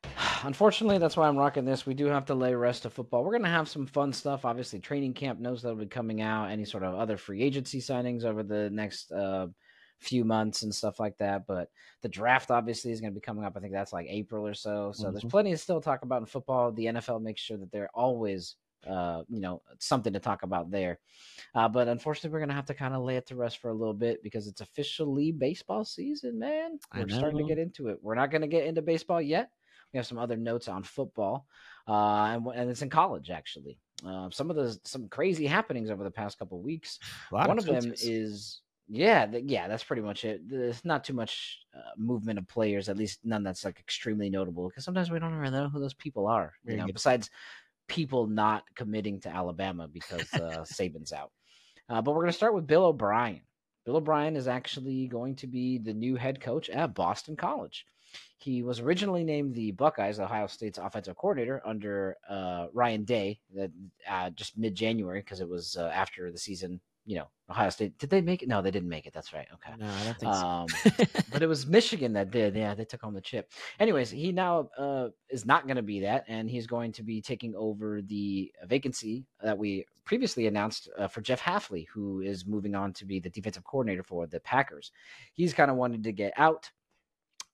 Unfortunately, 0.44 0.98
that's 0.98 1.18
why 1.18 1.28
I'm 1.28 1.38
rocking 1.38 1.66
this. 1.66 1.86
We 1.86 1.94
do 1.94 2.06
have 2.08 2.26
to 2.26 2.36
lay 2.36 2.54
rest 2.54 2.86
of 2.86 2.94
football. 2.94 3.24
We're 3.24 3.38
gonna 3.38 3.50
have 3.50 3.70
some 3.70 3.86
fun 3.88 4.14
stuff. 4.14 4.46
Obviously, 4.46 4.80
training 4.80 5.14
camp 5.14 5.40
knows 5.40 5.62
that'll 5.62 5.78
be 5.78 5.86
coming 5.86 6.22
out. 6.22 6.52
Any 6.52 6.66
sort 6.66 6.84
of 6.84 6.96
other 6.96 7.18
free 7.18 7.42
agency 7.42 7.80
signings 7.80 8.24
over 8.24 8.44
the 8.44 8.70
next 8.70 9.12
uh, 9.12 9.48
few 10.00 10.26
months 10.26 10.64
and 10.64 10.74
stuff 10.76 11.00
like 11.00 11.18
that. 11.18 11.48
But 11.48 11.70
the 12.02 12.10
draft 12.10 12.52
obviously 12.52 12.92
is 12.92 13.00
gonna 13.02 13.14
be 13.14 13.22
coming 13.22 13.46
up. 13.46 13.54
I 13.56 13.60
think 13.60 13.74
that's 13.74 13.94
like 13.94 14.08
April 14.10 14.46
or 14.46 14.54
so. 14.54 14.92
So 14.92 15.12
there's 15.12 15.24
Mhm. 15.24 15.30
plenty 15.30 15.52
to 15.52 15.58
still 15.58 15.82
talk 15.82 16.04
about 16.04 16.22
in 16.22 16.26
football. 16.26 16.72
The 16.72 16.88
NFL 16.88 17.22
makes 17.22 17.42
sure 17.42 17.58
that 17.58 17.72
they're 17.72 17.90
always 17.94 18.56
uh, 18.86 19.24
you 19.30 19.40
know, 19.40 19.62
something 19.80 20.12
to 20.12 20.20
talk 20.20 20.44
about 20.44 20.70
there. 20.70 21.00
Uh, 21.56 21.70
but 21.70 21.88
unfortunately, 21.88 22.30
we're 22.34 22.42
gonna 22.42 22.54
have 22.54 22.66
to 22.66 22.74
kind 22.74 22.94
of 22.94 23.02
lay 23.02 23.16
it 23.16 23.26
to 23.26 23.34
rest 23.34 23.60
for 23.60 23.70
a 23.70 23.74
little 23.74 23.94
bit 23.94 24.22
because 24.22 24.46
it's 24.46 24.60
officially 24.60 25.32
baseball 25.32 25.86
season, 25.86 26.38
man. 26.38 26.78
We're 26.94 27.08
starting 27.16 27.38
to 27.38 27.44
get 27.48 27.60
into 27.60 27.88
it. 27.88 28.00
We're 28.04 28.16
not 28.16 28.30
gonna 28.30 28.46
get 28.46 28.66
into 28.68 28.82
baseball 28.82 29.22
yet. 29.22 29.52
We 29.94 29.98
have 29.98 30.08
some 30.08 30.18
other 30.18 30.38
notes 30.38 30.68
on 30.68 30.84
football, 30.84 31.48
uh, 31.88 31.92
and, 32.34 32.48
and 32.48 32.70
it's 32.70 32.82
in 32.82 32.90
college 32.90 33.30
actually. 33.30 33.78
Uh, 34.06 34.30
some 34.32 34.50
of 34.50 34.56
the 34.56 34.78
some 34.84 35.08
crazy 35.08 35.46
happenings 35.46 35.90
over 35.90 36.04
the 36.04 36.12
past 36.12 36.40
couple 36.40 36.58
of 36.58 36.64
weeks. 36.64 37.00
One 37.30 37.60
of 37.60 37.66
them 37.66 37.94
is 38.02 38.62
yeah, 38.90 39.26
th- 39.26 39.46
yeah, 39.48 39.68
that's 39.68 39.84
pretty 39.84 40.02
much 40.02 40.26
it. 40.26 40.42
There's 40.48 40.84
not 40.84 41.04
too 41.04 41.14
much 41.14 41.60
uh, 41.76 41.92
movement 41.98 42.40
of 42.40 42.48
players, 42.48 42.90
at 42.90 42.98
least 42.98 43.20
none 43.24 43.44
that's 43.44 43.64
like 43.64 43.80
extremely 43.80 44.30
notable. 44.30 44.68
Because 44.68 44.84
sometimes 44.84 45.10
we 45.10 45.20
don't 45.20 45.34
really 45.34 45.52
know 45.52 45.70
who 45.70 45.80
those 45.80 45.94
people 45.94 46.28
are. 46.28 46.54
You 46.66 46.78
know, 46.78 46.88
besides 46.94 47.30
people 47.88 48.28
not 48.28 48.64
committing 48.76 49.20
to 49.22 49.30
Alabama 49.30 49.88
because 49.88 50.32
uh, 50.34 50.64
Saban's 50.66 51.14
out. 51.14 51.32
Uh, 51.90 52.02
but 52.02 52.12
we're 52.12 52.22
going 52.22 52.32
to 52.32 52.38
start 52.38 52.54
with 52.54 52.68
Bill 52.68 52.86
O'Brien. 52.86 53.42
Bill 53.86 53.98
O'Brien 53.98 54.36
is 54.36 54.48
actually 54.48 55.08
going 55.08 55.36
to 55.38 55.48
be 55.48 55.78
the 55.78 55.94
new 55.94 56.16
head 56.16 56.40
coach 56.40 56.70
at 56.70 56.94
Boston 56.94 57.36
College. 57.36 57.86
He 58.38 58.62
was 58.62 58.80
originally 58.80 59.24
named 59.24 59.56
the 59.56 59.72
Buckeyes, 59.72 60.20
Ohio 60.20 60.48
State's 60.48 60.78
offensive 60.78 61.16
coordinator, 61.16 61.62
under 61.66 62.18
uh, 62.30 62.68
Ryan 62.74 63.06
Day, 63.06 63.40
that 63.56 63.72
uh, 64.10 64.30
just 64.32 64.58
mid 64.58 64.76
January 64.76 65.22
because 65.22 65.40
it 65.40 65.48
was 65.48 65.78
uh, 65.78 65.92
after 65.94 66.32
the 66.32 66.38
season. 66.38 66.82
You 67.06 67.18
know, 67.18 67.28
Ohio 67.50 67.70
State 67.70 67.98
did 67.98 68.10
they 68.10 68.22
make 68.22 68.44
it? 68.44 68.48
No, 68.48 68.62
they 68.62 68.72
didn't 68.72 68.88
make 68.88 69.06
it. 69.06 69.14
That's 69.14 69.34
right. 69.34 69.48
Okay. 69.54 69.74
No, 69.78 69.88
I 69.88 70.04
don't 70.06 70.20
think 70.20 70.34
so. 70.34 70.40
Um, 70.40 70.68
but 71.32 71.42
it 71.42 71.48
was 71.48 71.68
Michigan 71.68 72.14
that 72.14 72.32
did. 72.32 72.56
Yeah, 72.56 72.74
they 72.74 72.86
took 72.86 73.02
home 73.02 73.14
the 73.14 73.22
chip. 73.22 73.52
Anyways, 73.80 74.10
he 74.10 74.32
now 74.32 74.70
uh, 74.78 75.10
is 75.30 75.46
not 75.46 75.66
going 75.66 75.76
to 75.76 75.82
be 75.82 76.00
that, 76.02 76.24
and 76.28 76.50
he's 76.50 76.66
going 76.66 76.94
to 76.94 77.04
be 77.04 77.22
taking 77.22 77.56
over 77.56 78.02
the 78.02 78.52
vacancy 78.66 79.26
that 79.42 79.58
we 79.58 79.86
previously 80.06 80.48
announced 80.48 80.90
uh, 80.98 81.08
for 81.08 81.22
Jeff 81.22 81.42
Hafley, 81.42 81.86
who 81.94 82.22
is 82.22 82.46
moving 82.46 82.76
on 82.76 82.94
to 82.94 83.06
be 83.06 83.20
the 83.20 83.30
defensive 83.30 83.64
coordinator 83.64 84.04
for 84.04 84.28
the 84.28 84.40
Packers. 84.40 84.92
He's 85.34 85.54
kind 85.54 85.72
of 85.72 85.78
wanted 85.78 86.04
to 86.04 86.12
get 86.12 86.34
out 86.38 86.70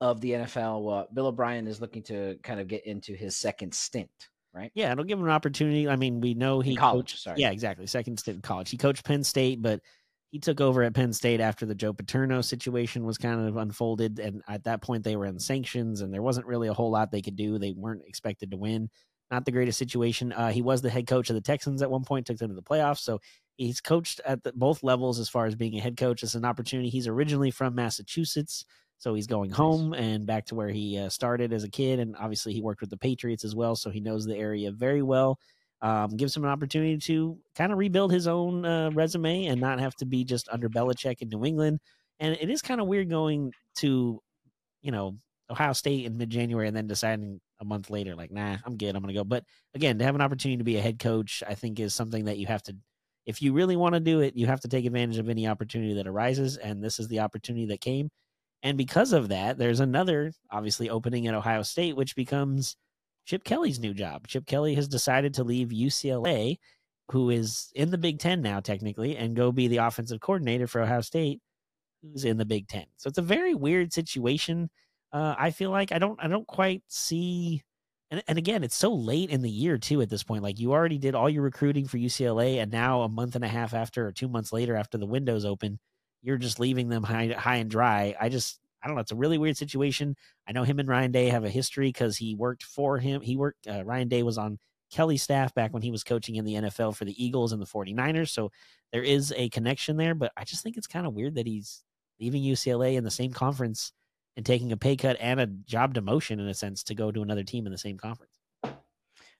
of 0.01 0.21
the 0.21 0.31
NFL. 0.31 1.01
Uh, 1.01 1.05
Bill 1.13 1.27
O'Brien 1.27 1.67
is 1.67 1.81
looking 1.81 2.03
to 2.03 2.37
kind 2.43 2.59
of 2.59 2.67
get 2.67 2.85
into 2.85 3.13
his 3.13 3.35
second 3.35 3.73
stint, 3.73 4.09
right? 4.53 4.71
Yeah, 4.73 4.91
it'll 4.91 5.03
give 5.03 5.19
him 5.19 5.25
an 5.25 5.31
opportunity. 5.31 5.87
I 5.87 5.95
mean, 5.95 6.21
we 6.21 6.33
know 6.33 6.59
he 6.61 6.75
college, 6.75 7.11
coached- 7.13 7.23
sorry. 7.23 7.39
Yeah, 7.39 7.51
exactly. 7.51 7.87
Second 7.87 8.17
stint 8.17 8.35
in 8.35 8.41
college. 8.41 8.69
He 8.69 8.77
coached 8.77 9.03
Penn 9.03 9.23
State, 9.23 9.61
but 9.61 9.81
he 10.31 10.39
took 10.39 10.61
over 10.61 10.83
at 10.83 10.93
Penn 10.93 11.11
State 11.11 11.41
after 11.41 11.65
the 11.65 11.75
Joe 11.75 11.91
Paterno 11.91 12.41
situation 12.41 13.03
was 13.03 13.17
kind 13.17 13.47
of 13.47 13.57
unfolded, 13.57 14.19
and 14.19 14.41
at 14.47 14.63
that 14.65 14.81
point 14.81 15.03
they 15.03 15.15
were 15.15 15.25
in 15.25 15.39
sanctions, 15.39 16.01
and 16.01 16.13
there 16.13 16.21
wasn't 16.21 16.45
really 16.47 16.67
a 16.67 16.73
whole 16.73 16.91
lot 16.91 17.11
they 17.11 17.21
could 17.21 17.35
do. 17.35 17.57
They 17.57 17.73
weren't 17.73 18.03
expected 18.05 18.51
to 18.51 18.57
win. 18.57 18.89
Not 19.31 19.45
the 19.45 19.51
greatest 19.51 19.77
situation. 19.77 20.31
Uh, 20.33 20.49
he 20.49 20.61
was 20.61 20.81
the 20.81 20.89
head 20.89 21.05
coach 21.07 21.29
of 21.29 21.35
the 21.35 21.41
Texans 21.41 21.81
at 21.81 21.91
one 21.91 22.03
point, 22.03 22.25
took 22.25 22.37
them 22.37 22.49
to 22.49 22.55
the 22.55 22.63
playoffs. 22.63 22.99
So 22.99 23.19
he's 23.57 23.79
coached 23.79 24.21
at 24.25 24.43
the, 24.43 24.53
both 24.53 24.81
levels 24.81 25.19
as 25.19 25.29
far 25.29 25.45
as 25.45 25.55
being 25.55 25.75
a 25.77 25.81
head 25.81 25.97
coach. 25.97 26.23
It's 26.23 26.33
an 26.33 26.45
opportunity. 26.45 26.89
He's 26.89 27.07
originally 27.07 27.51
from 27.51 27.75
Massachusetts. 27.75 28.65
So 28.99 29.13
he's 29.13 29.27
going 29.27 29.49
home 29.49 29.93
and 29.93 30.25
back 30.25 30.45
to 30.47 30.55
where 30.55 30.67
he 30.67 30.97
uh, 30.99 31.09
started 31.09 31.53
as 31.53 31.63
a 31.63 31.69
kid, 31.69 31.99
and 31.99 32.15
obviously 32.17 32.53
he 32.53 32.61
worked 32.61 32.81
with 32.81 32.89
the 32.89 32.97
Patriots 32.97 33.45
as 33.45 33.55
well, 33.55 33.75
so 33.75 33.89
he 33.89 34.01
knows 34.01 34.25
the 34.25 34.35
area 34.37 34.71
very 34.71 35.01
well. 35.01 35.39
Um, 35.81 36.17
gives 36.17 36.35
him 36.35 36.43
an 36.43 36.49
opportunity 36.49 36.97
to 36.97 37.37
kind 37.55 37.71
of 37.71 37.77
rebuild 37.77 38.11
his 38.11 38.27
own 38.27 38.65
uh, 38.65 38.91
resume 38.93 39.45
and 39.45 39.61
not 39.61 39.79
have 39.79 39.95
to 39.95 40.05
be 40.05 40.25
just 40.25 40.49
under 40.49 40.67
Belichick 40.67 41.21
in 41.21 41.29
New 41.29 41.45
England. 41.45 41.79
And 42.19 42.37
it 42.41 42.49
is 42.49 42.61
kind 42.61 42.81
of 42.81 42.87
weird 42.87 43.09
going 43.09 43.53
to, 43.77 44.21
you 44.81 44.91
know, 44.91 45.17
Ohio 45.49 45.71
State 45.71 46.05
in 46.05 46.17
mid 46.17 46.29
January 46.29 46.67
and 46.67 46.75
then 46.75 46.87
deciding 46.87 47.39
a 47.61 47.65
month 47.65 47.89
later, 47.89 48.15
like, 48.15 48.31
nah, 48.31 48.57
I'm 48.65 48.75
good, 48.75 48.93
I'm 48.93 49.01
going 49.01 49.13
to 49.13 49.19
go. 49.19 49.23
But 49.23 49.45
again, 49.73 49.97
to 49.99 50.03
have 50.03 50.15
an 50.15 50.21
opportunity 50.21 50.57
to 50.57 50.65
be 50.65 50.75
a 50.75 50.81
head 50.81 50.99
coach, 50.99 51.41
I 51.47 51.55
think 51.55 51.79
is 51.79 51.95
something 51.95 52.25
that 52.25 52.37
you 52.37 52.47
have 52.47 52.63
to, 52.63 52.75
if 53.25 53.41
you 53.41 53.53
really 53.53 53.77
want 53.77 53.93
to 53.93 54.01
do 54.01 54.19
it, 54.19 54.35
you 54.35 54.47
have 54.47 54.59
to 54.61 54.67
take 54.67 54.85
advantage 54.85 55.17
of 55.17 55.29
any 55.29 55.47
opportunity 55.47 55.93
that 55.93 56.07
arises. 56.07 56.57
And 56.57 56.83
this 56.83 56.99
is 56.99 57.07
the 57.07 57.21
opportunity 57.21 57.67
that 57.67 57.79
came. 57.79 58.09
And 58.63 58.77
because 58.77 59.13
of 59.13 59.29
that, 59.29 59.57
there's 59.57 59.79
another 59.79 60.33
obviously 60.51 60.89
opening 60.89 61.27
at 61.27 61.33
Ohio 61.33 61.63
State, 61.63 61.95
which 61.95 62.15
becomes 62.15 62.75
Chip 63.25 63.43
Kelly's 63.43 63.79
new 63.79 63.93
job. 63.93 64.27
Chip 64.27 64.45
Kelly 64.45 64.75
has 64.75 64.87
decided 64.87 65.33
to 65.35 65.43
leave 65.43 65.69
UCLA, 65.69 66.57
who 67.11 67.29
is 67.29 67.71
in 67.75 67.91
the 67.91 67.97
Big 67.97 68.19
Ten 68.19 68.41
now, 68.41 68.59
technically, 68.59 69.15
and 69.15 69.35
go 69.35 69.51
be 69.51 69.67
the 69.67 69.77
offensive 69.77 70.19
coordinator 70.19 70.67
for 70.67 70.81
Ohio 70.81 71.01
State, 71.01 71.39
who's 72.01 72.25
in 72.25 72.37
the 72.37 72.45
Big 72.45 72.67
Ten. 72.67 72.85
So 72.97 73.07
it's 73.07 73.17
a 73.17 73.23
very 73.23 73.55
weird 73.55 73.93
situation. 73.93 74.69
Uh, 75.13 75.35
I 75.37 75.51
feel 75.51 75.71
like 75.71 75.91
I 75.91 75.99
don't 75.99 76.19
I 76.21 76.27
don't 76.27 76.47
quite 76.47 76.83
see 76.87 77.63
and, 78.11 78.23
and 78.27 78.37
again, 78.37 78.63
it's 78.63 78.75
so 78.75 78.93
late 78.93 79.29
in 79.29 79.41
the 79.41 79.49
year 79.49 79.77
too 79.77 80.01
at 80.01 80.09
this 80.09 80.23
point. 80.23 80.43
Like 80.43 80.59
you 80.59 80.71
already 80.71 80.97
did 80.97 81.15
all 81.15 81.29
your 81.29 81.43
recruiting 81.43 81.87
for 81.87 81.97
UCLA, 81.97 82.57
and 82.57 82.71
now 82.71 83.01
a 83.01 83.09
month 83.09 83.35
and 83.35 83.45
a 83.45 83.47
half 83.47 83.73
after 83.73 84.07
or 84.07 84.11
two 84.11 84.27
months 84.27 84.51
later 84.51 84.75
after 84.75 84.97
the 84.97 85.05
windows 85.05 85.45
open, 85.45 85.79
you're 86.21 86.37
just 86.37 86.59
leaving 86.59 86.89
them 86.89 87.03
high 87.03 87.27
high 87.27 87.57
and 87.57 87.69
dry. 87.69 88.15
I 88.19 88.29
just 88.29 88.59
I 88.81 88.87
don't 88.87 88.95
know. 88.95 89.01
It's 89.01 89.11
a 89.11 89.15
really 89.15 89.37
weird 89.37 89.57
situation. 89.57 90.15
I 90.47 90.51
know 90.51 90.63
him 90.63 90.79
and 90.79 90.87
Ryan 90.87 91.11
Day 91.11 91.29
have 91.29 91.43
a 91.43 91.49
history 91.49 91.89
because 91.89 92.17
he 92.17 92.35
worked 92.35 92.63
for 92.63 92.97
him. 92.97 93.21
He 93.21 93.35
worked. 93.35 93.67
Uh, 93.67 93.83
Ryan 93.83 94.07
Day 94.07 94.23
was 94.23 94.37
on 94.37 94.57
Kelly's 94.91 95.23
staff 95.23 95.53
back 95.53 95.73
when 95.73 95.83
he 95.83 95.91
was 95.91 96.03
coaching 96.03 96.35
in 96.35 96.45
the 96.45 96.55
NFL 96.55 96.95
for 96.95 97.05
the 97.05 97.23
Eagles 97.23 97.51
and 97.51 97.61
the 97.61 97.65
49ers. 97.65 98.29
So 98.29 98.51
there 98.91 99.03
is 99.03 99.33
a 99.35 99.49
connection 99.49 99.97
there. 99.97 100.15
But 100.15 100.31
I 100.37 100.45
just 100.45 100.63
think 100.63 100.77
it's 100.77 100.87
kind 100.87 101.05
of 101.05 101.13
weird 101.13 101.35
that 101.35 101.47
he's 101.47 101.83
leaving 102.19 102.43
UCLA 102.43 102.95
in 102.95 103.03
the 103.03 103.11
same 103.11 103.31
conference 103.31 103.91
and 104.37 104.45
taking 104.45 104.71
a 104.71 104.77
pay 104.77 104.95
cut 104.95 105.17
and 105.19 105.39
a 105.39 105.47
job 105.47 105.93
demotion 105.93 106.39
in 106.39 106.47
a 106.47 106.53
sense 106.53 106.83
to 106.83 106.95
go 106.95 107.11
to 107.11 107.21
another 107.21 107.43
team 107.43 107.65
in 107.65 107.71
the 107.71 107.77
same 107.77 107.97
conference. 107.97 108.28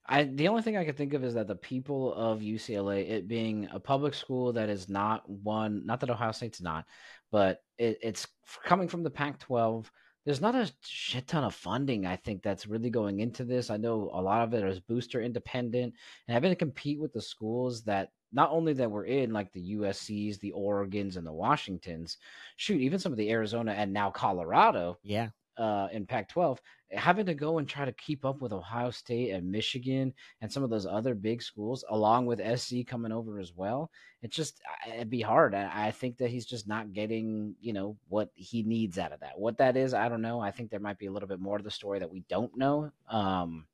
I 0.10 0.24
the 0.24 0.48
only 0.48 0.64
thing 0.64 0.76
I 0.76 0.86
could 0.86 0.98
think 0.98 1.14
of 1.14 1.24
is 1.24 1.36
that 1.36 1.48
the 1.48 1.56
people 1.56 2.14
of 2.16 2.40
UCLA, 2.40 3.08
it 3.10 3.28
being 3.28 3.70
a 3.72 3.80
public 3.80 4.16
school 4.16 4.52
that 4.54 4.68
is 4.68 4.90
not 4.90 5.30
one, 5.30 5.86
not 5.86 6.00
that 6.00 6.10
Ohio 6.10 6.32
State's 6.32 6.62
not, 6.62 6.86
but 7.32 7.62
it, 7.78 8.00
it's 8.02 8.28
coming 8.66 8.88
from 8.88 9.04
the 9.04 9.12
Pac-12. 9.12 9.86
There's 10.26 10.42
not 10.42 10.56
a 10.56 10.72
shit 10.84 11.28
ton 11.28 11.44
of 11.44 11.54
funding. 11.54 12.06
I 12.08 12.16
think 12.16 12.42
that's 12.42 12.68
really 12.68 12.90
going 12.90 13.20
into 13.20 13.46
this. 13.46 13.70
I 13.70 13.78
know 13.78 14.10
a 14.12 14.22
lot 14.22 14.42
of 14.42 14.54
it 14.54 14.64
is 14.66 14.80
booster 14.80 15.22
independent 15.22 15.94
and 16.28 16.34
having 16.34 16.52
to 16.52 16.56
compete 16.56 17.00
with 17.00 17.14
the 17.14 17.22
schools 17.22 17.84
that 17.84 18.10
not 18.32 18.52
only 18.52 18.74
that 18.74 18.92
we're 18.92 19.06
in, 19.06 19.32
like 19.32 19.52
the 19.54 19.76
USC's, 19.76 20.40
the 20.40 20.54
Oregons, 20.56 21.18
and 21.18 21.26
the 21.26 21.34
Washingtons. 21.34 22.18
Shoot, 22.58 22.82
even 22.82 23.00
some 23.00 23.12
of 23.12 23.18
the 23.18 23.32
Arizona 23.32 23.72
and 23.74 23.94
now 23.94 24.10
Colorado 24.10 24.98
Yeah. 25.04 25.30
Uh, 25.60 25.90
in 25.92 26.06
Pac-12, 26.06 26.58
having 26.92 27.26
to 27.26 27.34
go 27.34 27.58
and 27.58 27.68
try 27.68 27.86
to 27.86 27.92
keep 27.92 28.24
up 28.24 28.42
with 28.42 28.54
Ohio 28.54 28.90
State 28.90 29.32
and 29.32 29.52
Michigan 29.52 30.14
and 30.42 30.52
some 30.52 30.64
of 30.64 30.70
those 30.70 30.86
other 30.86 31.14
big 31.14 31.44
schools, 31.44 31.84
along 31.90 32.26
with 32.26 32.60
SC 32.60 32.78
coming 32.88 33.12
over 33.12 33.40
as 33.40 33.54
well, 33.54 33.92
it's 34.22 34.36
just 34.36 34.62
it'd 34.88 35.10
be 35.10 35.22
hard. 35.22 35.54
I, 35.54 35.88
I 35.88 35.92
think 35.92 36.18
that 36.18 36.30
he's 36.30 36.46
just 36.46 36.68
not 36.68 36.94
getting 36.94 37.56
you 37.60 37.74
know 37.74 37.98
what 38.08 38.30
he 38.36 38.64
needs 38.64 38.98
out 38.98 39.12
of 39.12 39.20
that. 39.20 39.38
What 39.38 39.58
that 39.58 39.76
is, 39.76 39.94
I 39.94 40.08
don't 40.08 40.22
know. 40.22 40.40
I 40.40 40.52
think 40.52 40.72
there 40.72 40.80
might 40.80 40.98
be 40.98 41.08
a 41.08 41.12
little 41.12 41.30
bit 41.30 41.42
more 41.42 41.58
to 41.58 41.64
the 41.64 41.70
story 41.70 42.00
that 42.00 42.12
we 42.12 42.24
don't 42.30 42.58
know. 42.58 42.92
Um, 43.10 43.66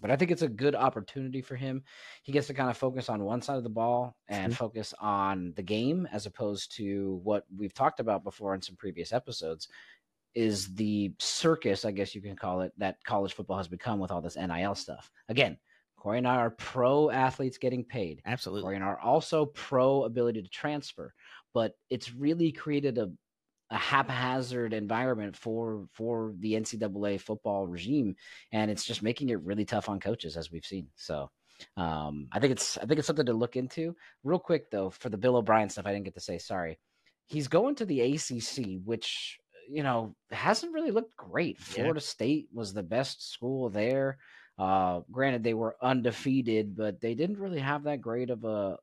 but 0.00 0.10
I 0.10 0.16
think 0.16 0.30
it's 0.30 0.42
a 0.42 0.48
good 0.48 0.74
opportunity 0.74 1.42
for 1.42 1.56
him. 1.56 1.82
He 2.22 2.32
gets 2.32 2.46
to 2.46 2.54
kind 2.54 2.70
of 2.70 2.76
focus 2.76 3.08
on 3.08 3.22
one 3.22 3.42
side 3.42 3.58
of 3.58 3.64
the 3.64 3.68
ball 3.68 4.16
and 4.28 4.56
focus 4.56 4.94
on 4.98 5.52
the 5.56 5.62
game 5.62 6.08
as 6.10 6.24
opposed 6.26 6.74
to 6.76 7.20
what 7.22 7.44
we've 7.54 7.74
talked 7.74 8.00
about 8.00 8.24
before 8.24 8.54
in 8.54 8.62
some 8.62 8.76
previous 8.76 9.12
episodes 9.12 9.68
is 10.34 10.74
the 10.74 11.12
circus, 11.18 11.84
I 11.84 11.90
guess 11.90 12.14
you 12.14 12.22
can 12.22 12.36
call 12.36 12.62
it, 12.62 12.72
that 12.78 13.02
college 13.04 13.34
football 13.34 13.56
has 13.56 13.68
become 13.68 13.98
with 13.98 14.10
all 14.10 14.20
this 14.20 14.36
NIL 14.36 14.74
stuff. 14.74 15.10
Again, 15.28 15.58
Corey 15.96 16.18
and 16.18 16.28
I 16.28 16.36
are 16.36 16.50
pro 16.50 17.10
athletes 17.10 17.58
getting 17.58 17.84
paid. 17.84 18.22
Absolutely. 18.24 18.62
Corey 18.62 18.76
and 18.76 18.84
I 18.84 18.88
are 18.88 19.00
also 19.00 19.46
pro 19.46 20.04
ability 20.04 20.42
to 20.42 20.48
transfer, 20.48 21.12
but 21.52 21.74
it's 21.90 22.14
really 22.14 22.52
created 22.52 22.98
a 22.98 23.10
a 23.70 23.76
haphazard 23.76 24.72
environment 24.72 25.36
for 25.36 25.86
for 25.92 26.34
the 26.40 26.54
NCAA 26.54 27.20
football 27.20 27.66
regime, 27.66 28.16
and 28.52 28.70
it's 28.70 28.84
just 28.84 29.02
making 29.02 29.28
it 29.28 29.40
really 29.42 29.64
tough 29.64 29.88
on 29.88 30.00
coaches, 30.00 30.36
as 30.36 30.50
we've 30.50 30.64
seen. 30.64 30.88
So, 30.96 31.30
um, 31.76 32.26
I 32.32 32.40
think 32.40 32.52
it's 32.52 32.78
I 32.78 32.86
think 32.86 32.98
it's 32.98 33.06
something 33.06 33.26
to 33.26 33.32
look 33.32 33.56
into. 33.56 33.94
Real 34.24 34.40
quick 34.40 34.70
though, 34.70 34.90
for 34.90 35.08
the 35.08 35.18
Bill 35.18 35.36
O'Brien 35.36 35.68
stuff, 35.68 35.86
I 35.86 35.92
didn't 35.92 36.04
get 36.04 36.14
to 36.14 36.20
say 36.20 36.38
sorry. 36.38 36.78
He's 37.26 37.46
going 37.46 37.76
to 37.76 37.84
the 37.84 38.00
ACC, 38.00 38.80
which 38.84 39.38
you 39.70 39.82
know 39.82 40.14
hasn't 40.30 40.72
really 40.72 40.90
looked 40.90 41.16
great. 41.16 41.58
Yeah. 41.58 41.82
Florida 41.82 42.00
State 42.00 42.48
was 42.52 42.72
the 42.72 42.82
best 42.82 43.30
school 43.32 43.68
there. 43.70 44.18
Uh, 44.58 45.00
granted, 45.10 45.42
they 45.42 45.54
were 45.54 45.76
undefeated, 45.80 46.76
but 46.76 47.00
they 47.00 47.14
didn't 47.14 47.38
really 47.38 47.60
have 47.60 47.84
that 47.84 48.00
great 48.00 48.30
of 48.30 48.44
a 48.44 48.76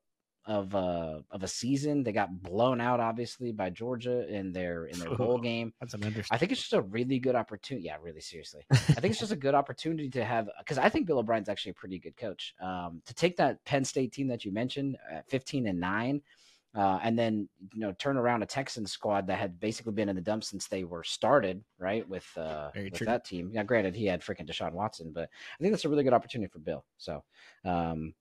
of 0.47 0.73
a 0.73 1.23
of 1.29 1.43
a 1.43 1.47
season. 1.47 2.03
They 2.03 2.13
got 2.13 2.41
blown 2.41 2.79
out, 2.79 2.99
obviously, 2.99 3.51
by 3.51 3.69
Georgia 3.69 4.27
in 4.33 4.53
their 4.53 4.85
in 4.85 4.97
their 4.97 5.13
bowl 5.13 5.38
game. 5.43 5.73
That's 5.79 5.93
an 5.93 6.03
understatement. 6.03 6.27
I 6.31 6.38
think 6.38 6.51
it's 6.51 6.61
just 6.61 6.73
a 6.73 6.81
really 6.81 7.19
good 7.19 7.35
opportunity. 7.35 7.85
Yeah, 7.85 7.97
really 8.01 8.21
seriously. 8.21 8.63
I 8.71 8.75
think 8.75 9.11
it's 9.11 9.19
just 9.19 9.33
a 9.33 9.35
good 9.47 9.53
opportunity 9.53 10.09
to 10.11 10.23
have 10.23 10.49
because 10.59 10.77
I 10.77 10.89
think 10.89 11.05
Bill 11.05 11.19
O'Brien's 11.19 11.49
actually 11.49 11.71
a 11.71 11.75
pretty 11.75 11.99
good 11.99 12.15
coach. 12.15 12.55
Um, 12.61 13.01
to 13.05 13.13
take 13.13 13.38
that 13.38 13.63
Penn 13.65 13.83
State 13.83 14.13
team 14.13 14.29
that 14.29 14.45
you 14.45 14.53
mentioned, 14.53 14.97
at 15.11 15.29
fifteen 15.29 15.67
and 15.67 15.79
nine, 15.79 16.21
uh, 16.78 16.99
and 17.01 17.17
then 17.17 17.49
you 17.73 17.82
know 17.82 17.91
turn 17.93 18.17
around 18.17 18.43
a 18.43 18.45
Texans 18.45 18.91
squad 18.91 19.25
that 19.28 19.39
had 19.39 19.59
basically 19.59 19.93
been 19.93 20.09
in 20.09 20.15
the 20.15 20.21
dump 20.21 20.43
since 20.43 20.67
they 20.67 20.84
were 20.84 21.03
started, 21.03 21.63
right? 21.80 22.07
With 22.07 22.28
uh, 22.38 22.69
with 22.75 22.99
that 22.99 23.25
team. 23.25 23.51
Now, 23.51 23.63
granted, 23.63 23.95
he 23.95 24.05
had 24.05 24.21
freaking 24.21 24.47
Deshaun 24.47 24.73
Watson, 24.73 25.11
but 25.11 25.23
I 25.23 25.61
think 25.61 25.73
that's 25.73 25.86
a 25.86 25.89
really 25.89 26.03
good 26.03 26.13
opportunity 26.13 26.49
for 26.49 26.59
Bill. 26.59 26.86
So. 26.97 27.23
Um, 27.65 28.13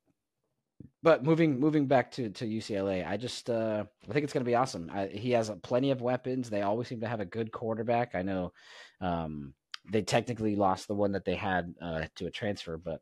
but 1.02 1.24
moving 1.24 1.60
moving 1.60 1.86
back 1.86 2.10
to 2.12 2.30
to 2.30 2.46
UCLA, 2.46 3.06
I 3.06 3.16
just 3.16 3.50
uh, 3.50 3.84
I 4.08 4.12
think 4.12 4.24
it's 4.24 4.32
going 4.32 4.44
to 4.44 4.48
be 4.50 4.54
awesome. 4.54 4.90
I, 4.92 5.06
he 5.06 5.30
has 5.32 5.50
plenty 5.62 5.90
of 5.90 6.02
weapons. 6.02 6.50
They 6.50 6.62
always 6.62 6.88
seem 6.88 7.00
to 7.00 7.08
have 7.08 7.20
a 7.20 7.24
good 7.24 7.52
quarterback. 7.52 8.14
I 8.14 8.22
know 8.22 8.52
um, 9.00 9.54
they 9.90 10.02
technically 10.02 10.56
lost 10.56 10.88
the 10.88 10.94
one 10.94 11.12
that 11.12 11.24
they 11.24 11.34
had 11.34 11.74
uh, 11.80 12.04
to 12.16 12.26
a 12.26 12.30
transfer, 12.30 12.76
but 12.76 13.00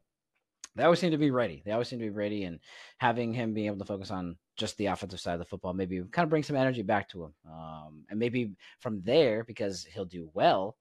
they 0.76 0.84
always 0.84 1.00
seem 1.00 1.12
to 1.12 1.18
be 1.18 1.30
ready. 1.30 1.62
They 1.64 1.72
always 1.72 1.88
seem 1.88 1.98
to 1.98 2.04
be 2.04 2.10
ready, 2.10 2.44
and 2.44 2.60
having 2.98 3.32
him 3.32 3.54
being 3.54 3.66
able 3.66 3.78
to 3.78 3.84
focus 3.84 4.10
on 4.10 4.36
just 4.56 4.76
the 4.76 4.86
offensive 4.86 5.20
side 5.20 5.34
of 5.34 5.38
the 5.38 5.44
football 5.44 5.72
maybe 5.72 6.00
kind 6.12 6.24
of 6.24 6.30
bring 6.30 6.42
some 6.42 6.56
energy 6.56 6.82
back 6.82 7.08
to 7.10 7.24
him. 7.24 7.34
Um, 7.50 8.04
and 8.10 8.18
maybe 8.18 8.52
from 8.80 9.00
there, 9.02 9.44
because 9.44 9.84
he'll 9.84 10.04
do 10.04 10.30
well, 10.34 10.76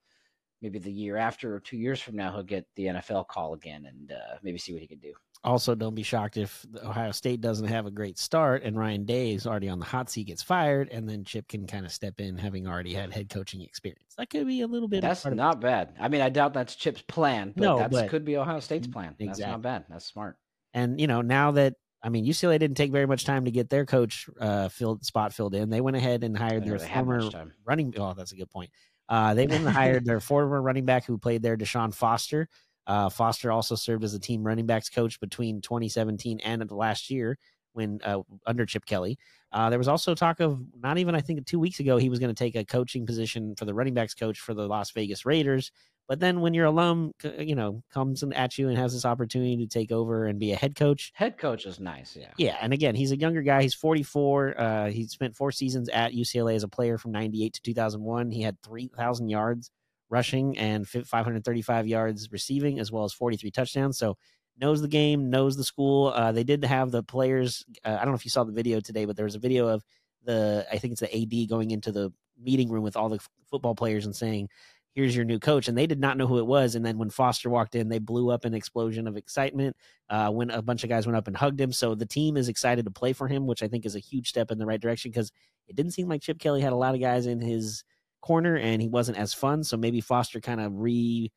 maybe 0.62 0.80
the 0.80 0.92
year 0.92 1.18
after 1.18 1.56
or 1.56 1.60
two 1.60 1.78
years 1.78 2.00
from 2.00 2.16
now, 2.16 2.32
he'll 2.32 2.44
get 2.44 2.66
the 2.76 2.86
NFL 2.86 3.28
call 3.28 3.54
again 3.54 3.86
and 3.86 4.12
uh, 4.12 4.38
maybe 4.42 4.58
see 4.58 4.74
what 4.74 4.82
he 4.82 4.88
can 4.88 5.00
do. 5.00 5.14
Also, 5.46 5.76
don't 5.76 5.94
be 5.94 6.04
shocked 6.04 6.38
if 6.38 6.66
Ohio 6.86 7.12
State 7.12 7.42
doesn't 7.42 7.68
have 7.68 7.86
a 7.86 7.92
great 7.92 8.18
start 8.18 8.64
and 8.64 8.80
Ryan 8.80 9.04
Day 9.04 9.34
is 9.34 9.46
already 9.46 9.68
on 9.68 9.78
the 9.78 9.86
hot 9.86 10.10
seat, 10.10 10.28
gets 10.28 10.42
fired, 10.42 10.88
and 10.90 11.08
then 11.10 11.26
Chip 11.26 11.50
can 11.50 11.68
kind 11.68 11.86
of 11.86 11.92
step 11.92 12.22
in, 12.22 12.38
having 12.38 12.66
already 12.66 12.94
had 12.94 13.12
head 13.12 13.30
coaching 13.30 13.62
experience. 13.62 14.14
That 14.18 14.30
could 14.30 14.48
be 14.48 14.62
a 14.62 14.68
little 14.68 14.88
bit. 14.88 15.02
That's 15.02 15.26
not 15.26 15.60
bad. 15.60 15.96
I 16.00 16.08
mean, 16.08 16.22
I 16.22 16.30
doubt 16.30 16.54
that's 16.54 16.76
Chip's 16.76 17.02
plan, 17.02 17.52
but 17.58 17.62
No, 17.62 17.88
that 17.90 18.10
could 18.10 18.24
be 18.24 18.38
Ohio 18.38 18.62
State's 18.62 18.88
plan. 18.88 19.16
That's 19.20 19.40
not 19.40 19.62
bad. 19.62 19.84
That's 19.90 20.06
smart. 20.06 20.38
And 20.74 21.00
you 21.00 21.08
know, 21.08 21.22
now 21.22 21.52
that 21.52 21.76
I 22.04 22.10
mean, 22.10 22.26
UCLA 22.26 22.60
didn't 22.60 22.76
take 22.76 22.92
very 22.92 23.08
much 23.08 23.24
time 23.24 23.46
to 23.46 23.52
get 23.52 23.70
their 23.70 23.86
coach 23.86 24.30
uh, 24.40 24.68
filled 24.68 25.06
spot 25.06 25.34
filled 25.34 25.56
in. 25.56 25.70
They 25.70 25.80
went 25.80 25.96
ahead 25.96 26.24
and 26.24 26.38
hired 26.38 26.66
their 26.66 26.78
former 26.78 27.30
running. 27.66 27.94
Oh, 27.98 28.14
that's 28.14 28.34
a 28.34 28.36
good 28.36 28.50
point. 28.50 28.72
Uh, 29.08 29.34
they 29.34 29.48
went 29.48 29.66
and 29.66 29.74
hired 29.74 30.06
their 30.06 30.20
former 30.22 30.62
running 30.62 30.86
back 30.86 31.06
who 31.06 31.18
played 31.18 31.42
there, 31.42 31.56
Deshaun 31.56 31.94
Foster. 31.94 32.50
Uh, 32.86 33.10
Foster 33.10 33.52
also 33.52 33.76
served 33.76 34.04
as 34.04 34.14
a 34.14 34.20
team 34.20 34.44
running 34.44 34.66
backs 34.66 34.90
coach 34.90 35.20
between 35.20 35.62
2017 35.62 36.42
and 36.42 36.62
the 36.62 36.76
last 36.76 37.10
year 37.10 37.38
when 37.72 38.00
uh, 38.04 38.20
under 38.46 38.66
Chip 38.66 38.86
Kelly. 38.86 39.18
Uh, 39.52 39.70
there 39.70 39.80
was 39.80 39.88
also 39.88 40.16
talk 40.16 40.40
of 40.40 40.60
not 40.82 40.98
even 40.98 41.16
I 41.16 41.22
think 41.22 41.46
two 41.46 41.60
weeks 41.60 41.80
ago 41.80 41.98
he 41.98 42.10
was 42.10 42.20
going 42.20 42.34
to 42.34 42.38
take 42.38 42.56
a 42.56 42.66
coaching 42.66 43.06
position 43.06 43.56
for 43.56 43.66
the 43.66 43.74
running 43.74 43.94
backs 43.94 44.14
coach 44.14 44.40
for 44.40 44.54
the 44.54 44.68
Las 44.68 44.92
Vegas 44.92 45.26
Raiders. 45.26 45.72
But 46.08 46.20
then 46.20 46.42
when 46.42 46.54
your 46.54 46.66
alum, 46.66 47.14
you 47.40 47.56
know, 47.56 47.82
comes 47.94 48.24
at 48.24 48.58
you 48.58 48.68
and 48.68 48.78
has 48.78 48.94
this 48.94 49.06
opportunity 49.06 49.58
to 49.58 49.68
take 49.68 49.92
over 49.92 50.26
and 50.26 50.38
be 50.38 50.52
a 50.52 50.56
head 50.56 50.76
coach, 50.76 51.12
Head 51.16 51.38
coach 51.38 51.66
is 51.66 51.80
nice. 51.80 52.16
Yeah. 52.20 52.32
yeah, 52.38 52.58
and 52.62 52.74
again, 52.74 52.94
he's 52.94 53.12
a 53.12 53.18
younger 53.18 53.42
guy. 53.42 53.62
He's 53.62 53.74
44. 53.74 54.60
Uh, 54.60 54.90
he 54.90 55.08
spent 55.08 55.36
four 55.36 55.52
seasons 55.52 55.88
at 55.90 56.14
UCLA 56.14 56.56
as 56.56 56.64
a 56.64 56.68
player 56.68 56.98
from 56.98 57.12
98 57.14 57.54
to 57.54 57.62
2001. 57.62 58.32
He 58.32 58.42
had 58.42 58.62
3,000 58.64 59.30
yards 59.30 59.72
rushing 60.10 60.58
and 60.58 60.88
535 60.88 61.88
yards 61.88 62.32
receiving, 62.32 62.80
as 62.80 62.92
well 62.92 63.06
as 63.06 63.14
43 63.14 63.50
touchdowns. 63.52 63.98
So 63.98 64.18
knows 64.60 64.82
the 64.82 64.88
game, 64.88 65.30
knows 65.30 65.56
the 65.56 65.64
school. 65.64 66.08
Uh, 66.08 66.32
they 66.32 66.44
did 66.44 66.64
have 66.66 66.92
the 66.92 67.02
players. 67.02 67.64
Uh, 67.84 67.98
I 68.00 68.04
don't 68.04 68.10
know 68.10 68.16
if 68.16 68.26
you 68.26 68.32
saw 68.32 68.44
the 68.44 68.52
video 68.52 68.80
today, 68.80 69.06
but 69.06 69.16
there 69.16 69.26
was 69.26 69.36
a 69.36 69.40
video 69.40 69.68
of 69.68 69.84
the 70.26 70.66
I 70.72 70.78
think 70.78 70.92
it's 70.92 71.02
the 71.02 71.16
AD 71.44 71.50
going 71.50 71.72
into 71.72 71.92
the 71.92 72.12
meeting 72.40 72.70
room 72.70 72.84
with 72.84 72.96
all 72.96 73.10
the 73.10 73.16
f- 73.16 73.30
football 73.50 73.76
players 73.76 74.06
and 74.06 74.16
saying, 74.16 74.50
"Here's 74.94 75.16
your 75.16 75.26
new 75.26 75.40
coach," 75.40 75.68
and 75.68 75.78
they 75.78 75.88
did 75.88 76.00
not 76.00 76.18
know 76.18 76.28
who 76.28 76.40
it 76.40 76.46
was. 76.46 76.76
And 76.76 76.86
then 76.86 76.98
when 76.98 77.10
Foster 77.10 77.50
walked 77.50 77.76
in, 77.76 77.90
they 77.90 78.00
blew 78.00 78.30
up 78.30 78.46
an 78.46 78.54
explosion 78.54 79.08
of 79.08 79.18
excitement 79.18 79.76
uh, 80.10 80.30
when 80.30 80.50
a 80.50 80.62
bunch 80.62 80.84
of 80.84 80.90
guys 80.90 81.06
went 81.06 81.18
up 81.18 81.28
and 81.28 81.36
hugged 81.36 81.60
him. 81.60 81.72
So 81.72 81.96
the 81.96 82.06
team 82.06 82.38
is 82.38 82.50
excited 82.50 82.86
to 82.86 82.92
play 82.92 83.14
for 83.14 83.28
him, 83.28 83.48
which 83.48 83.64
I 83.64 83.68
think 83.68 83.86
is 83.86 83.96
a 83.96 84.00
huge 84.00 84.30
step 84.30 84.52
in 84.52 84.58
the 84.58 84.66
right 84.66 84.82
direction 84.82 85.12
because 85.12 85.32
it 85.68 85.76
didn't 85.76 85.94
seem 85.94 86.08
like 86.08 86.22
Chip 86.22 86.40
Kelly 86.40 86.62
had 86.62 86.74
a 86.74 86.78
lot 86.78 86.96
of 86.96 87.02
guys 87.02 87.26
in 87.26 87.42
his 87.42 87.84
corner 88.22 88.56
and 88.56 88.82
he 88.82 88.88
wasn't 88.88 89.18
as 89.18 89.34
fun. 89.34 89.64
So 89.64 89.78
maybe 89.78 90.02
Foster 90.02 90.40
kind 90.40 90.62
of 90.62 90.80
re 90.80 91.32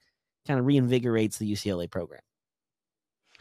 kind 0.47 0.61
of 0.61 0.67
reinvigorates 0.67 1.39
the 1.39 1.53
UCLA 1.53 1.91
program. 1.91 2.21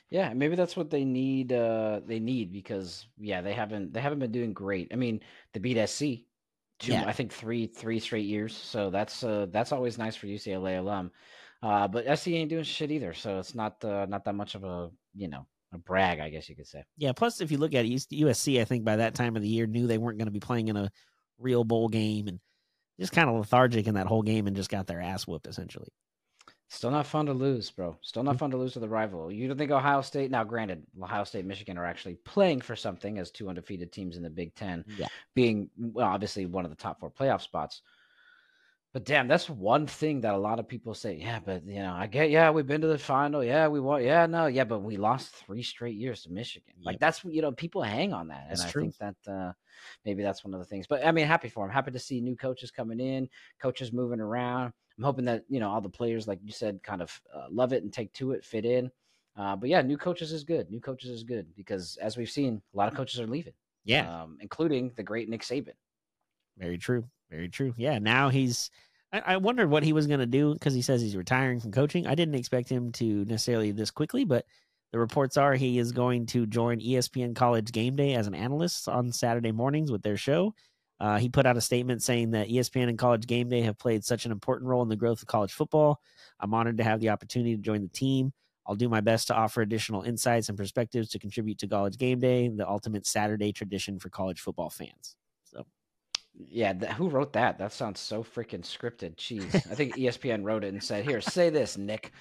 Yeah, 0.09 0.33
maybe 0.33 0.55
that's 0.55 0.77
what 0.77 0.89
they 0.89 1.03
need. 1.03 1.51
Uh, 1.51 2.01
they 2.05 2.19
need 2.19 2.51
because 2.51 3.07
yeah, 3.17 3.41
they 3.41 3.53
haven't 3.53 3.93
they 3.93 4.01
haven't 4.01 4.19
been 4.19 4.31
doing 4.31 4.53
great. 4.53 4.89
I 4.91 4.95
mean, 4.95 5.21
they 5.53 5.59
beat 5.59 5.83
SC, 5.87 6.25
two 6.79 6.93
Yeah. 6.93 7.05
I 7.05 7.11
think 7.11 7.31
three 7.31 7.67
three 7.67 7.99
straight 7.99 8.25
years. 8.25 8.55
So 8.55 8.89
that's 8.89 9.23
uh 9.23 9.47
that's 9.51 9.71
always 9.71 9.97
nice 9.97 10.15
for 10.15 10.27
UCLA 10.27 10.79
alum. 10.79 11.11
Uh, 11.61 11.87
but 11.87 12.05
SC 12.19 12.29
ain't 12.29 12.49
doing 12.49 12.63
shit 12.63 12.91
either. 12.91 13.13
So 13.13 13.39
it's 13.39 13.55
not 13.55 13.83
uh, 13.83 14.05
not 14.07 14.25
that 14.25 14.35
much 14.35 14.55
of 14.55 14.63
a 14.63 14.91
you 15.15 15.27
know 15.27 15.47
a 15.73 15.77
brag, 15.77 16.19
I 16.19 16.29
guess 16.29 16.47
you 16.49 16.55
could 16.55 16.67
say. 16.67 16.83
Yeah. 16.97 17.13
Plus, 17.13 17.41
if 17.41 17.51
you 17.51 17.57
look 17.57 17.73
at 17.73 17.85
it, 17.85 17.89
USC, 17.89 18.61
I 18.61 18.65
think 18.65 18.83
by 18.83 18.97
that 18.97 19.15
time 19.15 19.35
of 19.35 19.41
the 19.41 19.47
year 19.47 19.67
knew 19.67 19.87
they 19.87 19.97
weren't 19.97 20.17
going 20.17 20.27
to 20.27 20.31
be 20.31 20.39
playing 20.39 20.67
in 20.67 20.77
a 20.77 20.91
real 21.37 21.63
bowl 21.63 21.89
game 21.89 22.27
and 22.27 22.39
just 22.99 23.11
kind 23.11 23.29
of 23.29 23.35
lethargic 23.35 23.87
in 23.87 23.95
that 23.95 24.07
whole 24.07 24.21
game 24.21 24.47
and 24.47 24.55
just 24.55 24.69
got 24.69 24.87
their 24.87 25.01
ass 25.01 25.27
whooped 25.27 25.47
essentially. 25.47 25.89
Still 26.67 26.91
not 26.91 27.05
fun 27.05 27.27
to 27.27 27.33
lose, 27.33 27.69
bro. 27.69 27.95
Still 28.01 28.23
not 28.23 28.39
fun 28.39 28.49
to 28.51 28.57
lose 28.57 28.73
to 28.73 28.79
the 28.79 28.89
rival. 28.89 29.31
You 29.31 29.47
don't 29.47 29.57
think 29.57 29.71
Ohio 29.71 30.01
State? 30.01 30.31
Now, 30.31 30.43
granted, 30.43 30.83
Ohio 31.01 31.23
State, 31.23 31.45
Michigan 31.45 31.77
are 31.77 31.85
actually 31.85 32.15
playing 32.15 32.61
for 32.61 32.75
something 32.75 33.19
as 33.19 33.29
two 33.29 33.49
undefeated 33.49 33.91
teams 33.91 34.17
in 34.17 34.23
the 34.23 34.29
Big 34.31 34.55
Ten. 34.55 34.83
Yeah. 34.97 35.07
being 35.35 35.69
well, 35.77 36.07
obviously 36.07 36.47
one 36.47 36.65
of 36.65 36.71
the 36.71 36.77
top 36.77 36.99
four 36.99 37.11
playoff 37.11 37.41
spots. 37.41 37.81
But 38.93 39.03
damn, 39.03 39.27
that's 39.27 39.49
one 39.49 39.87
thing 39.87 40.21
that 40.21 40.33
a 40.33 40.37
lot 40.37 40.57
of 40.57 40.69
people 40.69 40.93
say. 40.93 41.15
Yeah, 41.15 41.39
but 41.45 41.65
you 41.67 41.79
know, 41.81 41.93
I 41.93 42.07
get. 42.07 42.29
Yeah, 42.29 42.49
we've 42.51 42.65
been 42.65 42.79
to 42.79 42.87
the 42.87 42.97
final. 42.97 43.43
Yeah, 43.43 43.67
we 43.67 43.81
won. 43.81 44.01
Yeah, 44.01 44.25
no, 44.25 44.45
yeah, 44.47 44.63
but 44.63 44.79
we 44.79 44.95
lost 44.95 45.35
three 45.35 45.63
straight 45.63 45.95
years 45.95 46.23
to 46.23 46.31
Michigan. 46.31 46.73
Like 46.81 46.97
that's 46.99 47.23
you 47.25 47.41
know, 47.41 47.51
people 47.51 47.81
hang 47.83 48.13
on 48.13 48.29
that, 48.29 48.45
That's 48.47 48.61
and 48.61 48.69
I 48.69 48.71
true. 48.71 48.81
think 48.83 48.97
that 48.99 49.31
uh, 49.31 49.51
maybe 50.05 50.23
that's 50.23 50.45
one 50.45 50.53
of 50.53 50.61
the 50.61 50.65
things. 50.65 50.87
But 50.87 51.05
I 51.05 51.11
mean, 51.11 51.27
happy 51.27 51.49
for 51.49 51.65
him. 51.65 51.71
Happy 51.71 51.91
to 51.91 51.99
see 51.99 52.21
new 52.21 52.37
coaches 52.37 52.71
coming 52.71 53.01
in, 53.01 53.27
coaches 53.61 53.91
moving 53.91 54.21
around. 54.21 54.71
I'm 54.97 55.03
hoping 55.03 55.25
that 55.25 55.43
you 55.49 55.59
know 55.59 55.69
all 55.69 55.81
the 55.81 55.89
players, 55.89 56.27
like 56.27 56.39
you 56.43 56.51
said, 56.51 56.81
kind 56.83 57.01
of 57.01 57.21
uh, 57.33 57.47
love 57.51 57.73
it 57.73 57.83
and 57.83 57.91
take 57.91 58.13
to 58.13 58.31
it, 58.31 58.43
fit 58.45 58.65
in. 58.65 58.89
Uh, 59.37 59.55
but 59.55 59.69
yeah, 59.69 59.81
new 59.81 59.97
coaches 59.97 60.31
is 60.31 60.43
good. 60.43 60.69
New 60.71 60.79
coaches 60.79 61.09
is 61.09 61.23
good 61.23 61.47
because 61.55 61.97
as 62.01 62.15
we've 62.15 62.29
seen, 62.29 62.61
a 62.73 62.77
lot 62.77 62.87
of 62.87 62.93
coaches 62.95 63.19
are 63.19 63.27
leaving 63.27 63.53
Yeah. 63.83 64.23
um, 64.23 64.37
including 64.39 64.91
the 64.95 65.03
great 65.03 65.27
Nick 65.27 65.41
Saban. 65.41 65.73
Very 66.57 66.77
true. 66.77 67.03
Very 67.29 67.49
true. 67.49 67.73
Yeah. 67.77 67.99
Now 67.99 68.29
he's. 68.29 68.69
I, 69.11 69.21
I 69.33 69.37
wondered 69.37 69.69
what 69.69 69.83
he 69.83 69.91
was 69.93 70.07
going 70.07 70.21
to 70.21 70.25
do 70.25 70.53
because 70.53 70.73
he 70.73 70.81
says 70.81 71.01
he's 71.01 71.17
retiring 71.17 71.59
from 71.59 71.71
coaching. 71.71 72.07
I 72.07 72.15
didn't 72.15 72.35
expect 72.35 72.69
him 72.69 72.91
to 72.93 73.25
necessarily 73.25 73.71
this 73.71 73.91
quickly, 73.91 74.23
but 74.23 74.45
the 74.93 74.99
reports 74.99 75.35
are 75.35 75.53
he 75.53 75.79
is 75.79 75.91
going 75.91 76.27
to 76.27 76.45
join 76.45 76.79
ESPN 76.79 77.35
College 77.35 77.71
Game 77.73 77.97
Day 77.97 78.13
as 78.13 78.27
an 78.27 78.35
analyst 78.35 78.87
on 78.87 79.11
Saturday 79.11 79.51
mornings 79.51 79.91
with 79.91 80.01
their 80.03 80.15
show. 80.17 80.53
Uh, 80.99 81.17
he 81.17 81.27
put 81.29 81.45
out 81.45 81.57
a 81.57 81.61
statement 81.61 82.01
saying 82.01 82.31
that 82.31 82.47
ESPN 82.47 82.89
and 82.89 82.97
College 82.97 83.27
Game 83.27 83.49
Day 83.49 83.61
have 83.61 83.77
played 83.77 84.03
such 84.05 84.25
an 84.25 84.31
important 84.31 84.69
role 84.69 84.81
in 84.81 84.89
the 84.89 84.95
growth 84.95 85.21
of 85.21 85.27
college 85.27 85.51
football. 85.53 85.99
I'm 86.39 86.53
honored 86.53 86.77
to 86.77 86.83
have 86.83 86.99
the 87.01 87.09
opportunity 87.09 87.55
to 87.55 87.61
join 87.61 87.81
the 87.81 87.89
team. 87.89 88.31
I'll 88.65 88.75
do 88.75 88.89
my 88.89 89.01
best 89.01 89.27
to 89.27 89.35
offer 89.35 89.61
additional 89.61 90.01
insights 90.01 90.49
and 90.49 90.57
perspectives 90.57 91.09
to 91.09 91.19
contribute 91.19 91.59
to 91.59 91.67
College 91.67 91.97
Game 91.97 92.19
Day, 92.19 92.47
the 92.47 92.67
ultimate 92.67 93.05
Saturday 93.05 93.51
tradition 93.51 93.99
for 93.99 94.09
college 94.09 94.39
football 94.39 94.69
fans. 94.71 95.15
So, 95.43 95.65
Yeah, 96.33 96.73
th- 96.73 96.93
who 96.93 97.09
wrote 97.09 97.33
that? 97.33 97.59
That 97.59 97.73
sounds 97.73 97.99
so 97.99 98.23
freaking 98.23 98.61
scripted. 98.61 99.17
Jeez, 99.17 99.53
I 99.69 99.75
think 99.75 99.95
ESPN 99.97 100.43
wrote 100.43 100.63
it 100.63 100.73
and 100.73 100.83
said, 100.83 101.05
"Here, 101.05 101.21
say 101.21 101.51
this, 101.51 101.77
Nick." 101.77 102.11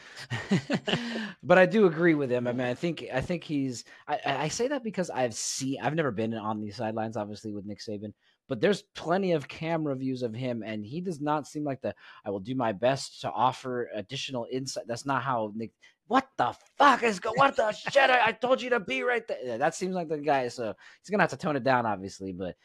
but 1.43 1.59
I 1.59 1.64
do 1.64 1.87
agree 1.87 2.14
with 2.14 2.31
him. 2.31 2.47
I 2.47 2.53
mean, 2.53 2.66
I 2.66 2.75
think 2.75 3.07
I 3.12 3.22
think 3.22 3.43
he's. 3.43 3.85
I, 4.07 4.20
I 4.27 4.37
I 4.45 4.49
say 4.49 4.68
that 4.68 4.85
because 4.85 5.09
I've 5.09 5.35
seen. 5.35 5.79
I've 5.81 5.95
never 5.95 6.11
been 6.11 6.35
on 6.35 6.61
these 6.61 6.77
sidelines, 6.77 7.16
obviously, 7.16 7.53
with 7.53 7.64
Nick 7.64 7.81
Saban. 7.81 8.12
But 8.49 8.61
there's 8.61 8.83
plenty 8.95 9.33
of 9.33 9.49
camera 9.49 9.97
views 9.97 10.23
of 10.23 10.35
him, 10.35 10.63
and 10.65 10.85
he 10.85 11.01
does 11.01 11.21
not 11.21 11.47
seem 11.47 11.65
like 11.65 11.81
the. 11.81 11.95
I 12.25 12.31
will 12.31 12.41
do 12.41 12.55
my 12.55 12.73
best 12.73 13.21
to 13.23 13.31
offer 13.31 13.89
additional 13.95 14.47
insight. 14.51 14.85
That's 14.87 15.07
not 15.07 15.23
how 15.23 15.53
Nick. 15.55 15.73
What 16.07 16.29
the 16.37 16.55
fuck 16.77 17.03
is 17.03 17.19
go? 17.19 17.33
What 17.35 17.57
the 17.57 17.73
shit? 17.73 18.11
I, 18.11 18.27
I 18.27 18.33
told 18.33 18.61
you 18.61 18.69
to 18.71 18.81
be 18.81 19.03
right 19.03 19.27
there. 19.27 19.57
That 19.57 19.75
seems 19.75 19.95
like 19.95 20.09
the 20.09 20.19
guy. 20.19 20.49
So 20.49 20.75
he's 21.01 21.11
gonna 21.11 21.23
have 21.23 21.31
to 21.31 21.39
tone 21.39 21.57
it 21.57 21.65
down, 21.65 21.87
obviously. 21.87 22.33
But 22.33 22.57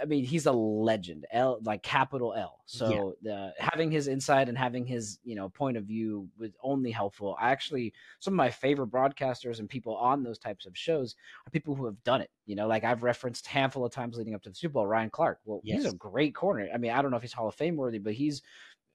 I 0.00 0.04
mean, 0.04 0.24
he's 0.24 0.46
a 0.46 0.52
legend, 0.52 1.26
L 1.32 1.58
like 1.64 1.82
capital 1.82 2.34
L. 2.34 2.60
So 2.66 3.14
the 3.22 3.52
having 3.58 3.90
his 3.90 4.08
insight 4.08 4.48
and 4.48 4.56
having 4.56 4.86
his 4.86 5.18
you 5.24 5.34
know 5.34 5.48
point 5.48 5.76
of 5.76 5.84
view 5.84 6.28
was 6.38 6.50
only 6.62 6.90
helpful. 6.90 7.36
I 7.40 7.50
actually 7.50 7.92
some 8.20 8.34
of 8.34 8.36
my 8.36 8.50
favorite 8.50 8.90
broadcasters 8.90 9.58
and 9.58 9.68
people 9.68 9.96
on 9.96 10.22
those 10.22 10.38
types 10.38 10.66
of 10.66 10.76
shows 10.76 11.16
are 11.46 11.50
people 11.50 11.74
who 11.74 11.84
have 11.86 12.02
done 12.04 12.20
it. 12.20 12.30
You 12.46 12.56
know, 12.56 12.66
like 12.66 12.84
I've 12.84 13.02
referenced 13.02 13.46
a 13.46 13.50
handful 13.50 13.84
of 13.84 13.92
times 13.92 14.16
leading 14.16 14.34
up 14.34 14.42
to 14.42 14.48
the 14.48 14.54
Super 14.54 14.74
Bowl, 14.74 14.86
Ryan 14.86 15.10
Clark. 15.10 15.40
Well, 15.44 15.60
he's 15.64 15.84
a 15.84 15.94
great 15.94 16.34
corner. 16.34 16.68
I 16.72 16.78
mean, 16.78 16.92
I 16.92 17.02
don't 17.02 17.10
know 17.10 17.16
if 17.16 17.22
he's 17.22 17.32
Hall 17.32 17.48
of 17.48 17.54
Fame 17.54 17.76
worthy, 17.76 17.98
but 17.98 18.14
he's 18.14 18.42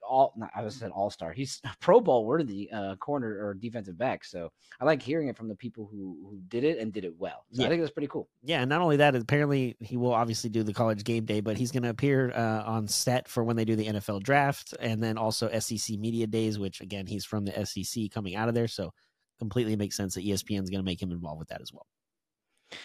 all 0.08 0.34
not, 0.38 0.50
I 0.56 0.62
was 0.64 0.76
said 0.76 0.92
all 0.92 1.10
star. 1.10 1.32
He's 1.32 1.62
Pro 1.82 2.00
Bowl 2.00 2.26
worthy 2.26 2.70
uh, 2.72 2.96
corner 2.96 3.46
or 3.46 3.54
defensive 3.54 3.98
back. 3.98 4.24
So 4.24 4.52
I 4.80 4.86
like 4.86 5.02
hearing 5.02 5.28
it 5.28 5.38
from 5.38 5.48
the 5.48 5.56
people 5.56 5.88
who 5.92 6.18
who 6.30 6.40
did 6.48 6.64
it 6.64 6.80
and 6.80 6.94
did 6.94 7.06
it 7.06 7.14
well. 7.18 7.46
So 7.52 7.62
Yeah. 7.62 7.68
I 7.68 7.70
think 7.70 7.82
that's 7.82 7.94
pretty 7.94 8.08
cool. 8.08 8.30
yeah, 8.44 8.62
and 8.62 8.70
not 8.70 8.82
only 8.82 8.98
that, 8.98 9.16
apparently 9.16 9.76
he 9.80 9.98
will 9.98 10.14
obviously 10.14 10.50
do 10.50 10.64
the 10.64 10.74
College 10.74 11.04
Game 11.04 11.26
Day, 11.26 11.42
but 11.42 11.58
he's 11.58 11.72
going 11.72 11.84
to 11.84 11.90
appear 11.90 12.32
uh, 12.32 12.64
on 12.64 12.88
set 12.88 13.28
for 13.28 13.44
when 13.44 13.56
they 13.56 13.66
do 13.66 13.76
the 13.76 13.88
NFL 13.88 14.24
draft 14.24 14.74
and 14.80 15.04
then 15.04 15.18
also 15.18 15.50
SEC 15.60 15.98
Media 15.98 16.28
Days, 16.28 16.58
which 16.58 16.82
again, 16.82 17.06
he's 17.08 17.26
from 17.26 17.46
the 17.46 17.66
SEC 17.66 18.12
coming 18.12 18.36
out 18.36 18.50
of 18.50 18.56
there. 18.56 18.68
So, 18.68 18.94
completely 19.40 19.76
makes 19.76 19.96
sense 19.96 20.16
that 20.16 20.26
ESPN 20.26 20.64
is 20.64 20.70
going 20.70 20.80
to 20.80 20.84
make 20.84 21.02
him 21.02 21.12
involved 21.12 21.40
with 21.40 21.50
that 21.50 21.62
as 21.62 21.72
well. 21.72 21.86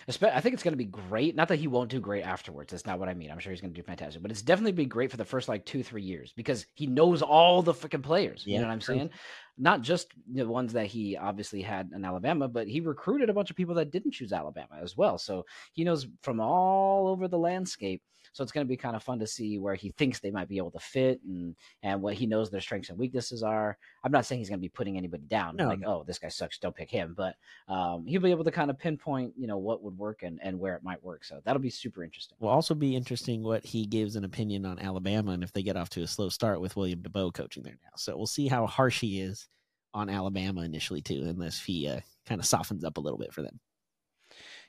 Espe- 0.08 0.32
I 0.32 0.40
think 0.40 0.54
it's 0.54 0.62
going 0.62 0.72
to 0.72 0.78
be 0.78 0.84
great. 0.84 1.34
Not 1.34 1.48
that 1.48 1.58
he 1.58 1.66
won't 1.66 1.90
do 1.90 2.00
great 2.00 2.22
afterwards. 2.22 2.70
That's 2.70 2.86
not 2.86 2.98
what 2.98 3.08
I 3.08 3.14
mean. 3.14 3.30
I'm 3.30 3.38
sure 3.38 3.52
he's 3.52 3.60
going 3.60 3.72
to 3.72 3.80
do 3.80 3.84
fantastic, 3.84 4.22
but 4.22 4.30
it's 4.30 4.42
definitely 4.42 4.72
be 4.72 4.84
great 4.84 5.10
for 5.10 5.16
the 5.16 5.24
first 5.24 5.48
like 5.48 5.64
two, 5.64 5.82
three 5.82 6.02
years 6.02 6.32
because 6.36 6.66
he 6.74 6.86
knows 6.86 7.22
all 7.22 7.62
the 7.62 7.74
freaking 7.74 8.02
players. 8.02 8.44
you 8.46 8.58
know 8.58 8.66
what 8.66 8.72
I'm 8.72 8.80
true. 8.80 8.96
saying? 8.96 9.10
Not 9.58 9.82
just 9.82 10.08
the 10.32 10.46
ones 10.46 10.72
that 10.74 10.86
he 10.86 11.16
obviously 11.16 11.62
had 11.62 11.90
in 11.94 12.04
Alabama, 12.04 12.48
but 12.48 12.68
he 12.68 12.80
recruited 12.80 13.28
a 13.28 13.34
bunch 13.34 13.50
of 13.50 13.56
people 13.56 13.74
that 13.76 13.90
didn't 13.90 14.12
choose 14.12 14.32
Alabama 14.32 14.78
as 14.80 14.96
well. 14.96 15.18
So 15.18 15.44
he 15.72 15.84
knows 15.84 16.06
from 16.22 16.40
all 16.40 17.08
over 17.08 17.28
the 17.28 17.38
landscape. 17.38 18.02
So 18.32 18.42
it's 18.42 18.52
going 18.52 18.66
to 18.66 18.68
be 18.68 18.76
kind 18.76 18.96
of 18.96 19.02
fun 19.02 19.18
to 19.18 19.26
see 19.26 19.58
where 19.58 19.74
he 19.74 19.90
thinks 19.90 20.18
they 20.18 20.30
might 20.30 20.48
be 20.48 20.56
able 20.56 20.70
to 20.72 20.78
fit 20.78 21.20
and 21.26 21.54
and 21.82 22.00
what 22.02 22.14
he 22.14 22.26
knows 22.26 22.50
their 22.50 22.60
strengths 22.60 22.88
and 22.88 22.98
weaknesses 22.98 23.42
are. 23.42 23.76
I'm 24.04 24.12
not 24.12 24.24
saying 24.26 24.40
he's 24.40 24.48
going 24.48 24.58
to 24.58 24.62
be 24.62 24.68
putting 24.68 24.96
anybody 24.96 25.24
down 25.26 25.56
No. 25.56 25.68
like, 25.68 25.80
oh, 25.86 26.04
this 26.06 26.18
guy 26.18 26.28
sucks, 26.28 26.58
don't 26.58 26.74
pick 26.74 26.90
him. 26.90 27.14
But 27.16 27.36
um, 27.68 28.06
he'll 28.06 28.20
be 28.20 28.30
able 28.30 28.44
to 28.44 28.50
kind 28.50 28.70
of 28.70 28.78
pinpoint, 28.78 29.34
you 29.36 29.46
know, 29.46 29.58
what 29.58 29.82
would 29.82 29.96
work 29.96 30.22
and, 30.22 30.38
and 30.42 30.58
where 30.58 30.74
it 30.76 30.82
might 30.82 31.02
work. 31.02 31.24
So 31.24 31.40
that'll 31.44 31.62
be 31.62 31.70
super 31.70 32.02
interesting. 32.02 32.36
Will 32.40 32.48
also 32.48 32.74
be 32.74 32.96
interesting 32.96 33.42
what 33.42 33.64
he 33.64 33.86
gives 33.86 34.16
an 34.16 34.24
opinion 34.24 34.64
on 34.66 34.78
Alabama 34.78 35.32
and 35.32 35.42
if 35.42 35.52
they 35.52 35.62
get 35.62 35.76
off 35.76 35.90
to 35.90 36.02
a 36.02 36.06
slow 36.06 36.28
start 36.28 36.60
with 36.60 36.76
William 36.76 37.00
DeBoer 37.00 37.34
coaching 37.34 37.62
there 37.62 37.78
now. 37.82 37.90
So 37.96 38.16
we'll 38.16 38.26
see 38.26 38.48
how 38.48 38.66
harsh 38.66 39.00
he 39.00 39.20
is 39.20 39.48
on 39.94 40.08
Alabama 40.08 40.62
initially 40.62 41.02
too, 41.02 41.22
unless 41.26 41.62
he 41.62 41.86
uh, 41.86 42.00
kind 42.26 42.40
of 42.40 42.46
softens 42.46 42.84
up 42.84 42.96
a 42.96 43.00
little 43.00 43.18
bit 43.18 43.32
for 43.32 43.42
them. 43.42 43.60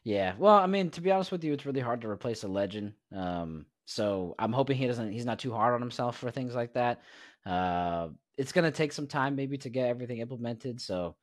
Yeah. 0.04 0.34
Well, 0.38 0.56
I 0.56 0.68
mean, 0.68 0.90
to 0.92 1.02
be 1.02 1.12
honest 1.12 1.32
with 1.32 1.44
you, 1.44 1.54
it's 1.54 1.66
really 1.66 1.80
hard 1.80 2.02
to 2.02 2.10
replace 2.10 2.44
a 2.44 2.48
legend. 2.48 2.94
Um, 3.16 3.66
so 3.86 4.36
I'm 4.38 4.54
hoping 4.54 4.78
he 4.78 4.88
doesn't. 4.88 5.12
He's 5.12 5.26
not 5.26 5.40
too 5.40 5.54
hard 5.54 5.74
on 5.74 5.82
himself 5.82 6.18
for 6.18 6.32
things 6.32 6.56
like 6.56 6.74
that. 6.74 7.02
Uh, 7.46 8.10
it's 8.38 8.52
gonna 8.52 8.72
take 8.72 8.92
some 8.94 9.08
time 9.08 9.36
maybe 9.36 9.58
to 9.60 9.70
get 9.70 9.88
everything 9.88 10.20
implemented. 10.20 10.82
So 10.82 11.16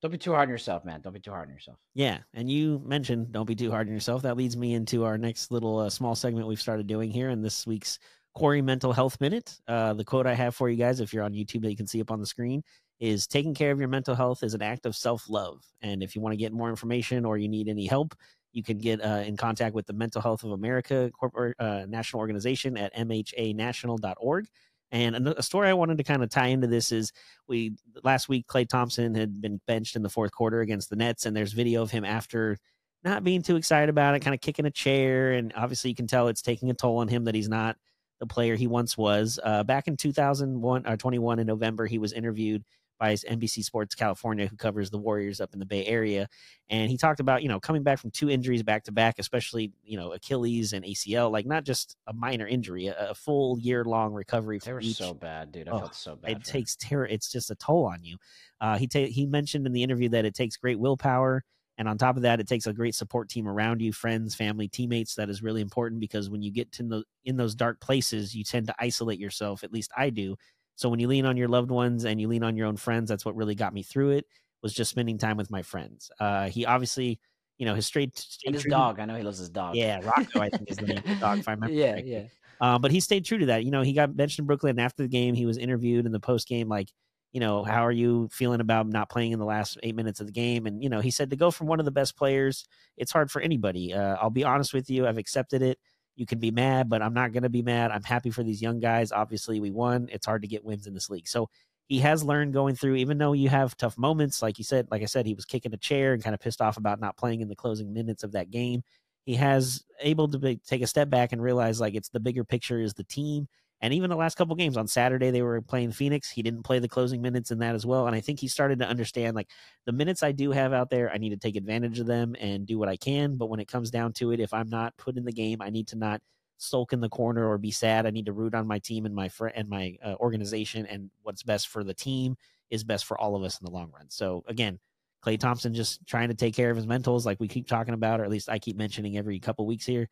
don't 0.00 0.10
be 0.10 0.18
too 0.18 0.32
hard 0.32 0.48
on 0.48 0.50
yourself, 0.50 0.84
man. 0.84 1.00
Don't 1.00 1.12
be 1.12 1.20
too 1.20 1.30
hard 1.30 1.48
on 1.48 1.54
yourself. 1.54 1.78
Yeah, 1.94 2.18
and 2.34 2.50
you 2.50 2.80
mentioned 2.84 3.32
don't 3.32 3.46
be 3.46 3.56
too 3.56 3.70
hard 3.70 3.88
on 3.88 3.92
yourself. 3.92 4.22
That 4.22 4.36
leads 4.36 4.56
me 4.56 4.74
into 4.74 5.04
our 5.04 5.18
next 5.18 5.50
little 5.50 5.78
uh, 5.78 5.90
small 5.90 6.14
segment 6.14 6.46
we've 6.46 6.60
started 6.60 6.86
doing 6.86 7.10
here 7.10 7.30
in 7.30 7.42
this 7.42 7.66
week's 7.66 7.98
Corey 8.34 8.62
Mental 8.62 8.92
Health 8.92 9.20
Minute. 9.20 9.58
Uh, 9.66 9.94
the 9.94 10.04
quote 10.04 10.26
I 10.26 10.34
have 10.34 10.54
for 10.54 10.68
you 10.68 10.76
guys, 10.76 11.00
if 11.00 11.12
you're 11.12 11.24
on 11.24 11.32
YouTube 11.32 11.62
that 11.62 11.70
you 11.70 11.76
can 11.76 11.86
see 11.86 12.00
up 12.00 12.10
on 12.10 12.20
the 12.20 12.26
screen, 12.26 12.62
is 13.00 13.26
taking 13.26 13.54
care 13.54 13.70
of 13.70 13.78
your 13.78 13.88
mental 13.88 14.14
health 14.14 14.42
is 14.42 14.54
an 14.54 14.62
act 14.62 14.86
of 14.86 14.96
self 14.96 15.28
love. 15.28 15.64
And 15.82 16.02
if 16.02 16.14
you 16.16 16.22
want 16.22 16.32
to 16.32 16.36
get 16.36 16.52
more 16.52 16.70
information 16.70 17.24
or 17.24 17.38
you 17.38 17.48
need 17.48 17.68
any 17.68 17.86
help, 17.86 18.14
you 18.52 18.62
can 18.62 18.78
get 18.78 19.04
uh, 19.04 19.22
in 19.26 19.36
contact 19.36 19.74
with 19.74 19.86
the 19.86 19.92
Mental 19.92 20.20
Health 20.20 20.42
of 20.42 20.52
America 20.52 21.10
corporate 21.18 21.56
uh, 21.58 21.84
national 21.88 22.20
organization 22.20 22.76
at 22.76 22.94
mhanational.org. 22.94 24.46
And 24.90 25.28
a 25.28 25.42
story 25.42 25.68
I 25.68 25.74
wanted 25.74 25.98
to 25.98 26.04
kind 26.04 26.22
of 26.22 26.30
tie 26.30 26.46
into 26.46 26.66
this 26.66 26.92
is 26.92 27.12
we 27.46 27.74
last 28.02 28.28
week 28.28 28.46
Klay 28.46 28.66
Thompson 28.66 29.14
had 29.14 29.40
been 29.40 29.60
benched 29.66 29.96
in 29.96 30.02
the 30.02 30.08
fourth 30.08 30.32
quarter 30.32 30.60
against 30.60 30.88
the 30.88 30.96
Nets, 30.96 31.26
and 31.26 31.36
there's 31.36 31.52
video 31.52 31.82
of 31.82 31.90
him 31.90 32.06
after 32.06 32.56
not 33.04 33.22
being 33.22 33.42
too 33.42 33.56
excited 33.56 33.90
about 33.90 34.14
it, 34.14 34.20
kind 34.20 34.34
of 34.34 34.40
kicking 34.40 34.64
a 34.64 34.70
chair, 34.70 35.32
and 35.32 35.52
obviously 35.54 35.90
you 35.90 35.96
can 35.96 36.06
tell 36.06 36.28
it's 36.28 36.40
taking 36.40 36.70
a 36.70 36.74
toll 36.74 36.98
on 36.98 37.08
him 37.08 37.24
that 37.24 37.34
he's 37.34 37.50
not 37.50 37.76
the 38.20 38.26
player 38.26 38.56
he 38.56 38.66
once 38.66 38.96
was. 38.96 39.38
Uh, 39.42 39.64
back 39.64 39.88
in 39.88 39.96
2001 39.96 40.86
or 40.86 40.96
21 40.96 41.38
in 41.38 41.46
November, 41.46 41.86
he 41.86 41.98
was 41.98 42.12
interviewed 42.12 42.64
by 42.98 43.14
NBC 43.14 43.62
Sports 43.62 43.94
California, 43.94 44.48
who 44.48 44.56
covers 44.56 44.90
the 44.90 44.98
Warriors 44.98 45.40
up 45.40 45.52
in 45.52 45.60
the 45.60 45.64
Bay 45.66 45.86
Area, 45.86 46.28
and 46.68 46.90
he 46.90 46.96
talked 46.96 47.20
about 47.20 47.44
you 47.44 47.48
know 47.48 47.60
coming 47.60 47.84
back 47.84 48.00
from 48.00 48.10
two 48.10 48.28
injuries 48.28 48.64
back 48.64 48.82
to 48.84 48.92
back, 48.92 49.20
especially 49.20 49.70
you 49.84 49.96
know 49.96 50.10
Achilles 50.14 50.72
and 50.72 50.84
ACL, 50.84 51.30
like 51.30 51.46
not 51.46 51.62
just 51.62 51.96
a 52.08 52.12
minor 52.12 52.44
injury, 52.44 52.88
a, 52.88 53.10
a 53.10 53.14
full 53.14 53.56
year 53.60 53.84
long 53.84 54.12
recovery. 54.14 54.58
They 54.58 54.72
were 54.72 54.80
each 54.80 54.96
so 54.96 55.14
bad, 55.14 55.52
dude. 55.52 55.68
I 55.68 55.72
Oh, 55.72 55.78
felt 55.78 55.94
so 55.94 56.16
bad. 56.16 56.32
it 56.32 56.44
takes 56.44 56.74
terror. 56.74 57.06
It's 57.06 57.30
just 57.30 57.52
a 57.52 57.54
toll 57.54 57.84
on 57.86 58.02
you. 58.02 58.16
Uh, 58.60 58.78
he 58.78 58.88
ta- 58.88 59.06
he 59.06 59.26
mentioned 59.26 59.64
in 59.64 59.72
the 59.72 59.84
interview 59.84 60.08
that 60.08 60.24
it 60.24 60.34
takes 60.34 60.56
great 60.56 60.80
willpower, 60.80 61.44
and 61.78 61.88
on 61.88 61.96
top 61.96 62.16
of 62.16 62.22
that, 62.22 62.40
it 62.40 62.48
takes 62.48 62.66
a 62.66 62.72
great 62.72 62.96
support 62.96 63.28
team 63.28 63.46
around 63.46 63.80
you, 63.80 63.92
friends, 63.92 64.34
family, 64.34 64.66
teammates. 64.66 65.14
That 65.14 65.30
is 65.30 65.42
really 65.42 65.60
important 65.60 66.00
because 66.00 66.28
when 66.28 66.42
you 66.42 66.50
get 66.50 66.72
to 66.72 66.82
the, 66.82 67.04
in 67.24 67.36
those 67.36 67.54
dark 67.54 67.80
places, 67.80 68.34
you 68.34 68.42
tend 68.42 68.66
to 68.66 68.74
isolate 68.80 69.20
yourself. 69.20 69.62
At 69.62 69.72
least 69.72 69.92
I 69.96 70.10
do. 70.10 70.36
So 70.74 70.88
when 70.88 70.98
you 70.98 71.06
lean 71.06 71.24
on 71.24 71.36
your 71.36 71.48
loved 71.48 71.70
ones 71.70 72.04
and 72.04 72.20
you 72.20 72.26
lean 72.26 72.42
on 72.42 72.56
your 72.56 72.66
own 72.66 72.76
friends, 72.76 73.08
that's 73.08 73.24
what 73.24 73.36
really 73.36 73.54
got 73.54 73.72
me 73.72 73.84
through 73.84 74.10
it. 74.10 74.26
Was 74.60 74.74
just 74.74 74.90
spending 74.90 75.18
time 75.18 75.36
with 75.36 75.52
my 75.52 75.62
friends. 75.62 76.10
Uh, 76.18 76.48
he 76.48 76.66
obviously, 76.66 77.20
you 77.58 77.66
know, 77.66 77.76
his 77.76 77.86
straight, 77.86 78.18
straight 78.18 78.48
and 78.48 78.54
his 78.56 78.64
dog. 78.64 78.98
I 78.98 79.04
know 79.04 79.14
he 79.14 79.22
loves 79.22 79.38
his 79.38 79.50
dog. 79.50 79.76
Yeah, 79.76 80.00
Rocco, 80.02 80.40
I 80.40 80.50
think 80.50 80.68
is 80.68 80.78
the 80.78 80.86
name 80.86 80.98
of 80.98 81.04
the 81.04 81.14
dog. 81.14 81.38
If 81.38 81.48
I 81.48 81.52
remember. 81.52 81.74
yeah, 81.76 81.92
correctly. 81.92 82.12
yeah. 82.12 82.22
Uh, 82.60 82.76
but 82.76 82.90
he 82.90 82.98
stayed 82.98 83.24
true 83.24 83.38
to 83.38 83.46
that. 83.46 83.64
You 83.64 83.70
know, 83.70 83.82
he 83.82 83.92
got 83.92 84.16
benched 84.16 84.40
in 84.40 84.46
Brooklyn 84.46 84.80
after 84.80 85.04
the 85.04 85.08
game. 85.08 85.34
He 85.34 85.46
was 85.46 85.58
interviewed 85.58 86.06
in 86.06 86.12
the 86.12 86.18
post 86.18 86.48
game, 86.48 86.68
like, 86.68 86.90
you 87.32 87.40
know, 87.40 87.62
how 87.64 87.84
are 87.84 87.92
you 87.92 88.28
feeling 88.32 88.60
about 88.60 88.86
not 88.88 89.10
playing 89.10 89.32
in 89.32 89.38
the 89.38 89.44
last 89.44 89.78
eight 89.82 89.94
minutes 89.94 90.20
of 90.20 90.26
the 90.26 90.32
game? 90.32 90.66
And 90.66 90.82
you 90.82 90.88
know, 90.88 91.00
he 91.00 91.10
said 91.10 91.30
to 91.30 91.36
go 91.36 91.50
from 91.50 91.66
one 91.66 91.78
of 91.78 91.84
the 91.84 91.90
best 91.90 92.16
players, 92.16 92.64
it's 92.96 93.12
hard 93.12 93.30
for 93.30 93.40
anybody. 93.40 93.92
Uh, 93.92 94.16
I'll 94.20 94.30
be 94.30 94.44
honest 94.44 94.72
with 94.72 94.88
you, 94.90 95.06
I've 95.06 95.18
accepted 95.18 95.62
it. 95.62 95.78
You 96.16 96.26
can 96.26 96.38
be 96.38 96.50
mad, 96.50 96.88
but 96.88 97.02
I'm 97.02 97.14
not 97.14 97.32
going 97.32 97.44
to 97.44 97.48
be 97.48 97.62
mad. 97.62 97.92
I'm 97.92 98.02
happy 98.02 98.30
for 98.30 98.42
these 98.42 98.60
young 98.60 98.80
guys. 98.80 99.12
Obviously, 99.12 99.60
we 99.60 99.70
won. 99.70 100.08
It's 100.10 100.26
hard 100.26 100.42
to 100.42 100.48
get 100.48 100.64
wins 100.64 100.86
in 100.86 100.94
this 100.94 101.10
league, 101.10 101.28
so 101.28 101.48
he 101.86 102.00
has 102.00 102.24
learned 102.24 102.52
going 102.52 102.74
through. 102.74 102.96
Even 102.96 103.18
though 103.18 103.34
you 103.34 103.48
have 103.48 103.76
tough 103.76 103.96
moments, 103.96 104.42
like 104.42 104.58
you 104.58 104.64
said, 104.64 104.88
like 104.90 105.02
I 105.02 105.06
said, 105.06 105.26
he 105.26 105.34
was 105.34 105.44
kicking 105.44 105.72
a 105.72 105.78
chair 105.78 106.12
and 106.14 106.22
kind 106.22 106.34
of 106.34 106.40
pissed 106.40 106.60
off 106.60 106.76
about 106.76 107.00
not 107.00 107.16
playing 107.16 107.40
in 107.40 107.48
the 107.48 107.56
closing 107.56 107.92
minutes 107.92 108.24
of 108.24 108.32
that 108.32 108.50
game 108.50 108.82
he 109.28 109.34
has 109.34 109.84
able 110.00 110.26
to 110.26 110.38
be, 110.38 110.58
take 110.66 110.80
a 110.80 110.86
step 110.86 111.10
back 111.10 111.32
and 111.32 111.42
realize 111.42 111.82
like 111.82 111.94
it's 111.94 112.08
the 112.08 112.18
bigger 112.18 112.44
picture 112.44 112.80
is 112.80 112.94
the 112.94 113.04
team 113.04 113.46
and 113.80 113.94
even 113.94 114.10
the 114.10 114.16
last 114.16 114.36
couple 114.36 114.54
games 114.56 114.76
on 114.76 114.86
saturday 114.86 115.30
they 115.30 115.42
were 115.42 115.60
playing 115.60 115.92
phoenix. 115.92 116.30
He 116.30 116.42
didn't 116.42 116.62
play 116.62 116.78
the 116.78 116.88
closing 116.88 117.22
minutes 117.22 117.50
in 117.50 117.58
that 117.58 117.74
as 117.74 117.86
well 117.86 118.06
and 118.06 118.14
i 118.16 118.20
think 118.20 118.40
he 118.40 118.48
started 118.48 118.78
to 118.80 118.88
understand 118.88 119.36
like 119.36 119.48
the 119.86 119.92
minutes 119.92 120.22
i 120.22 120.32
do 120.32 120.50
have 120.50 120.72
out 120.72 120.90
there 120.90 121.10
i 121.12 121.18
need 121.18 121.30
to 121.30 121.36
take 121.36 121.56
advantage 121.56 121.98
of 121.98 122.06
them 122.06 122.34
and 122.40 122.66
do 122.66 122.78
what 122.78 122.88
i 122.88 122.96
can 122.96 123.36
but 123.36 123.48
when 123.48 123.60
it 123.60 123.68
comes 123.68 123.90
down 123.90 124.12
to 124.14 124.32
it 124.32 124.40
if 124.40 124.52
i'm 124.52 124.68
not 124.68 124.96
put 124.96 125.16
in 125.16 125.24
the 125.24 125.32
game 125.32 125.60
i 125.60 125.70
need 125.70 125.88
to 125.88 125.96
not 125.96 126.20
sulk 126.58 126.92
in 126.92 127.00
the 127.00 127.08
corner 127.08 127.48
or 127.48 127.56
be 127.56 127.70
sad. 127.70 128.04
I 128.04 128.10
need 128.10 128.26
to 128.26 128.32
root 128.32 128.54
on 128.54 128.66
my 128.66 128.80
team 128.80 129.06
and 129.06 129.14
my 129.14 129.28
friend 129.28 129.54
and 129.56 129.68
my 129.68 129.96
uh, 130.04 130.14
organization 130.20 130.86
and 130.86 131.08
what's 131.22 131.44
best 131.44 131.68
for 131.68 131.84
the 131.84 131.94
team 131.94 132.36
is 132.68 132.84
best 132.84 133.06
for 133.06 133.16
all 133.16 133.34
of 133.34 133.42
us 133.44 133.60
in 133.60 133.64
the 133.64 133.70
long 133.70 133.90
run. 133.94 134.10
So 134.10 134.44
again 134.46 134.78
Klay 135.24 135.38
Thompson 135.38 135.74
just 135.74 136.06
trying 136.06 136.28
to 136.28 136.34
take 136.34 136.54
care 136.54 136.70
of 136.70 136.76
his 136.76 136.86
mentals, 136.86 137.24
like 137.24 137.40
we 137.40 137.48
keep 137.48 137.66
talking 137.66 137.94
about, 137.94 138.20
or 138.20 138.24
at 138.24 138.30
least 138.30 138.48
I 138.48 138.58
keep 138.58 138.76
mentioning 138.76 139.16
every 139.16 139.40
couple 139.40 139.66
weeks 139.66 139.84
here. 139.84 140.08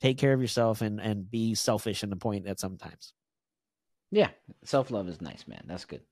Take 0.00 0.18
care 0.18 0.32
of 0.32 0.40
yourself 0.40 0.82
and 0.82 1.00
and 1.00 1.30
be 1.30 1.54
selfish 1.54 2.02
in 2.02 2.10
the 2.10 2.16
point 2.16 2.44
that 2.44 2.60
sometimes. 2.60 3.14
Yeah, 4.10 4.28
self 4.64 4.90
love 4.90 5.08
is 5.08 5.20
nice, 5.20 5.46
man. 5.48 5.64
That's 5.66 5.84
good. 5.84 6.02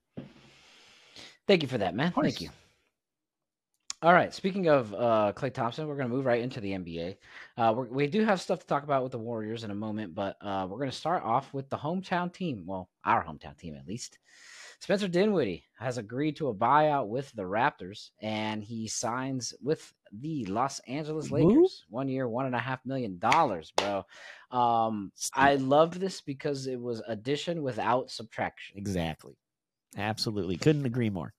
Thank 1.47 1.61
you 1.61 1.67
for 1.67 1.77
that, 1.77 1.95
man. 1.95 2.11
Thank 2.11 2.41
you. 2.41 2.49
All 4.03 4.11
right. 4.11 4.33
Speaking 4.33 4.67
of 4.67 4.93
uh, 4.93 5.31
Klay 5.33 5.53
Thompson, 5.53 5.87
we're 5.87 5.95
going 5.95 6.09
to 6.09 6.13
move 6.13 6.25
right 6.25 6.41
into 6.41 6.59
the 6.59 6.71
NBA. 6.71 7.15
Uh, 7.55 7.73
we're, 7.73 7.85
we 7.85 8.07
do 8.07 8.25
have 8.25 8.41
stuff 8.41 8.59
to 8.59 8.67
talk 8.67 8.83
about 8.83 9.01
with 9.01 9.13
the 9.13 9.17
Warriors 9.17 9.63
in 9.63 9.71
a 9.71 9.75
moment, 9.75 10.13
but 10.13 10.35
uh, 10.41 10.67
we're 10.69 10.77
going 10.77 10.89
to 10.89 10.95
start 10.95 11.23
off 11.23 11.53
with 11.53 11.69
the 11.69 11.77
hometown 11.77 12.33
team. 12.33 12.63
Well, 12.65 12.89
our 13.05 13.23
hometown 13.23 13.57
team, 13.57 13.75
at 13.77 13.87
least. 13.87 14.19
Spencer 14.81 15.07
Dinwiddie 15.07 15.63
has 15.79 15.97
agreed 15.97 16.35
to 16.35 16.49
a 16.49 16.53
buyout 16.53 17.07
with 17.07 17.31
the 17.31 17.43
Raptors, 17.43 18.09
and 18.19 18.61
he 18.61 18.89
signs 18.89 19.53
with 19.61 19.93
the 20.19 20.45
Los 20.45 20.79
Angeles 20.87 21.31
Lakers. 21.31 21.85
One 21.89 22.07
year, 22.07 22.27
one 22.27 22.45
and 22.45 22.55
a 22.55 22.59
half 22.59 22.79
million 22.85 23.17
dollars, 23.19 23.71
bro. 23.75 24.05
Um, 24.51 25.11
I 25.33 25.55
love 25.55 25.99
this 25.99 26.21
because 26.21 26.67
it 26.67 26.79
was 26.79 27.01
addition 27.07 27.63
without 27.63 28.11
subtraction. 28.11 28.77
Exactly. 28.77 29.33
Absolutely. 29.97 30.57
Couldn't 30.57 30.85
agree 30.85 31.09
more. 31.09 31.33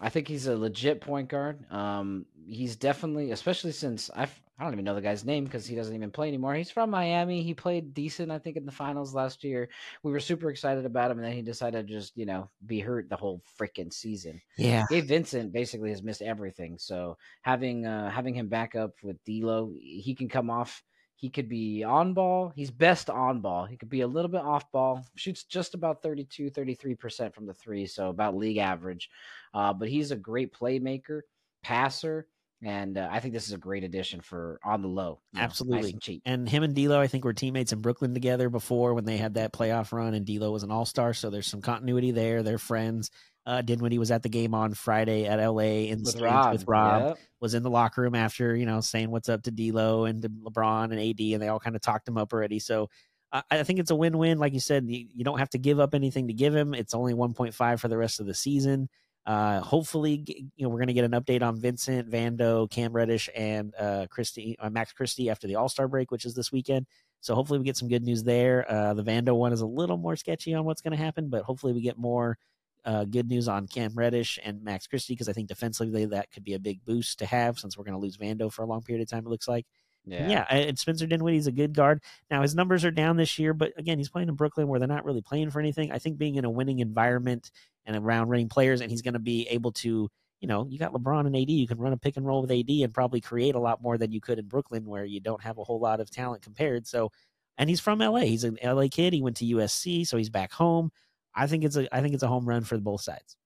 I 0.00 0.10
think 0.10 0.28
he's 0.28 0.46
a 0.46 0.56
legit 0.56 1.00
point 1.00 1.28
guard. 1.28 1.70
Um, 1.72 2.26
he's 2.46 2.76
definitely, 2.76 3.32
especially 3.32 3.72
since 3.72 4.10
I 4.14 4.28
I 4.58 4.64
don't 4.64 4.72
even 4.72 4.84
know 4.84 4.94
the 4.94 5.00
guy's 5.00 5.24
name 5.24 5.44
because 5.44 5.66
he 5.66 5.76
doesn't 5.76 5.94
even 5.94 6.10
play 6.10 6.28
anymore. 6.28 6.54
He's 6.54 6.70
from 6.70 6.90
Miami. 6.90 7.42
He 7.42 7.54
played 7.54 7.94
decent, 7.94 8.32
I 8.32 8.38
think, 8.38 8.56
in 8.56 8.66
the 8.66 8.72
finals 8.72 9.14
last 9.14 9.44
year. 9.44 9.68
We 10.02 10.10
were 10.10 10.18
super 10.18 10.50
excited 10.50 10.84
about 10.84 11.10
him, 11.10 11.18
and 11.18 11.26
then 11.26 11.34
he 11.34 11.42
decided 11.42 11.86
to 11.86 11.92
just 11.92 12.16
you 12.16 12.26
know 12.26 12.50
be 12.66 12.80
hurt 12.80 13.08
the 13.08 13.16
whole 13.16 13.42
freaking 13.58 13.92
season. 13.92 14.40
Yeah, 14.56 14.84
Gabe 14.90 15.06
Vincent 15.06 15.52
basically 15.52 15.90
has 15.90 16.02
missed 16.02 16.22
everything. 16.22 16.76
So 16.78 17.16
having 17.42 17.86
uh, 17.86 18.10
having 18.10 18.34
him 18.34 18.48
back 18.48 18.74
up 18.74 18.94
with 19.02 19.22
D'Lo, 19.24 19.72
he 19.80 20.14
can 20.14 20.28
come 20.28 20.50
off 20.50 20.82
he 21.18 21.30
could 21.30 21.48
be 21.48 21.82
on 21.82 22.14
ball. 22.14 22.52
He's 22.54 22.70
best 22.70 23.10
on 23.10 23.40
ball. 23.40 23.64
He 23.64 23.76
could 23.76 23.88
be 23.88 24.02
a 24.02 24.06
little 24.06 24.30
bit 24.30 24.40
off 24.40 24.70
ball. 24.70 25.04
Shoots 25.16 25.42
just 25.42 25.74
about 25.74 26.00
32, 26.00 26.48
33% 26.52 27.34
from 27.34 27.44
the 27.44 27.54
three, 27.54 27.86
so 27.86 28.08
about 28.08 28.36
league 28.36 28.58
average. 28.58 29.10
Uh, 29.52 29.72
but 29.72 29.88
he's 29.88 30.12
a 30.12 30.16
great 30.16 30.54
playmaker, 30.54 31.22
passer, 31.60 32.28
and 32.62 32.98
uh, 32.98 33.08
I 33.10 33.20
think 33.20 33.34
this 33.34 33.46
is 33.46 33.52
a 33.52 33.58
great 33.58 33.84
addition 33.84 34.20
for 34.20 34.58
on 34.64 34.82
the 34.82 34.88
low. 34.88 35.20
know, 35.32 35.40
Absolutely. 35.40 35.80
nice 35.82 35.92
and 35.92 36.02
cheap. 36.02 36.22
And 36.24 36.48
him 36.48 36.62
and 36.62 36.74
D'Lo, 36.74 37.00
I 37.00 37.06
think, 37.06 37.24
were 37.24 37.32
teammates 37.32 37.72
in 37.72 37.80
Brooklyn 37.80 38.14
together 38.14 38.48
before 38.48 38.94
when 38.94 39.04
they 39.04 39.16
had 39.16 39.34
that 39.34 39.52
playoff 39.52 39.92
run, 39.92 40.14
and 40.14 40.26
D'Lo 40.26 40.50
was 40.50 40.62
an 40.64 40.70
All 40.70 40.84
Star. 40.84 41.14
So 41.14 41.30
there's 41.30 41.46
some 41.46 41.62
continuity 41.62 42.10
there. 42.10 42.42
They're 42.42 42.58
friends. 42.58 43.10
Uh, 43.46 43.62
Dinwiddie 43.62 43.98
was 43.98 44.10
at 44.10 44.22
the 44.22 44.28
game 44.28 44.52
on 44.54 44.74
Friday 44.74 45.24
at 45.26 45.38
LA 45.38 45.88
in 45.88 46.02
With 46.02 46.20
Rob. 46.20 46.52
with 46.52 46.64
Rob. 46.68 47.02
Yep. 47.02 47.18
Was 47.40 47.54
in 47.54 47.62
the 47.62 47.70
locker 47.70 48.02
room 48.02 48.14
after 48.14 48.54
you 48.54 48.66
know 48.66 48.80
saying 48.80 49.10
what's 49.10 49.28
up 49.28 49.42
to 49.44 49.50
D'Lo 49.50 50.04
and 50.04 50.20
to 50.22 50.28
LeBron 50.28 50.84
and 50.92 51.00
AD, 51.00 51.20
and 51.20 51.40
they 51.42 51.48
all 51.48 51.60
kind 51.60 51.76
of 51.76 51.80
talked 51.80 52.08
him 52.08 52.18
up 52.18 52.32
already. 52.32 52.58
So 52.58 52.90
I 53.32 53.42
I 53.50 53.62
think 53.62 53.78
it's 53.78 53.90
a 53.90 53.96
win-win. 53.96 54.38
Like 54.38 54.52
you 54.52 54.60
said, 54.60 54.84
you, 54.88 55.06
you 55.14 55.24
don't 55.24 55.38
have 55.38 55.50
to 55.50 55.58
give 55.58 55.80
up 55.80 55.94
anything 55.94 56.26
to 56.28 56.34
give 56.34 56.54
him. 56.54 56.74
It's 56.74 56.92
only 56.94 57.14
1.5 57.14 57.80
for 57.80 57.88
the 57.88 57.96
rest 57.96 58.20
of 58.20 58.26
the 58.26 58.34
season. 58.34 58.88
Uh, 59.28 59.60
hopefully, 59.60 60.24
you 60.56 60.64
know, 60.64 60.70
we're 60.70 60.78
going 60.78 60.86
to 60.86 60.94
get 60.94 61.04
an 61.04 61.10
update 61.10 61.42
on 61.42 61.60
Vincent, 61.60 62.10
Vando, 62.10 62.68
Cam 62.70 62.94
Reddish, 62.94 63.28
and 63.36 63.74
uh, 63.78 64.06
Christie, 64.08 64.56
uh, 64.58 64.70
Max 64.70 64.90
Christie 64.94 65.28
after 65.28 65.46
the 65.46 65.56
All 65.56 65.68
Star 65.68 65.86
break, 65.86 66.10
which 66.10 66.24
is 66.24 66.34
this 66.34 66.50
weekend. 66.50 66.86
So 67.20 67.34
hopefully, 67.34 67.58
we 67.58 67.66
get 67.66 67.76
some 67.76 67.90
good 67.90 68.02
news 68.02 68.24
there. 68.24 68.64
Uh, 68.66 68.94
the 68.94 69.04
Vando 69.04 69.36
one 69.36 69.52
is 69.52 69.60
a 69.60 69.66
little 69.66 69.98
more 69.98 70.16
sketchy 70.16 70.54
on 70.54 70.64
what's 70.64 70.80
going 70.80 70.96
to 70.96 71.04
happen, 71.04 71.28
but 71.28 71.42
hopefully, 71.42 71.74
we 71.74 71.82
get 71.82 71.98
more 71.98 72.38
uh, 72.86 73.04
good 73.04 73.28
news 73.28 73.48
on 73.48 73.66
Cam 73.66 73.92
Reddish 73.94 74.38
and 74.42 74.64
Max 74.64 74.86
Christie 74.86 75.12
because 75.12 75.28
I 75.28 75.34
think 75.34 75.48
defensively 75.48 76.06
that 76.06 76.32
could 76.32 76.42
be 76.42 76.54
a 76.54 76.58
big 76.58 76.82
boost 76.86 77.18
to 77.18 77.26
have 77.26 77.58
since 77.58 77.76
we're 77.76 77.84
going 77.84 77.96
to 77.96 78.00
lose 78.00 78.16
Vando 78.16 78.50
for 78.50 78.62
a 78.62 78.66
long 78.66 78.80
period 78.80 79.02
of 79.02 79.10
time. 79.10 79.26
It 79.26 79.30
looks 79.30 79.46
like. 79.46 79.66
Yeah. 80.06 80.28
Yeah, 80.28 80.46
and 80.48 80.78
Spencer 80.78 81.06
Dinwiddie's 81.06 81.48
a 81.48 81.52
good 81.52 81.74
guard. 81.74 82.02
Now 82.30 82.40
his 82.40 82.54
numbers 82.54 82.82
are 82.86 82.90
down 82.90 83.18
this 83.18 83.38
year, 83.38 83.52
but 83.52 83.72
again, 83.76 83.98
he's 83.98 84.08
playing 84.08 84.30
in 84.30 84.36
Brooklyn 84.36 84.66
where 84.66 84.78
they're 84.78 84.88
not 84.88 85.04
really 85.04 85.20
playing 85.20 85.50
for 85.50 85.60
anything. 85.60 85.92
I 85.92 85.98
think 85.98 86.16
being 86.16 86.36
in 86.36 86.46
a 86.46 86.50
winning 86.50 86.78
environment 86.78 87.50
and 87.88 87.96
around 87.96 88.28
winning 88.28 88.48
players, 88.48 88.80
and 88.80 88.90
he's 88.90 89.02
going 89.02 89.14
to 89.14 89.18
be 89.18 89.48
able 89.48 89.72
to, 89.72 90.08
you 90.40 90.46
know, 90.46 90.66
you 90.68 90.78
got 90.78 90.92
LeBron 90.92 91.26
and 91.26 91.34
AD, 91.34 91.50
you 91.50 91.66
can 91.66 91.78
run 91.78 91.92
a 91.92 91.96
pick 91.96 92.16
and 92.16 92.26
roll 92.26 92.42
with 92.42 92.52
AD 92.52 92.68
and 92.68 92.94
probably 92.94 93.20
create 93.20 93.54
a 93.54 93.60
lot 93.60 93.82
more 93.82 93.98
than 93.98 94.12
you 94.12 94.20
could 94.20 94.38
in 94.38 94.46
Brooklyn 94.46 94.84
where 94.84 95.04
you 95.04 95.20
don't 95.20 95.42
have 95.42 95.58
a 95.58 95.64
whole 95.64 95.80
lot 95.80 95.98
of 95.98 96.10
talent 96.10 96.42
compared. 96.42 96.86
So, 96.86 97.10
and 97.56 97.68
he's 97.68 97.80
from 97.80 97.98
LA. 97.98 98.20
He's 98.20 98.44
an 98.44 98.58
LA 98.62 98.86
kid. 98.90 99.14
He 99.14 99.22
went 99.22 99.38
to 99.38 99.46
USC, 99.46 100.06
so 100.06 100.16
he's 100.16 100.30
back 100.30 100.52
home. 100.52 100.92
I 101.34 101.46
think 101.46 101.64
it's 101.64 101.76
a 101.76 101.92
I 101.94 102.00
think 102.02 102.14
it's 102.14 102.22
a 102.22 102.28
home 102.28 102.46
run 102.46 102.62
for 102.62 102.78
both 102.78 103.00
sides. 103.00 103.36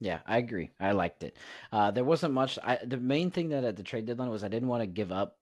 Yeah, 0.00 0.20
I 0.26 0.38
agree. 0.38 0.70
I 0.80 0.92
liked 0.92 1.24
it. 1.24 1.36
Uh, 1.72 1.90
there 1.90 2.04
wasn't 2.04 2.32
much. 2.32 2.58
I, 2.62 2.78
the 2.82 2.96
main 2.96 3.30
thing 3.30 3.50
that 3.50 3.64
at 3.64 3.76
the 3.76 3.82
trade 3.82 4.06
deadline 4.06 4.30
was 4.30 4.42
I 4.42 4.48
didn't 4.48 4.68
want 4.68 4.82
to 4.82 4.86
give 4.86 5.12
up 5.12 5.36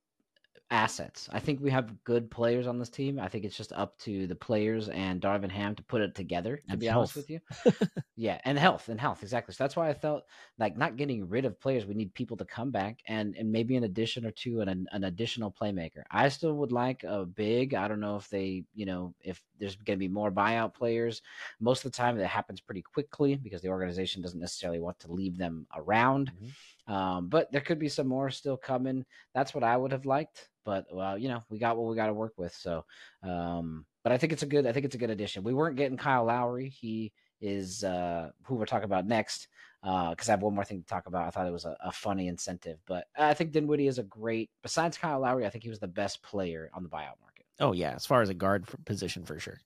assets. 0.71 1.29
I 1.33 1.41
think 1.41 1.61
we 1.61 1.71
have 1.71 2.03
good 2.05 2.31
players 2.31 2.67
on 2.67 2.79
this 2.79 2.91
team. 2.91 3.19
I 3.19 3.29
think 3.29 3.45
it's 3.45 3.57
just 3.57 3.73
up 3.73 3.99
to 4.01 4.27
the 4.27 4.35
players 4.35 4.89
and 4.89 5.21
Darvin 5.21 5.51
Ham 5.51 5.75
to 5.77 5.83
put 5.83 6.03
it 6.03 6.15
together. 6.15 6.57
To 6.57 6.63
And 6.73 6.81
be 6.81 6.89
honest 6.91 7.17
with 7.17 7.31
you, 7.31 7.41
yeah, 8.17 8.41
and 8.45 8.59
health 8.59 8.89
and 8.89 9.01
health 9.01 9.23
exactly. 9.23 9.55
So 9.55 9.65
that's 9.65 9.77
why 9.77 9.89
I 9.89 9.95
felt 9.95 10.25
like 10.59 10.77
not 10.77 10.97
getting 10.97 11.29
rid 11.29 11.45
of 11.45 11.61
players. 11.61 11.87
We 11.87 11.95
need 11.95 12.13
people 12.15 12.37
to 12.37 12.45
come 12.45 12.71
back 12.71 13.01
and 13.07 13.35
and 13.37 13.51
maybe 13.51 13.77
an 13.77 13.85
addition 13.85 14.27
or 14.27 14.31
two 14.31 14.61
and 14.61 14.69
an, 14.69 14.87
an 14.93 15.05
additional 15.05 15.51
playmaker. 15.51 16.03
I 16.11 16.29
still 16.29 16.55
would 16.55 16.73
like 16.73 17.05
a 17.05 17.25
big. 17.25 17.75
I 17.75 17.89
don't 17.89 18.01
know 18.01 18.17
if 18.17 18.29
they, 18.29 18.65
you 18.75 18.87
know, 18.87 19.15
if 19.21 19.43
there's 19.59 19.77
going 19.77 19.97
to 19.99 20.01
be 20.01 20.09
more 20.09 20.31
buyout 20.31 20.75
players. 20.75 21.23
Most 21.61 21.85
of 21.85 21.93
the 21.93 21.97
time, 21.97 22.17
that 22.19 22.27
happens 22.27 22.61
pretty 22.61 22.83
quickly 22.83 23.37
because 23.37 23.63
the 23.63 23.69
organization 23.69 24.23
doesn't 24.23 24.41
necessarily 24.41 24.81
want 24.81 24.99
to 25.01 25.13
leave 25.13 25.39
them 25.39 25.67
around. 25.75 26.33
Mm-hmm. 26.35 26.49
Um, 26.89 27.29
but 27.29 27.53
there 27.53 27.61
could 27.61 27.79
be 27.79 27.89
some 27.89 28.09
more 28.09 28.31
still 28.31 28.57
coming. 28.57 29.05
That's 29.35 29.55
what 29.55 29.63
I 29.63 29.77
would 29.77 29.93
have 29.93 30.07
liked. 30.07 30.49
But 30.65 30.87
well, 30.91 31.17
you 31.17 31.29
know, 31.29 31.43
we 31.51 31.59
got 31.59 31.77
what 31.77 31.89
we 31.89 31.97
got 31.97 32.07
to 32.07 32.15
work 32.15 32.33
with. 32.37 32.55
So, 32.55 32.85
um, 33.23 33.85
but 34.03 34.13
I 34.13 34.19
think 34.19 34.33
it's 34.33 34.43
a 34.43 34.47
good. 34.47 34.67
I 34.67 34.73
think 34.73 34.87
it's 34.87 34.95
a 34.95 34.99
good 34.99 35.11
addition. 35.11 35.45
We 35.45 35.55
weren't 35.55 35.77
getting 35.77 35.99
Kyle 35.99 36.25
Lowry. 36.25 36.71
He 36.71 37.13
is 37.41 37.85
uh, 37.85 38.31
who 38.45 38.57
we're 38.57 38.67
talking 38.67 38.85
about 38.85 39.07
next. 39.07 39.49
Because 39.81 40.29
I 40.29 40.33
have 40.33 40.43
one 40.43 40.57
more 40.57 40.65
thing 40.65 40.81
to 40.81 40.87
talk 40.87 41.07
about. 41.07 41.29
I 41.29 41.31
thought 41.31 41.47
it 41.47 41.53
was 41.53 41.65
a, 41.65 41.77
a 41.81 41.93
funny 41.93 42.27
incentive, 42.27 42.79
but 42.85 43.07
I 43.17 43.33
think 43.33 43.53
Dinwiddie 43.53 43.87
is 43.87 43.99
a 43.99 44.03
great. 44.03 44.51
Besides 44.61 44.99
Kyle 44.99 45.21
Lowry, 45.21 45.47
I 45.47 45.51
think 45.51 45.63
he 45.63 45.71
was 45.71 45.79
the 45.79 45.87
best 45.87 46.21
player 46.21 46.69
on 46.75 46.83
the 46.83 46.89
buyout 46.89 47.21
market. 47.23 47.47
Oh 47.61 47.73
yeah, 47.73 47.93
as 47.95 48.05
far 48.05 48.21
as 48.21 48.29
a 48.29 48.35
guard 48.35 48.67
position 48.87 49.25
for 49.25 49.39
sure. 49.39 49.61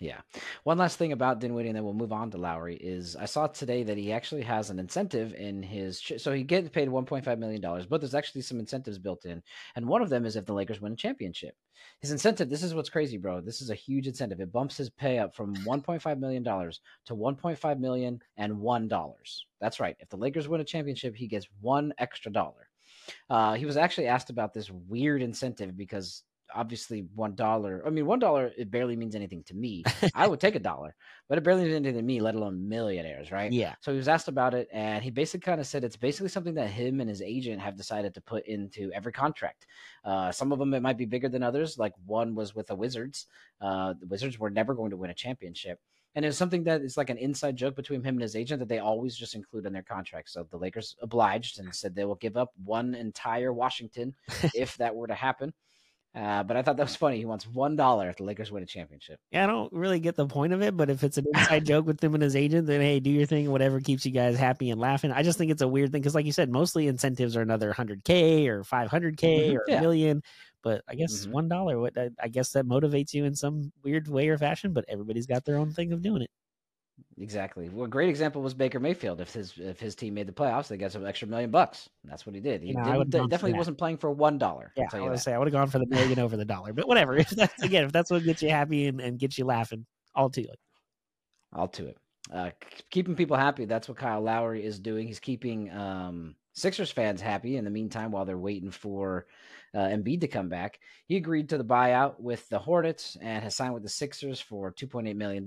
Yeah. 0.00 0.22
One 0.64 0.78
last 0.78 0.96
thing 0.96 1.12
about 1.12 1.40
Dinwiddie, 1.40 1.68
and 1.68 1.76
then 1.76 1.84
we'll 1.84 1.92
move 1.92 2.12
on 2.12 2.30
to 2.30 2.38
Lowry. 2.38 2.74
Is 2.76 3.16
I 3.16 3.26
saw 3.26 3.46
today 3.48 3.82
that 3.82 3.98
he 3.98 4.12
actually 4.12 4.40
has 4.42 4.70
an 4.70 4.78
incentive 4.78 5.34
in 5.34 5.62
his. 5.62 6.00
So 6.16 6.32
he 6.32 6.42
gets 6.42 6.70
paid 6.70 6.88
1.5 6.88 7.38
million 7.38 7.60
dollars, 7.60 7.84
but 7.84 8.00
there's 8.00 8.14
actually 8.14 8.40
some 8.40 8.58
incentives 8.58 8.98
built 8.98 9.26
in, 9.26 9.42
and 9.76 9.86
one 9.86 10.00
of 10.00 10.08
them 10.08 10.24
is 10.24 10.36
if 10.36 10.46
the 10.46 10.54
Lakers 10.54 10.80
win 10.80 10.94
a 10.94 10.96
championship. 10.96 11.54
His 12.00 12.12
incentive. 12.12 12.48
This 12.48 12.62
is 12.62 12.74
what's 12.74 12.88
crazy, 12.88 13.18
bro. 13.18 13.42
This 13.42 13.60
is 13.60 13.68
a 13.68 13.74
huge 13.74 14.06
incentive. 14.06 14.40
It 14.40 14.52
bumps 14.52 14.78
his 14.78 14.88
pay 14.88 15.18
up 15.18 15.34
from 15.34 15.54
1.5 15.54 16.18
million 16.18 16.42
dollars 16.42 16.80
to 17.04 17.14
1.5 17.14 17.78
million 17.78 18.20
and 18.38 18.58
one 18.58 18.88
dollars. 18.88 19.46
That's 19.60 19.80
right. 19.80 19.96
If 20.00 20.08
the 20.08 20.16
Lakers 20.16 20.48
win 20.48 20.62
a 20.62 20.64
championship, 20.64 21.14
he 21.14 21.26
gets 21.26 21.46
one 21.60 21.92
extra 21.98 22.32
dollar. 22.32 22.70
Uh, 23.28 23.54
he 23.54 23.66
was 23.66 23.76
actually 23.76 24.06
asked 24.06 24.30
about 24.30 24.54
this 24.54 24.70
weird 24.70 25.20
incentive 25.20 25.76
because 25.76 26.22
obviously 26.54 27.06
one 27.14 27.34
dollar. 27.34 27.82
I 27.86 27.90
mean, 27.90 28.06
one 28.06 28.18
dollar 28.18 28.50
it 28.56 28.70
barely 28.70 28.96
means 28.96 29.14
anything 29.14 29.42
to 29.44 29.54
me. 29.54 29.84
I 30.14 30.26
would 30.26 30.40
take 30.40 30.54
a 30.54 30.60
dollar, 30.60 30.94
but 31.28 31.38
it 31.38 31.44
barely 31.44 31.62
means 31.62 31.74
anything 31.74 31.96
to 31.96 32.02
me, 32.02 32.20
let 32.20 32.34
alone 32.34 32.68
millionaires, 32.68 33.30
right? 33.30 33.52
Yeah. 33.52 33.74
So 33.80 33.92
he 33.92 33.96
was 33.96 34.08
asked 34.08 34.28
about 34.28 34.54
it, 34.54 34.68
and 34.72 35.02
he 35.02 35.10
basically 35.10 35.44
kind 35.44 35.60
of 35.60 35.66
said 35.66 35.84
it's 35.84 35.96
basically 35.96 36.28
something 36.28 36.54
that 36.54 36.68
him 36.68 37.00
and 37.00 37.08
his 37.08 37.22
agent 37.22 37.60
have 37.60 37.76
decided 37.76 38.14
to 38.14 38.20
put 38.20 38.46
into 38.46 38.90
every 38.92 39.12
contract. 39.12 39.66
Uh, 40.04 40.32
some 40.32 40.52
of 40.52 40.58
them 40.58 40.74
it 40.74 40.82
might 40.82 40.98
be 40.98 41.06
bigger 41.06 41.28
than 41.28 41.42
others. 41.42 41.78
Like 41.78 41.94
one 42.06 42.34
was 42.34 42.54
with 42.54 42.66
the 42.66 42.76
Wizards. 42.76 43.26
Uh, 43.60 43.94
the 43.98 44.06
Wizards 44.06 44.38
were 44.38 44.50
never 44.50 44.74
going 44.74 44.90
to 44.90 44.96
win 44.96 45.10
a 45.10 45.14
championship. 45.14 45.80
And 46.14 46.24
it's 46.24 46.36
something 46.36 46.64
that 46.64 46.82
is 46.82 46.96
like 46.96 47.10
an 47.10 47.18
inside 47.18 47.56
joke 47.56 47.76
between 47.76 48.02
him 48.02 48.14
and 48.16 48.22
his 48.22 48.34
agent 48.34 48.58
that 48.58 48.68
they 48.68 48.80
always 48.80 49.16
just 49.16 49.34
include 49.34 49.66
in 49.66 49.72
their 49.72 49.82
contract. 49.82 50.30
So 50.30 50.44
the 50.50 50.56
Lakers 50.56 50.96
obliged 51.00 51.60
and 51.60 51.72
said 51.72 51.94
they 51.94 52.04
will 52.04 52.16
give 52.16 52.36
up 52.36 52.52
one 52.64 52.94
entire 52.94 53.52
Washington 53.52 54.14
if 54.54 54.76
that 54.78 54.94
were 54.94 55.06
to 55.06 55.14
happen. 55.14 55.52
Uh, 56.14 56.42
but 56.42 56.56
I 56.56 56.62
thought 56.62 56.76
that 56.76 56.82
was 56.84 56.96
funny. 56.96 57.18
He 57.18 57.24
wants 57.24 57.46
one 57.46 57.76
dollar 57.76 58.10
if 58.10 58.16
the 58.16 58.24
Lakers 58.24 58.50
win 58.50 58.62
a 58.62 58.66
championship. 58.66 59.20
Yeah, 59.32 59.44
I 59.44 59.46
don't 59.46 59.72
really 59.72 60.00
get 60.00 60.16
the 60.16 60.26
point 60.26 60.52
of 60.52 60.60
it, 60.60 60.76
but 60.76 60.90
if 60.90 61.04
it's 61.04 61.16
an 61.16 61.26
inside 61.32 61.64
joke 61.64 61.86
with 61.86 62.02
him 62.02 62.14
and 62.14 62.22
his 62.22 62.34
agent, 62.34 62.66
then 62.66 62.80
hey, 62.80 62.98
do 62.98 63.10
your 63.10 63.26
thing, 63.26 63.48
whatever 63.52 63.78
keeps 63.80 64.04
you 64.04 64.10
guys 64.10 64.36
happy 64.36 64.70
and 64.70 64.80
laughing. 64.80 65.12
I 65.12 65.22
just 65.22 65.38
think 65.38 65.52
it's 65.52 65.62
a 65.62 65.68
weird 65.68 65.92
thing 65.92 66.00
because, 66.02 66.16
like 66.16 66.26
you 66.26 66.32
said, 66.32 66.50
mostly 66.50 66.88
incentives 66.88 67.36
are 67.36 67.40
another 67.42 67.70
100K 67.70 68.48
or 68.48 68.64
500K 68.64 69.28
Mhm, 69.36 69.56
or 69.56 69.60
yeah. 69.66 69.76
a 69.76 69.80
million. 69.80 70.20
But 70.62 70.82
I 70.88 70.96
guess 70.96 71.26
Mhm. 71.26 71.30
one 71.30 71.46
dollar, 71.48 71.78
what 71.78 71.96
I, 71.96 72.10
I 72.20 72.26
guess 72.26 72.50
that 72.52 72.66
motivates 72.66 73.14
you 73.14 73.24
in 73.24 73.36
some 73.36 73.72
weird 73.84 74.08
way 74.08 74.28
or 74.28 74.36
fashion. 74.36 74.72
But 74.72 74.84
everybody's 74.88 75.26
got 75.28 75.44
their 75.44 75.58
own 75.58 75.70
thing 75.72 75.92
of 75.92 76.02
doing 76.02 76.22
it. 76.22 76.30
Exactly. 77.18 77.68
Well, 77.68 77.84
a 77.84 77.88
great 77.88 78.08
example 78.08 78.42
was 78.42 78.54
Baker 78.54 78.80
Mayfield. 78.80 79.20
If 79.20 79.32
his 79.32 79.54
if 79.58 79.78
his 79.80 79.94
team 79.94 80.14
made 80.14 80.26
the 80.26 80.32
playoffs, 80.32 80.68
they 80.68 80.76
got 80.76 80.92
some 80.92 81.06
extra 81.06 81.28
million 81.28 81.50
bucks. 81.50 81.88
That's 82.04 82.24
what 82.26 82.34
he 82.34 82.40
did. 82.40 82.62
He 82.62 82.68
You 82.68 82.74
know, 82.74 82.80
I 82.80 82.84
didn't- 82.84 82.98
would've 82.98 83.10
gone 83.12 83.22
for 83.22 83.28
definitely 83.28 83.58
wasn't 83.58 83.78
playing 83.78 83.96
for 83.98 84.10
one 84.10 84.38
dollar. 84.38 84.72
Yeah, 84.76 84.84
I'll 84.84 84.90
tell 84.90 85.00
you 85.00 85.04
would 85.10 85.18
that. 85.18 85.22
say 85.22 85.32
I 85.34 85.38
would 85.38 85.46
have 85.48 85.52
gone 85.52 85.68
for 85.68 85.78
the 85.78 85.86
million 85.86 86.18
over 86.18 86.36
the 86.36 86.44
dollar. 86.44 86.72
But 86.72 86.88
whatever. 86.88 87.16
If 87.16 87.30
that's 87.30 87.62
again, 87.62 87.84
if 87.84 87.92
that's 87.92 88.10
what 88.10 88.24
gets 88.24 88.42
you 88.42 88.50
happy 88.50 88.86
and, 88.86 89.00
and 89.00 89.18
gets 89.18 89.38
you 89.38 89.44
laughing, 89.44 89.86
all 90.14 90.30
to 90.30 90.42
it. 90.42 90.58
I'll 91.52 91.68
to 91.68 91.88
it. 91.88 91.96
Uh, 92.32 92.50
keeping 92.90 93.16
people 93.16 93.36
happy. 93.36 93.64
That's 93.64 93.88
what 93.88 93.96
Kyle 93.98 94.20
Lowry 94.20 94.64
is 94.64 94.78
doing. 94.78 95.06
He's 95.06 95.18
keeping 95.18 95.70
um, 95.72 96.36
Sixers 96.52 96.90
fans 96.92 97.20
happy 97.20 97.56
in 97.56 97.64
the 97.64 97.70
meantime 97.70 98.12
while 98.12 98.24
they're 98.24 98.38
waiting 98.38 98.70
for 98.70 99.26
uh, 99.74 99.78
Embiid 99.78 100.20
to 100.20 100.28
come 100.28 100.48
back. 100.48 100.78
He 101.06 101.16
agreed 101.16 101.48
to 101.48 101.58
the 101.58 101.64
buyout 101.64 102.20
with 102.20 102.48
the 102.48 102.58
Hornets 102.58 103.16
and 103.20 103.42
has 103.42 103.56
signed 103.56 103.74
with 103.74 103.82
the 103.82 103.88
Sixers 103.88 104.40
for 104.40 104.72
$2.8 104.72 105.16
million. 105.16 105.44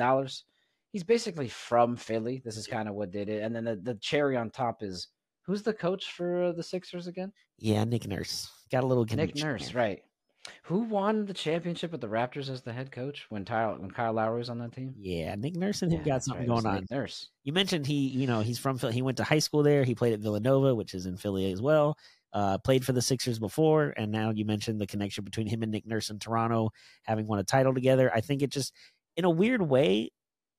He's 0.93 1.03
basically 1.03 1.49
from 1.49 1.97
Philly. 1.97 2.41
This 2.45 2.55
is 2.55 2.67
kind 2.67 2.87
of 2.87 2.95
what 2.95 3.11
did 3.11 3.27
it. 3.27 3.43
And 3.43 3.53
then 3.53 3.65
the, 3.65 3.75
the 3.75 3.95
cherry 3.95 4.37
on 4.37 4.49
top 4.49 4.81
is 4.81 5.09
Who's 5.45 5.61
the 5.61 5.73
coach 5.73 6.11
for 6.13 6.53
the 6.53 6.63
Sixers 6.63 7.07
again? 7.07 7.31
Yeah, 7.59 7.83
Nick 7.83 8.07
Nurse 8.07 8.49
got 8.71 8.83
a 8.83 8.87
little 8.87 9.05
Nick 9.05 9.35
Nurse, 9.35 9.69
there. 9.69 9.81
right? 9.81 10.01
Who 10.63 10.79
won 10.79 11.25
the 11.25 11.33
championship 11.33 11.91
with 11.91 12.01
the 12.01 12.07
Raptors 12.07 12.49
as 12.49 12.61
the 12.61 12.73
head 12.73 12.91
coach 12.91 13.25
when 13.29 13.45
Kyle 13.45 13.75
when 13.77 13.91
Kyle 13.91 14.13
Lowry 14.13 14.39
was 14.39 14.49
on 14.49 14.59
that 14.59 14.73
team? 14.73 14.93
Yeah, 14.97 15.35
Nick 15.35 15.55
Nurse 15.55 15.81
and 15.81 15.91
him 15.91 15.99
Yeah, 15.99 16.13
got 16.13 16.23
something 16.23 16.47
right, 16.47 16.63
going 16.63 16.65
on. 16.65 16.81
Nick 16.81 16.91
Nurse. 16.91 17.29
You 17.43 17.53
mentioned 17.53 17.85
he, 17.85 18.07
you 18.07 18.27
know, 18.27 18.41
he's 18.41 18.59
from 18.59 18.77
Phil- 18.77 18.91
he 18.91 19.01
went 19.01 19.17
to 19.17 19.23
high 19.23 19.39
school 19.39 19.63
there. 19.63 19.83
He 19.83 19.95
played 19.95 20.13
at 20.13 20.19
Villanova, 20.19 20.75
which 20.75 20.93
is 20.93 21.05
in 21.05 21.17
Philly 21.17 21.51
as 21.51 21.61
well. 21.61 21.97
Uh, 22.33 22.57
played 22.57 22.85
for 22.85 22.93
the 22.93 23.01
Sixers 23.01 23.37
before, 23.39 23.93
and 23.95 24.11
now 24.11 24.31
you 24.31 24.43
mentioned 24.43 24.81
the 24.81 24.87
connection 24.87 25.23
between 25.23 25.47
him 25.47 25.61
and 25.61 25.71
Nick 25.71 25.85
Nurse 25.85 26.09
in 26.09 26.19
Toronto, 26.19 26.71
having 27.03 27.27
won 27.27 27.39
a 27.39 27.43
title 27.43 27.73
together. 27.73 28.11
I 28.13 28.21
think 28.21 28.41
it 28.41 28.49
just, 28.49 28.73
in 29.15 29.23
a 29.23 29.29
weird 29.29 29.61
way, 29.61 30.11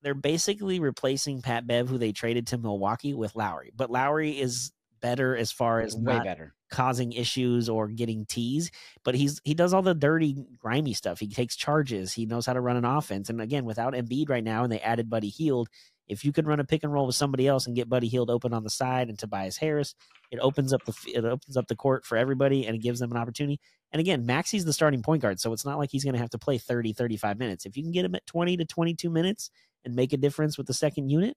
they're 0.04 0.14
basically 0.14 0.80
replacing 0.80 1.42
Pat 1.42 1.66
Bev, 1.66 1.88
who 1.88 1.98
they 1.98 2.12
traded 2.12 2.46
to 2.48 2.58
Milwaukee, 2.58 3.14
with 3.14 3.34
Lowry. 3.34 3.72
But 3.74 3.90
Lowry 3.90 4.38
is 4.38 4.70
better 5.00 5.36
as 5.36 5.50
far 5.52 5.80
as 5.80 5.94
Way 5.96 6.14
not 6.14 6.24
better. 6.24 6.54
causing 6.70 7.12
issues 7.12 7.68
or 7.68 7.88
getting 7.88 8.24
teased, 8.26 8.72
but 9.04 9.14
he's 9.14 9.40
he 9.44 9.54
does 9.54 9.74
all 9.74 9.82
the 9.82 9.94
dirty, 9.94 10.46
grimy 10.58 10.94
stuff. 10.94 11.20
He 11.20 11.28
takes 11.28 11.56
charges. 11.56 12.12
He 12.12 12.26
knows 12.26 12.46
how 12.46 12.52
to 12.52 12.60
run 12.60 12.76
an 12.76 12.84
offense. 12.84 13.28
And 13.30 13.40
again, 13.40 13.64
without 13.64 13.94
Embiid 13.94 14.28
right 14.28 14.44
now, 14.44 14.62
and 14.62 14.72
they 14.72 14.80
added 14.80 15.10
Buddy 15.10 15.28
Hield, 15.28 15.68
if 16.06 16.24
you 16.24 16.32
could 16.32 16.46
run 16.46 16.60
a 16.60 16.64
pick 16.64 16.84
and 16.84 16.92
roll 16.92 17.06
with 17.06 17.16
somebody 17.16 17.46
else 17.46 17.66
and 17.66 17.76
get 17.76 17.88
Buddy 17.88 18.08
Hield 18.08 18.30
open 18.30 18.52
on 18.52 18.64
the 18.64 18.70
side 18.70 19.08
and 19.08 19.18
Tobias 19.18 19.56
Harris, 19.56 19.94
it 20.30 20.38
opens 20.40 20.72
up 20.72 20.84
the 20.84 20.94
it 21.06 21.24
opens 21.24 21.56
up 21.56 21.66
the 21.66 21.76
court 21.76 22.04
for 22.04 22.16
everybody 22.16 22.66
and 22.66 22.74
it 22.76 22.82
gives 22.82 23.00
them 23.00 23.10
an 23.10 23.16
opportunity. 23.16 23.60
And 23.92 24.00
again, 24.00 24.26
Maxey's 24.26 24.64
the 24.64 24.72
starting 24.72 25.02
point 25.02 25.22
guard, 25.22 25.38
so 25.40 25.52
it's 25.52 25.64
not 25.64 25.78
like 25.78 25.90
he's 25.90 26.02
going 26.04 26.14
to 26.14 26.20
have 26.20 26.30
to 26.30 26.38
play 26.38 26.58
30, 26.58 26.92
35 26.94 27.38
minutes. 27.38 27.64
If 27.64 27.76
you 27.76 27.82
can 27.82 27.92
get 27.92 28.04
him 28.04 28.14
at 28.14 28.26
20 28.26 28.56
to 28.56 28.64
22 28.64 29.08
minutes 29.08 29.50
and 29.84 29.94
make 29.94 30.12
a 30.12 30.16
difference 30.16 30.56
with 30.58 30.66
the 30.66 30.74
second 30.74 31.08
unit, 31.10 31.36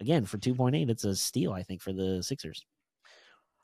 again, 0.00 0.24
for 0.24 0.38
2.8, 0.38 0.88
it's 0.90 1.04
a 1.04 1.14
steal, 1.14 1.52
I 1.52 1.62
think, 1.62 1.80
for 1.82 1.92
the 1.92 2.22
Sixers. 2.22 2.64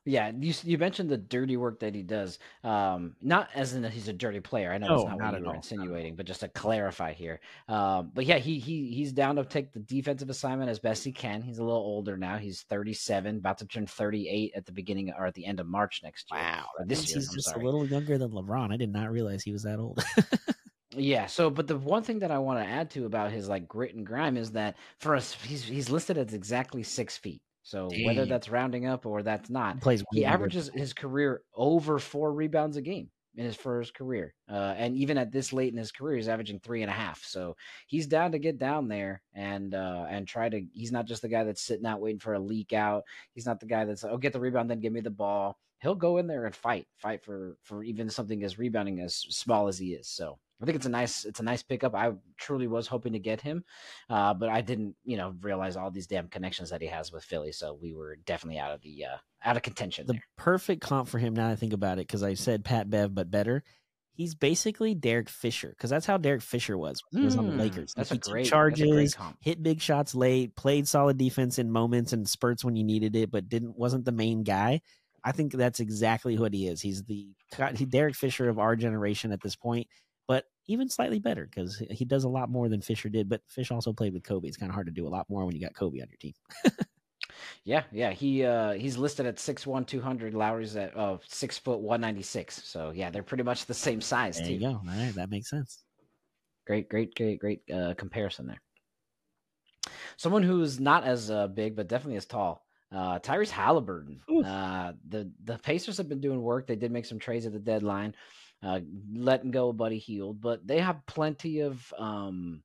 Yeah, 0.07 0.31
you 0.39 0.53
you 0.65 0.77
mentioned 0.77 1.09
the 1.09 1.17
dirty 1.17 1.57
work 1.57 1.81
that 1.81 1.95
he 1.95 2.03
does. 2.03 2.39
Um, 2.63 3.17
not 3.23 3.49
as 3.55 3.73
in 3.73 3.81
that 3.83 3.93
he's 3.95 4.07
a 4.09 4.13
dirty 4.13 4.39
player. 4.39 4.71
I 4.71 4.77
know 4.77 4.87
No, 4.89 4.97
that's 4.99 5.09
not, 5.09 5.17
not 5.19 5.25
what 5.25 5.35
at 5.35 5.39
you 5.41 5.45
were 5.45 5.49
all, 5.49 5.53
not 5.55 5.55
at 5.55 5.55
all. 5.55 5.55
insinuating, 5.55 6.15
but 6.17 6.27
just 6.27 6.41
to 6.41 6.49
clarify 6.49 7.15
here. 7.15 7.41
Um, 7.69 8.11
but 8.13 8.27
yeah, 8.27 8.37
he 8.37 8.59
he 8.59 8.89
he's 8.93 9.15
down 9.15 9.37
to 9.37 9.47
take 9.47 9.73
the 9.73 9.81
defensive 9.81 10.29
assignment 10.29 10.69
as 10.69 10.79
best 10.79 11.05
he 11.05 11.11
can. 11.13 11.41
He's 11.41 11.57
a 11.57 11.65
little 11.65 11.81
older 11.81 12.19
now. 12.19 12.37
He's 12.37 12.65
37, 12.69 13.39
about 13.39 13.57
to 13.59 13.67
turn 13.67 13.87
38 13.87 14.53
at 14.55 14.67
the 14.67 14.73
beginning 14.73 15.11
or 15.19 15.25
at 15.25 15.33
the 15.33 15.47
end 15.47 15.59
of 15.59 15.67
March 15.67 16.03
next 16.05 16.31
year. 16.31 16.39
Wow. 16.39 16.67
This 16.85 17.09
year. 17.09 17.21
he's 17.21 17.31
I'm 17.31 17.35
just 17.37 17.49
sorry. 17.49 17.63
a 17.63 17.65
little 17.65 17.87
younger 17.87 18.19
than 18.19 18.31
LeBron. 18.31 18.75
I 18.75 18.77
did 18.77 18.93
not 18.93 19.11
realize 19.11 19.43
he 19.43 19.53
was 19.53 19.63
that 19.63 19.79
old. 19.79 20.05
Yeah. 20.97 21.27
So, 21.27 21.51
but 21.51 21.67
the 21.67 21.77
one 21.77 22.03
thing 22.03 22.21
that 22.21 22.31
I 22.31 22.39
want 22.39 22.65
to 22.65 22.71
add 22.71 22.91
to 22.91 23.07
about 23.07 23.31
his 23.31 23.49
like 23.49 23.69
grit 23.69 23.95
and 23.95 24.07
grime 24.07 24.37
is 24.37 24.53
that 24.53 24.77
for 24.99 25.15
us, 25.17 25.35
he's 25.43 25.65
he's 25.65 25.91
listed 25.91 26.19
as 26.19 26.35
exactly 26.35 26.83
six 26.83 27.17
feet. 27.17 27.43
So 27.63 27.89
whether 28.05 28.27
that's 28.27 28.51
rounding 28.51 28.87
up 28.87 29.07
or 29.07 29.23
that's 29.23 29.49
not, 29.49 29.77
He 29.77 29.81
plays 29.81 30.05
he 30.13 30.25
averages 30.27 30.71
his 30.75 30.93
career 30.93 31.43
over 31.55 31.99
four 31.99 32.33
rebounds 32.33 32.77
a 32.77 32.83
game 32.83 33.09
in 33.37 33.45
his 33.45 33.57
first 33.57 33.95
career. 33.95 34.35
Uh, 34.51 34.75
and 34.77 34.95
even 34.97 35.19
at 35.19 35.33
this 35.33 35.53
late 35.53 35.73
in 35.73 35.79
his 35.79 35.91
career, 35.91 36.17
he's 36.17 36.29
averaging 36.29 36.61
three 36.61 36.83
and 36.83 36.91
a 36.91 36.95
half. 36.95 37.25
So 37.25 37.57
he's 37.87 38.07
down 38.07 38.33
to 38.33 38.39
get 38.39 38.59
down 38.59 38.89
there 38.89 39.23
and 39.35 39.75
uh, 39.75 40.07
and 40.09 40.29
try 40.29 40.49
to. 40.49 40.63
He's 40.73 40.93
not 40.93 41.07
just 41.07 41.23
the 41.23 41.29
guy 41.29 41.45
that's 41.45 41.63
sitting 41.63 41.87
out 41.87 42.01
waiting 42.01 42.21
for 42.21 42.35
a 42.35 42.39
leak 42.39 42.73
out. 42.73 43.05
He's 43.33 43.47
not 43.47 43.61
the 43.61 43.67
guy 43.67 43.85
that's 43.85 44.05
oh 44.05 44.19
get 44.19 44.33
the 44.33 44.41
rebound 44.41 44.71
then 44.71 44.81
give 44.81 44.93
me 44.93 45.01
the 45.01 45.11
ball. 45.11 45.57
He'll 45.81 45.95
go 45.95 46.19
in 46.19 46.27
there 46.27 46.47
and 46.47 46.55
fight, 46.55 46.87
fight 46.99 47.25
for 47.25 47.57
for 47.63 47.83
even 47.83 48.09
something 48.11 48.43
as 48.45 48.59
rebounding 48.59 49.01
as 49.01 49.17
small 49.17 49.69
as 49.69 49.79
he 49.79 49.95
is. 49.95 50.09
So 50.09 50.39
I 50.63 50.65
think 50.67 50.77
it's 50.77 50.87
a 50.87 50.91
nice 50.91 51.25
it's 51.25 51.41
a 51.41 51.45
nice 51.45 51.63
pickup. 51.63 51.95
I 51.95 52.13
truly 52.39 52.67
was 52.69 52.87
hoping 52.87 53.13
to 53.15 53.19
get 53.19 53.41
him, 53.41 53.65
uh, 54.09 54.33
but 54.35 54.49
I 54.49 54.61
didn't 54.61 54.95
you 55.05 55.17
know 55.17 55.35
realize 55.43 55.77
all 55.77 55.91
these 55.91 56.07
damn 56.07 56.29
connections 56.29 56.71
that 56.71 56.81
he 56.81 56.87
has 56.89 57.13
with 57.13 57.25
Philly. 57.25 57.53
So 57.53 57.75
we 57.81 57.93
were 57.93 58.17
definitely 58.25 58.59
out 58.61 58.73
of 58.73 58.81
the 58.83 59.05
uh, 59.07 59.17
out 59.45 59.57
of 59.57 59.63
contention 59.63 60.07
the 60.07 60.15
there. 60.15 60.23
perfect 60.37 60.81
comp 60.81 61.09
for 61.09 61.19
him 61.19 61.35
now 61.35 61.49
that 61.49 61.53
I 61.53 61.57
think 61.57 61.73
about 61.73 61.99
it, 61.99 62.07
because 62.07 62.23
I 62.23 62.35
said 62.35 62.65
Pat 62.65 62.89
Bev, 62.89 63.15
but 63.15 63.31
better. 63.31 63.63
He's 64.17 64.37
basically 64.37 64.95
Derek 64.95 65.29
Fisher, 65.29 65.71
because 65.71 65.91
that's 65.91 66.07
how 66.07 66.19
Derek 66.19 66.41
Fisher 66.43 66.79
was 66.79 67.03
he 67.11 67.19
was 67.21 67.37
on 67.37 67.49
the 67.49 67.53
Mm, 67.53 67.59
Lakers. 67.59 67.93
that's 67.97 68.11
he 68.11 68.19
took 68.19 68.31
great- 68.33 68.43
that's 68.43 68.49
a 68.49 68.51
charges, 68.51 68.91
great 68.93 69.13
comp. 69.17 69.37
hit 69.41 69.61
big 69.61 69.81
shots 69.81 70.15
late, 70.15 70.55
played 70.55 70.87
solid 70.87 71.19
defense 71.19 71.59
in 71.59 71.69
moments 71.69 72.13
and 72.13 72.29
spurts 72.29 72.65
when 72.65 72.77
you 72.77 72.85
needed 72.85 73.17
it, 73.17 73.33
but 73.33 73.49
didn't 73.49 73.77
wasn't 73.77 74.05
the 74.05 74.13
main 74.13 74.45
guy. 74.45 74.83
I 75.25 75.33
think 75.33 75.53
that's 75.53 75.81
exactly 75.81 76.39
what 76.39 76.55
he 76.55 76.69
is. 76.69 76.81
He's 76.81 77.03
the 77.03 77.27
he, 77.75 77.85
Derek 77.87 78.15
Fisher 78.15 78.49
of 78.49 78.61
our 78.61 78.77
generation 78.77 79.33
at 79.33 79.41
this 79.43 79.57
point, 79.57 79.89
even 80.67 80.89
slightly 80.89 81.19
better 81.19 81.47
because 81.47 81.83
he 81.91 82.05
does 82.05 82.25
a 82.25 82.29
lot 82.29 82.49
more 82.51 82.69
than 82.69 82.81
Fisher 82.81 83.09
did. 83.09 83.29
But 83.29 83.43
Fish 83.49 83.71
also 83.71 83.93
played 83.93 84.15
with 84.15 84.25
Kobe. 84.25 84.49
It's 84.49 84.57
kind 84.57 84.71
of 84.71 84.75
hard 84.75 84.87
to 84.87 84.93
do 84.93 85.07
a 85.07 85.09
lot 85.09 85.29
more 85.29 85.45
when 85.45 85.55
you 85.55 85.61
got 85.61 85.75
Kobe 85.75 86.01
on 86.01 86.09
your 86.09 86.19
team. 86.19 86.35
Yeah, 87.65 87.85
yeah. 87.91 88.11
He 88.11 88.45
uh 88.45 88.73
he's 88.73 88.97
listed 88.99 89.27
at 89.27 89.37
6'1", 89.37 89.87
200. 89.87 90.35
Lowry's 90.35 90.77
at 90.77 90.97
uh 90.97 91.19
six 91.27 91.59
foot 91.59 91.81
one 91.81 92.01
ninety 92.01 92.23
six. 92.23 92.63
So 92.65 92.91
yeah, 92.91 93.11
they're 93.11 93.23
pretty 93.23 93.43
much 93.43 93.67
the 93.67 93.75
same 93.75 94.01
size 94.01 94.37
There 94.37 94.47
too. 94.47 94.53
you 94.55 94.61
go. 94.61 94.67
All 94.69 94.83
right, 94.87 95.15
that 95.15 95.31
makes 95.31 95.49
sense. 95.51 95.83
Great, 96.67 96.89
great, 96.89 97.15
great, 97.15 97.39
great 97.41 97.63
uh, 97.73 97.95
comparison 97.95 98.47
there. 98.47 98.61
Someone 100.17 100.43
who's 100.43 100.79
not 100.79 101.05
as 101.05 101.31
uh, 101.31 101.47
big, 101.49 101.75
but 101.77 101.89
definitely 101.89 102.17
as 102.17 102.27
tall. 102.27 102.65
Uh, 102.93 103.19
Tyrese 103.19 103.51
Halliburton. 103.51 104.21
Uh, 104.45 104.93
the 105.09 105.31
the 105.45 105.59
Pacers 105.59 105.97
have 105.97 106.09
been 106.09 106.21
doing 106.21 106.41
work. 106.43 106.67
They 106.67 106.77
did 106.77 106.93
make 106.93 107.07
some 107.07 107.19
trades 107.19 107.47
at 107.47 107.53
the 107.53 107.59
deadline, 107.59 108.15
uh, 108.65 108.81
letting 109.13 109.51
go 109.51 109.69
of 109.69 109.77
Buddy 109.77 109.99
Hield, 109.99 110.41
but 110.41 110.67
they 110.67 110.81
have 110.81 111.07
plenty 111.07 111.61
of 111.61 111.93
um, 111.99 112.63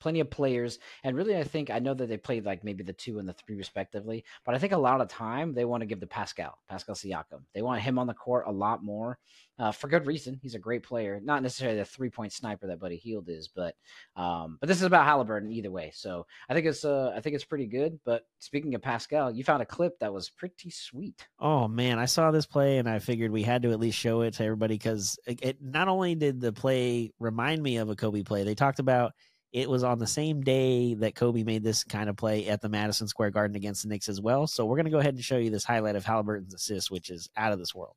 plenty 0.00 0.20
of 0.20 0.30
players. 0.30 0.78
And 1.04 1.16
really, 1.16 1.36
I 1.36 1.44
think 1.44 1.70
I 1.70 1.78
know 1.78 1.94
that 1.94 2.08
they 2.08 2.16
played 2.16 2.44
like 2.44 2.64
maybe 2.64 2.84
the 2.84 2.92
two 2.92 3.18
and 3.18 3.28
the 3.28 3.32
three 3.32 3.56
respectively, 3.56 4.24
but 4.44 4.54
I 4.54 4.58
think 4.58 4.72
a 4.72 4.78
lot 4.78 5.00
of 5.00 5.08
time 5.08 5.52
they 5.52 5.64
want 5.64 5.82
to 5.82 5.86
give 5.86 6.00
to 6.00 6.06
Pascal, 6.06 6.58
Pascal 6.68 6.94
Siakam. 6.94 7.42
They 7.54 7.62
want 7.62 7.80
him 7.80 7.98
on 7.98 8.06
the 8.06 8.14
court 8.14 8.44
a 8.46 8.52
lot 8.52 8.82
more 8.82 9.18
uh, 9.58 9.72
for 9.72 9.88
good 9.88 10.06
reason. 10.06 10.38
He's 10.40 10.54
a 10.54 10.58
great 10.58 10.82
player, 10.82 11.20
not 11.22 11.42
necessarily 11.42 11.78
the 11.78 11.84
three 11.84 12.10
point 12.10 12.32
sniper 12.32 12.66
that 12.66 12.80
Buddy 12.80 12.96
Hield 12.96 13.28
is, 13.28 13.48
but 13.48 13.74
um, 14.16 14.58
but 14.60 14.68
this 14.68 14.78
is 14.78 14.84
about 14.84 15.04
Halliburton 15.04 15.50
either 15.50 15.70
way. 15.70 15.90
So 15.94 16.26
I 16.48 16.54
think 16.54 16.66
it's 16.66 16.84
uh, 16.84 17.12
I 17.14 17.20
think 17.20 17.34
it's 17.34 17.44
pretty 17.44 17.66
good. 17.66 17.98
But 18.04 18.22
speaking 18.38 18.74
of 18.74 18.82
Pascal, 18.82 19.30
you 19.30 19.44
found 19.44 19.62
a 19.62 19.66
clip 19.66 19.98
that 19.98 20.12
was 20.12 20.30
pretty 20.30 20.70
sweet. 20.70 21.26
Oh 21.40 21.66
man, 21.66 21.98
I 21.98 22.06
saw 22.06 22.30
this 22.30 22.46
play 22.46 22.78
and 22.78 22.88
I 22.88 23.00
figured 23.00 23.32
we 23.32 23.42
had 23.42 23.62
to 23.62 23.72
at 23.72 23.80
least 23.80 23.98
show 23.98 24.22
it 24.22 24.34
to 24.34 24.44
everybody 24.44 24.74
because 24.74 25.18
it, 25.26 25.40
it 25.42 25.56
not 25.60 25.88
only 25.88 26.14
did 26.14 26.40
the 26.40 26.52
play 26.52 27.12
remind 27.18 27.62
me 27.62 27.78
of 27.78 27.90
a 27.90 27.96
Kobe 27.96 28.22
play, 28.22 28.44
they 28.44 28.54
talked 28.54 28.78
about 28.78 29.12
it 29.52 29.68
was 29.68 29.82
on 29.82 29.98
the 29.98 30.06
same 30.06 30.42
day 30.42 30.94
that 30.94 31.14
Kobe 31.14 31.42
made 31.42 31.62
this 31.62 31.84
kind 31.84 32.08
of 32.08 32.16
play 32.16 32.48
at 32.48 32.60
the 32.60 32.68
Madison 32.68 33.08
Square 33.08 33.30
Garden 33.30 33.56
against 33.56 33.82
the 33.82 33.88
Knicks 33.88 34.08
as 34.08 34.20
well. 34.20 34.46
So 34.46 34.66
we're 34.66 34.76
gonna 34.76 34.90
go 34.90 34.98
ahead 34.98 35.14
and 35.14 35.24
show 35.24 35.38
you 35.38 35.50
this 35.50 35.64
highlight 35.64 35.96
of 35.96 36.04
Halliburton's 36.04 36.54
assist, 36.54 36.90
which 36.90 37.10
is 37.10 37.30
out 37.36 37.52
of 37.52 37.58
this 37.58 37.74
world. 37.74 37.96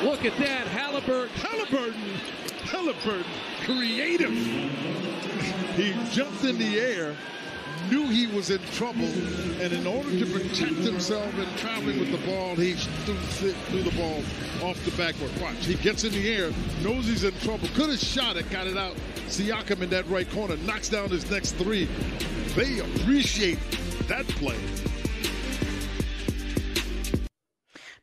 Look 0.00 0.24
at 0.24 0.38
that, 0.38 0.66
Halliburton. 0.68 1.28
Halliburton. 1.34 1.94
Halliburton, 2.62 3.24
creative. 3.64 4.30
He 5.74 5.94
jumped 6.12 6.44
in 6.44 6.58
the 6.58 6.78
air, 6.78 7.16
knew 7.90 8.06
he 8.08 8.26
was 8.26 8.50
in 8.50 8.60
trouble, 8.72 9.04
and 9.60 9.72
in 9.72 9.86
order 9.86 10.10
to 10.10 10.26
protect 10.26 10.76
himself 10.76 11.32
and 11.38 11.58
traveling 11.58 11.98
with 11.98 12.10
the 12.10 12.26
ball, 12.26 12.54
he 12.54 12.74
threw, 12.74 13.14
threw 13.14 13.82
the 13.82 13.96
ball 13.96 14.22
off 14.62 14.82
the 14.84 14.90
backboard. 14.92 15.30
Watch, 15.40 15.66
he 15.66 15.74
gets 15.74 16.04
in 16.04 16.12
the 16.12 16.28
air, 16.28 16.50
knows 16.82 17.06
he's 17.06 17.24
in 17.24 17.34
trouble, 17.40 17.68
could 17.74 17.90
have 17.90 17.98
shot 17.98 18.36
it, 18.36 18.48
got 18.50 18.66
it 18.66 18.76
out. 18.76 18.96
Siakam 19.28 19.82
in 19.82 19.90
that 19.90 20.06
right 20.08 20.28
corner, 20.30 20.56
knocks 20.58 20.88
down 20.88 21.08
his 21.10 21.30
next 21.30 21.52
three. 21.52 21.88
They 22.56 22.78
appreciate 22.78 23.58
that 24.08 24.26
play. 24.28 24.58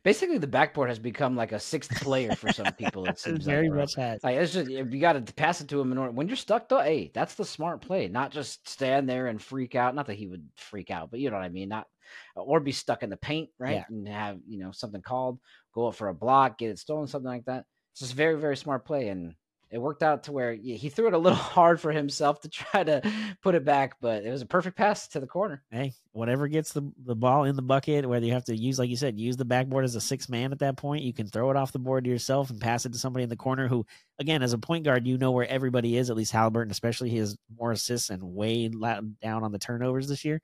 Basically, 0.06 0.38
the 0.38 0.46
backboard 0.46 0.88
has 0.88 1.00
become 1.00 1.34
like 1.34 1.50
a 1.50 1.58
sixth 1.58 1.90
player 2.00 2.32
for 2.36 2.52
some 2.52 2.72
people. 2.74 3.06
It 3.06 3.18
seems 3.18 3.44
Very 3.44 3.68
like, 3.68 3.76
much 3.76 3.96
has. 3.96 4.22
Like 4.22 4.36
it's 4.36 4.52
just 4.52 4.70
if 4.70 4.94
you 4.94 5.00
got 5.00 5.14
to 5.14 5.34
pass 5.34 5.60
it 5.60 5.66
to 5.70 5.80
him 5.80 5.90
in 5.90 5.98
order. 5.98 6.12
When 6.12 6.28
you're 6.28 6.36
stuck 6.36 6.68
though, 6.68 6.80
hey, 6.80 7.10
that's 7.12 7.34
the 7.34 7.44
smart 7.44 7.80
play. 7.80 8.06
Not 8.06 8.30
just 8.30 8.68
stand 8.68 9.08
there 9.08 9.26
and 9.26 9.42
freak 9.42 9.74
out. 9.74 9.96
Not 9.96 10.06
that 10.06 10.14
he 10.14 10.28
would 10.28 10.48
freak 10.54 10.92
out, 10.92 11.10
but 11.10 11.18
you 11.18 11.28
know 11.28 11.36
what 11.36 11.44
I 11.44 11.48
mean. 11.48 11.70
Not 11.70 11.88
or 12.36 12.60
be 12.60 12.70
stuck 12.70 13.02
in 13.02 13.10
the 13.10 13.16
paint, 13.16 13.50
right? 13.58 13.78
Yeah. 13.78 13.84
And 13.88 14.06
have 14.06 14.38
you 14.46 14.60
know 14.60 14.70
something 14.70 15.02
called, 15.02 15.40
go 15.74 15.88
up 15.88 15.96
for 15.96 16.06
a 16.06 16.14
block, 16.14 16.58
get 16.58 16.70
it 16.70 16.78
stolen, 16.78 17.08
something 17.08 17.28
like 17.28 17.46
that. 17.46 17.64
It's 17.92 18.02
just 18.02 18.14
very 18.14 18.38
very 18.38 18.56
smart 18.56 18.84
play, 18.84 19.08
and 19.08 19.34
it 19.70 19.78
worked 19.78 20.02
out 20.02 20.24
to 20.24 20.32
where 20.32 20.52
yeah, 20.52 20.76
he 20.76 20.88
threw 20.88 21.08
it 21.08 21.14
a 21.14 21.18
little 21.18 21.36
hard 21.56 21.80
for 21.80 21.90
himself 21.92 22.40
to 22.40 22.48
try 22.48 22.84
to 22.84 23.02
put 23.42 23.54
it 23.54 23.64
back, 23.64 23.96
but 24.00 24.24
it 24.24 24.30
was 24.30 24.42
a 24.42 24.46
perfect 24.46 24.76
pass 24.76 25.08
to 25.08 25.20
the 25.20 25.26
corner. 25.26 25.62
Hey, 25.70 25.92
whatever 26.12 26.48
gets 26.48 26.72
the, 26.72 26.90
the 27.04 27.16
ball 27.16 27.44
in 27.44 27.56
the 27.56 27.62
bucket, 27.62 28.08
whether 28.08 28.24
you 28.24 28.32
have 28.32 28.44
to 28.44 28.56
use, 28.56 28.78
like 28.78 28.90
you 28.90 28.96
said, 28.96 29.18
use 29.18 29.36
the 29.36 29.44
backboard 29.44 29.84
as 29.84 29.94
a 29.94 30.00
six 30.00 30.28
man 30.28 30.52
at 30.52 30.60
that 30.60 30.76
point, 30.76 31.02
you 31.02 31.12
can 31.12 31.26
throw 31.26 31.50
it 31.50 31.56
off 31.56 31.72
the 31.72 31.78
board 31.78 32.04
to 32.04 32.10
yourself 32.10 32.50
and 32.50 32.60
pass 32.60 32.86
it 32.86 32.92
to 32.92 32.98
somebody 32.98 33.24
in 33.24 33.28
the 33.28 33.36
corner 33.36 33.66
who, 33.68 33.84
again, 34.18 34.42
as 34.42 34.52
a 34.52 34.58
point 34.58 34.84
guard, 34.84 35.06
you 35.06 35.18
know 35.18 35.32
where 35.32 35.48
everybody 35.48 35.96
is, 35.96 36.10
at 36.10 36.16
least 36.16 36.32
Halliburton, 36.32 36.70
especially 36.70 37.10
he 37.10 37.18
has 37.18 37.36
more 37.58 37.72
assists 37.72 38.10
and 38.10 38.22
way 38.22 38.68
down 38.68 39.44
on 39.44 39.52
the 39.52 39.58
turnovers 39.58 40.08
this 40.08 40.24
year. 40.24 40.40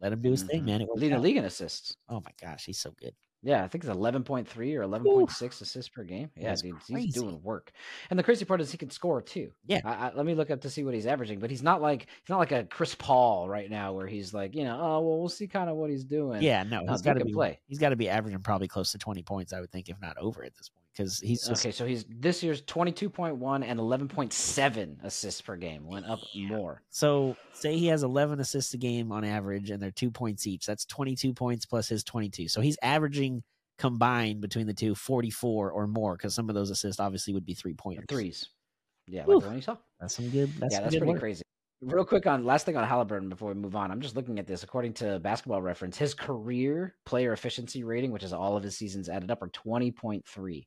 Let 0.00 0.12
him 0.12 0.20
do 0.20 0.30
his 0.30 0.42
thing, 0.42 0.62
Mhm. 0.62 0.66
man. 0.66 0.80
It 0.82 0.88
Leading 0.94 1.16
the 1.16 1.22
league 1.22 1.36
in 1.36 1.44
assists. 1.44 1.96
Oh 2.08 2.20
my 2.20 2.32
gosh, 2.40 2.66
he's 2.66 2.78
so 2.78 2.92
good. 3.00 3.14
Yeah, 3.46 3.62
I 3.62 3.68
think 3.68 3.84
it's 3.84 3.90
eleven 3.92 4.24
point 4.24 4.48
three 4.48 4.74
or 4.74 4.82
eleven 4.82 5.06
point 5.06 5.30
six 5.30 5.60
assists 5.60 5.88
per 5.88 6.02
game. 6.02 6.30
Yeah, 6.36 6.48
That's 6.48 6.62
dude, 6.62 6.80
crazy. 6.80 7.06
he's 7.06 7.14
doing 7.14 7.40
work. 7.44 7.70
And 8.10 8.18
the 8.18 8.24
crazy 8.24 8.44
part 8.44 8.60
is 8.60 8.72
he 8.72 8.76
can 8.76 8.90
score 8.90 9.22
too. 9.22 9.52
Yeah. 9.66 9.80
I, 9.84 10.08
I, 10.08 10.12
let 10.14 10.26
me 10.26 10.34
look 10.34 10.50
up 10.50 10.62
to 10.62 10.70
see 10.70 10.82
what 10.82 10.94
he's 10.94 11.06
averaging, 11.06 11.38
but 11.38 11.48
he's 11.48 11.62
not 11.62 11.80
like 11.80 12.08
he's 12.22 12.28
not 12.28 12.38
like 12.38 12.50
a 12.50 12.64
Chris 12.64 12.96
Paul 12.96 13.48
right 13.48 13.70
now 13.70 13.92
where 13.92 14.08
he's 14.08 14.34
like 14.34 14.56
you 14.56 14.64
know 14.64 14.76
oh 14.80 15.00
well 15.00 15.18
we'll 15.20 15.28
see 15.28 15.46
kind 15.46 15.70
of 15.70 15.76
what 15.76 15.90
he's 15.90 16.02
doing. 16.04 16.42
Yeah, 16.42 16.64
no, 16.64 16.80
No, 16.82 16.92
he's 16.92 17.02
got 17.02 17.14
to 17.14 17.24
be 17.24 17.32
play. 17.32 17.60
He's 17.68 17.78
got 17.78 17.90
to 17.90 17.96
be 17.96 18.08
averaging 18.08 18.40
probably 18.40 18.66
close 18.66 18.90
to 18.92 18.98
twenty 18.98 19.22
points, 19.22 19.52
I 19.52 19.60
would 19.60 19.70
think, 19.70 19.88
if 19.88 20.00
not 20.00 20.16
over 20.18 20.42
at 20.42 20.56
this 20.56 20.68
point, 20.68 20.85
because 20.96 21.18
he's 21.20 21.46
just 21.46 21.64
Okay, 21.64 21.72
so 21.72 21.84
he's 21.84 22.04
this 22.08 22.42
year's 22.42 22.62
twenty 22.62 22.92
two 22.92 23.10
point 23.10 23.36
one 23.36 23.62
and 23.62 23.78
eleven 23.78 24.08
point 24.08 24.32
seven 24.32 24.98
assists 25.02 25.40
per 25.40 25.56
game 25.56 25.86
went 25.86 26.06
up 26.06 26.20
more. 26.34 26.82
So 26.90 27.36
say 27.52 27.76
he 27.76 27.86
has 27.88 28.02
11 28.02 28.40
assists 28.40 28.72
a 28.74 28.78
game 28.78 29.12
on 29.12 29.24
average, 29.24 29.70
and 29.70 29.82
they're 29.82 29.90
two 29.90 30.10
points 30.10 30.46
each. 30.46 30.66
That's 30.66 30.84
22 30.86 31.34
points 31.34 31.66
plus 31.66 31.88
his 31.88 32.04
22. 32.04 32.48
So 32.48 32.60
he's 32.60 32.76
averaging 32.82 33.42
combined 33.78 34.40
between 34.40 34.66
the 34.66 34.74
two 34.74 34.94
44 34.94 35.70
or 35.70 35.86
more, 35.86 36.16
because 36.16 36.34
some 36.34 36.48
of 36.48 36.54
those 36.54 36.70
assists 36.70 37.00
obviously 37.00 37.34
would 37.34 37.44
be 37.44 37.54
three 37.54 37.74
pointers. 37.74 38.06
Threes. 38.08 38.48
Yeah, 39.06 39.20
like 39.20 39.28
Whew. 39.28 39.40
the 39.40 39.46
one 39.46 39.56
you 39.56 39.62
saw. 39.62 39.76
That's 40.00 40.14
some 40.14 40.28
good. 40.30 40.52
That's 40.58 40.74
yeah, 40.74 40.80
that's 40.80 40.96
pretty 40.96 41.12
work. 41.12 41.20
crazy. 41.20 41.42
Real 41.82 42.06
quick 42.06 42.26
on 42.26 42.44
last 42.44 42.64
thing 42.64 42.76
on 42.76 42.84
Halliburton 42.88 43.28
before 43.28 43.48
we 43.48 43.54
move 43.54 43.76
on. 43.76 43.90
I'm 43.90 44.00
just 44.00 44.16
looking 44.16 44.38
at 44.38 44.46
this. 44.46 44.62
According 44.62 44.94
to 44.94 45.18
Basketball 45.18 45.60
Reference, 45.60 45.98
his 45.98 46.14
career 46.14 46.94
player 47.04 47.34
efficiency 47.34 47.84
rating, 47.84 48.12
which 48.12 48.22
is 48.22 48.32
all 48.32 48.56
of 48.56 48.62
his 48.62 48.78
seasons 48.78 49.10
added 49.10 49.30
up, 49.30 49.42
are 49.42 49.48
20.3. 49.48 50.66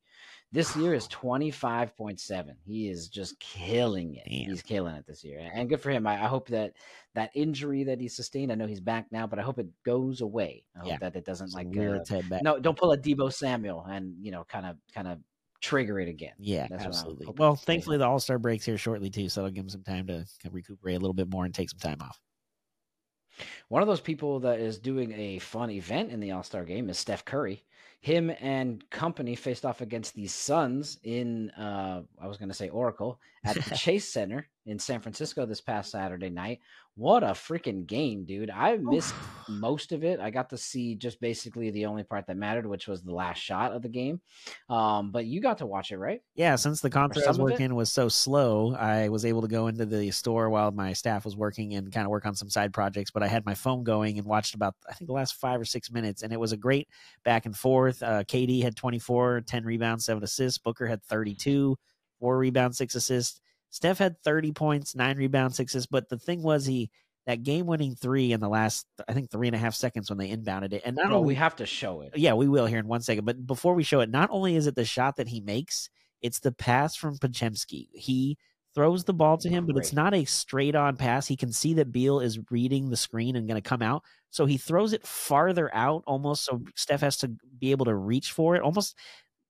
This 0.51 0.75
year 0.75 0.93
is 0.93 1.07
25.7. 1.07 2.53
He 2.63 2.89
is 2.89 3.07
just 3.07 3.39
killing 3.39 4.15
it. 4.15 4.23
Damn. 4.27 4.49
He's 4.51 4.61
killing 4.61 4.95
it 4.95 5.05
this 5.07 5.23
year, 5.23 5.47
and 5.53 5.67
good 5.69 5.81
for 5.81 5.89
him. 5.91 6.05
I, 6.05 6.23
I 6.23 6.27
hope 6.27 6.47
that 6.49 6.73
that 7.15 7.31
injury 7.35 7.83
that 7.85 7.99
he 7.99 8.07
sustained. 8.07 8.51
I 8.51 8.55
know 8.55 8.65
he's 8.67 8.79
back 8.79 9.07
now, 9.11 9.25
but 9.27 9.39
I 9.39 9.43
hope 9.43 9.59
it 9.59 9.67
goes 9.85 10.21
away. 10.21 10.63
I 10.75 10.79
hope 10.79 10.87
Yeah. 10.89 10.97
that 11.01 11.15
it 11.15 11.25
doesn't 11.25 11.49
So 11.49 11.57
like 11.57 11.67
uh, 11.67 11.71
no, 12.43 12.59
don't 12.59 12.77
pull 12.77 12.91
a 12.91 12.97
Deebo 12.97 13.31
Samuel 13.33 13.83
and 13.89 14.13
you 14.21 14.31
know 14.31 14.43
kind 14.43 14.65
of 14.65 14.77
kind 14.93 15.07
of 15.07 15.19
trigger 15.61 15.99
it 15.99 16.09
again. 16.09 16.33
Yeah, 16.39 16.67
That's 16.69 16.85
absolutely. 16.85 17.27
Well, 17.37 17.55
thankfully 17.55 17.97
the 17.97 18.07
All 18.07 18.19
Star 18.19 18.39
breaks 18.39 18.65
here 18.65 18.77
shortly 18.77 19.09
too, 19.09 19.29
so 19.29 19.41
that'll 19.41 19.53
give 19.53 19.63
him 19.63 19.69
some 19.69 19.83
time 19.83 20.07
to 20.07 20.25
recuperate 20.51 20.95
a 20.95 20.99
little 20.99 21.13
bit 21.13 21.29
more 21.29 21.45
and 21.45 21.53
take 21.53 21.69
some 21.69 21.79
time 21.79 21.97
off. 22.01 22.19
One 23.69 23.81
of 23.81 23.87
those 23.87 24.01
people 24.01 24.39
that 24.41 24.59
is 24.59 24.79
doing 24.79 25.13
a 25.13 25.39
fun 25.39 25.69
event 25.69 26.11
in 26.11 26.19
the 26.19 26.31
All 26.31 26.43
Star 26.43 26.65
game 26.65 26.89
is 26.89 26.97
Steph 26.97 27.25
Curry. 27.25 27.63
Him 28.01 28.31
and 28.39 28.89
company 28.89 29.35
faced 29.35 29.65
off 29.65 29.81
against 29.81 30.15
the 30.15 30.27
Suns 30.27 30.97
in, 31.03 31.49
uh, 31.51 32.01
I 32.21 32.27
was 32.27 32.37
going 32.37 32.49
to 32.49 32.55
say 32.55 32.69
Oracle, 32.69 33.19
at 33.43 33.55
the 33.55 33.61
Chase 33.75 34.07
Center 34.07 34.47
in 34.69 34.77
San 34.77 35.01
Francisco 35.01 35.45
this 35.47 35.61
past 35.61 35.91
Saturday 35.91 36.29
night. 36.29 36.59
What 36.95 37.23
a 37.23 37.27
freaking 37.27 37.87
game, 37.87 38.25
dude. 38.25 38.51
I 38.51 38.77
missed 38.77 39.15
most 39.47 39.93
of 39.93 40.03
it. 40.03 40.19
I 40.19 40.29
got 40.29 40.49
to 40.49 40.57
see 40.57 40.95
just 40.95 41.19
basically 41.21 41.71
the 41.71 41.85
only 41.85 42.03
part 42.03 42.27
that 42.27 42.37
mattered, 42.37 42.65
which 42.65 42.87
was 42.87 43.01
the 43.01 43.13
last 43.13 43.39
shot 43.39 43.71
of 43.71 43.81
the 43.81 43.89
game. 43.89 44.21
Um, 44.69 45.11
but 45.11 45.25
you 45.25 45.41
got 45.41 45.59
to 45.59 45.65
watch 45.65 45.91
it, 45.91 45.97
right? 45.97 46.21
Yeah, 46.35 46.55
since 46.55 46.81
the 46.81 46.89
concert 46.89 47.23
I 47.23 47.29
was 47.29 47.37
some 47.37 47.45
of 47.45 47.49
it? 47.49 47.53
working 47.53 47.73
was 47.73 47.91
so 47.91 48.09
slow, 48.09 48.75
I 48.75 49.09
was 49.09 49.25
able 49.25 49.41
to 49.41 49.47
go 49.47 49.67
into 49.67 49.85
the 49.85 50.11
store 50.11 50.49
while 50.49 50.71
my 50.71 50.93
staff 50.93 51.25
was 51.25 51.35
working 51.35 51.73
and 51.73 51.91
kind 51.91 52.05
of 52.05 52.11
work 52.11 52.25
on 52.25 52.35
some 52.35 52.49
side 52.49 52.73
projects. 52.73 53.11
But 53.11 53.23
I 53.23 53.27
had 53.27 53.45
my 53.45 53.55
phone 53.55 53.83
going 53.83 54.19
and 54.19 54.27
watched 54.27 54.53
about, 54.53 54.75
I 54.87 54.93
think, 54.93 55.07
the 55.07 55.13
last 55.13 55.35
five 55.35 55.59
or 55.59 55.65
six 55.65 55.89
minutes, 55.89 56.21
and 56.21 56.31
it 56.31 56.39
was 56.39 56.51
a 56.51 56.57
great 56.57 56.89
back 57.23 57.45
and 57.45 57.57
forth. 57.57 58.03
Uh, 58.03 58.23
KD 58.23 58.61
had 58.61 58.75
24, 58.75 59.41
10 59.41 59.63
rebounds, 59.63 60.05
seven 60.05 60.23
assists. 60.23 60.59
Booker 60.59 60.85
had 60.85 61.01
32, 61.03 61.75
four 62.19 62.37
rebounds, 62.37 62.77
six 62.77 62.93
assists. 62.93 63.41
Steph 63.69 63.97
had 63.97 64.21
30 64.23 64.51
points, 64.53 64.95
nine 64.95 65.17
rebounds, 65.17 65.57
six 65.57 65.73
assists. 65.73 65.89
But 65.89 66.09
the 66.09 66.17
thing 66.17 66.41
was, 66.41 66.65
he 66.65 66.89
that 67.25 67.43
game 67.43 67.67
winning 67.67 67.95
three 67.95 68.31
in 68.31 68.39
the 68.39 68.49
last, 68.49 68.87
I 69.07 69.13
think, 69.13 69.29
three 69.29 69.47
and 69.47 69.55
a 69.55 69.59
half 69.59 69.75
seconds 69.75 70.09
when 70.09 70.17
they 70.17 70.29
inbounded 70.29 70.73
it. 70.73 70.81
And 70.83 70.95
not 70.95 71.07
Bro, 71.07 71.17
only 71.17 71.27
we 71.27 71.35
have 71.35 71.55
to 71.57 71.65
show 71.65 72.01
it. 72.01 72.17
yeah, 72.17 72.33
we 72.33 72.47
will 72.47 72.65
here 72.65 72.79
in 72.79 72.87
one 72.87 73.01
second. 73.01 73.25
But 73.25 73.45
before 73.45 73.75
we 73.75 73.83
show 73.83 73.99
it, 73.99 74.09
not 74.09 74.29
only 74.31 74.55
is 74.55 74.65
it 74.65 74.75
the 74.75 74.85
shot 74.85 75.17
that 75.17 75.27
he 75.27 75.39
makes, 75.39 75.89
it's 76.21 76.39
the 76.39 76.51
pass 76.51 76.95
from 76.95 77.17
Podziemski. 77.17 77.89
He 77.93 78.37
throws 78.73 79.03
the 79.03 79.13
ball 79.13 79.37
to 79.37 79.49
him, 79.49 79.65
but 79.65 79.77
it's 79.77 79.93
not 79.93 80.13
a 80.13 80.25
straight 80.25 80.75
on 80.75 80.95
pass. 80.95 81.27
He 81.27 81.35
can 81.35 81.51
see 81.51 81.73
that 81.75 81.91
Beal 81.91 82.19
is 82.19 82.39
reading 82.49 82.89
the 82.89 82.97
screen 82.97 83.35
and 83.35 83.47
going 83.47 83.61
to 83.61 83.67
come 83.67 83.81
out. 83.81 84.03
So 84.31 84.45
he 84.45 84.57
throws 84.57 84.93
it 84.93 85.05
farther 85.05 85.73
out 85.73 86.03
almost 86.05 86.45
so 86.45 86.61
Steph 86.75 87.01
has 87.01 87.17
to 87.17 87.31
be 87.59 87.71
able 87.71 87.85
to 87.85 87.95
reach 87.95 88.31
for 88.31 88.55
it. 88.55 88.61
Almost, 88.61 88.95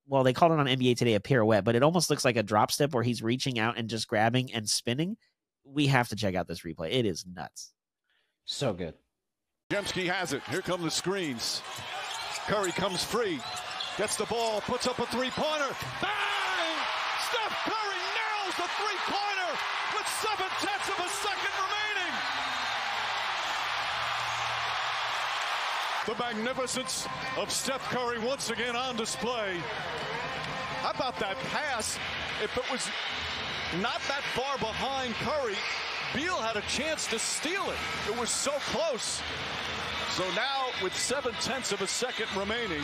well, 0.09 0.23
they 0.23 0.33
called 0.33 0.51
it 0.51 0.59
on 0.59 0.65
NBA 0.65 0.97
today 0.97 1.13
a 1.13 1.19
pirouette, 1.19 1.63
but 1.63 1.75
it 1.75 1.83
almost 1.83 2.09
looks 2.09 2.25
like 2.25 2.35
a 2.35 2.43
drop 2.43 2.71
step 2.71 2.93
where 2.93 3.03
he's 3.03 3.21
reaching 3.21 3.59
out 3.59 3.77
and 3.77 3.87
just 3.87 4.07
grabbing 4.07 4.51
and 4.53 4.67
spinning. 4.67 5.17
We 5.63 5.85
have 5.87 6.09
to 6.09 6.15
check 6.15 6.33
out 6.33 6.47
this 6.47 6.61
replay. 6.61 6.91
It 6.91 7.05
is 7.05 7.25
nuts. 7.31 7.73
So 8.45 8.73
good. 8.73 8.95
Jemski 9.71 10.11
has 10.11 10.33
it. 10.33 10.41
Here 10.49 10.61
come 10.61 10.81
the 10.81 10.89
screens. 10.89 11.61
Curry 12.47 12.71
comes 12.71 13.03
free. 13.03 13.39
Gets 13.97 14.15
the 14.15 14.25
ball, 14.25 14.61
puts 14.61 14.87
up 14.87 14.97
a 14.97 15.05
three-pointer. 15.05 15.75
Bang! 16.01 16.77
Steph 17.29 17.53
Curry 17.69 18.01
nails 18.17 18.55
the 18.57 18.69
three-pointer 18.81 19.51
with 19.93 20.07
seven 20.25 20.49
tenths 20.57 20.89
of 20.89 21.05
a 21.05 21.09
second 21.21 21.53
remaining. 21.61 21.88
The 26.09 26.15
magnificence 26.15 27.07
of 27.37 27.51
Steph 27.51 27.87
Curry 27.91 28.17
once 28.17 28.49
again 28.49 28.75
on 28.75 28.95
display. 28.95 29.61
How 30.81 30.89
about 30.89 31.19
that 31.19 31.37
pass? 31.51 31.99
If 32.43 32.57
it 32.57 32.63
was 32.71 32.89
not 33.79 34.01
that 34.07 34.23
far 34.33 34.57
behind 34.57 35.13
Curry, 35.13 35.53
Beal 36.15 36.37
had 36.37 36.55
a 36.55 36.61
chance 36.61 37.05
to 37.09 37.19
steal 37.19 37.61
it. 37.69 37.77
It 38.11 38.19
was 38.19 38.31
so 38.31 38.53
close. 38.71 39.21
So 40.09 40.23
now, 40.35 40.69
with 40.81 40.97
seven 40.97 41.31
tenths 41.43 41.71
of 41.73 41.83
a 41.83 41.87
second 41.87 42.25
remaining, 42.35 42.81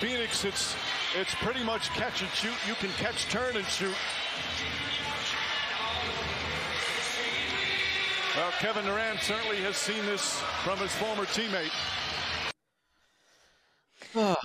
Phoenix, 0.00 0.46
it's 0.46 0.74
it's 1.14 1.34
pretty 1.34 1.62
much 1.62 1.90
catch 1.90 2.22
and 2.22 2.30
shoot. 2.30 2.56
You 2.66 2.76
can 2.76 2.88
catch, 2.92 3.28
turn, 3.28 3.56
and 3.56 3.66
shoot. 3.66 3.94
Well, 8.34 8.52
Kevin 8.52 8.86
Durant 8.86 9.20
certainly 9.20 9.58
has 9.58 9.76
seen 9.76 10.06
this 10.06 10.40
from 10.64 10.78
his 10.78 10.94
former 10.94 11.26
teammate. 11.26 11.76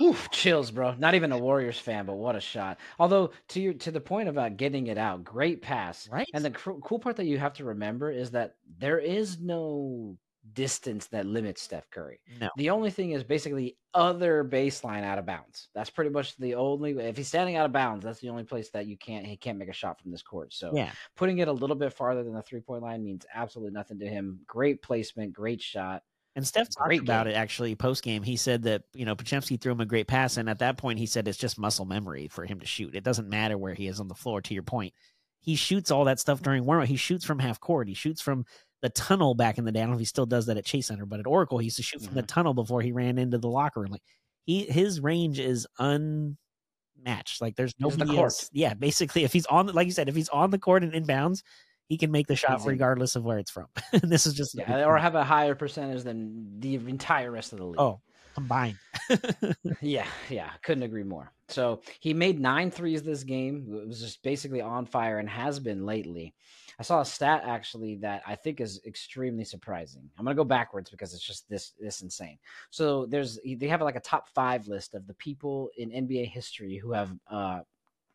Oof, 0.00 0.30
chills, 0.30 0.70
bro. 0.70 0.94
Not 0.94 1.14
even 1.14 1.32
a 1.32 1.38
Warriors 1.38 1.78
fan, 1.78 2.06
but 2.06 2.14
what 2.16 2.36
a 2.36 2.40
shot. 2.40 2.78
Although 2.98 3.32
to 3.48 3.60
your 3.60 3.74
to 3.74 3.90
the 3.90 4.00
point 4.00 4.28
about 4.28 4.52
uh, 4.52 4.54
getting 4.54 4.86
it 4.86 4.98
out, 4.98 5.24
great 5.24 5.62
pass. 5.62 6.08
Right. 6.08 6.26
And 6.32 6.44
the 6.44 6.50
cr- 6.50 6.72
cool 6.82 6.98
part 6.98 7.16
that 7.16 7.26
you 7.26 7.38
have 7.38 7.54
to 7.54 7.64
remember 7.64 8.10
is 8.10 8.30
that 8.32 8.56
there 8.78 8.98
is 8.98 9.40
no 9.40 10.16
distance 10.52 11.06
that 11.08 11.26
limits 11.26 11.60
Steph 11.60 11.90
Curry. 11.90 12.20
No. 12.40 12.48
The 12.56 12.70
only 12.70 12.90
thing 12.90 13.10
is 13.10 13.22
basically 13.22 13.76
other 13.92 14.44
baseline 14.44 15.02
out 15.02 15.18
of 15.18 15.26
bounds. 15.26 15.68
That's 15.74 15.90
pretty 15.90 16.10
much 16.10 16.36
the 16.36 16.54
only 16.54 16.92
if 16.98 17.16
he's 17.16 17.28
standing 17.28 17.56
out 17.56 17.66
of 17.66 17.72
bounds, 17.72 18.04
that's 18.04 18.20
the 18.20 18.30
only 18.30 18.44
place 18.44 18.70
that 18.70 18.86
you 18.86 18.96
can't 18.96 19.26
he 19.26 19.36
can't 19.36 19.58
make 19.58 19.68
a 19.68 19.72
shot 19.74 20.00
from 20.00 20.10
this 20.10 20.22
court. 20.22 20.52
So 20.54 20.72
Yeah. 20.74 20.92
putting 21.16 21.38
it 21.38 21.48
a 21.48 21.52
little 21.52 21.76
bit 21.76 21.92
farther 21.92 22.24
than 22.24 22.34
the 22.34 22.42
three 22.42 22.60
point 22.60 22.82
line 22.82 23.02
means 23.04 23.26
absolutely 23.34 23.72
nothing 23.72 23.98
to 23.98 24.06
him. 24.08 24.40
Great 24.46 24.82
placement, 24.82 25.32
great 25.32 25.60
shot. 25.60 26.02
And 26.38 26.46
Steph 26.46 26.68
talked 26.68 26.86
Great 26.86 27.00
about 27.00 27.26
game. 27.26 27.34
it 27.34 27.36
actually 27.36 27.74
post 27.74 28.04
game. 28.04 28.22
He 28.22 28.36
said 28.36 28.62
that 28.62 28.82
you 28.94 29.04
know 29.04 29.16
Podziemski 29.16 29.60
threw 29.60 29.72
him 29.72 29.80
a 29.80 29.86
great 29.86 30.06
pass, 30.06 30.36
and 30.36 30.48
at 30.48 30.60
that 30.60 30.78
point 30.78 31.00
he 31.00 31.06
said 31.06 31.26
it's 31.26 31.36
just 31.36 31.58
muscle 31.58 31.84
memory 31.84 32.28
for 32.28 32.46
him 32.46 32.60
to 32.60 32.66
shoot. 32.66 32.94
It 32.94 33.02
doesn't 33.02 33.28
matter 33.28 33.58
where 33.58 33.74
he 33.74 33.88
is 33.88 33.98
on 33.98 34.06
the 34.06 34.14
floor. 34.14 34.40
To 34.42 34.54
your 34.54 34.62
point, 34.62 34.94
he 35.40 35.56
shoots 35.56 35.90
all 35.90 36.04
that 36.04 36.20
stuff 36.20 36.40
during 36.40 36.64
warm. 36.64 36.82
Up. 36.82 36.86
He 36.86 36.94
shoots 36.94 37.24
from 37.24 37.40
half 37.40 37.58
court. 37.58 37.88
He 37.88 37.94
shoots 37.94 38.20
from 38.20 38.44
the 38.82 38.88
tunnel 38.90 39.34
back 39.34 39.58
in 39.58 39.64
the 39.64 39.72
day. 39.72 39.80
I 39.80 39.82
don't 39.82 39.90
know 39.90 39.96
if 39.96 40.00
he 40.00 40.04
still 40.04 40.26
does 40.26 40.46
that 40.46 40.56
at 40.56 40.64
Chase 40.64 40.86
Center, 40.86 41.06
but 41.06 41.18
at 41.18 41.26
Oracle 41.26 41.58
he 41.58 41.64
used 41.64 41.78
to 41.78 41.82
shoot 41.82 42.02
from 42.02 42.14
the 42.14 42.20
mm-hmm. 42.20 42.26
tunnel 42.26 42.54
before 42.54 42.82
he 42.82 42.92
ran 42.92 43.18
into 43.18 43.38
the 43.38 43.48
locker 43.48 43.80
room. 43.80 43.90
Like 43.90 44.04
he 44.44 44.62
his 44.62 45.00
range 45.00 45.40
is 45.40 45.66
unmatched. 45.80 47.40
Like 47.40 47.56
there's 47.56 47.74
no 47.80 47.90
the 47.90 48.04
court. 48.06 48.18
else. 48.18 48.48
Yeah, 48.52 48.74
basically, 48.74 49.24
if 49.24 49.32
he's 49.32 49.46
on, 49.46 49.66
the- 49.66 49.72
like 49.72 49.86
you 49.86 49.92
said, 49.92 50.08
if 50.08 50.14
he's 50.14 50.28
on 50.28 50.50
the 50.50 50.58
court 50.60 50.84
and 50.84 50.92
inbounds. 50.92 51.42
He 51.88 51.96
can 51.96 52.10
make 52.10 52.26
the 52.26 52.36
shot 52.36 52.60
in. 52.60 52.66
regardless 52.66 53.16
of 53.16 53.24
where 53.24 53.38
it's 53.38 53.50
from. 53.50 53.66
and 53.92 54.02
this 54.12 54.26
is 54.26 54.34
just 54.34 54.54
Yeah, 54.54 54.84
or 54.84 54.98
have 54.98 55.14
a 55.14 55.24
higher 55.24 55.54
percentage 55.54 56.02
than 56.02 56.60
the 56.60 56.74
entire 56.74 57.30
rest 57.30 57.52
of 57.52 57.58
the 57.58 57.64
league. 57.66 57.80
oh 57.80 58.00
combined. 58.34 58.78
Yeah, 59.80 60.06
yeah, 60.28 60.50
couldn't 60.62 60.84
agree 60.84 61.02
more. 61.02 61.32
So 61.48 61.80
he 62.00 62.14
made 62.14 62.38
nine 62.40 62.70
threes 62.70 63.02
this 63.02 63.24
game. 63.24 63.66
It 63.82 63.88
was 63.88 64.00
just 64.00 64.22
basically 64.22 64.60
on 64.60 64.86
fire 64.86 65.18
and 65.18 65.28
has 65.28 65.58
been 65.58 65.84
lately. 65.86 66.34
I 66.78 66.82
saw 66.84 67.00
a 67.00 67.04
stat 67.04 67.42
actually 67.44 67.96
that 67.96 68.22
I 68.26 68.36
think 68.36 68.60
is 68.60 68.80
extremely 68.86 69.44
surprising. 69.44 70.08
I'm 70.16 70.24
gonna 70.24 70.36
go 70.36 70.44
backwards 70.44 70.90
because 70.90 71.14
it's 71.14 71.22
just 71.22 71.48
this 71.48 71.72
this 71.80 72.02
insane. 72.02 72.38
So 72.70 73.06
there's 73.06 73.40
they 73.44 73.66
have 73.68 73.80
like 73.82 73.96
a 73.96 74.00
top 74.00 74.28
five 74.28 74.68
list 74.68 74.94
of 74.94 75.06
the 75.06 75.14
people 75.14 75.70
in 75.76 75.90
NBA 75.90 76.28
history 76.30 76.76
who 76.76 76.92
have 76.92 77.10
uh 77.28 77.60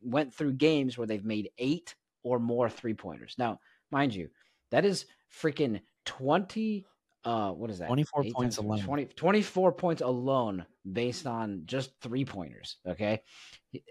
went 0.01 0.33
through 0.33 0.53
games 0.53 0.97
where 0.97 1.07
they've 1.07 1.25
made 1.25 1.49
eight 1.57 1.95
or 2.23 2.39
more 2.39 2.69
three 2.69 2.93
pointers. 2.93 3.35
Now, 3.37 3.59
mind 3.91 4.15
you, 4.15 4.29
that 4.71 4.85
is 4.85 5.05
freaking 5.41 5.81
20 6.05 6.85
uh 7.25 7.51
what 7.51 7.69
is 7.69 7.79
that 7.79 7.87
24 7.87 8.25
Eight 8.25 8.33
points 8.33 8.57
times 8.57 8.65
alone. 8.65 8.81
20, 8.81 9.05
24 9.05 9.71
points 9.71 10.01
alone 10.01 10.65
based 10.91 11.25
on 11.25 11.61
just 11.65 11.91
three 12.01 12.25
pointers 12.25 12.77
okay 12.85 13.21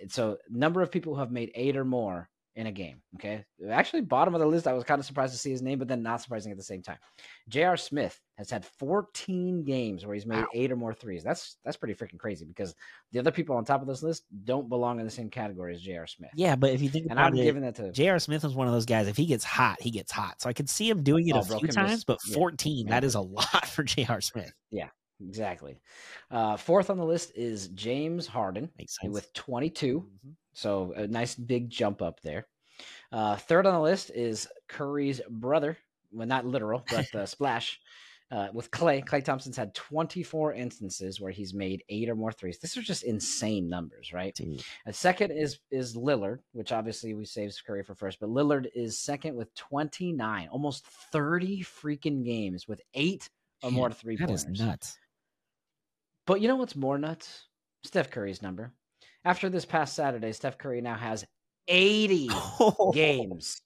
so 0.08 0.36
number 0.50 0.82
of 0.82 0.90
people 0.90 1.14
who 1.14 1.20
have 1.20 1.32
made 1.32 1.50
eight 1.54 1.76
or 1.76 1.84
more 1.84 2.28
in 2.54 2.66
a 2.66 2.72
game. 2.72 3.00
Okay. 3.14 3.44
Actually, 3.70 4.02
bottom 4.02 4.34
of 4.34 4.40
the 4.40 4.46
list, 4.46 4.66
I 4.66 4.72
was 4.72 4.84
kind 4.84 4.98
of 4.98 5.06
surprised 5.06 5.32
to 5.32 5.38
see 5.38 5.50
his 5.50 5.62
name, 5.62 5.78
but 5.78 5.88
then 5.88 6.02
not 6.02 6.20
surprising 6.20 6.52
at 6.52 6.58
the 6.58 6.64
same 6.64 6.82
time. 6.82 6.98
J.R. 7.48 7.76
Smith 7.76 8.20
has 8.36 8.50
had 8.50 8.64
14 8.64 9.64
games 9.64 10.04
where 10.04 10.14
he's 10.14 10.26
made 10.26 10.40
wow. 10.40 10.48
eight 10.54 10.70
or 10.70 10.76
more 10.76 10.92
threes. 10.92 11.24
That's 11.24 11.56
that's 11.64 11.76
pretty 11.76 11.94
freaking 11.94 12.18
crazy 12.18 12.44
because 12.44 12.74
the 13.12 13.18
other 13.18 13.30
people 13.30 13.56
on 13.56 13.64
top 13.64 13.80
of 13.80 13.88
this 13.88 14.02
list 14.02 14.24
don't 14.44 14.68
belong 14.68 14.98
in 14.98 15.06
the 15.06 15.10
same 15.10 15.30
category 15.30 15.74
as 15.74 15.80
J.R. 15.80 16.06
Smith. 16.06 16.30
Yeah, 16.34 16.56
but 16.56 16.70
if 16.70 16.82
you 16.82 16.88
think 16.88 17.04
and 17.04 17.12
about 17.12 17.32
I'm 17.32 17.38
it, 17.38 17.44
giving 17.44 17.62
that 17.62 17.74
to 17.76 17.90
J.R. 17.90 18.18
Smith 18.18 18.44
is 18.44 18.54
one 18.54 18.66
of 18.66 18.72
those 18.72 18.86
guys. 18.86 19.08
If 19.08 19.16
he 19.16 19.26
gets 19.26 19.44
hot, 19.44 19.80
he 19.80 19.90
gets 19.90 20.12
hot. 20.12 20.42
So 20.42 20.48
I 20.48 20.52
could 20.52 20.68
see 20.68 20.88
him 20.88 21.02
doing 21.02 21.28
it 21.28 21.36
oh, 21.36 21.40
a 21.40 21.44
bro, 21.44 21.58
few 21.58 21.68
times, 21.68 21.92
just, 21.92 22.06
but 22.06 22.20
14, 22.20 22.86
yeah, 22.86 22.90
that 22.90 23.04
is 23.04 23.14
a 23.14 23.20
lot 23.20 23.66
for 23.66 23.82
J.R. 23.82 24.20
Smith. 24.20 24.52
Yeah, 24.70 24.88
exactly. 25.26 25.80
Uh, 26.30 26.56
fourth 26.58 26.90
on 26.90 26.98
the 26.98 27.04
list 27.04 27.32
is 27.34 27.68
James 27.68 28.26
Harden 28.26 28.70
with 29.04 29.32
22. 29.32 30.00
Mm-hmm. 30.00 30.30
So 30.52 30.92
a 30.96 31.06
nice 31.06 31.34
big 31.34 31.70
jump 31.70 32.02
up 32.02 32.20
there. 32.20 32.46
Uh, 33.10 33.36
third 33.36 33.66
on 33.66 33.74
the 33.74 33.80
list 33.80 34.10
is 34.14 34.48
Curry's 34.68 35.20
brother. 35.28 35.78
Well, 36.12 36.26
not 36.26 36.46
literal, 36.46 36.84
but 36.90 37.14
uh, 37.14 37.26
Splash. 37.26 37.80
Uh, 38.30 38.48
with 38.54 38.70
Klay, 38.70 39.04
Klay 39.04 39.22
Thompson's 39.22 39.58
had 39.58 39.74
24 39.74 40.54
instances 40.54 41.20
where 41.20 41.30
he's 41.30 41.52
made 41.52 41.84
eight 41.90 42.08
or 42.08 42.14
more 42.14 42.32
threes. 42.32 42.58
This 42.58 42.78
are 42.78 42.82
just 42.82 43.02
insane 43.02 43.68
numbers, 43.68 44.14
right? 44.14 44.34
A 44.86 44.92
second 44.92 45.32
is 45.32 45.58
is 45.70 45.94
Lillard, 45.94 46.38
which 46.52 46.72
obviously 46.72 47.12
we 47.12 47.26
saved 47.26 47.60
Curry 47.66 47.82
for 47.82 47.94
first, 47.94 48.20
but 48.20 48.30
Lillard 48.30 48.68
is 48.74 48.98
second 48.98 49.36
with 49.36 49.54
29, 49.54 50.48
almost 50.50 50.86
30 50.86 51.62
freaking 51.62 52.24
games 52.24 52.66
with 52.66 52.80
eight 52.94 53.28
or 53.62 53.70
more 53.70 53.90
three 53.90 54.16
pointers. 54.16 54.44
That 54.44 54.52
is 54.52 54.60
nuts. 54.60 54.98
But 56.26 56.40
you 56.40 56.48
know 56.48 56.56
what's 56.56 56.74
more 56.74 56.96
nuts? 56.96 57.48
Steph 57.84 58.10
Curry's 58.10 58.40
number. 58.40 58.72
After 59.24 59.48
this 59.48 59.64
past 59.64 59.94
Saturday, 59.94 60.32
Steph 60.32 60.58
Curry 60.58 60.80
now 60.80 60.96
has 60.96 61.24
80 61.68 62.28
games 62.94 63.60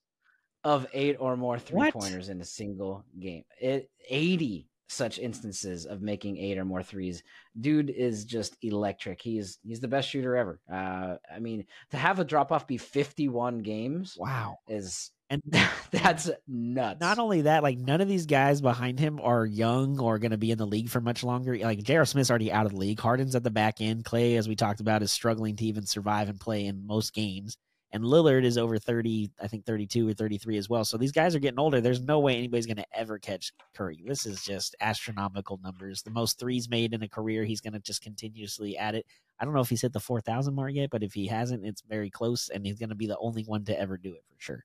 of 0.64 0.86
eight 0.92 1.16
or 1.18 1.36
more 1.36 1.58
three 1.58 1.90
pointers 1.90 2.28
in 2.28 2.40
a 2.40 2.44
single 2.44 3.04
game. 3.18 3.44
It 3.60 3.88
80 4.08 4.68
such 4.88 5.18
instances 5.18 5.86
of 5.86 6.02
making 6.02 6.36
eight 6.38 6.58
or 6.58 6.64
more 6.64 6.82
threes. 6.82 7.22
Dude 7.60 7.90
is 7.90 8.24
just 8.24 8.56
electric. 8.62 9.20
He's 9.20 9.58
he's 9.62 9.80
the 9.80 9.88
best 9.88 10.08
shooter 10.08 10.36
ever. 10.36 10.60
Uh, 10.70 11.16
I 11.34 11.38
mean, 11.40 11.64
to 11.90 11.96
have 11.96 12.18
a 12.18 12.24
drop 12.24 12.52
off 12.52 12.66
be 12.66 12.76
51 12.76 13.60
games, 13.60 14.16
wow, 14.18 14.58
is 14.68 15.10
and 15.30 15.42
that's 15.90 16.30
nuts. 16.46 17.00
Not 17.00 17.18
only 17.18 17.42
that, 17.42 17.62
like 17.62 17.78
none 17.78 18.00
of 18.00 18.08
these 18.08 18.26
guys 18.26 18.60
behind 18.60 18.98
him 18.98 19.20
are 19.20 19.44
young 19.44 19.98
or 20.00 20.18
going 20.18 20.30
to 20.30 20.38
be 20.38 20.50
in 20.50 20.58
the 20.58 20.66
league 20.66 20.88
for 20.88 21.00
much 21.00 21.24
longer. 21.24 21.56
Like 21.56 21.82
J.R. 21.82 22.04
Smith's 22.04 22.30
already 22.30 22.52
out 22.52 22.66
of 22.66 22.72
the 22.72 22.78
league. 22.78 23.00
Harden's 23.00 23.34
at 23.34 23.42
the 23.42 23.50
back 23.50 23.80
end. 23.80 24.04
Klay, 24.04 24.36
as 24.36 24.48
we 24.48 24.56
talked 24.56 24.80
about, 24.80 25.02
is 25.02 25.12
struggling 25.12 25.56
to 25.56 25.64
even 25.64 25.86
survive 25.86 26.28
and 26.28 26.40
play 26.40 26.66
in 26.66 26.86
most 26.86 27.12
games. 27.14 27.56
And 27.92 28.04
Lillard 28.04 28.44
is 28.44 28.58
over 28.58 28.78
30, 28.78 29.30
I 29.40 29.46
think 29.46 29.64
32 29.64 30.08
or 30.08 30.12
33 30.12 30.58
as 30.58 30.68
well. 30.68 30.84
So 30.84 30.98
these 30.98 31.12
guys 31.12 31.34
are 31.34 31.38
getting 31.38 31.60
older. 31.60 31.80
There's 31.80 32.00
no 32.00 32.18
way 32.18 32.36
anybody's 32.36 32.66
going 32.66 32.76
to 32.76 32.86
ever 32.92 33.18
catch 33.18 33.52
Curry. 33.74 34.02
This 34.04 34.26
is 34.26 34.44
just 34.44 34.74
astronomical 34.80 35.60
numbers. 35.62 36.02
The 36.02 36.10
most 36.10 36.38
threes 36.38 36.68
made 36.68 36.92
in 36.92 37.02
a 37.02 37.08
career. 37.08 37.44
He's 37.44 37.60
going 37.60 37.74
to 37.74 37.80
just 37.80 38.02
continuously 38.02 38.76
add 38.76 38.96
it. 38.96 39.06
I 39.38 39.44
don't 39.44 39.54
know 39.54 39.60
if 39.60 39.68
he's 39.68 39.82
hit 39.82 39.92
the 39.92 40.00
4,000 40.00 40.52
mark 40.52 40.72
yet, 40.74 40.90
but 40.90 41.04
if 41.04 41.14
he 41.14 41.28
hasn't, 41.28 41.64
it's 41.64 41.82
very 41.82 42.10
close. 42.10 42.48
And 42.48 42.66
he's 42.66 42.78
going 42.78 42.88
to 42.88 42.96
be 42.96 43.06
the 43.06 43.18
only 43.18 43.44
one 43.44 43.64
to 43.64 43.80
ever 43.80 43.96
do 43.96 44.12
it 44.14 44.24
for 44.28 44.34
sure. 44.38 44.64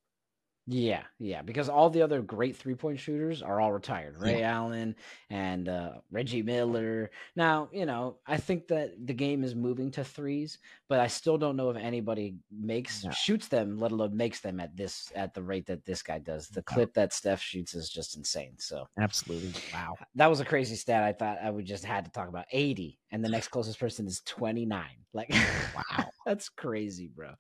Yeah, 0.73 1.03
yeah, 1.19 1.41
because 1.41 1.68
all 1.68 1.89
the 1.89 2.02
other 2.02 2.22
great 2.22 2.56
three 2.56 2.76
point 2.76 2.98
shooters 2.98 3.41
are 3.41 3.60
all 3.60 3.73
retired. 3.73 4.15
Ray 4.18 4.39
yeah. 4.39 4.56
Allen 4.56 4.95
and 5.30 5.68
uh, 5.68 5.95
Reggie 6.11 6.43
Miller. 6.43 7.11
Now, 7.35 7.68
you 7.73 7.85
know, 7.85 8.19
I 8.26 8.38
think 8.38 8.69
that 8.69 8.93
the 9.06 9.14
game 9.14 9.43
is 9.43 9.53
moving 9.53 9.91
to 9.91 10.06
threes, 10.06 10.60
but 10.88 11.02
I 11.02 11.07
still 11.07 11.38
don't 11.38 11.57
know 11.57 11.72
if 11.72 11.77
anybody 11.77 12.38
makes 12.49 13.03
no. 13.03 13.11
shoots 13.11 13.49
them, 13.49 13.80
let 13.80 13.91
alone 13.91 14.15
makes 14.15 14.39
them 14.39 14.61
at 14.61 14.77
this 14.77 15.11
at 15.14 15.34
the 15.34 15.43
rate 15.43 15.65
that 15.65 15.84
this 15.84 16.02
guy 16.02 16.19
does. 16.19 16.48
The 16.48 16.64
clip 16.64 16.93
that 16.93 17.11
Steph 17.11 17.41
shoots 17.41 17.76
is 17.76 17.89
just 17.89 18.15
insane. 18.15 18.53
So 18.57 18.88
absolutely, 18.98 19.52
wow, 19.73 19.95
that 20.15 20.30
was 20.30 20.39
a 20.39 20.45
crazy 20.45 20.77
stat. 20.77 21.03
I 21.03 21.11
thought 21.11 21.39
I 21.43 21.49
would 21.49 21.65
just 21.65 21.84
had 21.84 22.06
to 22.06 22.11
talk 22.11 22.30
about 22.30 22.45
eighty, 22.53 22.98
and 23.11 23.22
the 23.22 23.30
next 23.30 23.49
closest 23.49 23.77
person 23.77 24.07
is 24.07 24.22
twenty 24.26 24.65
nine. 24.65 25.03
Like, 25.14 25.34
wow, 25.76 26.06
that's 26.26 26.49
crazy, 26.49 27.10
bro. 27.14 27.31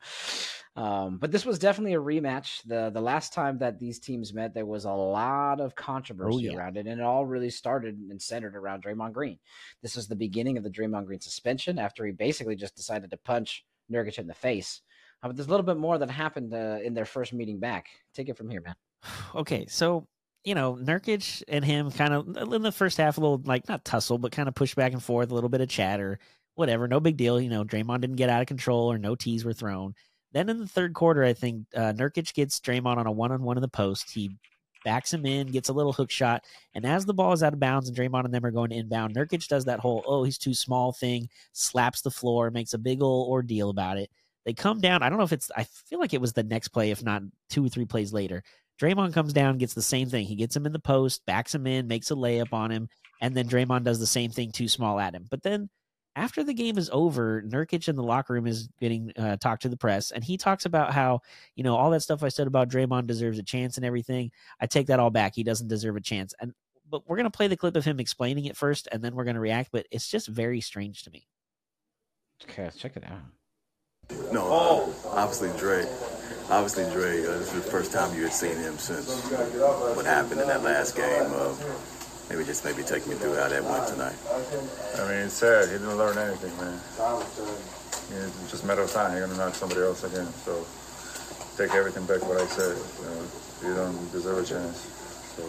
Um, 0.75 1.17
but 1.17 1.31
this 1.31 1.45
was 1.45 1.59
definitely 1.59 1.95
a 1.95 2.01
rematch. 2.01 2.61
the 2.65 2.89
The 2.91 3.01
last 3.01 3.33
time 3.33 3.57
that 3.59 3.79
these 3.79 3.99
teams 3.99 4.33
met, 4.33 4.53
there 4.53 4.65
was 4.65 4.85
a 4.85 4.91
lot 4.91 5.59
of 5.59 5.71
oh, 5.71 5.75
controversy 5.75 6.49
oh, 6.49 6.51
yeah. 6.53 6.57
around 6.57 6.77
it, 6.77 6.87
and 6.87 7.01
it 7.01 7.03
all 7.03 7.25
really 7.25 7.49
started 7.49 7.97
and 7.97 8.21
centered 8.21 8.55
around 8.55 8.83
Draymond 8.83 9.13
Green. 9.13 9.37
This 9.81 9.95
was 9.95 10.07
the 10.07 10.15
beginning 10.15 10.57
of 10.57 10.63
the 10.63 10.69
Draymond 10.69 11.05
Green 11.05 11.19
suspension 11.19 11.77
after 11.77 12.05
he 12.05 12.13
basically 12.13 12.55
just 12.55 12.75
decided 12.75 13.11
to 13.11 13.17
punch 13.17 13.65
Nurkic 13.91 14.17
in 14.17 14.27
the 14.27 14.33
face. 14.33 14.81
Uh, 15.21 15.27
but 15.27 15.35
there's 15.35 15.47
a 15.47 15.51
little 15.51 15.65
bit 15.65 15.77
more 15.77 15.97
that 15.97 16.09
happened 16.09 16.53
uh, 16.53 16.77
in 16.83 16.93
their 16.93 17.05
first 17.05 17.33
meeting 17.33 17.59
back. 17.59 17.87
Take 18.13 18.29
it 18.29 18.37
from 18.37 18.49
here, 18.49 18.61
man. 18.61 18.75
Okay, 19.35 19.65
so 19.67 20.07
you 20.43 20.55
know, 20.55 20.75
Nurkic 20.75 21.43
and 21.47 21.63
him 21.63 21.91
kind 21.91 22.13
of 22.13 22.53
in 22.53 22.61
the 22.61 22.71
first 22.71 22.97
half, 22.97 23.17
a 23.17 23.21
little 23.21 23.41
like 23.45 23.67
not 23.67 23.85
tussle, 23.85 24.17
but 24.17 24.31
kind 24.31 24.47
of 24.47 24.55
push 24.55 24.73
back 24.73 24.93
and 24.93 25.03
forth, 25.03 25.31
a 25.31 25.35
little 25.35 25.49
bit 25.49 25.61
of 25.61 25.69
chatter, 25.69 26.19
whatever. 26.55 26.87
No 26.87 26.99
big 26.99 27.17
deal. 27.17 27.39
You 27.39 27.49
know, 27.49 27.63
Draymond 27.63 28.01
didn't 28.01 28.15
get 28.17 28.29
out 28.29 28.41
of 28.41 28.47
control 28.47 28.91
or 28.91 28.97
no 28.97 29.15
tees 29.15 29.45
were 29.45 29.53
thrown. 29.53 29.93
Then 30.33 30.49
in 30.49 30.59
the 30.59 30.67
third 30.67 30.93
quarter, 30.93 31.23
I 31.23 31.33
think 31.33 31.65
uh, 31.75 31.93
Nurkic 31.93 32.33
gets 32.33 32.59
Draymond 32.59 32.97
on 32.97 33.07
a 33.07 33.11
one 33.11 33.31
on 33.31 33.43
one 33.43 33.57
in 33.57 33.61
the 33.61 33.67
post. 33.67 34.11
He 34.11 34.37
backs 34.85 35.13
him 35.13 35.25
in, 35.25 35.47
gets 35.47 35.69
a 35.69 35.73
little 35.73 35.93
hook 35.93 36.09
shot, 36.09 36.43
and 36.73 36.85
as 36.85 37.05
the 37.05 37.13
ball 37.13 37.33
is 37.33 37.43
out 37.43 37.53
of 37.53 37.59
bounds 37.59 37.87
and 37.87 37.97
Draymond 37.97 38.25
and 38.25 38.33
them 38.33 38.45
are 38.45 38.51
going 38.51 38.71
inbound, 38.71 39.15
Nurkic 39.15 39.47
does 39.47 39.65
that 39.65 39.79
whole 39.79 40.03
"oh 40.07 40.23
he's 40.23 40.37
too 40.37 40.53
small" 40.53 40.93
thing, 40.93 41.27
slaps 41.51 42.01
the 42.01 42.11
floor, 42.11 42.49
makes 42.49 42.73
a 42.73 42.77
big 42.77 43.01
old 43.01 43.29
ordeal 43.29 43.69
about 43.69 43.97
it. 43.97 44.09
They 44.45 44.53
come 44.53 44.79
down. 44.79 45.03
I 45.03 45.09
don't 45.09 45.17
know 45.17 45.25
if 45.25 45.33
it's. 45.33 45.51
I 45.55 45.65
feel 45.65 45.99
like 45.99 46.13
it 46.13 46.21
was 46.21 46.33
the 46.33 46.43
next 46.43 46.69
play, 46.69 46.91
if 46.91 47.03
not 47.03 47.23
two 47.49 47.65
or 47.65 47.69
three 47.69 47.85
plays 47.85 48.13
later. 48.13 48.41
Draymond 48.81 49.13
comes 49.13 49.33
down, 49.33 49.59
gets 49.59 49.75
the 49.75 49.81
same 49.81 50.09
thing. 50.09 50.25
He 50.25 50.35
gets 50.35 50.55
him 50.55 50.65
in 50.65 50.71
the 50.71 50.79
post, 50.79 51.23
backs 51.27 51.53
him 51.53 51.67
in, 51.67 51.87
makes 51.87 52.09
a 52.09 52.15
layup 52.15 52.51
on 52.53 52.71
him, 52.71 52.89
and 53.21 53.35
then 53.35 53.47
Draymond 53.47 53.83
does 53.83 53.99
the 53.99 54.07
same 54.07 54.31
thing, 54.31 54.51
too 54.51 54.67
small 54.67 54.99
at 54.99 55.13
him. 55.13 55.27
But 55.29 55.43
then 55.43 55.69
after 56.15 56.43
the 56.43 56.53
game 56.53 56.77
is 56.77 56.89
over, 56.91 57.41
Nurkic 57.41 57.87
in 57.87 57.95
the 57.95 58.03
locker 58.03 58.33
room 58.33 58.47
is 58.47 58.69
getting 58.79 59.13
uh, 59.17 59.37
talked 59.37 59.61
to 59.63 59.69
the 59.69 59.77
press, 59.77 60.11
and 60.11 60.23
he 60.23 60.37
talks 60.37 60.65
about 60.65 60.93
how 60.93 61.21
you 61.55 61.63
know 61.63 61.75
all 61.75 61.89
that 61.91 62.01
stuff 62.01 62.23
I 62.23 62.29
said 62.29 62.47
about 62.47 62.69
Draymond 62.69 63.07
deserves 63.07 63.39
a 63.39 63.43
chance 63.43 63.77
and 63.77 63.85
everything. 63.85 64.31
I 64.59 64.65
take 64.65 64.87
that 64.87 64.99
all 64.99 65.09
back. 65.09 65.35
He 65.35 65.43
doesn't 65.43 65.67
deserve 65.67 65.95
a 65.95 66.01
chance. 66.01 66.33
And 66.39 66.53
but 66.89 67.07
we're 67.07 67.17
gonna 67.17 67.31
play 67.31 67.47
the 67.47 67.57
clip 67.57 67.75
of 67.75 67.85
him 67.85 67.99
explaining 67.99 68.45
it 68.45 68.57
first, 68.57 68.87
and 68.91 69.01
then 69.01 69.15
we're 69.15 69.23
gonna 69.23 69.39
react. 69.39 69.69
But 69.71 69.87
it's 69.91 70.09
just 70.09 70.27
very 70.27 70.59
strange 70.59 71.03
to 71.03 71.11
me. 71.11 71.27
Okay, 72.43 72.63
let's 72.63 72.77
check 72.77 72.97
it 72.97 73.03
out. 73.05 74.31
No, 74.33 74.43
oh. 74.43 74.95
obviously 75.11 75.49
Dre. 75.57 75.85
Obviously 76.49 76.83
Dre. 76.91 77.25
Uh, 77.25 77.37
this 77.37 77.53
is 77.53 77.63
the 77.63 77.71
first 77.71 77.93
time 77.93 78.13
you 78.15 78.23
had 78.23 78.33
seen 78.33 78.57
him 78.57 78.77
since 78.77 79.07
what 79.95 80.05
happened 80.05 80.41
in 80.41 80.47
that 80.47 80.63
last 80.63 80.97
game. 80.97 81.31
Uh, 81.33 81.55
maybe 82.31 82.45
just 82.45 82.63
maybe 82.63 82.81
take 82.81 83.05
me 83.07 83.15
through 83.15 83.35
how 83.35 83.49
that 83.49 83.63
went 83.63 83.87
tonight. 83.87 84.15
I 84.95 85.03
mean, 85.09 85.27
it's 85.27 85.33
sad. 85.33 85.67
He 85.67 85.73
didn't 85.73 85.97
learn 85.97 86.17
anything, 86.17 86.55
man. 86.55 86.79
It's 88.23 88.51
just 88.51 88.63
a 88.63 88.67
matter 88.67 88.81
of 88.81 88.91
time. 88.91 89.11
You're 89.11 89.27
gonna 89.27 89.37
knock 89.37 89.53
somebody 89.53 89.81
else 89.81 90.03
again. 90.03 90.27
So 90.47 90.65
take 91.57 91.75
everything 91.75 92.05
back 92.05 92.23
what 92.23 92.39
I 92.39 92.45
said. 92.45 92.77
You, 92.99 93.09
know, 93.11 93.67
you 93.67 93.75
don't 93.75 94.11
deserve 94.13 94.37
a 94.39 94.45
chance. 94.47 94.79
So 95.35 95.43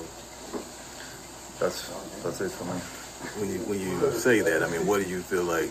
that's 1.63 1.87
that's 2.23 2.41
it 2.41 2.51
for 2.51 2.65
me. 2.65 2.79
When 3.39 3.49
you 3.55 3.61
when 3.71 3.79
you 3.79 4.11
say 4.19 4.41
that, 4.41 4.65
I 4.65 4.71
mean, 4.71 4.85
what 4.85 5.03
do 5.03 5.09
you 5.09 5.21
feel 5.21 5.45
like 5.45 5.71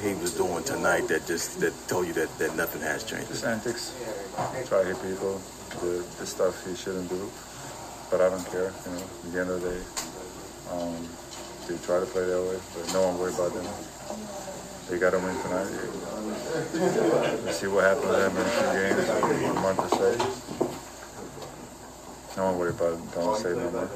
he 0.00 0.14
was 0.16 0.32
doing 0.32 0.64
tonight 0.64 1.08
that 1.08 1.26
just 1.26 1.60
that 1.60 1.74
told 1.88 2.06
you 2.06 2.14
that, 2.14 2.32
that 2.38 2.56
nothing 2.56 2.80
has 2.80 3.04
changed? 3.04 3.28
Just 3.28 3.44
antics, 3.44 3.92
try 4.64 4.80
to 4.80 4.88
hit 4.88 5.02
people, 5.02 5.42
the, 5.84 6.00
the 6.16 6.26
stuff 6.26 6.66
he 6.66 6.74
shouldn't 6.74 7.10
do 7.10 7.30
but 8.10 8.20
I 8.20 8.28
don't 8.30 8.46
care. 8.50 8.72
You 8.84 8.92
know, 8.92 9.02
at 9.02 9.32
the 9.32 9.40
end 9.40 9.50
of 9.50 9.62
the 9.62 9.70
day, 9.70 9.80
um, 10.72 11.08
they 11.68 11.76
try 11.84 12.00
to 12.00 12.06
play 12.06 12.24
that 12.24 12.40
way, 12.42 12.58
but 12.74 12.92
no 12.92 13.06
one 13.08 13.18
worry 13.18 13.34
about 13.34 13.52
them. 13.54 13.66
They 14.88 14.98
got 14.98 15.10
to 15.10 15.18
win 15.18 15.34
tonight. 15.42 15.66
We'll 17.42 17.52
see 17.52 17.66
what 17.66 17.84
happens 17.84 18.06
to 18.06 18.12
them 18.12 18.36
in 18.36 18.44
few 18.46 18.70
games, 18.78 19.08
a 19.08 19.54
month 19.60 19.80
or 19.80 19.88
so. 19.88 20.08
No 22.36 22.44
one 22.50 22.58
worry 22.58 22.70
about 22.70 22.92
it. 22.92 23.14
Don't 23.14 23.36
say 23.36 23.50
no 23.50 23.70
more. 23.70 23.90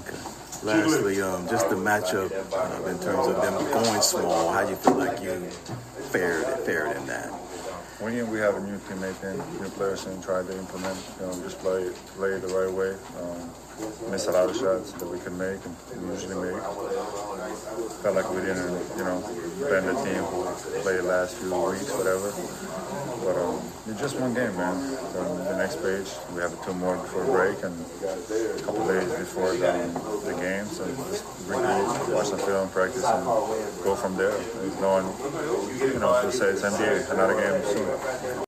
Okay. 0.00 0.18
Lastly, 0.64 1.20
um, 1.22 1.48
just 1.48 1.68
the 1.68 1.76
matchup 1.76 2.30
uh, 2.52 2.88
in 2.88 2.98
terms 3.00 3.26
of 3.28 3.36
them 3.42 3.54
going 3.72 4.00
small. 4.00 4.52
How 4.52 4.64
do 4.64 4.70
you 4.70 4.76
feel 4.76 4.94
like 4.94 5.20
you 5.20 5.40
fared 6.10 6.46
fared 6.60 6.96
in 6.96 7.06
that? 7.06 7.30
When 8.02 8.30
we 8.30 8.38
have 8.38 8.56
a 8.56 8.60
new 8.60 8.76
teammate 8.90 9.22
in, 9.22 9.38
new 9.62 9.68
players 9.70 10.06
and 10.06 10.20
try 10.22 10.42
to 10.42 10.58
implement, 10.58 10.98
you 11.20 11.26
know, 11.26 11.32
just 11.42 11.58
play 11.60 11.88
play 12.18 12.30
it 12.30 12.42
the 12.42 12.48
right 12.48 12.72
way. 12.72 12.98
Um, 13.22 14.10
miss 14.10 14.26
a 14.26 14.32
lot 14.32 14.50
of 14.50 14.56
shots 14.56 14.90
that 14.92 15.06
we 15.06 15.20
can 15.20 15.38
make 15.38 15.62
and 15.64 16.10
usually 16.10 16.34
make. 16.34 16.60
Felt 18.02 18.16
like 18.16 18.28
we 18.34 18.42
didn't, 18.42 18.74
you 18.98 19.04
know, 19.06 19.22
bend 19.70 19.86
the 19.86 19.94
team 20.02 20.18
who 20.18 20.42
played 20.82 21.02
last 21.04 21.36
few 21.36 21.54
weeks, 21.54 21.94
whatever. 21.94 22.34
But 23.24 23.36
um, 23.36 23.60
it's 23.86 24.00
just 24.00 24.18
one 24.18 24.34
game, 24.34 24.56
man. 24.56 24.74
On 25.16 25.44
the 25.44 25.56
next 25.56 25.76
page, 25.76 26.10
we 26.34 26.40
have 26.42 26.52
two 26.64 26.74
more 26.74 26.96
before 26.96 27.24
break 27.24 27.62
and 27.62 27.74
a 28.02 28.62
couple 28.62 28.86
days 28.86 29.08
before 29.14 29.52
the, 29.52 29.72
the 30.26 30.34
games, 30.34 30.80
and 30.80 30.96
just 30.96 31.24
regroup, 31.46 32.14
watch 32.14 32.26
some 32.26 32.38
film, 32.40 32.68
practice, 32.70 33.04
and 33.04 33.24
go 33.24 33.94
from 33.94 34.16
there. 34.16 34.36
There's 34.36 34.80
no 34.80 35.02
one, 35.02 35.06
you 35.78 35.98
know, 36.00 36.20
to 36.20 36.32
say 36.32 36.50
it's 36.50 36.62
NBA, 36.62 37.10
another 37.12 37.34
game 37.34 37.62
soon. 37.64 38.44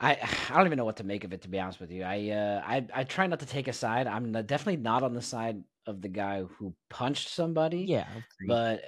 I 0.00 0.16
I 0.48 0.56
don't 0.56 0.66
even 0.66 0.78
know 0.78 0.84
what 0.84 0.96
to 0.96 1.04
make 1.04 1.24
of 1.24 1.32
it 1.32 1.42
to 1.42 1.48
be 1.48 1.58
honest 1.58 1.80
with 1.80 1.90
you. 1.90 2.04
I 2.04 2.30
uh 2.30 2.62
I 2.64 2.86
I 2.94 3.04
try 3.04 3.26
not 3.26 3.40
to 3.40 3.46
take 3.46 3.68
a 3.68 3.72
side. 3.72 4.06
I'm 4.06 4.32
definitely 4.32 4.78
not 4.78 5.02
on 5.02 5.14
the 5.14 5.22
side 5.22 5.62
of 5.86 6.00
the 6.00 6.08
guy 6.08 6.42
who 6.42 6.74
punched 6.88 7.28
somebody. 7.28 7.82
Yeah. 7.82 8.06
But 8.46 8.82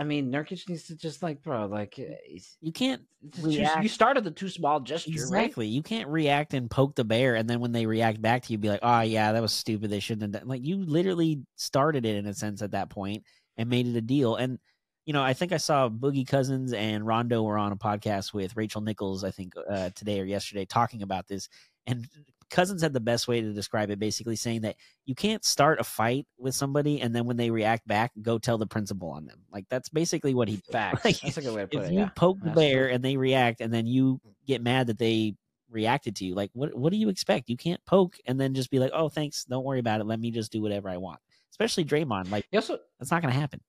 I 0.00 0.04
mean, 0.04 0.32
Nurkic 0.32 0.66
needs 0.66 0.84
to 0.84 0.96
just 0.96 1.22
like, 1.22 1.42
bro, 1.42 1.66
like 1.66 1.94
uh, 1.98 2.14
you 2.62 2.72
can't 2.72 3.02
too- 3.34 3.50
you 3.50 3.88
started 3.88 4.24
the 4.24 4.30
too 4.30 4.48
small 4.48 4.80
gesture, 4.80 5.10
right? 5.10 5.44
Exactly. 5.44 5.66
You 5.66 5.82
can't 5.82 6.08
react 6.08 6.54
and 6.54 6.70
poke 6.70 6.94
the 6.94 7.04
bear, 7.04 7.34
and 7.34 7.48
then 7.48 7.60
when 7.60 7.72
they 7.72 7.84
react 7.84 8.22
back 8.22 8.44
to 8.44 8.52
you, 8.52 8.56
be 8.56 8.70
like, 8.70 8.80
"Oh 8.82 9.02
yeah, 9.02 9.32
that 9.32 9.42
was 9.42 9.52
stupid. 9.52 9.90
They 9.90 10.00
shouldn't 10.00 10.22
have 10.22 10.40
done." 10.40 10.48
Like 10.48 10.64
you 10.64 10.78
literally 10.78 11.42
started 11.56 12.06
it 12.06 12.16
in 12.16 12.24
a 12.24 12.32
sense 12.32 12.62
at 12.62 12.70
that 12.70 12.88
point 12.88 13.24
and 13.58 13.68
made 13.68 13.86
it 13.86 13.94
a 13.94 14.00
deal. 14.00 14.36
And 14.36 14.58
you 15.04 15.12
know, 15.12 15.22
I 15.22 15.34
think 15.34 15.52
I 15.52 15.58
saw 15.58 15.90
Boogie 15.90 16.26
Cousins 16.26 16.72
and 16.72 17.06
Rondo 17.06 17.42
were 17.42 17.58
on 17.58 17.72
a 17.72 17.76
podcast 17.76 18.32
with 18.32 18.56
Rachel 18.56 18.80
Nichols, 18.80 19.22
I 19.22 19.30
think 19.32 19.52
uh, 19.68 19.90
today 19.94 20.18
or 20.18 20.24
yesterday, 20.24 20.64
talking 20.64 21.02
about 21.02 21.28
this. 21.28 21.50
And 21.86 22.08
Cousins 22.50 22.82
had 22.82 22.92
the 22.92 23.00
best 23.00 23.28
way 23.28 23.40
to 23.40 23.52
describe 23.52 23.90
it, 23.90 23.98
basically 23.98 24.36
saying 24.36 24.62
that 24.62 24.76
you 25.06 25.14
can't 25.14 25.44
start 25.44 25.80
a 25.80 25.84
fight 25.84 26.26
with 26.38 26.54
somebody 26.54 27.00
and 27.00 27.14
then 27.14 27.24
when 27.24 27.36
they 27.36 27.50
react 27.50 27.86
back, 27.86 28.12
go 28.20 28.38
tell 28.38 28.58
the 28.58 28.66
principal 28.66 29.10
on 29.10 29.26
them. 29.26 29.40
Like 29.52 29.66
that's 29.68 29.88
basically 29.88 30.34
what 30.34 30.48
he. 30.48 30.60
Facts. 30.70 31.04
Like, 31.04 31.20
That's 31.20 31.36
a 31.36 31.42
good 31.42 31.54
way 31.54 31.62
to 31.62 31.66
put 31.66 31.82
if 31.84 31.90
it. 31.90 31.92
you 31.92 32.00
yeah. 32.00 32.10
poke 32.14 32.38
the 32.42 32.50
bear 32.50 32.86
true. 32.86 32.94
and 32.94 33.04
they 33.04 33.16
react 33.16 33.60
and 33.60 33.72
then 33.72 33.86
you 33.86 34.20
get 34.46 34.62
mad 34.62 34.86
that 34.88 34.98
they 34.98 35.34
reacted 35.70 36.16
to 36.16 36.24
you 36.24 36.34
like 36.34 36.50
what 36.52 36.76
what 36.76 36.90
do 36.90 36.96
you 36.98 37.08
expect 37.08 37.48
you 37.48 37.56
can't 37.56 37.84
poke 37.86 38.16
and 38.26 38.40
then 38.40 38.54
just 38.54 38.70
be 38.70 38.78
like 38.78 38.90
oh 38.92 39.08
thanks 39.08 39.44
don't 39.44 39.64
worry 39.64 39.78
about 39.78 40.00
it 40.00 40.04
let 40.04 40.18
me 40.18 40.30
just 40.30 40.50
do 40.50 40.60
whatever 40.60 40.88
i 40.88 40.96
want 40.96 41.20
especially 41.52 41.84
Draymond 41.84 42.30
like 42.30 42.46
also 42.52 42.78
that's 42.98 43.10
not 43.10 43.22
going 43.22 43.32
to 43.32 43.38
happen 43.38 43.60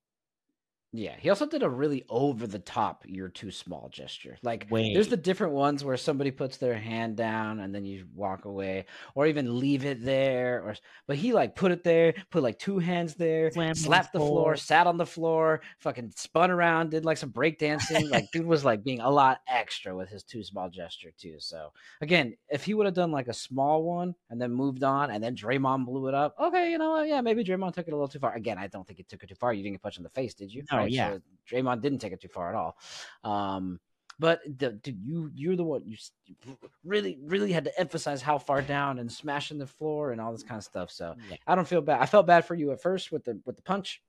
Yeah, 0.93 1.15
he 1.17 1.29
also 1.29 1.45
did 1.45 1.63
a 1.63 1.69
really 1.69 2.03
over 2.09 2.45
the 2.47 2.59
top 2.59 3.05
"you're 3.07 3.29
too 3.29 3.49
small" 3.49 3.87
gesture. 3.89 4.37
Like, 4.43 4.67
Way. 4.69 4.93
there's 4.93 5.07
the 5.07 5.15
different 5.15 5.53
ones 5.53 5.85
where 5.85 5.95
somebody 5.95 6.31
puts 6.31 6.57
their 6.57 6.77
hand 6.77 7.15
down 7.15 7.61
and 7.61 7.73
then 7.73 7.85
you 7.85 8.07
walk 8.13 8.43
away, 8.43 8.85
or 9.15 9.25
even 9.25 9.57
leave 9.57 9.85
it 9.85 10.03
there. 10.03 10.61
Or, 10.61 10.75
but 11.07 11.15
he 11.15 11.31
like 11.31 11.55
put 11.55 11.71
it 11.71 11.85
there, 11.85 12.13
put 12.29 12.43
like 12.43 12.59
two 12.59 12.79
hands 12.79 13.15
there, 13.15 13.51
slapped 13.51 14.11
the 14.11 14.19
floor, 14.19 14.29
floor. 14.29 14.55
sat 14.57 14.85
on 14.85 14.97
the 14.97 15.05
floor, 15.05 15.61
fucking 15.79 16.11
spun 16.17 16.51
around, 16.51 16.91
did 16.91 17.05
like 17.05 17.17
some 17.17 17.31
breakdancing. 17.31 18.09
like, 18.11 18.25
dude 18.33 18.45
was 18.45 18.65
like 18.65 18.83
being 18.83 18.99
a 18.99 19.09
lot 19.09 19.39
extra 19.47 19.95
with 19.95 20.09
his 20.09 20.23
too 20.23 20.43
small 20.43 20.69
gesture 20.69 21.11
too. 21.17 21.35
So 21.39 21.71
again, 22.01 22.35
if 22.49 22.65
he 22.65 22.73
would 22.73 22.85
have 22.85 22.95
done 22.95 23.11
like 23.11 23.29
a 23.29 23.33
small 23.33 23.83
one 23.83 24.13
and 24.29 24.41
then 24.41 24.51
moved 24.51 24.83
on, 24.83 25.09
and 25.09 25.23
then 25.23 25.37
Draymond 25.37 25.85
blew 25.85 26.07
it 26.07 26.13
up, 26.13 26.35
okay, 26.37 26.69
you 26.69 26.77
know 26.77 26.89
what? 26.91 27.07
Yeah, 27.07 27.21
maybe 27.21 27.45
Draymond 27.45 27.75
took 27.75 27.87
it 27.87 27.93
a 27.93 27.95
little 27.95 28.09
too 28.09 28.19
far. 28.19 28.33
Again, 28.33 28.57
I 28.57 28.67
don't 28.67 28.85
think 28.85 28.97
he 28.97 29.03
took 29.03 29.23
it 29.23 29.29
too 29.29 29.35
far. 29.35 29.53
You 29.53 29.63
didn't 29.63 29.75
get 29.75 29.83
punched 29.83 29.97
in 29.97 30.03
the 30.03 30.09
face, 30.09 30.33
did 30.33 30.53
you? 30.53 30.63
No, 30.69 30.80
yeah. 30.85 31.13
So 31.13 31.21
Draymond 31.49 31.81
didn't 31.81 31.99
take 31.99 32.13
it 32.13 32.21
too 32.21 32.27
far 32.27 32.49
at 32.49 32.55
all. 32.55 32.77
Um, 33.23 33.79
but 34.19 34.41
the, 34.59 34.73
dude, 34.73 34.99
you 35.03 35.31
you're 35.33 35.55
the 35.55 35.63
one 35.63 35.81
you 35.83 35.97
really 36.83 37.17
really 37.23 37.51
had 37.51 37.65
to 37.65 37.79
emphasize 37.79 38.21
how 38.21 38.37
far 38.37 38.61
down 38.61 38.99
and 38.99 39.11
smashing 39.11 39.57
the 39.57 39.65
floor 39.65 40.11
and 40.11 40.21
all 40.21 40.31
this 40.31 40.43
kind 40.43 40.59
of 40.59 40.63
stuff. 40.63 40.91
So 40.91 41.15
Yeah. 41.29 41.37
I 41.47 41.55
don't 41.55 41.67
feel 41.67 41.81
bad. 41.81 42.01
I 42.01 42.05
felt 42.05 42.27
bad 42.27 42.45
for 42.45 42.53
you 42.53 42.71
at 42.71 42.81
first 42.81 43.11
with 43.11 43.25
the 43.25 43.39
with 43.45 43.55
the 43.55 43.63
punch. 43.63 44.01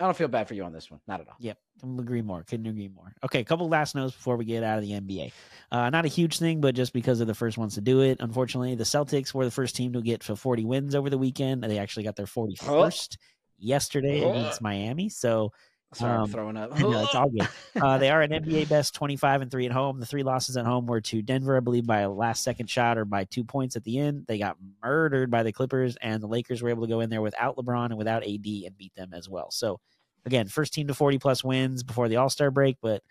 I 0.00 0.06
don't 0.06 0.16
feel 0.16 0.26
bad 0.26 0.48
for 0.48 0.54
you 0.54 0.64
on 0.64 0.72
this 0.72 0.90
one, 0.90 1.00
not 1.06 1.20
at 1.20 1.28
all. 1.28 1.36
Yep, 1.38 1.58
couldn't 1.80 2.00
agree 2.00 2.22
more. 2.22 2.42
Couldn't 2.44 2.66
agree 2.66 2.88
more. 2.88 3.14
Okay, 3.22 3.40
a 3.40 3.44
couple 3.44 3.68
last 3.68 3.94
notes 3.94 4.16
before 4.16 4.36
we 4.36 4.44
get 4.44 4.64
out 4.64 4.78
of 4.78 4.84
the 4.84 4.92
NBA. 4.92 5.32
Uh, 5.70 5.90
not 5.90 6.06
a 6.06 6.08
huge 6.08 6.38
thing, 6.38 6.60
but 6.60 6.74
just 6.74 6.92
because 6.92 7.20
of 7.20 7.26
the 7.26 7.34
first 7.34 7.56
ones 7.58 7.74
to 7.74 7.80
do 7.82 8.00
it. 8.00 8.16
Unfortunately, 8.20 8.74
the 8.74 8.84
Celtics 8.84 9.32
were 9.32 9.44
the 9.44 9.50
first 9.50 9.76
team 9.76 9.92
to 9.92 10.00
get 10.00 10.22
to 10.22 10.34
40 10.34 10.64
wins 10.64 10.94
over 10.94 11.08
the 11.10 11.18
weekend. 11.18 11.62
They 11.62 11.78
actually 11.78 12.02
got 12.04 12.16
their 12.16 12.26
41st 12.26 13.16
yesterday 13.58 14.28
against 14.28 14.60
Miami. 14.60 15.08
So 15.08 15.52
Sorry, 15.94 16.12
I'm 16.12 16.20
Um, 16.22 16.30
throwing 16.30 16.56
up. 16.56 16.78
no, 16.78 17.02
it's 17.02 17.14
all 17.14 17.28
good. 17.28 17.48
Uh, 17.82 17.96
they 17.98 18.10
are 18.10 18.20
an 18.22 18.30
NBA 18.30 18.68
best 18.68 18.94
25 18.94 19.42
and 19.42 19.50
3 19.50 19.66
at 19.66 19.72
home. 19.72 19.98
The 19.98 20.06
three 20.06 20.22
losses 20.22 20.56
at 20.56 20.66
home 20.66 20.86
were 20.86 21.00
to 21.00 21.22
Denver, 21.22 21.56
I 21.56 21.60
believe, 21.60 21.86
by 21.86 22.00
a 22.00 22.10
last 22.10 22.42
second 22.44 22.68
shot 22.68 22.98
or 22.98 23.04
by 23.04 23.24
two 23.24 23.44
points 23.44 23.76
at 23.76 23.84
the 23.84 23.98
end. 23.98 24.24
They 24.28 24.38
got 24.38 24.56
murdered 24.82 25.30
by 25.30 25.42
the 25.42 25.52
Clippers, 25.52 25.96
and 26.02 26.22
the 26.22 26.26
Lakers 26.26 26.62
were 26.62 26.68
able 26.68 26.82
to 26.82 26.88
go 26.88 27.00
in 27.00 27.08
there 27.10 27.22
without 27.22 27.56
LeBron 27.56 27.86
and 27.86 27.96
without 27.96 28.22
AD 28.22 28.46
and 28.46 28.76
beat 28.76 28.94
them 28.94 29.12
as 29.14 29.28
well. 29.28 29.50
So, 29.50 29.80
again, 30.26 30.48
first 30.48 30.74
team 30.74 30.86
to 30.88 30.94
40 30.94 31.18
plus 31.18 31.42
wins 31.42 31.82
before 31.82 32.08
the 32.08 32.16
All 32.16 32.28
Star 32.28 32.50
break, 32.50 32.76
but 32.82 33.02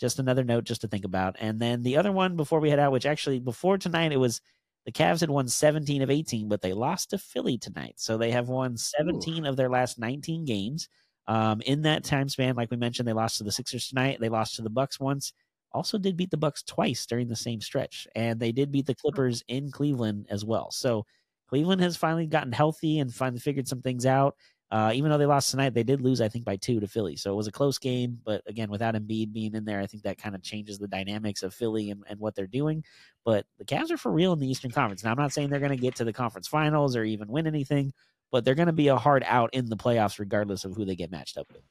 just 0.00 0.18
another 0.18 0.44
note 0.44 0.64
just 0.64 0.80
to 0.82 0.88
think 0.88 1.04
about. 1.04 1.36
And 1.40 1.60
then 1.60 1.82
the 1.82 1.96
other 1.96 2.12
one 2.12 2.36
before 2.36 2.60
we 2.60 2.70
head 2.70 2.78
out, 2.80 2.92
which 2.92 3.06
actually 3.06 3.38
before 3.40 3.78
tonight, 3.78 4.12
it 4.12 4.16
was 4.18 4.40
the 4.84 4.92
Cavs 4.92 5.20
had 5.20 5.30
won 5.30 5.48
17 5.48 6.02
of 6.02 6.10
18, 6.10 6.48
but 6.48 6.60
they 6.62 6.72
lost 6.72 7.10
to 7.10 7.18
Philly 7.18 7.58
tonight. 7.58 7.94
So 7.96 8.16
they 8.16 8.30
have 8.30 8.48
won 8.48 8.76
17 8.76 9.44
of 9.46 9.56
their 9.56 9.68
last 9.68 9.98
19 9.98 10.44
games. 10.44 10.88
Um, 11.28 11.60
in 11.60 11.82
that 11.82 12.02
time 12.02 12.28
span, 12.28 12.56
like 12.56 12.70
we 12.70 12.76
mentioned, 12.76 13.06
they 13.06 13.12
lost 13.12 13.38
to 13.38 13.44
the 13.44 13.52
Sixers 13.52 13.88
tonight. 13.88 14.18
They 14.18 14.30
lost 14.30 14.56
to 14.56 14.62
the 14.62 14.70
Bucks 14.70 14.98
once. 14.98 15.32
Also, 15.72 15.98
did 15.98 16.16
beat 16.16 16.30
the 16.30 16.36
Bucks 16.36 16.62
twice 16.62 17.04
during 17.04 17.28
the 17.28 17.36
same 17.36 17.60
stretch, 17.60 18.08
and 18.16 18.40
they 18.40 18.50
did 18.50 18.72
beat 18.72 18.86
the 18.86 18.94
Clippers 18.94 19.44
in 19.48 19.70
Cleveland 19.70 20.26
as 20.30 20.44
well. 20.44 20.70
So 20.70 21.04
Cleveland 21.48 21.82
has 21.82 21.96
finally 21.96 22.26
gotten 22.26 22.52
healthy 22.52 22.98
and 22.98 23.14
finally 23.14 23.40
figured 23.40 23.68
some 23.68 23.82
things 23.82 24.06
out. 24.06 24.34
Uh, 24.70 24.92
even 24.94 25.10
though 25.10 25.16
they 25.16 25.26
lost 25.26 25.50
tonight, 25.50 25.72
they 25.72 25.82
did 25.82 26.02
lose, 26.02 26.20
I 26.20 26.28
think, 26.28 26.44
by 26.44 26.56
two 26.56 26.78
to 26.78 26.86
Philly. 26.86 27.16
So 27.16 27.32
it 27.32 27.36
was 27.36 27.46
a 27.46 27.52
close 27.52 27.78
game. 27.78 28.18
But 28.24 28.42
again, 28.46 28.70
without 28.70 28.94
Embiid 28.94 29.32
being 29.32 29.54
in 29.54 29.64
there, 29.64 29.80
I 29.80 29.86
think 29.86 30.02
that 30.02 30.18
kind 30.18 30.34
of 30.34 30.42
changes 30.42 30.78
the 30.78 30.88
dynamics 30.88 31.42
of 31.42 31.54
Philly 31.54 31.90
and, 31.90 32.04
and 32.06 32.20
what 32.20 32.34
they're 32.34 32.46
doing. 32.46 32.84
But 33.24 33.46
the 33.58 33.64
Cavs 33.64 33.90
are 33.90 33.96
for 33.96 34.12
real 34.12 34.34
in 34.34 34.40
the 34.40 34.50
Eastern 34.50 34.70
Conference. 34.70 35.02
Now, 35.04 35.10
I'm 35.10 35.18
not 35.18 35.32
saying 35.32 35.48
they're 35.48 35.58
going 35.58 35.70
to 35.70 35.76
get 35.76 35.96
to 35.96 36.04
the 36.04 36.12
conference 36.12 36.48
finals 36.48 36.96
or 36.96 37.04
even 37.04 37.28
win 37.28 37.46
anything, 37.46 37.94
but 38.30 38.44
they're 38.44 38.54
going 38.54 38.66
to 38.66 38.72
be 38.72 38.88
a 38.88 38.96
hard 38.96 39.24
out 39.26 39.50
in 39.52 39.66
the 39.66 39.76
playoffs, 39.76 40.18
regardless 40.18 40.64
of 40.64 40.74
who 40.74 40.84
they 40.84 40.96
get 40.96 41.10
matched 41.10 41.38
up 41.38 41.46
with. 41.52 41.62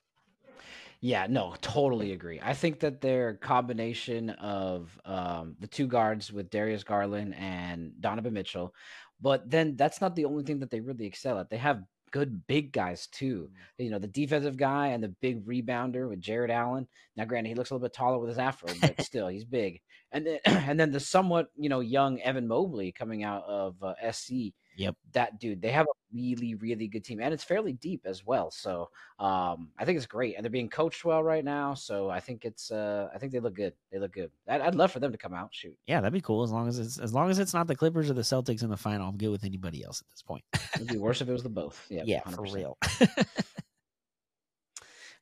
Yeah, 1.00 1.28
no, 1.30 1.54
totally 1.62 2.14
agree. 2.14 2.40
I 2.42 2.54
think 2.54 2.80
that 2.80 3.02
their 3.02 3.36
combination 3.36 4.32
of 4.32 5.00
um, 5.06 5.56
the 5.60 5.68
two 5.68 5.86
guards 5.86 6.34
with 6.34 6.50
Darius 6.50 6.84
Garland 6.84 7.36
and 7.36 7.92
Donovan 8.02 8.34
Mitchell, 8.34 8.74
but 9.22 9.50
then 9.50 9.76
that's 9.76 10.02
not 10.02 10.16
the 10.16 10.26
only 10.26 10.44
thing 10.44 10.60
that 10.60 10.72
they 10.72 10.80
really 10.80 11.06
excel 11.06 11.40
at. 11.40 11.50
They 11.50 11.58
have 11.58 11.84
good 12.12 12.48
big 12.48 12.72
guys 12.72 13.08
too. 13.08 13.50
You 13.78 13.92
know, 13.92 14.00
the 14.00 14.08
defensive 14.08 14.58
guy 14.58 14.88
and 14.88 15.04
the 15.04 15.14
big 15.22 15.46
rebounder 15.46 16.10
with 16.10 16.20
Jarrett 16.20 16.52
Allen. 16.52 16.88
Now, 17.16 17.26
granted, 17.26 17.50
he 17.50 17.56
looks 17.56 17.70
a 17.70 17.76
little 17.76 17.86
bit 17.86 17.94
taller 17.94 18.18
with 18.18 18.30
his 18.30 18.40
afro, 18.40 18.70
but 18.82 19.02
still, 19.02 19.28
he's 19.28 19.46
big. 19.46 19.82
And 20.12 20.26
then, 20.26 20.40
and 20.46 20.80
then 20.80 20.92
the 20.92 21.00
somewhat 21.00 21.50
you 21.56 21.70
know 21.70 21.80
young 21.80 22.20
Evan 22.22 22.48
Mobley 22.48 22.92
coming 22.92 23.24
out 23.24 23.44
of 23.44 23.76
uh, 23.84 23.94
SC. 24.12 24.54
Yep. 24.78 24.96
that 25.14 25.40
dude 25.40 25.62
they 25.62 25.72
have 25.72 25.86
a 25.86 25.96
really 26.14 26.56
really 26.56 26.88
good 26.88 27.04
team 27.04 27.20
and 27.20 27.34
it's 27.34 27.44
fairly 27.44 27.74
deep 27.74 28.02
as 28.06 28.26
well 28.26 28.50
so 28.52 28.90
um 29.20 29.70
i 29.78 29.84
think 29.84 29.98
it's 29.98 30.06
great 30.06 30.36
and 30.36 30.44
they're 30.46 30.52
being 30.52 30.70
coached 30.70 31.04
well 31.04 31.24
right 31.24 31.44
now 31.44 31.74
so 31.74 32.10
i 32.10 32.20
think 32.20 32.46
it's 32.46 32.72
uh 32.72 33.10
i 33.14 33.18
think 33.18 33.32
they 33.32 33.40
look 33.40 33.56
good 33.56 33.74
they 33.92 34.00
look 34.00 34.14
good 34.14 34.32
i'd, 34.48 34.62
I'd 34.62 34.76
love 34.76 34.92
for 34.92 35.00
them 35.00 35.12
to 35.12 35.18
come 35.18 35.34
out 35.34 35.50
shoot 35.52 35.76
Yeah, 35.88 36.00
that'd 36.00 36.14
be 36.14 36.22
cool 36.22 36.44
as 36.44 36.52
long 36.52 36.68
as 36.68 36.80
it's 36.80 37.00
as 37.00 37.14
long 37.14 37.30
as 37.30 37.40
it's 37.40 37.54
not 37.54 37.68
the 37.68 37.76
Clippers 37.76 38.10
or 38.10 38.14
the 38.14 38.22
Celtics 38.22 38.64
in 38.64 38.70
the 38.70 38.78
final. 38.78 39.10
I'm 39.10 39.18
good 39.18 39.30
with 39.32 39.44
anybody 39.44 39.84
else 39.84 40.02
at 40.02 40.10
this 40.12 40.22
point. 40.22 40.44
it'd 40.76 40.88
be 40.88 40.98
worse 40.98 41.22
if 41.22 41.28
it 41.28 41.34
was 41.34 41.44
the 41.44 41.50
both 41.50 41.86
yeah 41.90 42.04
yeah, 42.06 42.22
for 42.22 42.44
100%. 42.44 42.54
real. 42.54 42.78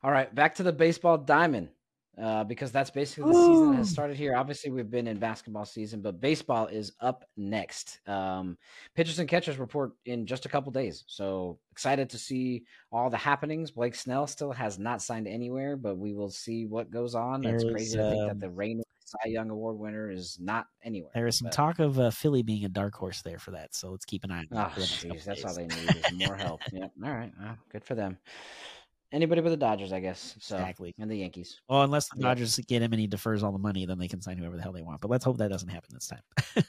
all 0.04 0.12
right 0.12 0.34
back 0.36 0.56
to 0.56 0.64
the 0.64 0.74
baseball 0.74 1.18
diamond 1.18 1.70
uh, 2.22 2.44
because 2.44 2.72
that's 2.72 2.90
basically 2.90 3.32
the 3.32 3.40
season 3.40 3.72
that 3.72 3.78
has 3.78 3.90
started 3.90 4.18
here. 4.18 4.36
Obviously, 4.36 4.72
we've 4.72 4.90
been 4.90 5.08
in 5.08 5.18
basketball 5.18 5.66
season, 5.66 6.02
but 6.02 6.22
baseball 6.22 6.68
is 6.68 6.94
up 7.00 7.26
next. 7.36 8.00
Um, 8.08 8.58
pitchers 8.96 9.20
and 9.20 9.28
catchers 9.28 9.58
report 9.58 9.94
in 10.06 10.26
just 10.26 10.46
a 10.46 10.50
couple 10.50 10.72
days, 10.72 11.04
so 11.08 11.60
excited 11.72 12.10
to 12.12 12.18
see 12.18 12.64
all 12.92 13.10
the 13.10 13.18
happenings. 13.18 13.72
Blake 13.72 13.96
Snell 13.96 14.28
still 14.28 14.52
has 14.52 14.80
not 14.80 15.02
signed 15.02 15.28
anywhere, 15.28 15.76
but 15.76 15.98
we 15.98 16.14
will 16.14 16.30
see 16.30 16.66
what 16.66 16.90
goes 16.90 17.16
on. 17.16 17.46
It's 17.46 17.64
There's, 17.64 17.74
crazy 17.74 17.98
to 17.98 18.10
think 18.10 18.22
that 18.24 18.32
um, 18.32 18.40
the 18.40 18.50
reigning 18.50 18.86
Cy 19.06 19.30
Young 19.30 19.50
Award 19.52 19.78
winner 19.78 20.10
is 20.10 20.38
not 20.40 20.66
anywhere. 20.84 21.12
There 21.14 21.28
is 21.28 21.38
some 21.38 21.48
but- 21.48 21.54
talk 21.54 21.80
of 21.80 22.00
uh, 22.00 22.10
Philly 22.10 22.44
being 22.44 22.66
a 22.66 22.70
dark 22.70 22.96
horse 22.96 23.22
there 23.22 23.40
for 23.40 23.52
that, 23.52 23.76
so 23.76 23.92
let's 23.92 24.06
keep 24.06 24.24
an 24.24 24.32
eye 24.32 24.40
on 24.40 24.48
that. 24.52 24.68
Oh, 24.68 24.70
for 24.70 24.80
the 24.80 24.86
next 24.86 25.02
couple 25.04 25.18
jeez, 25.18 25.24
that's 25.24 25.46
all 25.46 25.56
they 25.56 25.68
need 25.68 25.96
is 25.96 26.28
more 26.28 26.36
help. 26.36 26.62
Yep. 26.72 26.92
All 27.06 27.12
right. 27.12 27.32
Well, 27.40 27.58
good 27.72 27.86
for 27.86 27.96
them. 27.96 28.18
Anybody 29.12 29.42
but 29.42 29.50
the 29.50 29.58
Dodgers, 29.58 29.94
I 29.94 30.00
guess. 30.00 30.36
So, 30.40 30.56
Exactly. 30.58 30.94
And 31.00 31.10
the 31.10 31.16
Yankees. 31.16 31.62
Well, 31.70 31.84
unless 31.84 32.10
the. 32.10 32.22
Dodgers 32.22 32.58
get 32.68 32.82
him 32.82 32.92
and 32.92 33.00
he 33.00 33.08
defers 33.08 33.44
all 33.44 33.52
the 33.52 33.60
money, 33.60 33.86
then 33.86 33.98
they 33.98 34.08
can 34.08 34.22
sign 34.22 34.38
whoever 34.38 34.56
the 34.58 34.62
hell 34.64 34.72
they 34.74 34.82
want. 34.82 35.00
But 35.02 35.10
let's 35.12 35.24
hope 35.24 35.38
that 35.38 35.50
doesn't 35.50 35.70
happen 35.70 35.92
this 35.94 36.08
time. 36.08 36.22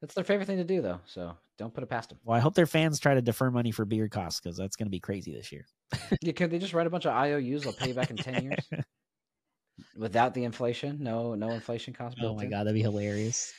That's 0.00 0.14
their 0.14 0.24
favorite 0.24 0.46
thing 0.46 0.56
to 0.58 0.64
do, 0.64 0.82
though. 0.82 1.00
So 1.06 1.36
don't 1.58 1.72
put 1.72 1.82
it 1.82 1.88
past 1.88 2.08
them. 2.10 2.18
well, 2.24 2.36
I 2.36 2.40
hope 2.40 2.54
their 2.54 2.66
fans 2.66 2.98
try 2.98 3.14
to 3.14 3.22
defer 3.22 3.50
money 3.50 3.70
for 3.70 3.84
beer 3.84 4.08
costs 4.08 4.40
because 4.40 4.56
that's 4.56 4.74
going 4.76 4.86
to 4.86 4.90
be 4.90 5.00
crazy 5.00 5.32
this 5.32 5.52
year. 5.52 5.66
Yeah, 6.22 6.32
can 6.32 6.50
they 6.50 6.58
just 6.58 6.72
write 6.74 6.86
a 6.86 6.90
bunch 6.90 7.06
of 7.06 7.12
IOUs? 7.14 7.62
They'll 7.62 7.72
pay 7.72 7.88
you 7.88 7.94
back 7.94 8.10
in 8.10 8.16
ten 8.16 8.44
years 8.44 8.70
without 9.96 10.34
the 10.34 10.44
inflation. 10.44 10.98
No, 11.00 11.34
no 11.34 11.50
inflation 11.50 11.94
cost. 11.94 12.16
Oh 12.22 12.34
my 12.34 12.46
god, 12.46 12.64
that'd 12.64 12.74
be 12.74 12.82
hilarious. 12.82 13.52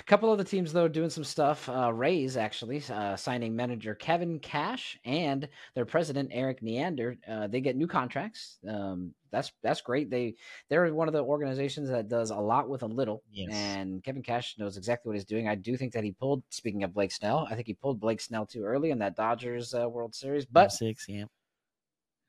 A 0.00 0.02
couple 0.04 0.32
of 0.32 0.38
the 0.38 0.44
teams 0.44 0.72
though 0.72 0.88
doing 0.88 1.10
some 1.10 1.24
stuff. 1.24 1.68
Uh, 1.68 1.92
Rays 1.92 2.36
actually 2.36 2.82
uh, 2.92 3.16
signing 3.16 3.54
manager 3.54 3.94
Kevin 3.94 4.38
Cash 4.38 4.98
and 5.04 5.48
their 5.74 5.84
president 5.84 6.30
Erik 6.32 6.62
Neander. 6.62 7.16
Uh, 7.28 7.46
they 7.46 7.60
get 7.60 7.76
new 7.76 7.86
contracts. 7.86 8.58
Um, 8.68 9.14
that's 9.30 9.52
that's 9.62 9.80
great. 9.80 10.10
They 10.10 10.34
they're 10.68 10.92
one 10.92 11.08
of 11.08 11.14
the 11.14 11.22
organizations 11.22 11.88
that 11.90 12.08
does 12.08 12.30
a 12.30 12.36
lot 12.36 12.68
with 12.68 12.82
a 12.82 12.86
little. 12.86 13.22
Yes. 13.32 13.52
And 13.52 14.02
Kevin 14.02 14.22
Cash 14.22 14.56
knows 14.58 14.76
exactly 14.76 15.08
what 15.08 15.16
he's 15.16 15.24
doing. 15.24 15.48
I 15.48 15.54
do 15.54 15.76
think 15.76 15.92
that 15.92 16.04
he 16.04 16.12
pulled. 16.12 16.42
Speaking 16.50 16.84
of 16.84 16.92
Blake 16.92 17.12
Snell, 17.12 17.46
I 17.50 17.54
think 17.54 17.66
he 17.66 17.74
pulled 17.74 18.00
Blake 18.00 18.20
Snell 18.20 18.46
too 18.46 18.64
early 18.64 18.90
in 18.90 18.98
that 18.98 19.16
Dodgers 19.16 19.74
uh, 19.74 19.88
World 19.88 20.14
Series. 20.14 20.46
But 20.46 20.72
six, 20.72 21.06
yeah. 21.08 21.24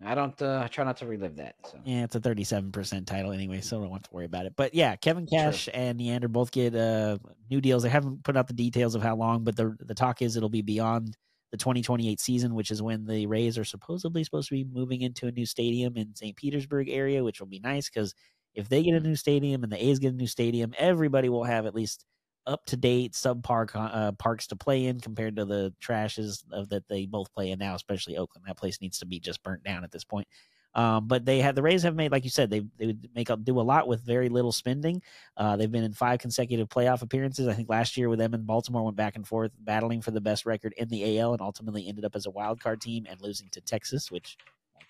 I 0.03 0.15
don't. 0.15 0.39
Uh, 0.41 0.61
I 0.63 0.67
try 0.67 0.83
not 0.83 0.97
to 0.97 1.05
relive 1.05 1.35
that. 1.37 1.55
So. 1.65 1.79
Yeah, 1.85 2.03
it's 2.03 2.15
a 2.15 2.19
37% 2.19 3.05
title 3.05 3.31
anyway, 3.31 3.61
so 3.61 3.77
I 3.77 3.81
don't 3.81 3.89
want 3.91 4.03
to 4.05 4.09
worry 4.11 4.25
about 4.25 4.45
it. 4.45 4.53
But 4.55 4.73
yeah, 4.73 4.95
Kevin 4.95 5.27
Cash 5.27 5.65
True. 5.65 5.73
and 5.73 5.97
Neander 5.97 6.27
both 6.27 6.51
get 6.51 6.75
uh, 6.75 7.17
new 7.49 7.61
deals. 7.61 7.83
They 7.83 7.89
haven't 7.89 8.23
put 8.23 8.35
out 8.35 8.47
the 8.47 8.53
details 8.53 8.95
of 8.95 9.03
how 9.03 9.15
long, 9.15 9.43
but 9.43 9.55
the 9.55 9.75
the 9.79 9.93
talk 9.93 10.21
is 10.21 10.35
it'll 10.35 10.49
be 10.49 10.61
beyond 10.61 11.17
the 11.51 11.57
2028 11.57 12.19
season, 12.19 12.55
which 12.55 12.71
is 12.71 12.81
when 12.81 13.05
the 13.05 13.27
Rays 13.27 13.57
are 13.57 13.65
supposedly 13.65 14.23
supposed 14.23 14.49
to 14.49 14.55
be 14.55 14.63
moving 14.63 15.01
into 15.01 15.27
a 15.27 15.31
new 15.31 15.45
stadium 15.45 15.97
in 15.97 16.15
St. 16.15 16.35
Petersburg 16.35 16.89
area, 16.89 17.23
which 17.23 17.39
will 17.39 17.47
be 17.47 17.59
nice 17.59 17.89
because 17.89 18.15
if 18.55 18.69
they 18.69 18.83
get 18.83 18.95
a 18.95 18.99
new 18.99 19.15
stadium 19.15 19.63
and 19.63 19.71
the 19.71 19.83
A's 19.83 19.99
get 19.99 20.13
a 20.13 20.17
new 20.17 20.27
stadium, 20.27 20.73
everybody 20.77 21.29
will 21.29 21.43
have 21.43 21.65
at 21.65 21.75
least 21.75 22.05
up 22.47 22.65
to 22.65 22.77
date 22.77 23.13
subpar 23.13 23.69
uh, 23.75 24.11
parks 24.13 24.47
to 24.47 24.55
play 24.55 24.85
in 24.85 24.99
compared 24.99 25.35
to 25.35 25.45
the 25.45 25.73
trashes 25.81 26.43
of 26.51 26.69
that 26.69 26.87
they 26.87 27.05
both 27.05 27.33
play 27.33 27.51
in 27.51 27.59
now, 27.59 27.75
especially 27.75 28.17
Oakland. 28.17 28.45
That 28.47 28.57
place 28.57 28.81
needs 28.81 28.99
to 28.99 29.05
be 29.05 29.19
just 29.19 29.43
burnt 29.43 29.63
down 29.63 29.83
at 29.83 29.91
this 29.91 30.03
point. 30.03 30.27
Um, 30.73 31.07
but 31.07 31.25
they 31.25 31.39
had 31.39 31.55
the 31.55 31.61
Rays 31.61 31.83
have 31.83 31.95
made, 31.95 32.11
like 32.11 32.23
you 32.23 32.29
said, 32.29 32.49
they 32.49 32.61
they 32.77 32.87
would 32.87 33.09
make 33.13 33.29
up 33.29 33.43
do 33.43 33.59
a 33.59 33.61
lot 33.61 33.87
with 33.87 34.01
very 34.01 34.29
little 34.29 34.53
spending. 34.53 35.01
Uh, 35.35 35.57
they've 35.57 35.71
been 35.71 35.83
in 35.83 35.93
five 35.93 36.19
consecutive 36.19 36.69
playoff 36.69 37.01
appearances. 37.01 37.47
I 37.47 37.53
think 37.53 37.69
last 37.69 37.97
year 37.97 38.07
with 38.07 38.19
them 38.19 38.33
and 38.33 38.47
Baltimore 38.47 38.83
went 38.83 38.95
back 38.95 39.17
and 39.17 39.27
forth, 39.27 39.51
battling 39.59 40.01
for 40.01 40.11
the 40.11 40.21
best 40.21 40.45
record 40.45 40.73
in 40.77 40.87
the 40.87 41.19
AL, 41.19 41.33
and 41.33 41.41
ultimately 41.41 41.87
ended 41.87 42.05
up 42.05 42.15
as 42.15 42.25
a 42.25 42.31
wild 42.31 42.61
card 42.61 42.79
team 42.79 43.05
and 43.09 43.19
losing 43.21 43.49
to 43.49 43.61
Texas, 43.61 44.09
which 44.09 44.37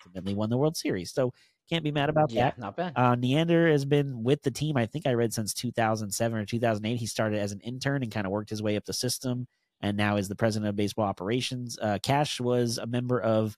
ultimately 0.06 0.34
won 0.34 0.50
the 0.50 0.56
World 0.56 0.76
Series. 0.76 1.12
So 1.12 1.32
can't 1.72 1.84
be 1.84 1.90
mad 1.90 2.10
about 2.10 2.30
yeah, 2.30 2.44
that. 2.44 2.58
Not 2.58 2.76
bad. 2.76 2.92
Uh, 2.96 3.14
Neander 3.14 3.70
has 3.70 3.86
been 3.86 4.22
with 4.22 4.42
the 4.42 4.50
team. 4.50 4.76
I 4.76 4.84
think 4.84 5.06
I 5.06 5.14
read 5.14 5.32
since 5.32 5.54
2007 5.54 6.38
or 6.38 6.44
2008. 6.44 6.96
He 6.96 7.06
started 7.06 7.38
as 7.38 7.52
an 7.52 7.60
intern 7.60 8.02
and 8.02 8.12
kind 8.12 8.26
of 8.26 8.32
worked 8.32 8.50
his 8.50 8.62
way 8.62 8.76
up 8.76 8.84
the 8.84 8.92
system, 8.92 9.46
and 9.80 9.96
now 9.96 10.16
is 10.16 10.28
the 10.28 10.36
president 10.36 10.68
of 10.68 10.76
baseball 10.76 11.06
operations. 11.06 11.78
Uh, 11.80 11.98
Cash 12.02 12.40
was 12.40 12.76
a 12.76 12.86
member 12.86 13.18
of 13.18 13.56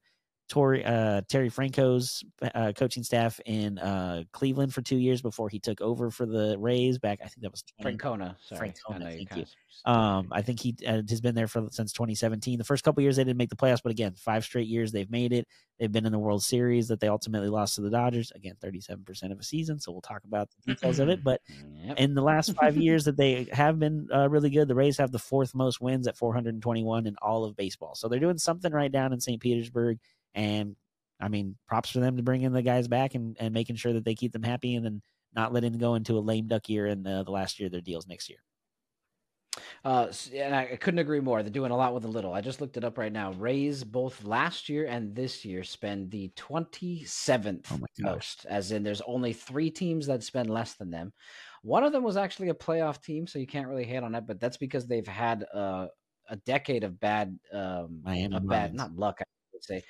Tori, 0.49 0.85
uh, 0.85 1.23
Terry 1.29 1.49
Franco's 1.49 2.23
uh, 2.55 2.73
coaching 2.77 3.03
staff 3.03 3.41
in 3.47 3.79
uh, 3.79 4.25
Cleveland 4.33 4.75
for 4.75 4.83
two 4.83 4.99
years 4.99 5.23
before 5.23 5.49
he 5.49 5.59
took 5.59 5.81
over 5.81 6.11
for 6.11 6.27
the 6.27 6.57
Rays. 6.59 6.99
Back, 6.99 7.21
I 7.23 7.29
think 7.29 7.43
that 7.43 7.51
was 7.51 7.65
20, 7.81 7.97
Francona. 7.97 8.37
Sorry, 8.43 8.73
Francona. 8.73 9.17
Thank 9.17 9.37
you. 9.37 9.45
Um, 9.91 10.29
I 10.33 10.43
think 10.43 10.61
he 10.61 10.77
uh, 10.87 11.03
has 11.09 11.21
been 11.21 11.35
there 11.35 11.47
for 11.47 11.67
since 11.71 11.93
2017. 11.93 12.59
The 12.59 12.65
first 12.65 12.85
couple 12.85 13.03
years 13.03 13.17
they 13.17 13.25
didn't 13.25 13.39
make 13.39 13.51
the 13.51 13.57
playoffs, 13.57 13.83
but 13.83 13.91
again, 13.91 14.15
five 14.17 14.45
straight 14.45 14.67
years 14.67 14.93
they've 14.93 15.11
made 15.11 15.33
it. 15.33 15.49
They've 15.79 15.91
been 15.91 16.07
in 16.07 16.13
the 16.13 16.19
World 16.19 16.43
Series 16.43 16.89
that 16.89 17.01
they 17.01 17.09
ultimately 17.09 17.49
lost 17.49 17.77
to 17.77 17.81
the 17.81 17.91
Dodgers. 17.91 18.31
Again, 18.35 18.55
37% 18.63 19.33
of 19.33 19.41
a 19.41 19.43
season. 19.43 19.81
So 19.81 19.93
we'll 19.93 20.03
talk 20.03 20.25
about 20.25 20.49
the 20.51 20.75
details 20.75 20.99
of 20.99 21.09
it. 21.09 21.25
But 21.25 21.41
yep. 21.83 21.99
in 21.99 22.15
the 22.15 22.23
last 22.23 22.55
five 22.55 22.77
years 22.83 23.05
that 23.05 23.17
they 23.17 23.49
have 23.53 23.79
been 23.79 24.09
uh, 24.15 24.29
really 24.29 24.51
good, 24.51 24.69
the 24.69 24.75
Rays 24.75 24.99
have 24.99 25.11
the 25.11 25.19
fourth 25.19 25.55
most 25.55 25.81
wins 25.81 26.07
at 26.07 26.17
421 26.17 27.07
in 27.07 27.17
all 27.21 27.45
of 27.45 27.57
baseball. 27.57 27.95
So 27.95 28.09
they're 28.09 28.21
doing 28.21 28.39
something 28.39 28.73
right 28.73 28.93
down 28.93 29.13
in 29.13 29.21
St. 29.21 29.41
Petersburg. 29.41 29.99
And 30.35 30.77
I 31.21 31.29
mean, 31.29 31.57
props 31.69 31.91
for 31.91 32.01
them 32.01 32.17
to 32.17 32.23
bring 32.23 32.43
in 32.43 32.53
the 32.53 32.63
guys 32.63 32.89
back 32.89 33.15
and, 33.15 33.37
and 33.41 33.55
making 33.55 33.77
sure 33.77 33.93
that 33.93 34.05
they 34.05 34.15
keep 34.15 34.33
them 34.33 34.43
happy 34.43 34.75
and 34.75 34.85
then 34.85 35.03
not 35.35 35.53
letting 35.53 35.73
them 35.73 35.81
go 35.81 35.95
into 35.95 36.19
a 36.19 36.21
lame 36.21 36.49
duck 36.49 36.69
year 36.69 36.87
in 36.87 37.03
the, 37.03 37.23
the 37.25 37.31
last 37.31 37.59
year 37.59 37.67
of 37.67 37.73
their 37.73 37.81
deals 37.81 38.07
next 38.07 38.29
year. 38.29 38.39
Uh, 39.85 40.09
and 40.35 40.55
I 40.55 40.77
couldn't 40.77 40.99
agree 40.99 41.21
more. 41.21 41.43
They're 41.43 41.51
doing 41.51 41.71
a 41.71 41.77
lot 41.77 41.95
with 41.95 42.05
a 42.05 42.09
little. 42.09 42.33
I 42.33 42.41
just 42.41 42.61
looked 42.61 42.77
it 42.77 42.85
up 42.85 42.99
right 42.99 43.13
now. 43.13 43.33
Rays 43.33 43.85
both 43.85 44.25
last 44.25 44.69
year 44.69 44.87
and 44.87 45.15
this 45.15 45.45
year 45.45 45.63
spend 45.63 46.11
the 46.11 46.31
27th 46.37 47.67
oh 47.71 47.79
most, 48.01 48.47
as 48.47 48.73
in 48.73 48.83
there's 48.83 49.03
only 49.03 49.33
three 49.33 49.71
teams 49.71 50.07
that 50.07 50.23
spend 50.23 50.51
less 50.51 50.75
than 50.75 50.91
them. 50.91 51.13
One 51.63 51.85
of 51.85 51.93
them 51.93 52.03
was 52.03 52.17
actually 52.17 52.49
a 52.49 52.55
playoff 52.55 53.03
team, 53.03 53.27
so 53.27 53.39
you 53.39 53.47
can't 53.47 53.69
really 53.69 53.85
hate 53.85 54.03
on 54.03 54.13
that, 54.13 54.27
but 54.27 54.41
that's 54.41 54.57
because 54.57 54.87
they've 54.87 55.07
had 55.07 55.45
uh, 55.55 55.87
a 56.29 56.37
decade 56.37 56.85
of 56.85 56.99
bad, 56.99 57.39
um, 57.53 58.01
Miami 58.03 58.41
bad, 58.41 58.75
not 58.75 58.97
luck, 58.97 59.19
I 59.21 59.25
would 59.53 59.65
say, 59.65 59.83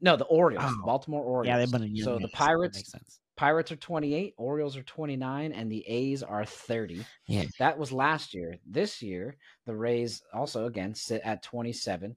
no, 0.00 0.16
the 0.16 0.24
Orioles, 0.24 0.64
oh. 0.66 0.82
Baltimore 0.84 1.22
Orioles. 1.22 1.46
Yeah, 1.46 1.58
they've 1.58 1.70
been 1.70 1.82
a 1.82 1.86
year. 1.86 2.04
so 2.04 2.18
the 2.18 2.28
Pirates. 2.28 2.94
Pirates 3.36 3.70
are 3.70 3.76
28, 3.76 4.34
Orioles 4.36 4.76
are 4.76 4.82
29, 4.82 5.52
and 5.52 5.70
the 5.70 5.86
A's 5.86 6.24
are 6.24 6.44
30. 6.44 7.04
Yeah. 7.28 7.44
That 7.60 7.78
was 7.78 7.92
last 7.92 8.34
year. 8.34 8.56
This 8.66 9.00
year, 9.00 9.36
the 9.64 9.76
Rays 9.76 10.22
also 10.34 10.66
again 10.66 10.92
sit 10.92 11.22
at 11.24 11.44
27. 11.44 12.16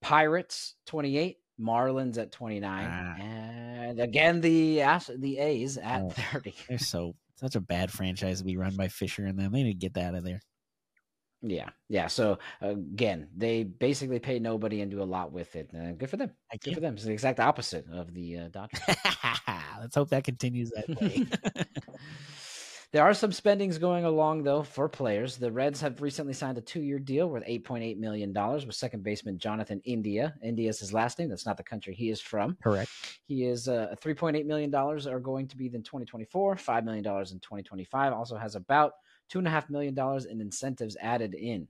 Pirates 0.00 0.76
28, 0.86 1.38
Marlins 1.60 2.18
at 2.18 2.30
29, 2.30 2.88
ah. 2.88 3.20
and 3.20 4.00
again 4.00 4.40
the 4.40 4.82
the 5.18 5.38
A's 5.38 5.76
at 5.76 6.02
oh, 6.02 6.10
30. 6.10 6.54
They're 6.68 6.78
so 6.78 7.16
such 7.34 7.56
a 7.56 7.60
bad 7.60 7.90
franchise 7.90 8.38
to 8.38 8.44
be 8.44 8.56
run 8.56 8.76
by 8.76 8.88
Fisher 8.88 9.24
and 9.24 9.38
them. 9.38 9.50
They 9.50 9.64
need 9.64 9.72
to 9.72 9.78
get 9.78 9.94
that 9.94 10.10
out 10.10 10.14
of 10.14 10.24
there. 10.24 10.40
Yeah, 11.42 11.70
yeah. 11.88 12.06
So 12.06 12.38
again, 12.60 13.28
they 13.36 13.64
basically 13.64 14.18
pay 14.18 14.38
nobody 14.38 14.82
and 14.82 14.90
do 14.90 15.02
a 15.02 15.04
lot 15.04 15.32
with 15.32 15.56
it. 15.56 15.70
Uh, 15.74 15.92
good 15.92 16.10
for 16.10 16.16
them. 16.16 16.30
Thank 16.50 16.62
good 16.62 16.74
for 16.74 16.80
them. 16.80 16.94
It's 16.94 17.04
the 17.04 17.12
exact 17.12 17.40
opposite 17.40 17.86
of 17.90 18.12
the 18.12 18.38
uh, 18.38 18.48
Dodgers. 18.52 18.80
Let's 19.80 19.94
hope 19.94 20.10
that 20.10 20.24
continues 20.24 20.70
that 20.70 21.00
way. 21.00 21.26
there 22.92 23.02
are 23.02 23.14
some 23.14 23.32
spendings 23.32 23.78
going 23.78 24.04
along 24.04 24.42
though 24.42 24.62
for 24.62 24.86
players. 24.86 25.38
The 25.38 25.50
Reds 25.50 25.80
have 25.80 26.02
recently 26.02 26.34
signed 26.34 26.58
a 26.58 26.60
two-year 26.60 26.98
deal 26.98 27.30
worth 27.30 27.44
eight 27.46 27.64
point 27.64 27.84
eight 27.84 27.98
million 27.98 28.34
dollars 28.34 28.66
with 28.66 28.74
second 28.74 29.02
baseman 29.02 29.38
Jonathan 29.38 29.80
India. 29.84 30.34
India 30.42 30.68
is 30.68 30.78
his 30.78 30.92
last 30.92 31.18
name. 31.18 31.30
That's 31.30 31.46
not 31.46 31.56
the 31.56 31.62
country 31.62 31.94
he 31.94 32.10
is 32.10 32.20
from. 32.20 32.58
Correct. 32.62 32.90
He 33.24 33.46
is 33.46 33.66
uh, 33.66 33.94
three 33.98 34.14
point 34.14 34.36
eight 34.36 34.46
million 34.46 34.70
dollars 34.70 35.06
are 35.06 35.20
going 35.20 35.48
to 35.48 35.56
be 35.56 35.70
in 35.72 35.82
twenty 35.82 36.04
twenty 36.04 36.26
four. 36.26 36.54
Five 36.56 36.84
million 36.84 37.02
dollars 37.02 37.32
in 37.32 37.40
twenty 37.40 37.62
twenty 37.62 37.84
five. 37.84 38.12
Also 38.12 38.36
has 38.36 38.56
about 38.56 38.92
two 39.30 39.38
and 39.38 39.48
a 39.48 39.50
half 39.50 39.70
million 39.70 39.94
dollars 39.94 40.26
in 40.26 40.40
incentives 40.40 40.96
added 41.00 41.34
in. 41.34 41.68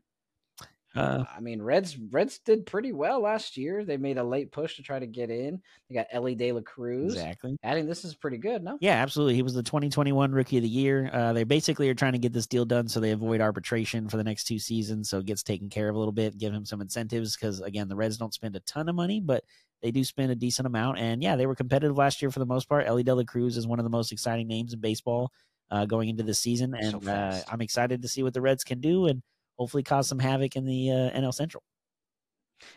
Uh, 0.95 1.23
I 1.37 1.41
mean, 1.41 1.63
Reds 1.63 1.97
Reds 1.97 2.41
did 2.41 2.67
pretty 2.67 2.93
well 2.93 3.21
last 3.21 3.57
year. 3.57 3.85
They 3.85 3.97
made 3.97 4.19
a 4.19 4.25
late 4.25 4.51
push 4.51 4.75
to 4.77 4.83
try 4.83 4.99
to 4.99 5.07
get 5.07 5.31
in. 5.31 5.63
They 5.89 5.95
got 5.95 6.09
Elly 6.11 6.35
De 6.35 6.51
La 6.51 6.63
Cruz. 6.63 7.13
Exactly. 7.13 7.57
Adding 7.63 7.87
this 7.87 8.05
is 8.05 8.17
pretty 8.17 8.39
good, 8.39 8.65
no? 8.65 8.77
Yeah, 8.81 8.95
absolutely. 8.95 9.37
He 9.37 9.43
was 9.43 9.55
the 9.55 9.63
2021 9.63 10.33
Rookie 10.33 10.57
of 10.57 10.65
the 10.65 10.69
Year. 10.69 11.09
Uh, 11.13 11.33
they 11.33 11.45
basically 11.45 11.89
are 11.91 11.95
trying 11.95 12.15
to 12.15 12.19
get 12.19 12.33
this 12.33 12.49
deal 12.49 12.65
done 12.65 12.89
so 12.89 12.99
they 12.99 13.13
avoid 13.13 13.41
arbitration 13.41 14.09
for 14.09 14.17
the 14.17 14.25
next 14.25 14.45
two 14.45 14.59
seasons, 14.59 15.09
so 15.09 15.19
it 15.19 15.27
gets 15.27 15.45
taken 15.45 15.69
care 15.69 15.89
of 15.89 15.95
a 15.95 15.99
little 15.99 16.13
bit. 16.13 16.39
Give 16.39 16.53
him 16.53 16.65
some 16.65 16.81
incentives 16.81 17.37
because 17.37 17.61
again, 17.61 17.89
the 17.89 17.97
Reds 17.97 18.17
don't 18.17 18.35
spend 18.35 18.57
a 18.57 18.61
ton 18.61 18.89
of 18.89 18.97
money, 18.97 19.21
but 19.21 19.45
they 19.83 19.93
do 19.93 20.03
spend 20.03 20.33
a 20.33 20.37
decent 20.37 20.67
amount. 20.67 20.99
And 20.99 21.23
yeah, 21.23 21.37
they 21.37 21.47
were 21.47 21.55
competitive 21.55 21.97
last 21.97 22.21
year 22.21 22.33
for 22.33 22.41
the 22.41 22.47
most 22.47 22.69
part. 22.69 22.87
Elly 22.87 23.05
De 23.05 23.15
La 23.15 23.23
Cruz 23.23 23.57
is 23.57 23.67
one 23.67 23.79
of 23.79 23.85
the 23.85 23.91
most 23.91 24.11
exciting 24.11 24.49
names 24.49 24.73
in 24.73 24.81
baseball 24.81 25.31
uh, 25.71 25.87
going 25.87 26.09
into 26.09 26.23
the 26.23 26.35
season, 26.35 26.75
and 26.75 27.03
so 27.03 27.11
uh, 27.11 27.41
I'm 27.51 27.61
excited 27.61 28.03
to 28.03 28.09
see 28.09 28.23
what 28.23 28.35
the 28.35 28.41
Reds 28.41 28.65
can 28.65 28.81
do 28.81 29.07
and 29.07 29.23
hopefully 29.59 29.83
cause 29.83 30.09
some 30.09 30.19
havoc 30.19 30.57
in 30.57 30.65
the 30.65 30.91
uh, 30.91 31.19
NL 31.19 31.35
Central. 31.35 31.63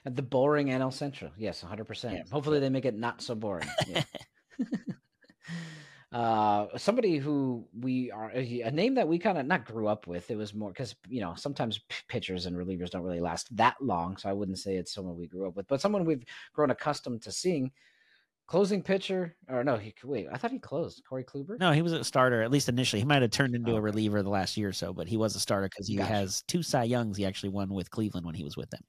The 0.05 0.21
boring 0.21 0.67
NL 0.67 0.93
Central, 0.93 1.31
yes, 1.37 1.63
100. 1.63 1.85
percent 1.85 2.29
Hopefully, 2.29 2.59
they 2.59 2.69
make 2.69 2.85
it 2.85 2.95
not 2.95 3.21
so 3.21 3.35
boring. 3.35 3.67
Yeah. 3.87 4.03
uh, 6.17 6.67
somebody 6.77 7.17
who 7.17 7.65
we 7.77 8.11
are 8.11 8.29
a 8.33 8.69
name 8.71 8.95
that 8.95 9.07
we 9.07 9.17
kind 9.17 9.37
of 9.37 9.45
not 9.47 9.65
grew 9.65 9.87
up 9.87 10.05
with. 10.05 10.29
It 10.29 10.37
was 10.37 10.53
more 10.53 10.69
because 10.69 10.95
you 11.09 11.21
know 11.21 11.33
sometimes 11.35 11.81
pitchers 12.07 12.45
and 12.45 12.55
relievers 12.55 12.91
don't 12.91 13.01
really 13.01 13.19
last 13.19 13.55
that 13.57 13.75
long, 13.81 14.17
so 14.17 14.29
I 14.29 14.33
wouldn't 14.33 14.59
say 14.59 14.75
it's 14.75 14.93
someone 14.93 15.17
we 15.17 15.27
grew 15.27 15.47
up 15.47 15.55
with, 15.55 15.67
but 15.67 15.81
someone 15.81 16.05
we've 16.05 16.23
grown 16.53 16.69
accustomed 16.69 17.23
to 17.23 17.31
seeing 17.31 17.71
Closing 18.45 18.83
pitcher, 18.83 19.35
or 19.47 19.63
no? 19.63 19.77
He 19.77 19.93
wait. 20.03 20.27
I 20.31 20.37
thought 20.37 20.51
he 20.51 20.59
closed. 20.59 21.01
Corey 21.07 21.23
Kluber. 21.23 21.57
No, 21.59 21.71
he 21.71 21.81
was 21.81 21.93
a 21.93 22.03
starter 22.03 22.41
at 22.41 22.51
least 22.51 22.67
initially. 22.67 22.99
He 22.99 23.05
might 23.05 23.21
have 23.21 23.31
turned 23.31 23.55
into 23.55 23.71
oh, 23.71 23.77
a 23.77 23.81
reliever 23.81 24.21
the 24.21 24.29
last 24.29 24.57
year 24.57 24.69
or 24.69 24.73
so, 24.73 24.93
but 24.93 25.07
he 25.07 25.15
was 25.15 25.35
a 25.35 25.39
starter 25.39 25.69
because 25.69 25.87
he 25.87 25.95
gotcha. 25.95 26.11
has 26.11 26.43
two 26.47 26.61
Cy 26.61 26.83
Youngs. 26.83 27.17
He 27.17 27.25
actually 27.25 27.49
won 27.49 27.69
with 27.69 27.89
Cleveland 27.89 28.25
when 28.25 28.35
he 28.35 28.43
was 28.43 28.57
with 28.57 28.69
them. 28.69 28.81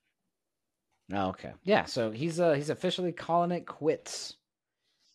Oh, 1.13 1.29
okay, 1.29 1.53
yeah. 1.63 1.85
So 1.85 2.11
he's 2.11 2.41
uh 2.41 2.53
he's 2.53 2.71
officially 2.71 3.13
calling 3.13 3.53
it 3.53 3.67
quits. 3.67 4.37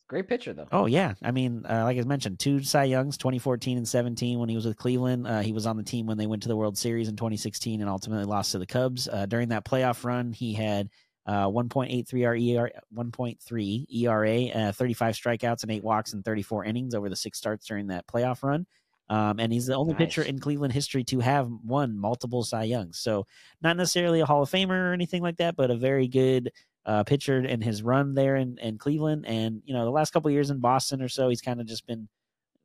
Great 0.08 0.28
pitcher 0.28 0.54
though. 0.54 0.68
Oh 0.72 0.88
yeah, 0.88 1.14
I 1.22 1.30
mean, 1.30 1.66
uh, 1.70 1.84
like 1.84 2.00
I 2.00 2.02
mentioned, 2.02 2.40
two 2.40 2.64
Cy 2.64 2.86
Youngs, 2.86 3.16
2014 3.18 3.78
and 3.78 3.88
17 3.88 4.40
when 4.40 4.50
he 4.50 4.56
was 4.56 4.66
with 4.66 4.78
Cleveland. 4.78 5.28
Uh, 5.28 5.42
he 5.42 5.54
was 5.54 5.68
on 5.68 5.78
the 5.78 5.84
team 5.84 6.08
when 6.08 6.18
they 6.18 6.26
went 6.26 6.42
to 6.44 6.48
the 6.48 6.56
World 6.56 6.78
Series 6.78 7.10
in 7.10 7.16
2016 7.16 7.80
and 7.80 7.90
ultimately 7.90 8.26
lost 8.26 8.54
to 8.54 8.58
the 8.60 8.66
Cubs. 8.66 9.08
Uh, 9.08 9.28
during 9.28 9.50
that 9.50 9.66
playoff 9.66 10.04
run, 10.04 10.34
he 10.34 10.54
had 10.54 10.90
uh, 11.30 11.48
1.83 11.48 12.60
ER, 12.60 12.72
1.3 12.98 13.86
ERA, 13.94 14.46
uh, 14.48 14.72
35 14.72 15.14
strikeouts 15.14 15.62
and 15.62 15.72
eight 15.72 15.84
walks 15.84 16.14
in 16.14 16.24
34 16.24 16.66
innings 16.66 16.96
over 16.96 17.08
the 17.08 17.16
six 17.16 17.38
starts 17.38 17.68
during 17.68 17.88
that 17.88 18.08
playoff 18.08 18.42
run. 18.42 18.66
Um, 19.10 19.40
and 19.40 19.54
he's 19.54 19.68
the 19.68 19.76
only 19.76 19.94
nice. 19.94 20.00
pitcher 20.00 20.24
in 20.24 20.40
Cleveland 20.40 20.74
history 20.74 21.04
to 21.04 21.20
have 21.20 21.48
won 21.64 22.00
multiple 22.00 22.44
Cy 22.44 22.64
Youngs. 22.64 22.98
So 22.98 23.28
not 23.62 23.78
necessarily 23.78 24.22
a 24.22 24.26
Hall 24.26 24.42
of 24.42 24.50
Famer 24.50 24.90
or 24.90 24.94
anything 24.94 25.22
like 25.22 25.38
that, 25.38 25.56
but 25.56 25.70
a 25.70 25.76
very 25.76 26.08
good 26.08 26.52
uh, 26.88 27.04
pitcher 27.04 27.38
in 27.38 27.62
his 27.62 27.84
run 27.84 28.16
there 28.16 28.36
in, 28.36 28.58
in 28.58 28.80
Cleveland. 28.80 29.28
And 29.28 29.62
you 29.66 29.76
know, 29.76 29.86
the 29.86 29.92
last 29.92 30.12
couple 30.12 30.32
years 30.32 30.50
in 30.50 30.60
Boston 30.60 31.00
or 31.00 31.10
so, 31.10 31.30
he's 31.30 31.42
kind 31.42 31.62
of 31.62 31.68
just 31.68 31.86
been, 31.86 32.10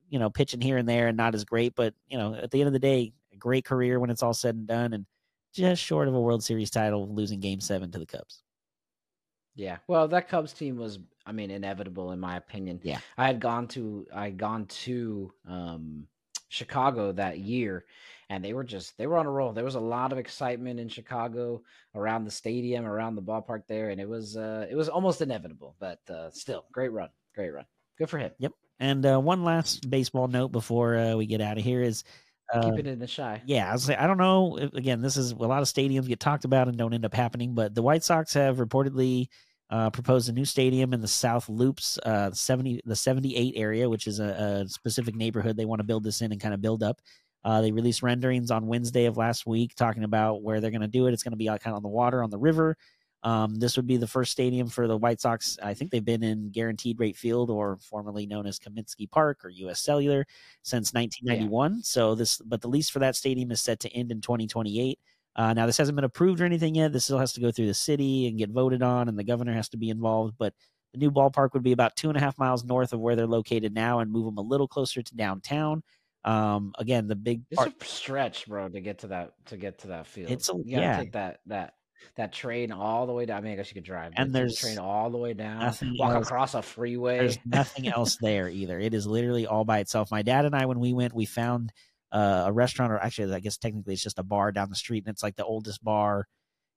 you 0.08 0.18
know, 0.18 0.30
pitching 0.30 0.62
here 0.62 0.78
and 0.78 0.88
there 0.88 1.08
and 1.08 1.18
not 1.18 1.34
as 1.34 1.44
great. 1.44 1.74
But 1.74 1.92
you 2.08 2.16
know, 2.16 2.34
at 2.34 2.50
the 2.50 2.62
end 2.62 2.68
of 2.68 2.72
the 2.72 2.78
day, 2.78 3.12
a 3.30 3.36
great 3.36 3.66
career 3.66 4.00
when 4.00 4.08
it's 4.08 4.22
all 4.22 4.32
said 4.32 4.54
and 4.54 4.66
done, 4.66 4.94
and 4.94 5.04
just 5.52 5.82
short 5.82 6.08
of 6.08 6.14
a 6.14 6.20
World 6.20 6.42
Series 6.42 6.70
title, 6.70 7.14
losing 7.14 7.40
Game 7.40 7.60
Seven 7.60 7.90
to 7.90 7.98
the 7.98 8.06
Cubs. 8.06 8.43
Yeah. 9.55 9.78
Well, 9.86 10.09
that 10.09 10.28
Cubs 10.28 10.52
team 10.52 10.76
was, 10.76 10.98
I 11.24 11.32
mean, 11.32 11.51
inevitable 11.51 12.12
in 12.12 12.20
my 12.20 12.36
opinion. 12.36 12.81
Yeah. 12.82 12.98
I 13.16 13.26
had 13.26 13.40
gone 13.40 13.68
to, 13.68 14.06
I 14.12 14.24
had 14.24 14.39
gone 14.39 14.66
to 14.66 15.32
um, 15.48 16.06
Chicago 16.48 17.12
that 17.12 17.39
year, 17.39 17.85
and 18.28 18.44
they 18.44 18.52
were 18.52 18.64
just, 18.64 18.97
they 18.98 19.06
were 19.06 19.16
on 19.16 19.26
a 19.26 19.31
roll. 19.31 19.52
There 19.52 19.64
was 19.64 19.76
a 19.76 19.81
lot 19.81 20.12
of 20.12 20.18
excitement 20.18 20.81
in 20.81 20.89
Chicago 20.89 21.62
around 21.94 22.24
the 22.24 22.31
stadium, 22.31 22.85
around 22.85 23.14
the 23.14 23.22
ballpark 23.22 23.62
there, 23.68 23.90
and 23.90 24.01
it 24.01 24.09
was, 24.09 24.36
uh, 24.36 24.66
it 24.68 24.74
was 24.74 24.89
almost 24.89 25.20
inevitable, 25.20 25.76
but 25.78 26.01
uh, 26.10 26.31
still, 26.31 26.64
great 26.72 26.93
run. 26.93 27.10
Great 27.35 27.51
run. 27.51 27.64
Good 27.98 28.10
for 28.10 28.18
him. 28.18 28.32
Yep. 28.39 28.52
And 28.81 29.06
uh, 29.06 29.20
one 29.20 29.44
last 29.44 29.89
baseball 29.89 30.26
note 30.26 30.51
before 30.51 30.97
uh, 30.97 31.14
we 31.14 31.26
get 31.26 31.40
out 31.40 31.59
of 31.59 31.64
here 31.64 31.81
is 31.81 32.02
uh, 32.52 32.70
Keep 32.70 32.80
it 32.80 32.86
in 32.86 32.98
the 32.98 33.06
shy. 33.06 33.42
Yeah, 33.46 33.68
I 33.68 33.72
was 33.72 33.84
say 33.84 33.96
I 33.96 34.06
don't 34.06 34.18
know. 34.18 34.58
Again, 34.74 35.00
this 35.00 35.16
is 35.16 35.32
a 35.32 35.36
lot 35.36 35.62
of 35.62 35.68
stadiums 35.68 36.06
get 36.06 36.20
talked 36.20 36.44
about 36.44 36.68
and 36.68 36.76
don't 36.76 36.92
end 36.92 37.04
up 37.04 37.14
happening, 37.14 37.54
but 37.54 37.74
the 37.74 37.82
White 37.82 38.04
Sox 38.04 38.34
have 38.34 38.58
reportedly 38.58 39.28
uh, 39.70 39.90
proposed 39.90 40.28
a 40.28 40.32
new 40.32 40.44
stadium 40.44 40.92
in 40.92 41.00
the 41.00 41.08
South 41.08 41.48
Loops, 41.48 41.98
uh, 42.04 42.30
seventy 42.32 42.80
the 42.84 42.96
seventy 42.96 43.34
eight 43.36 43.54
area, 43.56 43.88
which 43.88 44.06
is 44.06 44.20
a, 44.20 44.62
a 44.64 44.68
specific 44.68 45.14
neighborhood 45.14 45.56
they 45.56 45.64
want 45.64 45.80
to 45.80 45.84
build 45.84 46.04
this 46.04 46.20
in 46.20 46.32
and 46.32 46.40
kind 46.40 46.54
of 46.54 46.60
build 46.60 46.82
up. 46.82 47.00
Uh, 47.44 47.60
they 47.60 47.72
released 47.72 48.02
renderings 48.02 48.50
on 48.50 48.66
Wednesday 48.66 49.04
of 49.04 49.16
last 49.16 49.46
week 49.46 49.74
talking 49.74 50.04
about 50.04 50.42
where 50.42 50.60
they're 50.60 50.70
going 50.70 50.80
to 50.80 50.88
do 50.88 51.06
it. 51.06 51.12
It's 51.12 51.22
going 51.22 51.32
to 51.32 51.36
be 51.36 51.46
kind 51.46 51.60
of 51.66 51.74
on 51.74 51.82
the 51.82 51.88
water 51.88 52.22
on 52.22 52.30
the 52.30 52.38
river. 52.38 52.76
Um, 53.24 53.55
this 53.55 53.76
would 53.76 53.86
be 53.86 53.96
the 53.96 54.06
first 54.06 54.32
stadium 54.32 54.68
for 54.68 54.86
the 54.86 54.98
White 54.98 55.18
Sox. 55.18 55.56
I 55.62 55.72
think 55.72 55.90
they've 55.90 56.05
been 56.05 56.22
in 56.22 56.51
Guaranteed 56.51 57.01
Rate 57.01 57.16
Field, 57.16 57.48
or 57.48 57.78
formerly 57.78 58.26
known 58.26 58.46
as 58.46 58.59
Comiskey 58.59 59.10
Park 59.10 59.44
or 59.44 59.48
U.S. 59.48 59.80
Cellular, 59.80 60.26
since 60.62 60.92
1991. 60.92 61.82
So 61.82 62.14
this, 62.14 62.36
but 62.44 62.60
the 62.60 62.68
lease 62.68 62.90
for 62.90 62.98
that 62.98 63.16
stadium 63.16 63.51
is 63.51 63.62
set 63.62 63.80
to 63.80 63.90
end 63.92 64.12
in 64.12 64.20
2028. 64.20 64.98
Uh, 65.36 65.55
now 65.55 65.64
this 65.64 65.78
hasn't 65.78 65.96
been 65.96 66.05
approved 66.05 66.42
or 66.42 66.44
anything 66.44 66.74
yet. 66.74 66.92
This 66.92 67.05
still 67.05 67.18
has 67.18 67.32
to 67.32 67.40
go 67.40 67.51
through 67.51 67.66
the 67.66 67.74
city 67.74 68.28
and 68.28 68.38
get 68.38 68.51
voted 68.51 68.82
on, 68.82 69.09
and 69.09 69.18
the 69.18 69.24
governor 69.24 69.55
has 69.55 69.70
to 69.70 69.78
be 69.78 69.88
involved. 69.88 70.34
But 70.38 70.52
the 70.92 70.98
new 70.98 71.10
ballpark 71.10 71.55
would 71.55 71.62
be 71.62 71.72
about 71.72 71.96
two 71.96 72.10
and 72.10 72.18
a 72.18 72.20
half 72.20 72.38
miles 72.38 72.62
north 72.62 72.92
of 72.92 73.01
where 73.01 73.16
they're 73.16 73.26
located 73.26 73.74
now, 73.74 74.01
and 74.01 74.12
move 74.12 74.26
them 74.26 74.36
a 74.36 74.42
little 74.42 74.68
closer 74.68 75.02
to 75.02 75.16
downtown. 75.16 75.82
Um, 76.24 76.72
again, 76.78 77.09
the 77.09 77.16
big 77.16 77.42
It's 77.51 77.62
a 77.62 77.72
stretch, 77.84 78.46
bro, 78.46 78.68
to 78.68 78.80
get 78.80 78.98
to 78.98 79.06
that 79.09 79.32
to 79.46 79.56
get 79.56 79.78
to 79.78 79.88
that 79.88 80.06
field. 80.06 80.30
It's 80.30 80.51
a- 80.51 80.56
you 80.56 80.76
gotta 80.76 80.82
yeah. 80.82 80.98
take 80.98 81.12
that 81.12 81.40
that 81.46 81.74
that 82.16 82.32
train 82.32 82.72
all 82.72 83.06
the 83.06 83.12
way 83.12 83.26
down. 83.26 83.39
I 83.39 83.40
mean, 83.40 83.52
I 83.52 83.56
guess 83.56 83.70
you 83.70 83.74
could 83.74 83.85
drive. 83.85 84.12
And 84.16 84.32
there's 84.32 84.56
train 84.56 84.78
all 84.78 85.10
the 85.10 85.18
way 85.18 85.35
down. 85.35 85.74
Walk 85.98 86.14
else. 86.14 86.26
across 86.26 86.55
a 86.55 86.62
freeway. 86.62 87.18
There's 87.18 87.39
nothing 87.44 87.89
else 87.89 88.16
there 88.20 88.48
either. 88.48 88.78
It 88.78 88.94
is 88.94 89.06
literally 89.06 89.47
all 89.47 89.64
by 89.64 89.78
itself. 89.81 90.10
My 90.10 90.22
dad 90.22 90.44
and 90.44 90.55
I, 90.55 90.66
when 90.66 90.81
we 90.81 90.93
went, 90.93 91.14
we 91.14 91.24
found 91.26 91.72
uh, 92.12 92.44
a 92.47 92.52
restaurant, 92.52 92.93
or 92.93 92.98
actually, 92.98 93.35
I 93.35 93.40
guess 93.40 93.56
technically 93.56 93.94
it's 93.94 94.02
just 94.02 94.18
a 94.18 94.22
bar 94.22 94.52
down 94.52 94.70
the 94.70 94.76
street, 94.76 95.05
and 95.06 95.12
it's 95.12 95.22
like 95.22 95.36
the 95.36 95.44
oldest 95.44 95.82
bar 95.82 96.26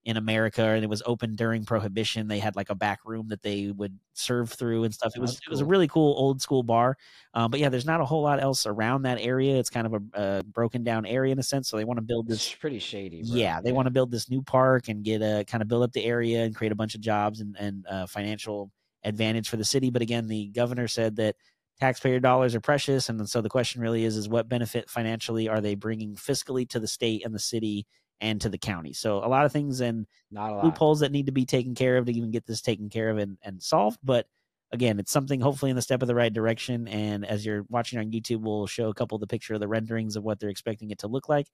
in 0.08 0.16
America, 0.16 0.64
and 0.64 0.86
it 0.86 0.90
was 0.90 1.04
open 1.06 1.36
during 1.36 1.66
Prohibition. 1.66 2.30
They 2.30 2.40
had 2.40 2.56
like 2.56 2.70
a 2.70 2.76
back 2.76 3.00
room 3.04 3.28
that 3.28 3.42
they 3.42 3.74
would 3.76 4.00
serve 4.14 4.50
through 4.50 4.86
and 4.86 4.94
stuff. 4.94 5.12
It 5.14 5.20
was 5.20 5.34
That's 5.34 5.48
it 5.48 5.50
was 5.50 5.60
a 5.60 5.66
really 5.66 5.90
cool 5.90 6.16
old 6.18 6.42
school 6.42 6.64
bar. 6.64 6.96
Um, 7.34 7.52
but 7.52 7.60
yeah, 7.60 7.68
there's 7.68 7.86
not 7.86 8.00
a 8.00 8.06
whole 8.06 8.22
lot 8.22 8.42
else 8.42 8.66
around 8.66 9.02
that 9.02 9.20
area. 9.20 9.58
It's 9.58 9.70
kind 9.70 9.86
of 9.86 9.94
a, 9.94 10.02
a 10.14 10.44
broken 10.46 10.86
down 10.86 11.06
area 11.06 11.34
in 11.34 11.40
a 11.40 11.44
sense. 11.44 11.68
So 11.68 11.76
they 11.76 11.84
want 11.84 11.98
to 11.98 12.04
build 12.04 12.30
this 12.30 12.38
It's 12.38 12.56
pretty 12.56 12.80
shady. 12.80 13.22
Bro. 13.24 13.36
yeah, 13.36 13.60
they 13.60 13.74
want 13.74 13.88
to 13.88 13.92
build 13.92 14.10
this 14.10 14.30
new 14.30 14.42
park 14.42 14.88
and 14.88 15.04
get 15.04 15.22
a 15.22 15.44
kind 15.44 15.62
of 15.62 15.68
build 15.68 15.84
up 15.84 15.92
the 15.92 16.06
area 16.06 16.46
and 16.46 16.56
create 16.56 16.72
a 16.72 16.76
bunch 16.76 16.96
of 16.96 17.02
jobs 17.02 17.42
and, 17.42 17.58
and 17.60 17.86
uh, 17.86 18.08
financial 18.08 18.72
advantage 19.04 19.50
for 19.50 19.58
the 19.58 19.66
city. 19.66 19.90
But 19.90 20.02
again, 20.02 20.30
the 20.30 20.48
governor 20.48 20.88
said 20.88 21.18
that 21.18 21.36
taxpayer 21.82 22.22
dollars 22.22 22.56
are 22.56 22.62
precious, 22.62 23.10
and 23.10 23.30
so 23.30 23.42
the 23.42 23.50
question 23.50 23.82
really 23.82 24.06
is: 24.06 24.16
is 24.16 24.30
what 24.30 24.48
benefit 24.48 24.90
financially 24.90 25.50
are 25.50 25.60
they 25.60 25.76
bringing 25.76 26.16
fiscally 26.16 26.68
to 26.70 26.80
the 26.80 26.88
state 26.88 27.26
and 27.26 27.36
the 27.36 27.40
city 27.40 27.86
and 28.22 28.42
to 28.42 28.50
the 28.50 28.58
county? 28.58 28.94
So 28.94 29.18
a 29.18 29.28
lot 29.28 29.46
of 29.46 29.52
things 29.52 29.82
and 29.82 30.06
not 30.32 30.52
a 30.52 30.56
lot. 30.56 30.66
loopholes 30.66 31.02
that 31.02 31.12
need 31.12 31.28
to 31.28 31.32
be 31.32 31.46
taken 31.46 31.76
care 31.76 31.98
of 31.98 32.06
to 32.06 32.12
even 32.12 32.32
get 32.32 32.46
this 32.46 32.62
taken 32.62 32.90
care 32.90 33.10
of 33.10 33.18
and, 33.18 33.38
and 33.44 33.62
solved. 33.62 34.00
But 34.04 34.28
again, 34.72 35.00
it's 35.00 35.12
something 35.12 35.40
hopefully 35.40 35.70
in 35.70 35.76
the 35.76 35.82
step 35.82 36.02
of 36.02 36.08
the 36.08 36.16
right 36.16 36.34
direction. 36.34 36.88
And 36.88 37.26
as 37.26 37.46
you're 37.46 37.66
watching 37.70 38.00
on 38.00 38.12
YouTube, 38.12 38.42
we'll 38.42 38.68
show 38.68 38.90
a 38.90 38.94
couple 38.94 39.16
of 39.16 39.22
the 39.22 39.28
picture 39.28 39.54
of 39.54 39.60
the 39.60 39.68
renderings 39.68 40.16
of 40.16 40.24
what 40.24 40.40
they're 40.40 40.50
expecting 40.50 40.92
it 40.92 41.00
to 41.00 41.08
look 41.08 41.30
like. 41.30 41.48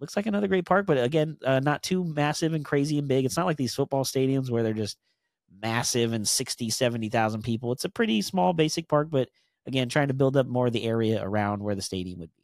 Looks 0.00 0.16
like 0.16 0.26
another 0.26 0.48
great 0.48 0.66
park, 0.66 0.86
but 0.86 0.98
again, 0.98 1.38
uh, 1.44 1.60
not 1.60 1.82
too 1.82 2.04
massive 2.04 2.52
and 2.52 2.64
crazy 2.64 2.98
and 2.98 3.06
big. 3.06 3.24
It's 3.24 3.36
not 3.36 3.46
like 3.46 3.56
these 3.56 3.74
football 3.74 4.04
stadiums 4.04 4.50
where 4.50 4.62
they're 4.62 4.72
just 4.72 4.98
massive 5.62 6.12
and 6.12 6.26
60, 6.26 6.70
70,000 6.70 7.42
people. 7.42 7.72
It's 7.72 7.84
a 7.84 7.88
pretty 7.88 8.20
small, 8.22 8.52
basic 8.52 8.88
park, 8.88 9.08
but 9.10 9.28
again, 9.66 9.88
trying 9.88 10.08
to 10.08 10.14
build 10.14 10.36
up 10.36 10.46
more 10.46 10.66
of 10.66 10.72
the 10.72 10.84
area 10.84 11.22
around 11.22 11.62
where 11.62 11.76
the 11.76 11.82
stadium 11.82 12.18
would 12.20 12.34
be. 12.36 12.43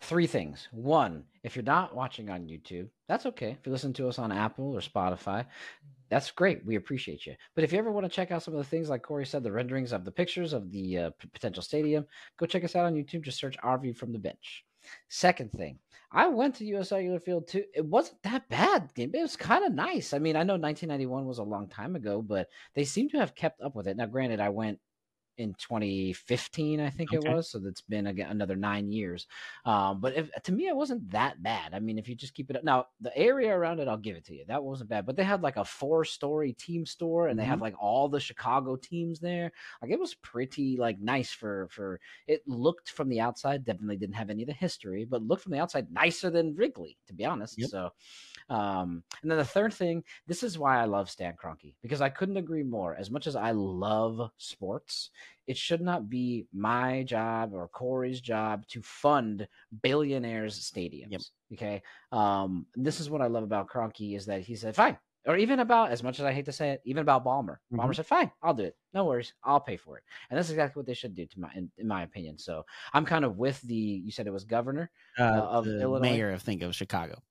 Three 0.00 0.26
things. 0.26 0.68
One, 0.70 1.24
if 1.42 1.56
you're 1.56 1.64
not 1.64 1.94
watching 1.94 2.30
on 2.30 2.46
YouTube, 2.46 2.88
that's 3.08 3.26
okay. 3.26 3.50
If 3.50 3.66
you 3.66 3.72
listen 3.72 3.92
to 3.94 4.08
us 4.08 4.18
on 4.18 4.32
Apple 4.32 4.72
or 4.72 4.80
Spotify, 4.80 5.46
that's 6.10 6.30
great. 6.30 6.64
We 6.66 6.76
appreciate 6.76 7.24
you. 7.24 7.34
But 7.54 7.64
if 7.64 7.72
you 7.72 7.78
ever 7.78 7.90
want 7.90 8.04
to 8.04 8.10
check 8.10 8.30
out 8.30 8.42
some 8.42 8.54
of 8.54 8.58
the 8.58 8.68
things, 8.68 8.90
like 8.90 9.02
Corey 9.02 9.24
said, 9.24 9.42
the 9.42 9.52
renderings 9.52 9.92
of 9.92 10.04
the 10.04 10.12
pictures 10.12 10.52
of 10.52 10.70
the 10.70 10.98
uh, 10.98 11.10
p- 11.18 11.28
potential 11.32 11.62
stadium, 11.62 12.04
go 12.38 12.44
check 12.44 12.64
us 12.64 12.76
out 12.76 12.84
on 12.84 12.94
YouTube. 12.94 13.22
Just 13.22 13.38
search 13.38 13.56
Our 13.62 13.78
View 13.78 13.94
from 13.94 14.12
the 14.12 14.18
Bench. 14.18 14.64
Second 15.08 15.52
thing, 15.52 15.78
I 16.10 16.26
went 16.26 16.56
to 16.56 16.66
US 16.76 16.90
Cellular 16.90 17.20
Field 17.20 17.46
too. 17.46 17.64
It 17.74 17.86
wasn't 17.86 18.22
that 18.24 18.48
bad. 18.48 18.90
It 18.96 19.10
was 19.14 19.36
kind 19.36 19.64
of 19.64 19.72
nice. 19.72 20.12
I 20.12 20.18
mean, 20.18 20.36
I 20.36 20.42
know 20.42 20.54
1991 20.54 21.24
was 21.24 21.38
a 21.38 21.44
long 21.44 21.68
time 21.68 21.96
ago, 21.96 22.20
but 22.20 22.48
they 22.74 22.84
seem 22.84 23.08
to 23.10 23.18
have 23.18 23.34
kept 23.34 23.62
up 23.62 23.74
with 23.74 23.86
it. 23.86 23.96
Now, 23.96 24.06
granted, 24.06 24.40
I 24.40 24.50
went 24.50 24.80
in 25.36 25.54
2015, 25.54 26.80
I 26.80 26.90
think 26.90 27.12
Okay. 27.12 27.14
it 27.14 27.22
was. 27.22 27.50
So 27.50 27.58
that's 27.58 27.80
been 27.80 28.06
again 28.06 28.30
another 28.30 28.56
nine 28.56 28.90
years. 28.90 29.26
Um, 29.64 30.00
but 30.00 30.14
if, 30.14 30.30
to 30.42 30.52
me, 30.52 30.66
it 30.68 30.76
wasn't 30.76 31.10
that 31.10 31.42
bad. 31.42 31.74
I 31.74 31.78
mean, 31.80 31.98
if 31.98 32.08
you 32.08 32.14
just 32.14 32.34
keep 32.34 32.50
it 32.50 32.56
up 32.56 32.64
now, 32.64 32.86
the 33.00 33.16
area 33.16 33.56
around 33.56 33.80
it, 33.80 33.88
I'll 33.88 33.96
give 33.96 34.16
it 34.16 34.24
to 34.26 34.34
you. 34.34 34.44
That 34.46 34.62
wasn't 34.64 34.90
bad. 34.90 35.06
But 35.06 35.16
they 35.16 35.24
had 35.24 35.42
like 35.42 35.56
a 35.56 35.64
four-story 35.64 36.52
team 36.54 36.86
store, 36.86 37.28
and 37.28 37.38
they 37.38 37.44
had 37.44 37.60
like 37.60 37.74
all 37.78 38.08
the 38.08 38.20
Chicago 38.20 38.76
teams 38.76 39.20
there. 39.20 39.52
Like 39.80 39.90
it 39.90 40.00
was 40.00 40.14
pretty 40.14 40.76
like 40.76 40.98
nice 41.00 41.32
for 41.32 41.68
for. 41.70 42.00
It 42.26 42.46
looked 42.46 42.90
from 42.90 43.08
the 43.08 43.20
outside 43.20 43.64
definitely 43.64 43.96
didn't 43.96 44.14
have 44.16 44.30
any 44.30 44.42
of 44.42 44.48
the 44.48 44.52
history, 44.54 45.04
but 45.04 45.22
looked 45.22 45.42
from 45.42 45.52
the 45.52 45.58
outside 45.60 45.90
nicer 45.90 46.30
than 46.30 46.54
Wrigley, 46.54 46.98
to 47.06 47.14
be 47.14 47.24
honest. 47.24 47.56
Yep. 47.56 47.70
So, 47.70 47.90
um, 48.52 49.02
and 49.22 49.30
then 49.30 49.38
the 49.38 49.44
third 49.44 49.72
thing, 49.72 50.04
this 50.26 50.42
is 50.42 50.58
why 50.58 50.80
I 50.80 50.84
love 50.84 51.08
Stan 51.10 51.34
Kroenke 51.42 51.74
because 51.82 52.00
I 52.00 52.08
couldn't 52.10 52.36
agree 52.36 52.62
more. 52.62 52.94
As 52.96 53.10
much 53.10 53.26
as 53.26 53.36
I 53.36 53.52
love 53.52 54.30
sports, 54.36 55.10
it 55.46 55.56
should 55.56 55.80
not 55.80 56.08
be 56.08 56.46
my 56.52 57.02
job 57.04 57.54
or 57.54 57.68
Corey's 57.68 58.20
job 58.20 58.66
to 58.68 58.82
fund 58.82 59.48
billionaires' 59.82 60.58
stadiums. 60.70 61.30
Okay. 61.52 61.82
Um, 62.10 62.66
this 62.74 63.00
is 63.00 63.10
what 63.10 63.22
I 63.22 63.26
love 63.28 63.44
about 63.44 63.68
Kroenke 63.68 64.16
is 64.16 64.26
that 64.26 64.42
he 64.42 64.54
said, 64.56 64.76
fine. 64.76 64.98
Or 65.24 65.36
even 65.36 65.60
about, 65.60 65.92
as 65.92 66.02
much 66.02 66.18
as 66.18 66.24
I 66.24 66.32
hate 66.32 66.46
to 66.46 66.52
say 66.52 66.70
it, 66.70 66.82
even 66.84 67.02
about 67.02 67.24
Ballmer. 67.24 67.58
Ballmer 67.72 67.90
Mhm. 67.90 67.94
said, 67.94 68.06
fine, 68.06 68.32
I'll 68.42 68.54
do 68.54 68.64
it. 68.64 68.76
No 68.92 69.04
worries. 69.04 69.32
I'll 69.44 69.60
pay 69.60 69.76
for 69.76 69.96
it. 69.98 70.04
And 70.28 70.36
that's 70.36 70.50
exactly 70.50 70.80
what 70.80 70.86
they 70.86 70.94
should 70.94 71.14
do, 71.14 71.26
to 71.26 71.40
my, 71.40 71.50
in, 71.54 71.70
in 71.78 71.86
my 71.86 72.02
opinion. 72.02 72.38
So 72.38 72.66
I'm 72.92 73.04
kind 73.06 73.24
of 73.24 73.36
with 73.36 73.60
the, 73.62 73.74
you 74.04 74.10
said 74.10 74.26
it 74.26 74.32
was 74.32 74.44
governor 74.44 74.90
Uh, 75.18 75.42
of 75.58 75.64
the 75.64 75.82
Illinois. 75.82 75.98
mayor, 76.00 76.32
I 76.34 76.38
think, 76.38 76.62
of 76.62 76.74
Chicago. 76.74 77.22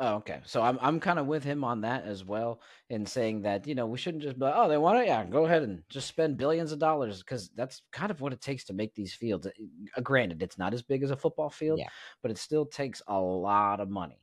Oh, 0.00 0.16
okay. 0.16 0.40
So 0.44 0.60
I'm 0.60 0.76
I'm 0.80 0.98
kind 0.98 1.20
of 1.20 1.26
with 1.26 1.44
him 1.44 1.62
on 1.62 1.82
that 1.82 2.04
as 2.04 2.24
well, 2.24 2.60
in 2.90 3.06
saying 3.06 3.42
that 3.42 3.66
you 3.68 3.76
know 3.76 3.86
we 3.86 3.96
shouldn't 3.96 4.24
just 4.24 4.36
be 4.38 4.44
like, 4.44 4.54
oh 4.56 4.68
they 4.68 4.76
want 4.76 4.98
it, 4.98 5.06
yeah, 5.06 5.24
go 5.24 5.44
ahead 5.46 5.62
and 5.62 5.84
just 5.88 6.08
spend 6.08 6.36
billions 6.36 6.72
of 6.72 6.80
dollars 6.80 7.20
because 7.22 7.50
that's 7.50 7.82
kind 7.92 8.10
of 8.10 8.20
what 8.20 8.32
it 8.32 8.40
takes 8.40 8.64
to 8.64 8.72
make 8.72 8.94
these 8.94 9.14
fields. 9.14 9.46
Uh, 9.46 10.00
Granted, 10.00 10.42
it's 10.42 10.58
not 10.58 10.74
as 10.74 10.82
big 10.82 11.04
as 11.04 11.12
a 11.12 11.16
football 11.16 11.48
field, 11.50 11.78
Yeah. 11.78 11.88
but 12.22 12.32
it 12.32 12.38
still 12.38 12.66
takes 12.66 13.02
a 13.06 13.20
lot 13.20 13.78
of 13.78 13.88
money 13.88 14.20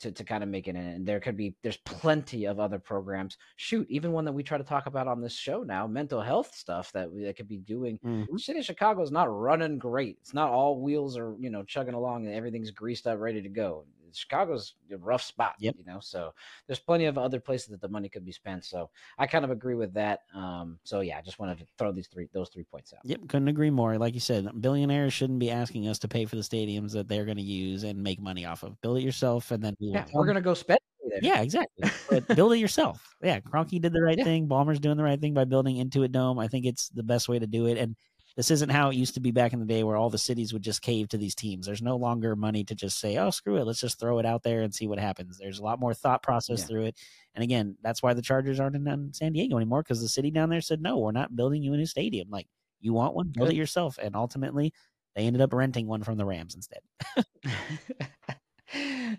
to, 0.00 0.10
to 0.10 0.24
kind 0.24 0.42
of 0.42 0.48
make 0.48 0.66
it 0.66 0.74
in. 0.74 0.84
And 0.84 1.06
there 1.06 1.20
could 1.20 1.36
be 1.36 1.54
there's 1.62 1.76
plenty 1.76 2.46
of 2.46 2.58
other 2.58 2.80
programs. 2.80 3.38
Shoot, 3.54 3.86
even 3.88 4.10
one 4.10 4.24
that 4.24 4.32
we 4.32 4.42
try 4.42 4.58
to 4.58 4.64
talk 4.64 4.86
about 4.86 5.06
on 5.06 5.20
this 5.20 5.36
show 5.36 5.62
now, 5.62 5.86
mental 5.86 6.20
health 6.20 6.52
stuff 6.56 6.90
that 6.92 7.12
we 7.12 7.22
that 7.22 7.36
could 7.36 7.46
be 7.48 7.58
doing. 7.58 8.00
Mhm. 8.04 8.26
The 8.32 8.38
city 8.40 8.58
of 8.58 8.64
Chicago 8.64 9.00
is 9.02 9.12
not 9.12 9.26
running 9.32 9.78
great. 9.78 10.16
It's 10.20 10.34
not 10.34 10.50
all 10.50 10.80
wheels 10.80 11.16
are 11.16 11.36
you 11.38 11.50
know 11.50 11.62
chugging 11.62 11.94
along 11.94 12.26
and 12.26 12.34
everything's 12.34 12.72
greased 12.72 13.06
up, 13.06 13.20
ready 13.20 13.40
to 13.40 13.48
go. 13.48 13.86
Chicago's 14.14 14.74
a 14.92 14.96
rough 14.96 15.22
spot, 15.22 15.54
Yep. 15.58 15.74
you 15.78 15.84
know. 15.84 15.98
So 16.00 16.32
there's 16.66 16.78
plenty 16.78 17.06
of 17.06 17.18
other 17.18 17.40
places 17.40 17.68
that 17.68 17.80
the 17.80 17.88
money 17.88 18.08
could 18.08 18.24
be 18.24 18.32
spent. 18.32 18.64
So 18.64 18.90
I 19.18 19.26
kind 19.26 19.44
of 19.44 19.50
agree 19.50 19.74
with 19.74 19.92
that. 19.94 20.20
Um, 20.34 20.78
so 20.84 21.00
yeah, 21.00 21.18
I 21.18 21.22
just 21.22 21.38
wanted 21.38 21.58
to 21.58 21.66
throw 21.78 21.92
these 21.92 22.08
three 22.08 22.28
those 22.32 22.48
three 22.50 22.64
points 22.64 22.92
out. 22.92 23.00
Yep, 23.04 23.28
couldn't 23.28 23.48
agree 23.48 23.70
more. 23.70 23.98
Like 23.98 24.14
you 24.14 24.20
said, 24.20 24.48
billionaires 24.60 25.12
shouldn't 25.12 25.38
be 25.38 25.50
asking 25.50 25.88
us 25.88 25.98
to 26.00 26.08
pay 26.08 26.24
for 26.24 26.36
the 26.36 26.42
stadiums 26.42 26.92
that 26.92 27.08
they're 27.08 27.24
going 27.24 27.36
to 27.38 27.42
use 27.42 27.82
and 27.84 28.02
make 28.02 28.20
money 28.20 28.44
off 28.44 28.62
of. 28.62 28.80
Build 28.80 28.98
it 28.98 29.02
yourself, 29.02 29.50
and 29.50 29.62
then 29.62 29.74
we 29.80 29.88
Yeah, 29.88 30.06
we're 30.12 30.26
gonna 30.26 30.40
go 30.40 30.54
spend 30.54 30.78
there. 31.08 31.18
Yeah, 31.22 31.42
exactly. 31.42 31.90
But 32.08 32.26
build 32.36 32.52
it 32.52 32.58
yourself. 32.58 33.14
Yeah, 33.22 33.40
Kroenke 33.40 33.80
did 33.80 33.92
the 33.92 34.02
right 34.02 34.16
Yeah. 34.18 34.24
thing. 34.24 34.48
Ballmer's 34.48 34.80
doing 34.80 34.96
the 34.96 35.02
right 35.02 35.20
thing 35.20 35.34
by 35.34 35.44
building 35.44 35.76
Intuit 35.76 36.12
Dome. 36.12 36.38
I 36.38 36.48
think 36.48 36.64
it's 36.64 36.88
the 36.90 37.02
best 37.02 37.28
way 37.28 37.38
to 37.38 37.46
do 37.46 37.66
it. 37.66 37.76
And 37.78 37.96
this 38.36 38.50
isn't 38.50 38.70
how 38.70 38.90
it 38.90 38.96
used 38.96 39.14
to 39.14 39.20
be 39.20 39.30
back 39.30 39.52
in 39.52 39.60
the 39.60 39.66
day 39.66 39.82
where 39.82 39.96
all 39.96 40.10
the 40.10 40.18
cities 40.18 40.52
would 40.52 40.62
just 40.62 40.82
cave 40.82 41.08
to 41.08 41.18
these 41.18 41.34
teams. 41.34 41.66
There's 41.66 41.82
no 41.82 41.96
longer 41.96 42.34
money 42.36 42.64
to 42.64 42.74
just 42.74 42.98
say, 42.98 43.18
oh, 43.18 43.30
screw 43.30 43.56
it. 43.56 43.64
Let's 43.64 43.80
just 43.80 44.00
throw 44.00 44.18
it 44.18 44.26
out 44.26 44.42
there 44.42 44.62
and 44.62 44.74
see 44.74 44.86
what 44.86 44.98
happens. 44.98 45.38
There's 45.38 45.58
a 45.58 45.62
lot 45.64 45.80
more 45.80 45.94
thought 45.94 46.22
process 46.22 46.60
Yeah. 46.60 46.66
through 46.66 46.84
it. 46.86 46.96
And 47.34 47.42
again, 47.42 47.76
that's 47.82 48.02
why 48.02 48.14
the 48.14 48.22
Chargers 48.22 48.60
aren't 48.60 48.76
in, 48.76 49.12
San 49.12 49.32
Diego 49.32 49.56
anymore 49.56 49.82
because 49.82 50.00
the 50.00 50.08
city 50.08 50.30
down 50.30 50.48
there 50.50 50.60
said, 50.60 50.80
no, 50.80 50.98
we're 50.98 51.12
not 51.12 51.34
building 51.36 51.62
you 51.62 51.72
a 51.74 51.76
new 51.76 51.86
stadium. 51.86 52.28
Like, 52.30 52.46
you 52.80 52.92
want 52.92 53.14
one, 53.14 53.28
build 53.28 53.48
Good. 53.48 53.54
it 53.54 53.58
yourself. 53.58 53.98
And 54.02 54.16
ultimately, 54.16 54.72
they 55.14 55.26
ended 55.26 55.42
up 55.42 55.52
renting 55.52 55.86
one 55.86 56.02
from 56.02 56.16
the 56.16 56.24
Rams 56.24 56.54
instead. 56.54 56.80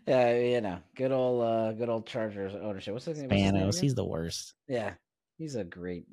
yeah, 0.07 0.33
you 0.37 0.61
know, 0.61 0.79
good 0.95 1.11
old 1.11 1.43
uh 1.43 1.71
good 1.73 1.89
old 1.89 2.05
Chargers 2.07 2.53
ownership. 2.55 2.93
What's 2.93 3.05
his 3.05 3.19
name? 3.19 3.29
What's 3.29 3.41
his 3.41 3.51
name 3.53 3.61
Spanos, 3.63 3.79
he's 3.79 3.95
the 3.95 4.05
worst. 4.05 4.53
Yeah, 4.67 4.93
he's 5.43 5.55
a 5.55 5.63
great. 5.63 6.05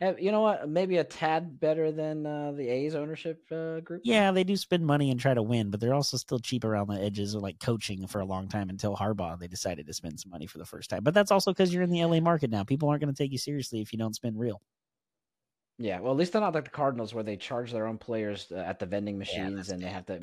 eh, 0.00 0.14
You 0.18 0.32
know 0.32 0.40
what? 0.40 0.68
Maybe 0.68 0.96
a 0.96 1.04
tad 1.04 1.60
better 1.60 1.92
than 1.92 2.24
uh, 2.24 2.52
the 2.52 2.68
A's 2.68 2.94
ownership 2.94 3.44
uh, 3.52 3.80
group. 3.80 4.00
Yeah, 4.04 4.32
they 4.32 4.44
do 4.44 4.56
spend 4.56 4.86
money 4.86 5.10
and 5.10 5.20
try 5.20 5.34
to 5.34 5.42
win, 5.42 5.70
but 5.70 5.78
they're 5.78 5.94
also 5.94 6.16
still 6.16 6.38
cheap 6.38 6.64
around 6.64 6.88
the 6.88 7.00
edges 7.00 7.34
or 7.34 7.40
like 7.40 7.60
coaching 7.60 8.06
for 8.06 8.20
a 8.20 8.24
long 8.24 8.48
time 8.48 8.70
until 8.70 8.96
Harbaugh 8.96 9.38
they 9.38 9.46
decided 9.48 9.86
to 9.86 9.92
spend 9.92 10.18
some 10.18 10.30
money 10.30 10.46
for 10.46 10.56
the 10.58 10.64
first 10.64 10.88
time. 10.88 11.04
But 11.04 11.12
that's 11.14 11.30
also 11.30 11.52
because 11.52 11.72
you're 11.72 11.82
in 11.82 11.90
the 11.90 12.02
LA 12.04 12.20
market 12.20 12.50
now. 12.50 12.64
People 12.64 12.88
aren't 12.88 13.02
going 13.02 13.14
to 13.14 13.22
take 13.22 13.32
you 13.32 13.38
seriously 13.38 13.80
if 13.80 13.92
you 13.92 13.98
don't 13.98 14.14
spend 14.14 14.38
real. 14.38 14.62
Yeah, 15.80 16.00
well, 16.00 16.10
at 16.10 16.18
least 16.18 16.32
they're 16.32 16.40
not 16.40 16.54
like 16.54 16.64
the 16.64 16.70
Cardinals 16.70 17.14
where 17.14 17.22
they 17.22 17.36
charge 17.36 17.70
their 17.70 17.86
own 17.86 17.98
players 17.98 18.50
uh, 18.50 18.56
at 18.56 18.80
the 18.80 18.86
vending 18.86 19.16
machines 19.16 19.54
that's 19.54 19.68
and 19.68 19.80
they 19.80 19.86
have 19.88 20.06
to 20.06 20.18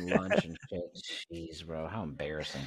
lunch 0.00 0.44
and 0.44 0.56
shit. 0.70 1.02
Jeez, 1.32 1.66
bro, 1.66 1.88
how 1.88 2.04
embarrassing. 2.04 2.62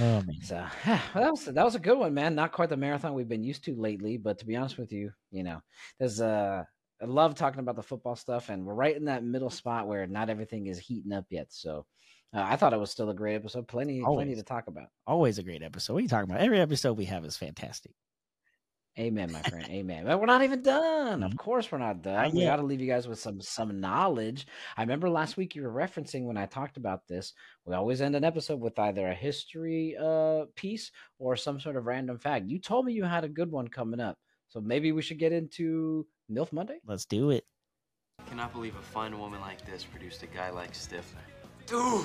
Oh 0.00 0.22
man. 0.22 0.40
So 0.42 0.66
well, 0.86 1.00
that 1.14 1.30
was 1.30 1.44
that 1.44 1.64
was 1.64 1.74
a 1.74 1.80
good 1.80 1.98
one, 1.98 2.14
man. 2.14 2.34
Not 2.34 2.52
quite 2.52 2.68
the 2.70 2.76
marathon 2.76 3.14
we've 3.14 3.28
been 3.28 3.44
used 3.44 3.64
to 3.64 3.74
lately, 3.74 4.16
but 4.16 4.38
to 4.38 4.46
be 4.46 4.56
honest 4.56 4.78
with 4.78 4.92
you, 4.92 5.12
you 5.30 5.42
know, 5.42 5.60
there's 5.98 6.20
uh 6.20 6.64
I 7.02 7.06
love 7.06 7.34
talking 7.34 7.60
about 7.60 7.76
the 7.76 7.82
football 7.82 8.16
stuff, 8.16 8.50
and 8.50 8.64
we're 8.64 8.74
right 8.74 8.96
in 8.96 9.06
that 9.06 9.24
middle 9.24 9.50
spot 9.50 9.86
where 9.86 10.06
not 10.06 10.28
everything 10.28 10.66
is 10.66 10.78
heating 10.78 11.12
up 11.12 11.24
yet. 11.30 11.46
So 11.50 11.86
uh, 12.34 12.42
I 12.42 12.56
thought 12.56 12.74
it 12.74 12.80
was 12.80 12.90
still 12.90 13.08
a 13.10 13.14
great 13.14 13.36
episode. 13.36 13.66
Plenty, 13.68 14.02
plenty 14.02 14.34
to 14.34 14.42
talk 14.42 14.66
about. 14.66 14.88
Always 15.06 15.38
a 15.38 15.42
great 15.42 15.62
episode. 15.62 15.94
What 15.94 16.00
are 16.00 16.02
you 16.02 16.08
talking 16.08 16.30
about? 16.30 16.42
Every 16.42 16.60
episode 16.60 16.98
we 16.98 17.06
have 17.06 17.24
is 17.24 17.36
fantastic. 17.36 17.92
Amen, 18.98 19.30
my 19.32 19.40
friend. 19.42 19.64
Amen. 19.70 20.04
But 20.04 20.18
we're 20.20 20.26
not 20.26 20.42
even 20.42 20.62
done. 20.62 21.22
Of 21.22 21.32
Mhm. 21.32 21.38
course, 21.38 21.70
we're 21.70 21.78
not 21.78 22.02
done. 22.02 22.32
We 22.34 22.42
got 22.42 22.56
to 22.56 22.62
leave 22.62 22.80
you 22.80 22.88
guys 22.88 23.06
with 23.06 23.20
some 23.20 23.40
some 23.40 23.80
knowledge. 23.80 24.46
I 24.76 24.82
remember 24.82 25.08
last 25.08 25.36
week 25.36 25.54
you 25.54 25.62
were 25.62 25.72
referencing 25.72 26.24
when 26.24 26.36
I 26.36 26.46
talked 26.46 26.76
about 26.76 27.06
this. 27.06 27.32
We 27.64 27.74
always 27.74 28.00
end 28.02 28.16
an 28.16 28.24
episode 28.24 28.60
with 28.60 28.78
either 28.78 29.06
a 29.08 29.14
history 29.14 29.96
uh 29.98 30.46
piece 30.56 30.90
or 31.18 31.36
some 31.36 31.60
sort 31.60 31.76
of 31.76 31.86
random 31.86 32.18
fact. 32.18 32.46
You 32.48 32.58
told 32.58 32.84
me 32.84 32.92
you 32.92 33.04
had 33.04 33.24
a 33.24 33.28
good 33.28 33.50
one 33.50 33.68
coming 33.68 34.00
up, 34.00 34.18
so 34.48 34.60
maybe 34.60 34.90
we 34.92 35.02
should 35.02 35.18
get 35.18 35.32
into 35.32 36.06
MILF 36.28 36.52
Monday. 36.52 36.80
Let's 36.84 37.04
do 37.06 37.30
it. 37.30 37.46
I 38.18 38.24
Cannot 38.24 38.52
believe 38.52 38.74
a 38.76 38.82
fine 38.82 39.18
woman 39.18 39.40
like 39.40 39.64
this 39.64 39.84
produced 39.84 40.22
a 40.24 40.26
guy 40.26 40.50
like 40.50 40.72
Stifler. 40.72 41.24
Dude! 41.66 42.04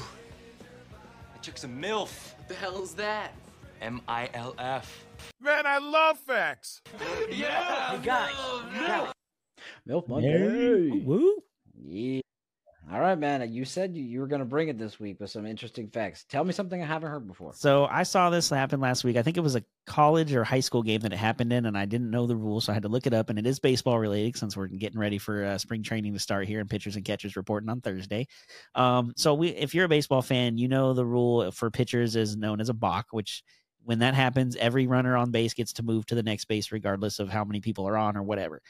I 1.33 1.37
took 1.41 1.57
some 1.57 1.81
MILF. 1.81 2.37
What 2.37 2.47
the 2.47 2.53
hell 2.55 2.81
is 2.83 2.93
that? 2.95 3.33
M 3.81 4.01
I 4.07 4.29
L 4.33 4.55
F. 4.57 5.05
Man, 5.41 5.65
I 5.65 5.77
love 5.77 6.17
facts. 6.19 6.81
Yeah! 7.31 7.97
guys. 8.03 8.33
MILF 9.87 10.07
Mary, 10.07 10.89
Monday. 10.89 11.05
woo. 11.05 11.35
Yeah. 11.83 12.21
All 12.91 12.99
right, 12.99 13.17
man. 13.17 13.51
You 13.51 13.65
said 13.65 13.95
you, 13.95 14.03
you 14.03 14.19
were 14.19 14.27
going 14.27 14.39
to 14.39 14.45
bring 14.45 14.67
it 14.67 14.77
this 14.77 14.99
week 14.99 15.19
with 15.19 15.31
some 15.31 15.47
interesting 15.47 15.89
facts. 15.89 16.23
Tell 16.29 16.43
me 16.43 16.53
something 16.53 16.83
I 16.83 16.85
haven't 16.85 17.09
heard 17.09 17.27
before. 17.27 17.53
So 17.55 17.85
I 17.85 18.03
saw 18.03 18.29
this 18.29 18.47
happen 18.49 18.79
last 18.79 19.03
week. 19.03 19.17
I 19.17 19.23
think 19.23 19.37
it 19.37 19.41
was 19.41 19.55
a 19.55 19.63
college 19.87 20.33
or 20.35 20.43
high 20.43 20.59
school 20.59 20.83
game 20.83 21.01
that 21.01 21.11
it 21.11 21.17
happened 21.17 21.51
in, 21.51 21.65
and 21.65 21.75
I 21.75 21.85
didn't 21.85 22.11
know 22.11 22.27
the 22.27 22.35
rules, 22.35 22.65
so 22.65 22.71
I 22.71 22.75
had 22.75 22.83
to 22.83 22.89
look 22.89 23.07
it 23.07 23.13
up. 23.13 23.31
And 23.31 23.39
it 23.39 23.47
is 23.47 23.59
baseball 23.59 23.97
related 23.97 24.37
since 24.37 24.55
we're 24.55 24.67
getting 24.67 24.99
ready 24.99 25.17
for 25.17 25.43
uh, 25.43 25.57
spring 25.57 25.81
training 25.81 26.13
to 26.13 26.19
start 26.19 26.47
here, 26.47 26.59
and 26.59 26.69
pitchers 26.69 26.95
and 26.95 27.03
catchers 27.03 27.35
reporting 27.35 27.69
on 27.69 27.81
Thursday. 27.81 28.27
Um, 28.75 29.13
so 29.17 29.33
we, 29.33 29.47
if 29.49 29.73
you're 29.73 29.85
a 29.85 29.89
baseball 29.89 30.21
fan, 30.21 30.59
you 30.59 30.67
know 30.67 30.93
the 30.93 31.05
rule 31.05 31.51
for 31.51 31.71
pitchers 31.71 32.15
is 32.15 32.37
known 32.37 32.61
as 32.61 32.69
a 32.69 32.73
balk, 32.73 33.07
which 33.09 33.43
when 33.85 33.99
that 33.99 34.15
happens, 34.15 34.55
every 34.55 34.87
runner 34.87 35.15
on 35.15 35.31
base 35.31 35.53
gets 35.53 35.73
to 35.73 35.83
move 35.83 36.05
to 36.07 36.15
the 36.15 36.23
next 36.23 36.45
base, 36.45 36.71
regardless 36.71 37.19
of 37.19 37.29
how 37.29 37.45
many 37.45 37.61
people 37.61 37.87
are 37.87 37.97
on 37.97 38.17
or 38.17 38.23
whatever. 38.23 38.61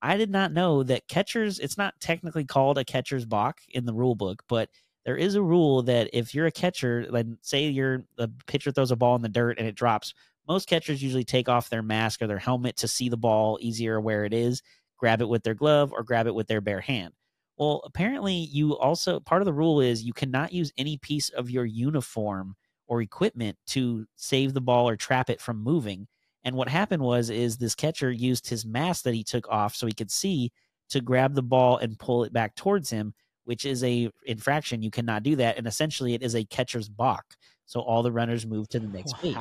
I 0.00 0.16
did 0.16 0.30
not 0.30 0.52
know 0.52 0.82
that 0.82 1.06
catchers, 1.06 1.60
it's 1.60 1.78
not 1.78 1.94
technically 2.00 2.44
called 2.44 2.78
a 2.78 2.84
catcher's 2.84 3.24
balk 3.24 3.60
in 3.68 3.84
the 3.84 3.94
rule 3.94 4.16
book, 4.16 4.42
but 4.48 4.70
there 5.04 5.16
is 5.16 5.34
a 5.34 5.42
rule 5.42 5.82
that 5.82 6.10
if 6.12 6.34
you're 6.34 6.46
a 6.46 6.52
catcher, 6.52 7.06
like 7.10 7.26
say 7.42 7.68
you're 7.68 8.04
the 8.16 8.28
pitcher 8.46 8.72
throws 8.72 8.90
a 8.90 8.96
ball 8.96 9.14
in 9.14 9.22
the 9.22 9.28
dirt 9.28 9.58
and 9.58 9.68
it 9.68 9.74
drops, 9.74 10.14
most 10.48 10.68
catchers 10.68 11.02
usually 11.02 11.24
take 11.24 11.48
off 11.48 11.70
their 11.70 11.82
mask 11.82 12.22
or 12.22 12.26
their 12.26 12.38
helmet 12.38 12.76
to 12.78 12.88
see 12.88 13.08
the 13.08 13.16
ball 13.16 13.58
easier 13.60 14.00
where 14.00 14.24
it 14.24 14.32
is, 14.32 14.62
grab 14.96 15.20
it 15.20 15.28
with 15.28 15.42
their 15.42 15.54
glove 15.54 15.92
or 15.92 16.02
grab 16.02 16.26
it 16.26 16.34
with 16.34 16.48
their 16.48 16.60
bare 16.60 16.80
hand. 16.80 17.12
Well, 17.56 17.82
apparently 17.84 18.34
you 18.34 18.76
also 18.76 19.20
part 19.20 19.42
of 19.42 19.46
the 19.46 19.52
rule 19.52 19.80
is 19.80 20.02
you 20.02 20.12
cannot 20.12 20.52
use 20.52 20.72
any 20.76 20.96
piece 20.96 21.28
of 21.28 21.50
your 21.50 21.64
uniform 21.64 22.56
or 22.92 23.00
equipment 23.00 23.56
to 23.66 24.04
save 24.16 24.52
the 24.52 24.60
ball 24.60 24.86
or 24.86 24.96
trap 24.96 25.30
it 25.30 25.40
from 25.40 25.56
moving. 25.56 26.06
And 26.44 26.54
what 26.54 26.68
happened 26.68 27.02
was 27.02 27.30
is 27.30 27.56
this 27.56 27.74
catcher 27.74 28.10
used 28.10 28.46
his 28.46 28.66
mask 28.66 29.04
that 29.04 29.14
he 29.14 29.24
took 29.24 29.48
off 29.48 29.74
so 29.74 29.86
he 29.86 29.94
could 29.94 30.10
see 30.10 30.52
to 30.90 31.00
grab 31.00 31.34
the 31.34 31.42
ball 31.42 31.78
and 31.78 31.98
pull 31.98 32.22
it 32.24 32.34
back 32.34 32.54
towards 32.54 32.90
him, 32.90 33.14
which 33.44 33.64
is 33.64 33.82
a 33.82 34.10
infraction. 34.26 34.82
You 34.82 34.90
cannot 34.90 35.22
do 35.22 35.36
that, 35.36 35.56
and 35.56 35.66
essentially 35.66 36.12
it 36.12 36.22
is 36.22 36.36
a 36.36 36.44
catcher's 36.44 36.90
balk. 36.90 37.24
So 37.66 37.80
all 37.80 38.02
the 38.02 38.12
runners 38.12 38.46
move 38.46 38.68
to 38.70 38.80
the 38.80 38.88
next 38.88 39.14
base. 39.22 39.36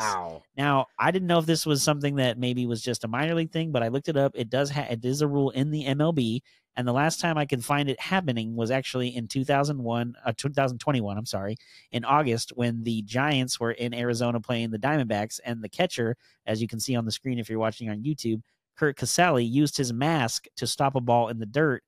Now, 0.55 0.87
I 0.97 1.11
didn't 1.11 1.27
know 1.27 1.39
if 1.39 1.45
this 1.45 1.65
was 1.65 1.83
something 1.83 2.15
that 2.15 2.37
maybe 2.37 2.65
was 2.65 2.81
just 2.81 3.03
a 3.03 3.07
minor 3.07 3.35
league 3.35 3.51
thing, 3.51 3.71
but 3.71 3.83
I 3.83 3.89
looked 3.89 4.09
it 4.09 4.15
up. 4.17 4.33
It 4.35 4.49
does 4.49 4.69
ha- 4.69 4.87
it 4.89 5.03
is 5.03 5.21
a 5.21 5.27
rule 5.27 5.49
in 5.49 5.71
the 5.71 5.85
MLB, 5.85 6.41
and 6.77 6.87
the 6.87 6.93
last 6.93 7.19
time 7.19 7.37
I 7.37 7.45
could 7.45 7.65
find 7.65 7.89
it 7.89 7.99
happening 7.99 8.55
was 8.55 8.71
actually 8.71 9.15
in 9.15 9.27
2001, 9.27 10.15
uh, 10.23 10.31
2021. 10.37 11.17
I'm 11.17 11.25
sorry, 11.25 11.57
in 11.91 12.05
August 12.05 12.51
when 12.55 12.83
the 12.83 13.01
Giants 13.01 13.59
were 13.59 13.71
in 13.71 13.93
Arizona 13.93 14.39
playing 14.39 14.71
the 14.71 14.79
Diamondbacks, 14.79 15.39
and 15.43 15.61
the 15.61 15.69
catcher, 15.69 16.15
as 16.45 16.61
you 16.61 16.67
can 16.67 16.79
see 16.79 16.95
on 16.95 17.05
the 17.05 17.11
screen 17.11 17.39
if 17.39 17.49
you're 17.49 17.59
watching 17.59 17.89
on 17.89 18.03
YouTube, 18.03 18.41
Curt 18.77 18.97
Casali 18.97 19.49
used 19.49 19.77
his 19.77 19.91
mask 19.91 20.45
to 20.57 20.65
stop 20.65 20.95
a 20.95 21.01
ball 21.01 21.27
in 21.27 21.39
the 21.39 21.45
dirt, 21.45 21.83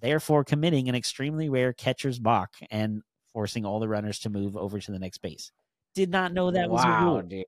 therefore 0.00 0.44
committing 0.44 0.88
an 0.88 0.94
extremely 0.94 1.48
rare 1.48 1.72
catcher's 1.72 2.18
balk 2.18 2.50
and 2.70 3.02
forcing 3.32 3.64
all 3.64 3.80
the 3.80 3.88
runners 3.88 4.18
to 4.20 4.30
move 4.30 4.56
over 4.56 4.78
to 4.78 4.92
the 4.92 4.98
next 4.98 5.18
base. 5.18 5.50
Did 5.98 6.10
not 6.10 6.32
know 6.32 6.52
that 6.52 6.70
was 6.70 6.84
a 6.84 7.04
rule. 7.04 7.22
dude. 7.22 7.44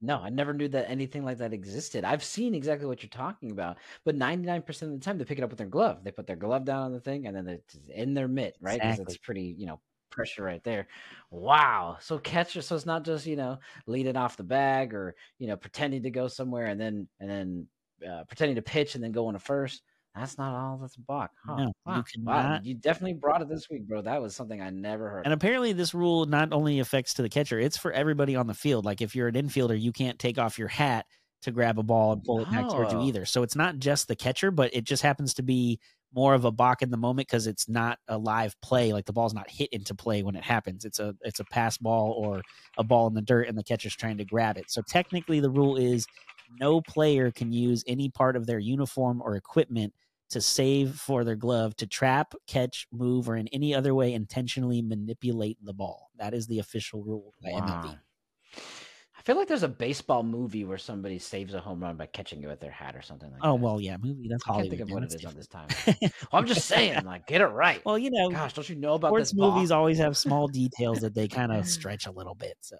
No, 0.00 0.18
I 0.20 0.30
never 0.30 0.54
knew 0.54 0.68
that 0.68 0.88
anything 0.88 1.24
like 1.24 1.38
that 1.38 1.52
existed. 1.52 2.04
I've 2.04 2.22
seen 2.24 2.54
exactly 2.54 2.86
what 2.86 3.02
you're 3.02 3.10
talking 3.10 3.50
about, 3.50 3.78
but 4.04 4.14
99% 4.14 4.94
of 4.94 5.00
the 5.00 5.04
time 5.04 5.18
they 5.18 5.24
pick 5.24 5.38
it 5.38 5.44
up 5.44 5.50
with 5.50 5.58
their 5.58 5.66
glove. 5.66 6.04
They 6.04 6.12
put 6.12 6.26
their 6.26 6.36
glove 6.36 6.64
down 6.64 6.84
on 6.84 6.92
the 6.92 7.00
thing 7.00 7.26
and 7.26 7.36
then 7.36 7.48
it's 7.48 7.78
in 7.88 8.14
their 8.14 8.28
mitt, 8.28 8.56
right? 8.60 8.80
Because 8.80 9.00
Exactly. 9.00 9.14
it's 9.14 9.16
pretty, 9.18 9.56
you 9.58 9.66
know, 9.66 9.80
pressure 10.10 10.44
right 10.44 10.62
there. 10.64 10.88
Wow. 11.30 11.98
So 12.00 12.18
catcher, 12.18 12.62
so 12.62 12.76
it's 12.76 12.86
not 12.86 13.04
just, 13.04 13.26
you 13.26 13.36
know, 13.36 13.58
leading 13.86 14.16
off 14.16 14.36
the 14.36 14.44
bag 14.44 14.94
or, 14.94 15.14
you 15.38 15.48
know, 15.48 15.56
pretending 15.56 16.04
to 16.04 16.10
go 16.10 16.28
somewhere 16.28 16.66
and 16.66 16.80
then 16.80 17.08
and 17.20 17.28
then 17.28 17.68
uh, 18.08 18.24
pretending 18.24 18.56
to 18.56 18.62
pitch 18.62 18.94
and 18.94 19.02
then 19.02 19.12
going 19.12 19.34
to 19.34 19.40
first. 19.40 19.82
That's 20.14 20.36
not 20.38 20.54
all 20.54 20.78
that's 20.78 20.96
a 20.96 21.00
balk. 21.00 21.30
Huh. 21.44 21.56
No, 21.56 21.64
you 21.64 21.72
wow. 21.86 22.04
wow. 22.24 22.60
You 22.62 22.74
definitely 22.74 23.14
brought 23.14 23.42
it 23.42 23.48
this 23.48 23.68
week, 23.70 23.86
bro. 23.86 24.02
That 24.02 24.20
was 24.20 24.34
something 24.34 24.60
I 24.60 24.70
never 24.70 25.08
heard. 25.08 25.26
And 25.26 25.32
of. 25.32 25.38
apparently, 25.38 25.72
this 25.72 25.94
rule 25.94 26.26
not 26.26 26.52
only 26.52 26.80
affects 26.80 27.14
to 27.14 27.22
the 27.22 27.28
catcher; 27.28 27.58
it's 27.58 27.76
for 27.76 27.92
everybody 27.92 28.34
on 28.34 28.46
the 28.46 28.54
field. 28.54 28.84
Like 28.84 29.00
if 29.00 29.14
you're 29.14 29.28
an 29.28 29.34
infielder, 29.34 29.80
you 29.80 29.92
can't 29.92 30.18
take 30.18 30.38
off 30.38 30.58
your 30.58 30.68
hat 30.68 31.06
to 31.42 31.52
grab 31.52 31.78
a 31.78 31.82
ball 31.82 32.12
and 32.12 32.24
pull 32.24 32.40
it 32.40 32.50
back 32.50 32.68
towards 32.68 32.92
you 32.92 33.00
either. 33.02 33.24
So 33.24 33.42
it's 33.42 33.54
not 33.54 33.78
just 33.78 34.08
the 34.08 34.16
catcher, 34.16 34.50
but 34.50 34.74
it 34.74 34.82
just 34.82 35.04
happens 35.04 35.34
to 35.34 35.42
be 35.42 35.78
more 36.12 36.34
of 36.34 36.44
a 36.44 36.50
balk 36.50 36.82
in 36.82 36.90
the 36.90 36.96
moment 36.96 37.28
because 37.28 37.46
it's 37.46 37.68
not 37.68 37.98
a 38.08 38.18
live 38.18 38.58
play. 38.60 38.92
Like 38.92 39.04
the 39.04 39.12
ball's 39.12 39.34
not 39.34 39.48
hit 39.48 39.68
into 39.72 39.94
play 39.94 40.22
when 40.22 40.36
it 40.36 40.42
happens. 40.42 40.84
It's 40.84 40.98
a 40.98 41.14
it's 41.22 41.40
a 41.40 41.44
pass 41.44 41.78
ball 41.78 42.12
or 42.12 42.42
a 42.76 42.84
ball 42.84 43.06
in 43.06 43.14
the 43.14 43.22
dirt, 43.22 43.48
and 43.48 43.56
the 43.56 43.62
catcher's 43.62 43.94
trying 43.94 44.18
to 44.18 44.24
grab 44.24 44.56
it. 44.56 44.70
So 44.70 44.82
technically, 44.82 45.40
the 45.40 45.50
rule 45.50 45.76
is 45.76 46.06
no 46.50 46.80
player 46.80 47.30
can 47.30 47.52
use 47.52 47.84
any 47.86 48.08
part 48.10 48.36
of 48.36 48.46
their 48.46 48.58
uniform 48.58 49.20
or 49.22 49.36
equipment 49.36 49.94
to 50.30 50.40
save 50.40 50.94
for 50.94 51.24
their 51.24 51.36
glove 51.36 51.74
to 51.76 51.86
trap, 51.86 52.34
catch, 52.46 52.86
move, 52.92 53.28
or 53.28 53.36
in 53.36 53.48
any 53.48 53.74
other 53.74 53.94
way 53.94 54.12
intentionally 54.12 54.82
manipulate 54.82 55.56
the 55.64 55.72
ball. 55.72 56.10
That 56.16 56.34
is 56.34 56.46
the 56.46 56.58
official 56.58 57.02
rule 57.02 57.34
by 57.42 57.50
MLB. 57.50 57.98
I 59.16 59.22
feel 59.22 59.36
like 59.36 59.48
there's 59.48 59.62
a 59.62 59.68
baseball 59.68 60.22
movie 60.22 60.64
where 60.64 60.78
somebody 60.78 61.18
saves 61.18 61.52
a 61.54 61.60
home 61.60 61.82
run 61.82 61.96
by 61.96 62.06
catching 62.06 62.42
it 62.42 62.46
with 62.46 62.60
their 62.60 62.70
hat 62.70 62.94
or 62.94 63.02
something 63.02 63.30
like 63.32 63.42
Oh 63.42 63.54
that. 63.54 63.60
well, 63.60 63.80
yeah, 63.80 63.96
movie. 64.00 64.28
That's 64.28 64.44
I 64.48 64.52
can't 64.56 64.70
think 64.70 64.82
of 64.82 64.90
what 64.90 65.02
it 65.02 65.12
is 65.12 65.24
on 65.24 65.34
this 65.34 65.48
time. 65.48 65.68
well, 65.86 66.10
I'm 66.32 66.46
just 66.46 66.66
saying, 66.66 67.04
like, 67.04 67.26
get 67.26 67.40
it 67.40 67.46
right. 67.46 67.82
well, 67.84 67.98
you 67.98 68.10
know, 68.10 68.30
Gosh, 68.30 68.52
don't 68.52 68.68
you 68.68 68.76
know 68.76 68.94
about 68.94 69.08
sports 69.10 69.34
movies 69.34 69.70
always 69.70 69.98
have 69.98 70.16
small 70.16 70.48
details 70.48 71.00
that 71.00 71.14
they 71.14 71.28
kind 71.28 71.52
of 71.52 71.66
stretch 71.68 72.06
a 72.06 72.10
little 72.10 72.34
bit. 72.34 72.56
So 72.60 72.76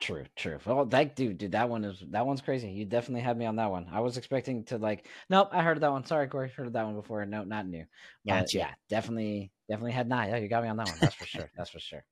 True, 0.00 0.24
true. 0.34 0.58
Well, 0.64 0.86
that 0.86 1.14
dude, 1.14 1.36
dude, 1.36 1.52
that 1.52 1.68
one 1.68 1.84
is 1.84 2.02
that 2.08 2.24
one's 2.24 2.40
crazy. 2.40 2.70
You 2.70 2.86
definitely 2.86 3.20
had 3.20 3.36
me 3.36 3.44
on 3.44 3.56
that 3.56 3.70
one. 3.70 3.86
I 3.92 4.00
was 4.00 4.16
expecting 4.16 4.64
to 4.64 4.78
like, 4.78 5.06
nope, 5.28 5.50
I 5.52 5.62
heard 5.62 5.76
of 5.76 5.82
that 5.82 5.92
one. 5.92 6.06
Sorry, 6.06 6.26
Corey, 6.26 6.48
heard 6.48 6.68
of 6.68 6.72
that 6.72 6.86
one 6.86 6.94
before. 6.94 7.26
No, 7.26 7.44
not 7.44 7.66
new. 7.66 7.84
But 8.24 8.40
Gotcha. 8.40 8.58
yeah, 8.58 8.70
definitely, 8.88 9.52
definitely 9.68 9.92
had 9.92 10.08
not. 10.08 10.28
Yeah, 10.28 10.36
you 10.38 10.48
got 10.48 10.62
me 10.62 10.70
on 10.70 10.78
that 10.78 10.88
one. 10.88 10.96
That's 11.02 11.14
for 11.14 11.26
sure. 11.26 11.50
That's 11.54 11.68
for 11.68 11.80
sure. 11.80 12.02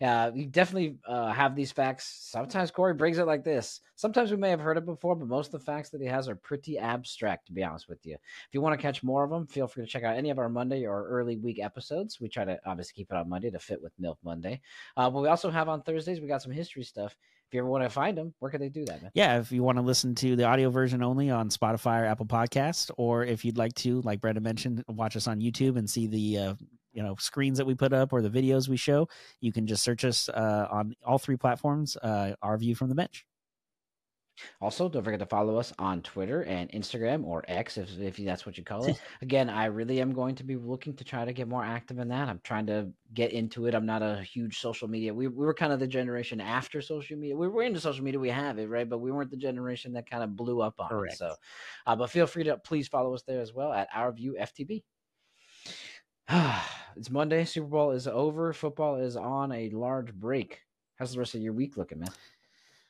Yeah, 0.00 0.30
you 0.34 0.46
definitely 0.46 0.98
uh, 1.06 1.32
have 1.32 1.56
these 1.56 1.72
facts. 1.72 2.28
Sometimes 2.30 2.70
Corey 2.70 2.94
brings 2.94 3.18
it 3.18 3.26
like 3.26 3.44
this. 3.44 3.80
Sometimes 3.96 4.30
we 4.30 4.36
may 4.36 4.50
have 4.50 4.60
heard 4.60 4.76
it 4.76 4.84
before, 4.84 5.16
but 5.16 5.28
most 5.28 5.46
of 5.46 5.60
the 5.60 5.64
facts 5.64 5.90
that 5.90 6.00
he 6.00 6.06
has 6.06 6.28
are 6.28 6.36
pretty 6.36 6.78
abstract, 6.78 7.46
to 7.46 7.52
be 7.52 7.64
honest 7.64 7.88
with 7.88 8.04
you. 8.04 8.14
If 8.14 8.48
you 8.52 8.60
want 8.60 8.78
to 8.78 8.82
catch 8.82 9.02
more 9.02 9.24
of 9.24 9.30
them, 9.30 9.46
feel 9.46 9.66
free 9.66 9.84
to 9.84 9.90
check 9.90 10.04
out 10.04 10.16
any 10.16 10.30
of 10.30 10.38
our 10.38 10.48
Monday 10.48 10.86
or 10.86 11.08
early 11.08 11.36
week 11.36 11.58
episodes. 11.60 12.20
We 12.20 12.28
try 12.28 12.44
to 12.44 12.58
obviously 12.66 12.94
keep 12.94 13.10
it 13.10 13.16
on 13.16 13.28
Monday 13.28 13.50
to 13.50 13.58
fit 13.58 13.82
with 13.82 13.98
MILF 14.00 14.16
Monday. 14.22 14.60
Uh, 14.96 15.10
but 15.10 15.22
we 15.22 15.28
also 15.28 15.50
have 15.50 15.68
on 15.68 15.82
Thursdays, 15.82 16.20
we 16.20 16.28
got 16.28 16.42
some 16.42 16.52
history 16.52 16.84
stuff. 16.84 17.16
If 17.46 17.54
you 17.54 17.60
ever 17.60 17.68
want 17.68 17.84
to 17.84 17.90
find 17.90 18.18
them, 18.18 18.34
where 18.40 18.50
can 18.50 18.60
they 18.60 18.68
do 18.68 18.84
that, 18.86 19.02
man? 19.02 19.12
yeah, 19.14 19.38
if 19.38 19.52
you 19.52 19.62
want 19.62 19.78
to 19.78 19.82
listen 19.82 20.16
to 20.16 20.34
the 20.34 20.44
audio 20.44 20.68
version 20.68 21.00
only 21.02 21.30
on 21.30 21.48
Spotify 21.48 22.02
or 22.02 22.04
Apple 22.04 22.26
Podcast, 22.26 22.90
or 22.96 23.24
if 23.24 23.44
you'd 23.44 23.56
like 23.56 23.72
to, 23.76 24.02
like 24.02 24.20
Brendan 24.20 24.42
mentioned, 24.42 24.82
watch 24.88 25.16
us 25.16 25.28
on 25.28 25.40
YouTube 25.40 25.76
and 25.76 25.88
see 25.88 26.08
the 26.08 26.38
uh, 26.38 26.54
you 26.96 27.02
know 27.02 27.14
screens 27.18 27.58
that 27.58 27.66
we 27.66 27.74
put 27.74 27.92
up 27.92 28.12
or 28.12 28.22
the 28.22 28.30
videos 28.30 28.68
we 28.68 28.76
show, 28.76 29.08
you 29.40 29.52
can 29.52 29.66
just 29.66 29.84
search 29.84 30.04
us 30.04 30.28
uh, 30.30 30.66
on 30.70 30.96
all 31.04 31.18
three 31.18 31.36
platforms. 31.36 31.96
Uh, 31.96 32.32
our 32.42 32.56
view 32.56 32.74
from 32.74 32.88
the 32.88 32.94
bench. 32.94 33.26
Also, 34.60 34.88
don't 34.88 35.02
forget 35.02 35.20
to 35.20 35.26
follow 35.26 35.56
us 35.56 35.72
on 35.78 36.02
Twitter 36.02 36.42
and 36.42 36.70
Instagram 36.72 37.24
or 37.24 37.42
X, 37.48 37.78
if, 37.78 37.98
if 37.98 38.16
that's 38.18 38.44
what 38.44 38.58
you 38.58 38.64
call 38.64 38.84
it. 38.84 39.00
Again, 39.22 39.48
I 39.48 39.66
really 39.66 40.00
am 40.00 40.12
going 40.12 40.34
to 40.34 40.44
be 40.44 40.56
looking 40.56 40.94
to 40.96 41.04
try 41.04 41.24
to 41.24 41.32
get 41.32 41.48
more 41.48 41.64
active 41.64 41.98
in 41.98 42.08
that. 42.08 42.28
I'm 42.28 42.40
trying 42.44 42.66
to 42.66 42.90
get 43.14 43.32
into 43.32 43.66
it. 43.66 43.74
I'm 43.74 43.86
not 43.86 44.02
a 44.02 44.22
huge 44.22 44.58
social 44.60 44.88
media. 44.88 45.14
We, 45.14 45.28
we 45.28 45.46
were 45.46 45.54
kind 45.54 45.72
of 45.72 45.80
the 45.80 45.86
generation 45.86 46.40
after 46.40 46.82
social 46.82 47.16
media. 47.16 47.36
We 47.36 47.48
were 47.48 47.62
into 47.62 47.80
social 47.80 48.04
media. 48.04 48.20
We 48.20 48.30
have 48.30 48.58
it, 48.58 48.68
right? 48.68 48.88
But 48.88 48.98
we 48.98 49.10
weren't 49.10 49.30
the 49.30 49.36
generation 49.36 49.94
that 49.94 50.08
kind 50.08 50.22
of 50.22 50.36
blew 50.36 50.60
up 50.60 50.74
on 50.78 50.88
Correct. 50.88 51.14
it. 51.14 51.18
So, 51.18 51.34
uh, 51.86 51.96
but 51.96 52.10
feel 52.10 52.26
free 52.26 52.44
to 52.44 52.58
please 52.58 52.88
follow 52.88 53.14
us 53.14 53.22
there 53.22 53.40
as 53.40 53.54
well 53.54 53.72
at 53.72 53.88
Our 53.94 54.12
View 54.12 54.36
FTB. 54.38 54.82
it's 56.96 57.10
Monday. 57.10 57.44
Super 57.44 57.68
Bowl 57.68 57.92
is 57.92 58.08
over. 58.08 58.52
Football 58.52 58.96
is 58.96 59.16
on 59.16 59.52
a 59.52 59.70
large 59.70 60.12
break. 60.12 60.60
How's 60.96 61.12
the 61.12 61.18
rest 61.20 61.34
of 61.34 61.40
your 61.40 61.52
week 61.52 61.76
looking, 61.76 62.00
man? 62.00 62.10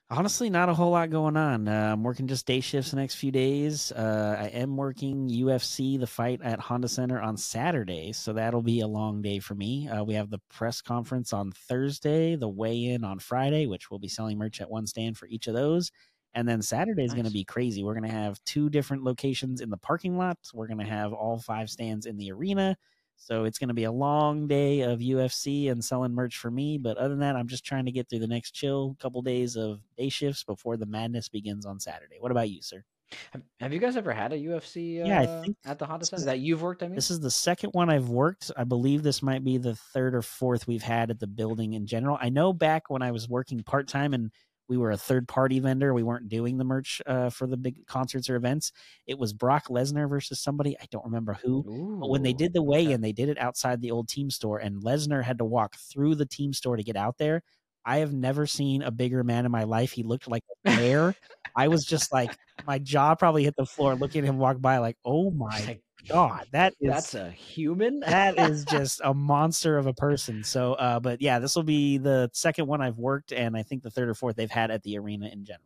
Honestly, 0.09 0.49
not 0.49 0.69
a 0.69 0.75
whole 0.75 0.93
lot 0.93 1.11
going 1.11 1.37
on. 1.37 1.67
Uh, 1.67 1.91
I'm 1.93 2.05
working 2.05 2.29
just 2.29 2.47
day 2.47 2.61
shifts 2.61 2.93
the 2.93 2.97
next 2.97 3.17
few 3.17 3.33
days. 3.33 3.91
Uh, 3.91 4.37
I 4.39 4.47
am 4.47 4.77
working 4.77 5.29
UFC, 5.29 5.99
the 5.99 6.07
fight 6.07 6.41
at 6.43 6.61
Honda 6.61 6.89
Center 6.89 7.21
on 7.21 7.37
Saturday, 7.37 8.13
so 8.13 8.33
that'll 8.33 8.63
be 8.63 8.81
a 8.81 8.87
long 8.87 9.21
day 9.21 9.41
for 9.41 9.57
me. 9.57 9.89
Uh, 9.89 10.05
we 10.05 10.15
have 10.15 10.31
the 10.31 10.41
press 10.49 10.81
conference 10.81 11.33
on 11.33 11.51
Thursday, 11.51 12.37
the 12.37 12.49
weigh 12.49 12.85
in 12.85 13.03
on 13.03 13.19
Friday, 13.19 13.67
which 13.67 13.91
we'll 13.91 13.99
be 13.99 14.09
selling 14.09 14.39
merch 14.39 14.61
at 14.61 14.71
one 14.71 14.87
stand 14.87 15.19
for 15.19 15.27
each 15.27 15.49
of 15.49 15.55
those. 15.55 15.91
And 16.35 16.49
then 16.49 16.63
Saturday 16.63 17.05
is 17.05 17.13
going 17.13 17.27
to 17.27 17.33
be 17.33 17.45
crazy. 17.45 17.83
We're 17.83 17.95
going 17.95 18.09
to 18.09 18.17
have 18.17 18.43
two 18.45 18.71
different 18.71 19.03
locations 19.03 19.61
in 19.61 19.71
the 19.71 19.79
parking 19.79 20.17
lot. 20.17 20.39
We're 20.55 20.69
going 20.69 20.79
to 20.79 20.85
have 20.85 21.13
all 21.13 21.39
five 21.39 21.69
stands 21.69 22.07
in 22.07 22.17
the 22.17 22.31
arena. 22.31 22.77
So 23.17 23.45
it's 23.45 23.59
going 23.59 23.69
to 23.69 23.75
be 23.75 23.85
a 23.85 23.93
long 23.93 24.47
day 24.47 24.83
of 24.83 25.01
UFC 25.01 25.71
and 25.71 25.85
selling 25.85 26.13
merch 26.13 26.37
for 26.39 26.51
me. 26.51 26.79
But 26.79 26.97
other 26.99 27.09
than 27.09 27.21
that, 27.21 27.35
I'm 27.37 27.49
just 27.49 27.65
trying 27.65 27.87
to 27.87 27.93
get 27.93 28.09
through 28.09 28.21
the 28.21 28.27
next 28.27 28.53
chill 28.53 28.97
couple 29.01 29.23
days 29.23 29.57
of 29.57 29.81
day 29.97 30.09
shifts 30.09 30.45
before 30.45 30.77
the 30.77 30.87
madness 30.87 31.29
begins 31.29 31.67
on 31.67 31.81
Saturday. 31.81 32.17
What 32.21 32.31
about 32.31 32.51
you, 32.51 32.63
sir? 32.63 32.85
Have, 33.33 33.43
have 33.61 33.73
you 33.73 33.79
guys 33.79 33.97
ever 33.97 34.13
had 34.13 34.33
a 34.33 34.37
UFC 34.37 35.01
uh, 35.01 35.07
Yeah, 35.07 35.21
I 35.21 35.27
think 35.45 35.57
at 35.65 35.79
the 35.79 35.87
Honda 35.87 36.07
Center 36.07 36.21
is- 36.21 36.25
that 36.27 36.41
you've 36.41 36.61
worked? 36.63 36.83
I 36.83 36.87
mean, 36.89 36.97
This 36.97 37.11
is 37.11 37.21
the 37.21 37.31
second 37.31 37.71
one 37.71 37.89
I've 37.89 38.09
worked. 38.09 38.51
I 38.57 38.65
believe 38.65 39.03
this 39.05 39.23
might 39.23 39.45
be 39.45 39.59
the 39.59 39.77
third 39.77 40.15
or 40.15 40.23
fourth 40.23 40.67
we've 40.67 40.83
had 40.83 41.11
at 41.11 41.21
the 41.21 41.27
building 41.29 41.75
in 41.75 41.87
general. 41.87 42.19
I 42.21 42.29
know 42.31 42.53
back 42.53 42.91
when 42.91 43.03
I 43.03 43.13
was 43.13 43.29
working 43.29 43.63
part 43.63 43.87
time 43.89 44.13
and 44.13 44.33
we 44.69 44.77
were 44.77 44.91
a 44.91 44.97
third 44.97 45.29
party 45.29 45.59
vendor, 45.61 45.95
we 45.95 46.03
weren't 46.03 46.29
doing 46.29 46.59
the 46.59 46.65
merch 46.65 47.01
uh, 47.07 47.31
for 47.31 47.47
the 47.47 47.57
big 47.57 47.87
concerts 47.87 48.29
or 48.29 48.37
events. 48.37 48.73
It 49.07 49.19
was 49.19 49.33
Brock 49.33 49.69
Lesnar 49.69 50.09
versus 50.09 50.41
somebody. 50.41 50.77
I 50.81 50.87
don't 50.91 51.05
remember 51.05 51.35
who. 51.35 51.99
But 52.01 52.11
when 52.11 52.23
they 52.23 52.33
did 52.33 52.53
the 52.53 52.63
weigh 52.63 52.91
in, 52.91 53.01
they 53.01 53.13
did 53.13 53.29
it 53.29 53.39
outside 53.39 53.81
the 53.81 53.91
old 53.91 54.09
team 54.09 54.31
store, 54.31 54.59
and 54.59 54.83
Lesnar 54.83 55.23
had 55.23 55.39
to 55.39 55.45
walk 55.45 55.77
through 55.77 56.17
the 56.17 56.27
team 56.27 56.53
store 56.53 56.77
to 56.77 56.83
get 56.83 56.97
out 56.97 57.19
there. 57.19 57.43
I 57.85 57.99
have 57.99 58.13
never 58.13 58.47
seen 58.47 58.83
a 58.83 58.91
bigger 58.91 59.23
man 59.23 59.47
in 59.47 59.53
my 59.53 59.63
life. 59.63 59.93
He 59.93 60.03
looked 60.03 60.29
like 60.29 60.43
a 60.51 60.77
bear. 60.77 61.15
I 61.55 61.69
was 61.69 61.85
just 61.85 62.13
like, 62.13 62.37
my 62.67 62.81
jaw 62.81 63.15
probably 63.15 63.45
hit 63.45 63.55
the 63.57 63.65
floor 63.65 63.95
looking 63.95 64.25
at 64.25 64.29
him 64.29 64.39
walk 64.39 64.61
by, 64.61 64.79
like, 64.79 64.97
oh 65.05 65.31
my 65.37 65.79
god, 66.09 66.47
that 66.53 66.75
is 66.81 66.91
that's 66.91 67.15
a 67.15 67.31
human. 67.31 68.01
that 68.07 68.39
is 68.39 68.65
just 68.65 69.01
a 69.05 69.15
monster 69.15 69.79
of 69.79 69.87
a 69.87 69.95
person. 69.95 70.45
So, 70.45 70.75
uh, 70.75 71.01
but 71.01 71.21
yeah, 71.21 71.39
this 71.39 71.57
will 71.57 71.63
be 71.63 71.99
the 71.99 72.31
second 72.33 72.67
one 72.67 72.81
I've 72.81 72.99
worked, 72.99 73.33
and 73.33 73.57
I 73.57 73.63
think 73.63 73.83
the 73.83 73.91
third 73.91 74.09
or 74.09 74.15
fourth 74.15 74.37
they've 74.37 74.51
had 74.51 74.71
at 74.71 74.83
the 74.83 74.99
arena 74.99 75.29
in 75.29 75.45
general. 75.45 75.63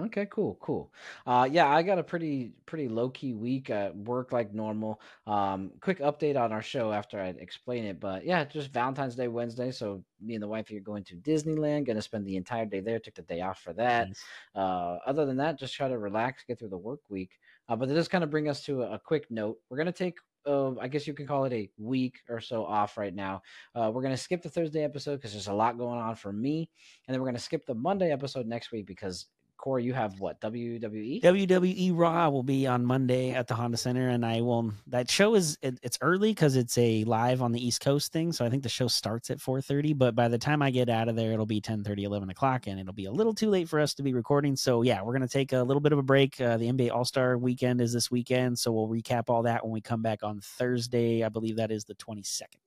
Okay, 0.00 0.26
cool, 0.30 0.56
cool. 0.60 0.92
Uh, 1.26 1.48
yeah, 1.50 1.68
I 1.68 1.82
got 1.82 1.98
a 1.98 2.04
pretty 2.04 2.52
pretty 2.66 2.88
low 2.88 3.10
key 3.10 3.32
week 3.34 3.68
at 3.68 3.96
work, 3.96 4.30
like 4.30 4.54
normal. 4.54 5.00
Um, 5.26 5.72
quick 5.80 5.98
update 5.98 6.40
on 6.40 6.52
our 6.52 6.62
show 6.62 6.92
after 6.92 7.20
I 7.20 7.28
explain 7.28 7.84
it, 7.84 7.98
but 7.98 8.24
yeah, 8.24 8.44
just 8.44 8.72
Valentine's 8.72 9.16
Day 9.16 9.26
Wednesday. 9.26 9.72
So 9.72 10.04
me 10.20 10.34
and 10.34 10.42
the 10.42 10.46
wife 10.46 10.70
are 10.70 10.78
going 10.78 11.02
to 11.04 11.16
Disneyland. 11.16 11.86
Gonna 11.86 12.00
spend 12.00 12.26
the 12.26 12.36
entire 12.36 12.64
day 12.64 12.78
there. 12.78 13.00
Took 13.00 13.16
the 13.16 13.22
day 13.22 13.40
off 13.40 13.60
for 13.60 13.72
that. 13.72 14.08
Nice. 14.08 14.24
Uh, 14.54 14.98
other 15.04 15.26
than 15.26 15.38
that, 15.38 15.58
just 15.58 15.74
try 15.74 15.88
to 15.88 15.98
relax, 15.98 16.44
get 16.46 16.60
through 16.60 16.68
the 16.68 16.78
work 16.78 17.00
week. 17.08 17.32
Uh, 17.68 17.76
but 17.76 17.90
it 17.90 17.94
does 17.94 18.08
kind 18.08 18.24
of 18.24 18.30
bring 18.30 18.48
us 18.48 18.64
to 18.64 18.82
a, 18.82 18.98
quick 18.98 19.26
note. 19.30 19.58
We're 19.68 19.78
gonna 19.78 19.92
take. 19.92 20.18
Uh, 20.46 20.78
I 20.78 20.88
guess 20.88 21.06
you 21.06 21.12
can 21.12 21.26
call 21.26 21.44
it 21.44 21.52
a 21.52 21.68
week 21.76 22.20
or 22.28 22.40
so 22.40 22.64
off 22.64 22.96
right 22.96 23.14
now. 23.14 23.42
Uh, 23.74 23.90
we're 23.92 24.02
gonna 24.02 24.16
skip 24.16 24.42
the 24.42 24.48
Thursday 24.48 24.84
episode 24.84 25.16
because 25.16 25.32
there's 25.32 25.48
a 25.48 25.52
lot 25.52 25.76
going 25.76 25.98
on 25.98 26.14
for 26.14 26.32
me, 26.32 26.70
and 27.06 27.14
then 27.14 27.20
we're 27.20 27.28
gonna 27.28 27.38
skip 27.38 27.66
the 27.66 27.74
Monday 27.74 28.10
episode 28.10 28.46
next 28.46 28.72
week 28.72 28.86
because 28.86 29.26
Corey, 29.58 29.82
you 29.82 29.92
have 29.92 30.20
what? 30.20 30.40
WWE? 30.40 31.20
WWE 31.20 31.90
Raw 31.92 32.30
will 32.30 32.44
be 32.44 32.68
on 32.68 32.86
Monday 32.86 33.32
at 33.32 33.48
the 33.48 33.54
Honda 33.54 33.76
Center, 33.76 34.08
and 34.08 34.24
I 34.24 34.40
will. 34.40 34.72
That 34.86 35.10
show 35.10 35.34
is 35.34 35.58
it, 35.60 35.80
it's 35.82 35.98
early 36.00 36.30
because 36.30 36.54
it's 36.54 36.78
a 36.78 37.02
live 37.04 37.42
on 37.42 37.50
the 37.50 37.64
East 37.64 37.80
Coast 37.80 38.12
thing, 38.12 38.32
so 38.32 38.44
I 38.44 38.50
think 38.50 38.62
the 38.62 38.68
show 38.68 38.86
starts 38.86 39.30
at 39.30 39.40
four 39.40 39.60
thirty. 39.60 39.92
But 39.92 40.14
by 40.14 40.28
the 40.28 40.38
time 40.38 40.62
I 40.62 40.70
get 40.70 40.88
out 40.88 41.08
of 41.08 41.16
there, 41.16 41.32
it'll 41.32 41.44
be 41.44 41.60
10, 41.60 41.84
11 41.86 42.30
o'clock, 42.30 42.68
and 42.68 42.78
it'll 42.78 42.92
be 42.92 43.06
a 43.06 43.12
little 43.12 43.34
too 43.34 43.50
late 43.50 43.68
for 43.68 43.80
us 43.80 43.94
to 43.94 44.04
be 44.04 44.14
recording. 44.14 44.54
So 44.54 44.82
yeah, 44.82 45.02
we're 45.02 45.12
gonna 45.12 45.26
take 45.26 45.52
a 45.52 45.62
little 45.62 45.80
bit 45.80 45.92
of 45.92 45.98
a 45.98 46.04
break. 46.04 46.40
Uh, 46.40 46.56
the 46.56 46.70
NBA 46.70 46.92
All 46.92 47.04
Star 47.04 47.36
Weekend 47.36 47.80
is 47.80 47.92
this 47.92 48.12
weekend, 48.12 48.58
so 48.60 48.70
we'll 48.70 48.88
recap 48.88 49.24
all 49.28 49.42
that 49.42 49.64
when 49.64 49.72
we 49.72 49.80
come 49.80 50.02
back 50.02 50.22
on 50.22 50.40
Thursday. 50.40 51.24
I 51.24 51.30
believe 51.30 51.56
that 51.56 51.72
is 51.72 51.84
the 51.84 51.94
twenty 51.94 52.22
second. 52.22 52.60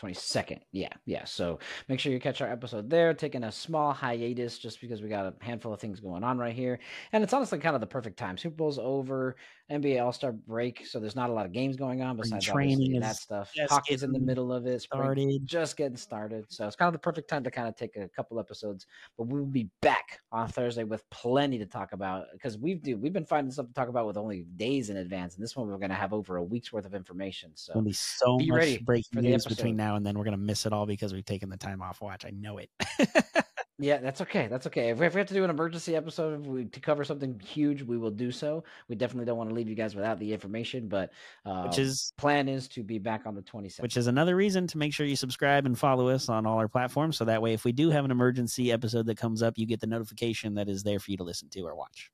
22nd. 0.00 0.60
Yeah, 0.72 0.92
yeah. 1.04 1.24
So 1.24 1.58
make 1.88 2.00
sure 2.00 2.12
you 2.12 2.20
catch 2.20 2.40
our 2.40 2.50
episode 2.50 2.88
there. 2.88 3.12
Taking 3.14 3.44
a 3.44 3.52
small 3.52 3.92
hiatus 3.92 4.58
just 4.58 4.80
because 4.80 5.02
we 5.02 5.08
got 5.08 5.26
a 5.26 5.34
handful 5.44 5.72
of 5.72 5.80
things 5.80 6.00
going 6.00 6.24
on 6.24 6.38
right 6.38 6.54
here. 6.54 6.78
And 7.12 7.22
it's 7.22 7.32
honestly 7.32 7.58
kind 7.58 7.74
of 7.74 7.80
the 7.80 7.86
perfect 7.86 8.18
time. 8.18 8.38
Super 8.38 8.56
Bowl's 8.56 8.78
over, 8.78 9.36
NBA 9.70 10.02
All 10.02 10.12
Star 10.12 10.32
break. 10.32 10.86
So 10.86 10.98
there's 10.98 11.16
not 11.16 11.30
a 11.30 11.32
lot 11.32 11.46
of 11.46 11.52
games 11.52 11.76
going 11.76 12.02
on 12.02 12.16
besides 12.16 12.44
training 12.44 12.96
is 12.96 13.00
that 13.00 13.16
stuff. 13.16 13.52
Hockey's 13.68 14.02
in 14.02 14.12
the 14.12 14.18
middle 14.18 14.52
of 14.52 14.66
it. 14.66 14.82
Started. 14.82 15.46
just 15.46 15.76
getting 15.76 15.96
started. 15.96 16.44
So 16.48 16.66
it's 16.66 16.76
kind 16.76 16.88
of 16.88 16.92
the 16.92 16.98
perfect 16.98 17.28
time 17.28 17.44
to 17.44 17.50
kind 17.50 17.68
of 17.68 17.76
take 17.76 17.96
a 17.96 18.08
couple 18.08 18.38
episodes. 18.40 18.86
But 19.16 19.28
we 19.28 19.38
will 19.38 19.46
be 19.46 19.68
back 19.80 20.20
on 20.32 20.48
Thursday 20.48 20.84
with 20.84 21.08
plenty 21.10 21.58
to 21.58 21.66
talk 21.66 21.92
about 21.92 22.26
because 22.32 22.58
we've 22.58 22.82
do 22.82 22.96
we've 22.96 23.12
been 23.12 23.24
finding 23.24 23.52
stuff 23.52 23.66
to 23.66 23.72
talk 23.72 23.88
about 23.88 24.06
with 24.06 24.16
only 24.16 24.42
days 24.56 24.90
in 24.90 24.96
advance. 24.96 25.36
And 25.36 25.42
this 25.42 25.56
one 25.56 25.68
we're 25.68 25.78
gonna 25.78 25.94
have 25.94 26.12
over 26.12 26.36
a 26.36 26.42
week's 26.42 26.72
worth 26.72 26.86
of 26.86 26.94
information. 26.94 27.52
So 27.54 27.72
There'll 27.72 27.84
be 27.84 27.92
so 27.92 28.38
be 28.38 28.46
much 28.46 28.56
ready 28.56 28.78
breaking 28.78 29.10
for 29.12 29.22
the 29.22 29.28
news 29.28 29.46
between 29.46 29.76
now 29.76 29.96
and 29.96 30.04
then. 30.04 30.18
We're 30.18 30.24
gonna 30.24 30.36
miss 30.36 30.66
it 30.66 30.72
all 30.72 30.86
because 30.86 31.12
we've 31.12 31.24
taken 31.24 31.48
the 31.48 31.56
time 31.56 31.80
off 31.82 32.00
watch. 32.00 32.24
I 32.24 32.30
know 32.30 32.58
it. 32.58 32.70
Yeah, 33.82 33.96
that's 33.96 34.20
okay. 34.20 34.46
That's 34.46 34.66
okay. 34.66 34.90
If 34.90 34.98
we, 34.98 35.04
have 35.06 35.14
to 35.14 35.32
do 35.34 35.42
an 35.42 35.48
emergency 35.48 35.96
episode 35.96 36.38
if 36.38 36.46
we, 36.46 36.66
to 36.66 36.80
cover 36.80 37.02
something 37.02 37.40
huge, 37.40 37.82
we 37.82 37.96
will 37.96 38.10
do 38.10 38.30
so. 38.30 38.62
We 38.88 38.94
definitely 38.94 39.24
don't 39.24 39.38
want 39.38 39.48
to 39.48 39.54
leave 39.54 39.70
you 39.70 39.74
guys 39.74 39.94
without 39.94 40.18
the 40.18 40.34
information, 40.34 40.86
but 40.86 41.12
uh, 41.46 41.62
Which 41.62 41.78
is- 41.78 42.12
plan 42.18 42.46
is 42.46 42.68
to 42.68 42.82
be 42.82 42.98
back 42.98 43.22
on 43.24 43.34
the 43.34 43.40
27th. 43.40 43.80
which 43.80 43.96
is 43.96 44.06
another 44.06 44.36
reason 44.36 44.66
to 44.66 44.76
make 44.76 44.92
sure 44.92 45.06
you 45.06 45.16
subscribe 45.16 45.64
and 45.64 45.78
follow 45.78 46.10
us 46.10 46.28
on 46.28 46.44
all 46.44 46.58
our 46.58 46.68
platforms. 46.68 47.16
So 47.16 47.24
that 47.24 47.40
way, 47.40 47.54
if 47.54 47.64
we 47.64 47.72
do 47.72 47.88
have 47.88 48.04
an 48.04 48.10
emergency 48.10 48.70
episode 48.70 49.06
that 49.06 49.16
comes 49.16 49.42
up, 49.42 49.54
you 49.56 49.64
get 49.64 49.80
the 49.80 49.86
notification 49.86 50.54
that 50.56 50.68
is 50.68 50.82
there 50.82 50.98
for 51.00 51.10
you 51.10 51.16
to 51.16 51.24
listen 51.24 51.48
to 51.48 51.62
or 51.62 51.74
watch. 51.74 52.10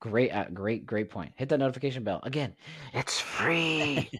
great, 0.00 0.30
uh, 0.32 0.44
great, 0.52 0.84
great 0.84 1.08
point. 1.08 1.32
Hit 1.36 1.48
that 1.48 1.58
notification 1.58 2.04
bell 2.04 2.20
again. 2.22 2.54
It's 2.92 3.18
free. 3.18 4.10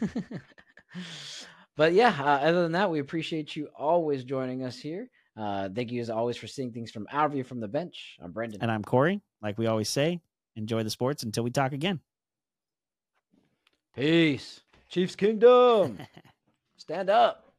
but 1.76 1.94
yeah, 1.94 2.14
uh, 2.20 2.46
other 2.46 2.62
than 2.64 2.72
that, 2.72 2.90
we 2.90 2.98
appreciate 2.98 3.56
you 3.56 3.68
always 3.74 4.24
joining 4.24 4.62
us 4.62 4.76
here. 4.78 5.08
Uh, 5.36 5.68
thank 5.74 5.90
you 5.90 6.00
as 6.00 6.10
always 6.10 6.36
for 6.36 6.46
seeing 6.46 6.72
things 6.72 6.90
from 6.90 7.06
our 7.12 7.28
view 7.28 7.44
from 7.44 7.60
the 7.60 7.68
bench. 7.68 8.16
I'm 8.20 8.32
Brendan. 8.32 8.60
And 8.60 8.70
I'm 8.70 8.82
Corey. 8.82 9.20
Like 9.40 9.58
we 9.58 9.66
always 9.66 9.88
say, 9.88 10.20
enjoy 10.56 10.82
the 10.82 10.90
sports 10.90 11.22
until 11.22 11.44
we 11.44 11.50
talk 11.50 11.72
again. 11.72 12.00
Peace. 13.94 14.60
Chiefs 14.88 15.16
Kingdom. 15.16 15.98
Stand 16.76 17.08
up. 17.08 17.52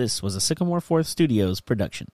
This 0.00 0.22
was 0.22 0.34
a 0.34 0.40
Sycamore 0.40 0.80
Fourth 0.80 1.08
Studios 1.08 1.60
production. 1.60 2.08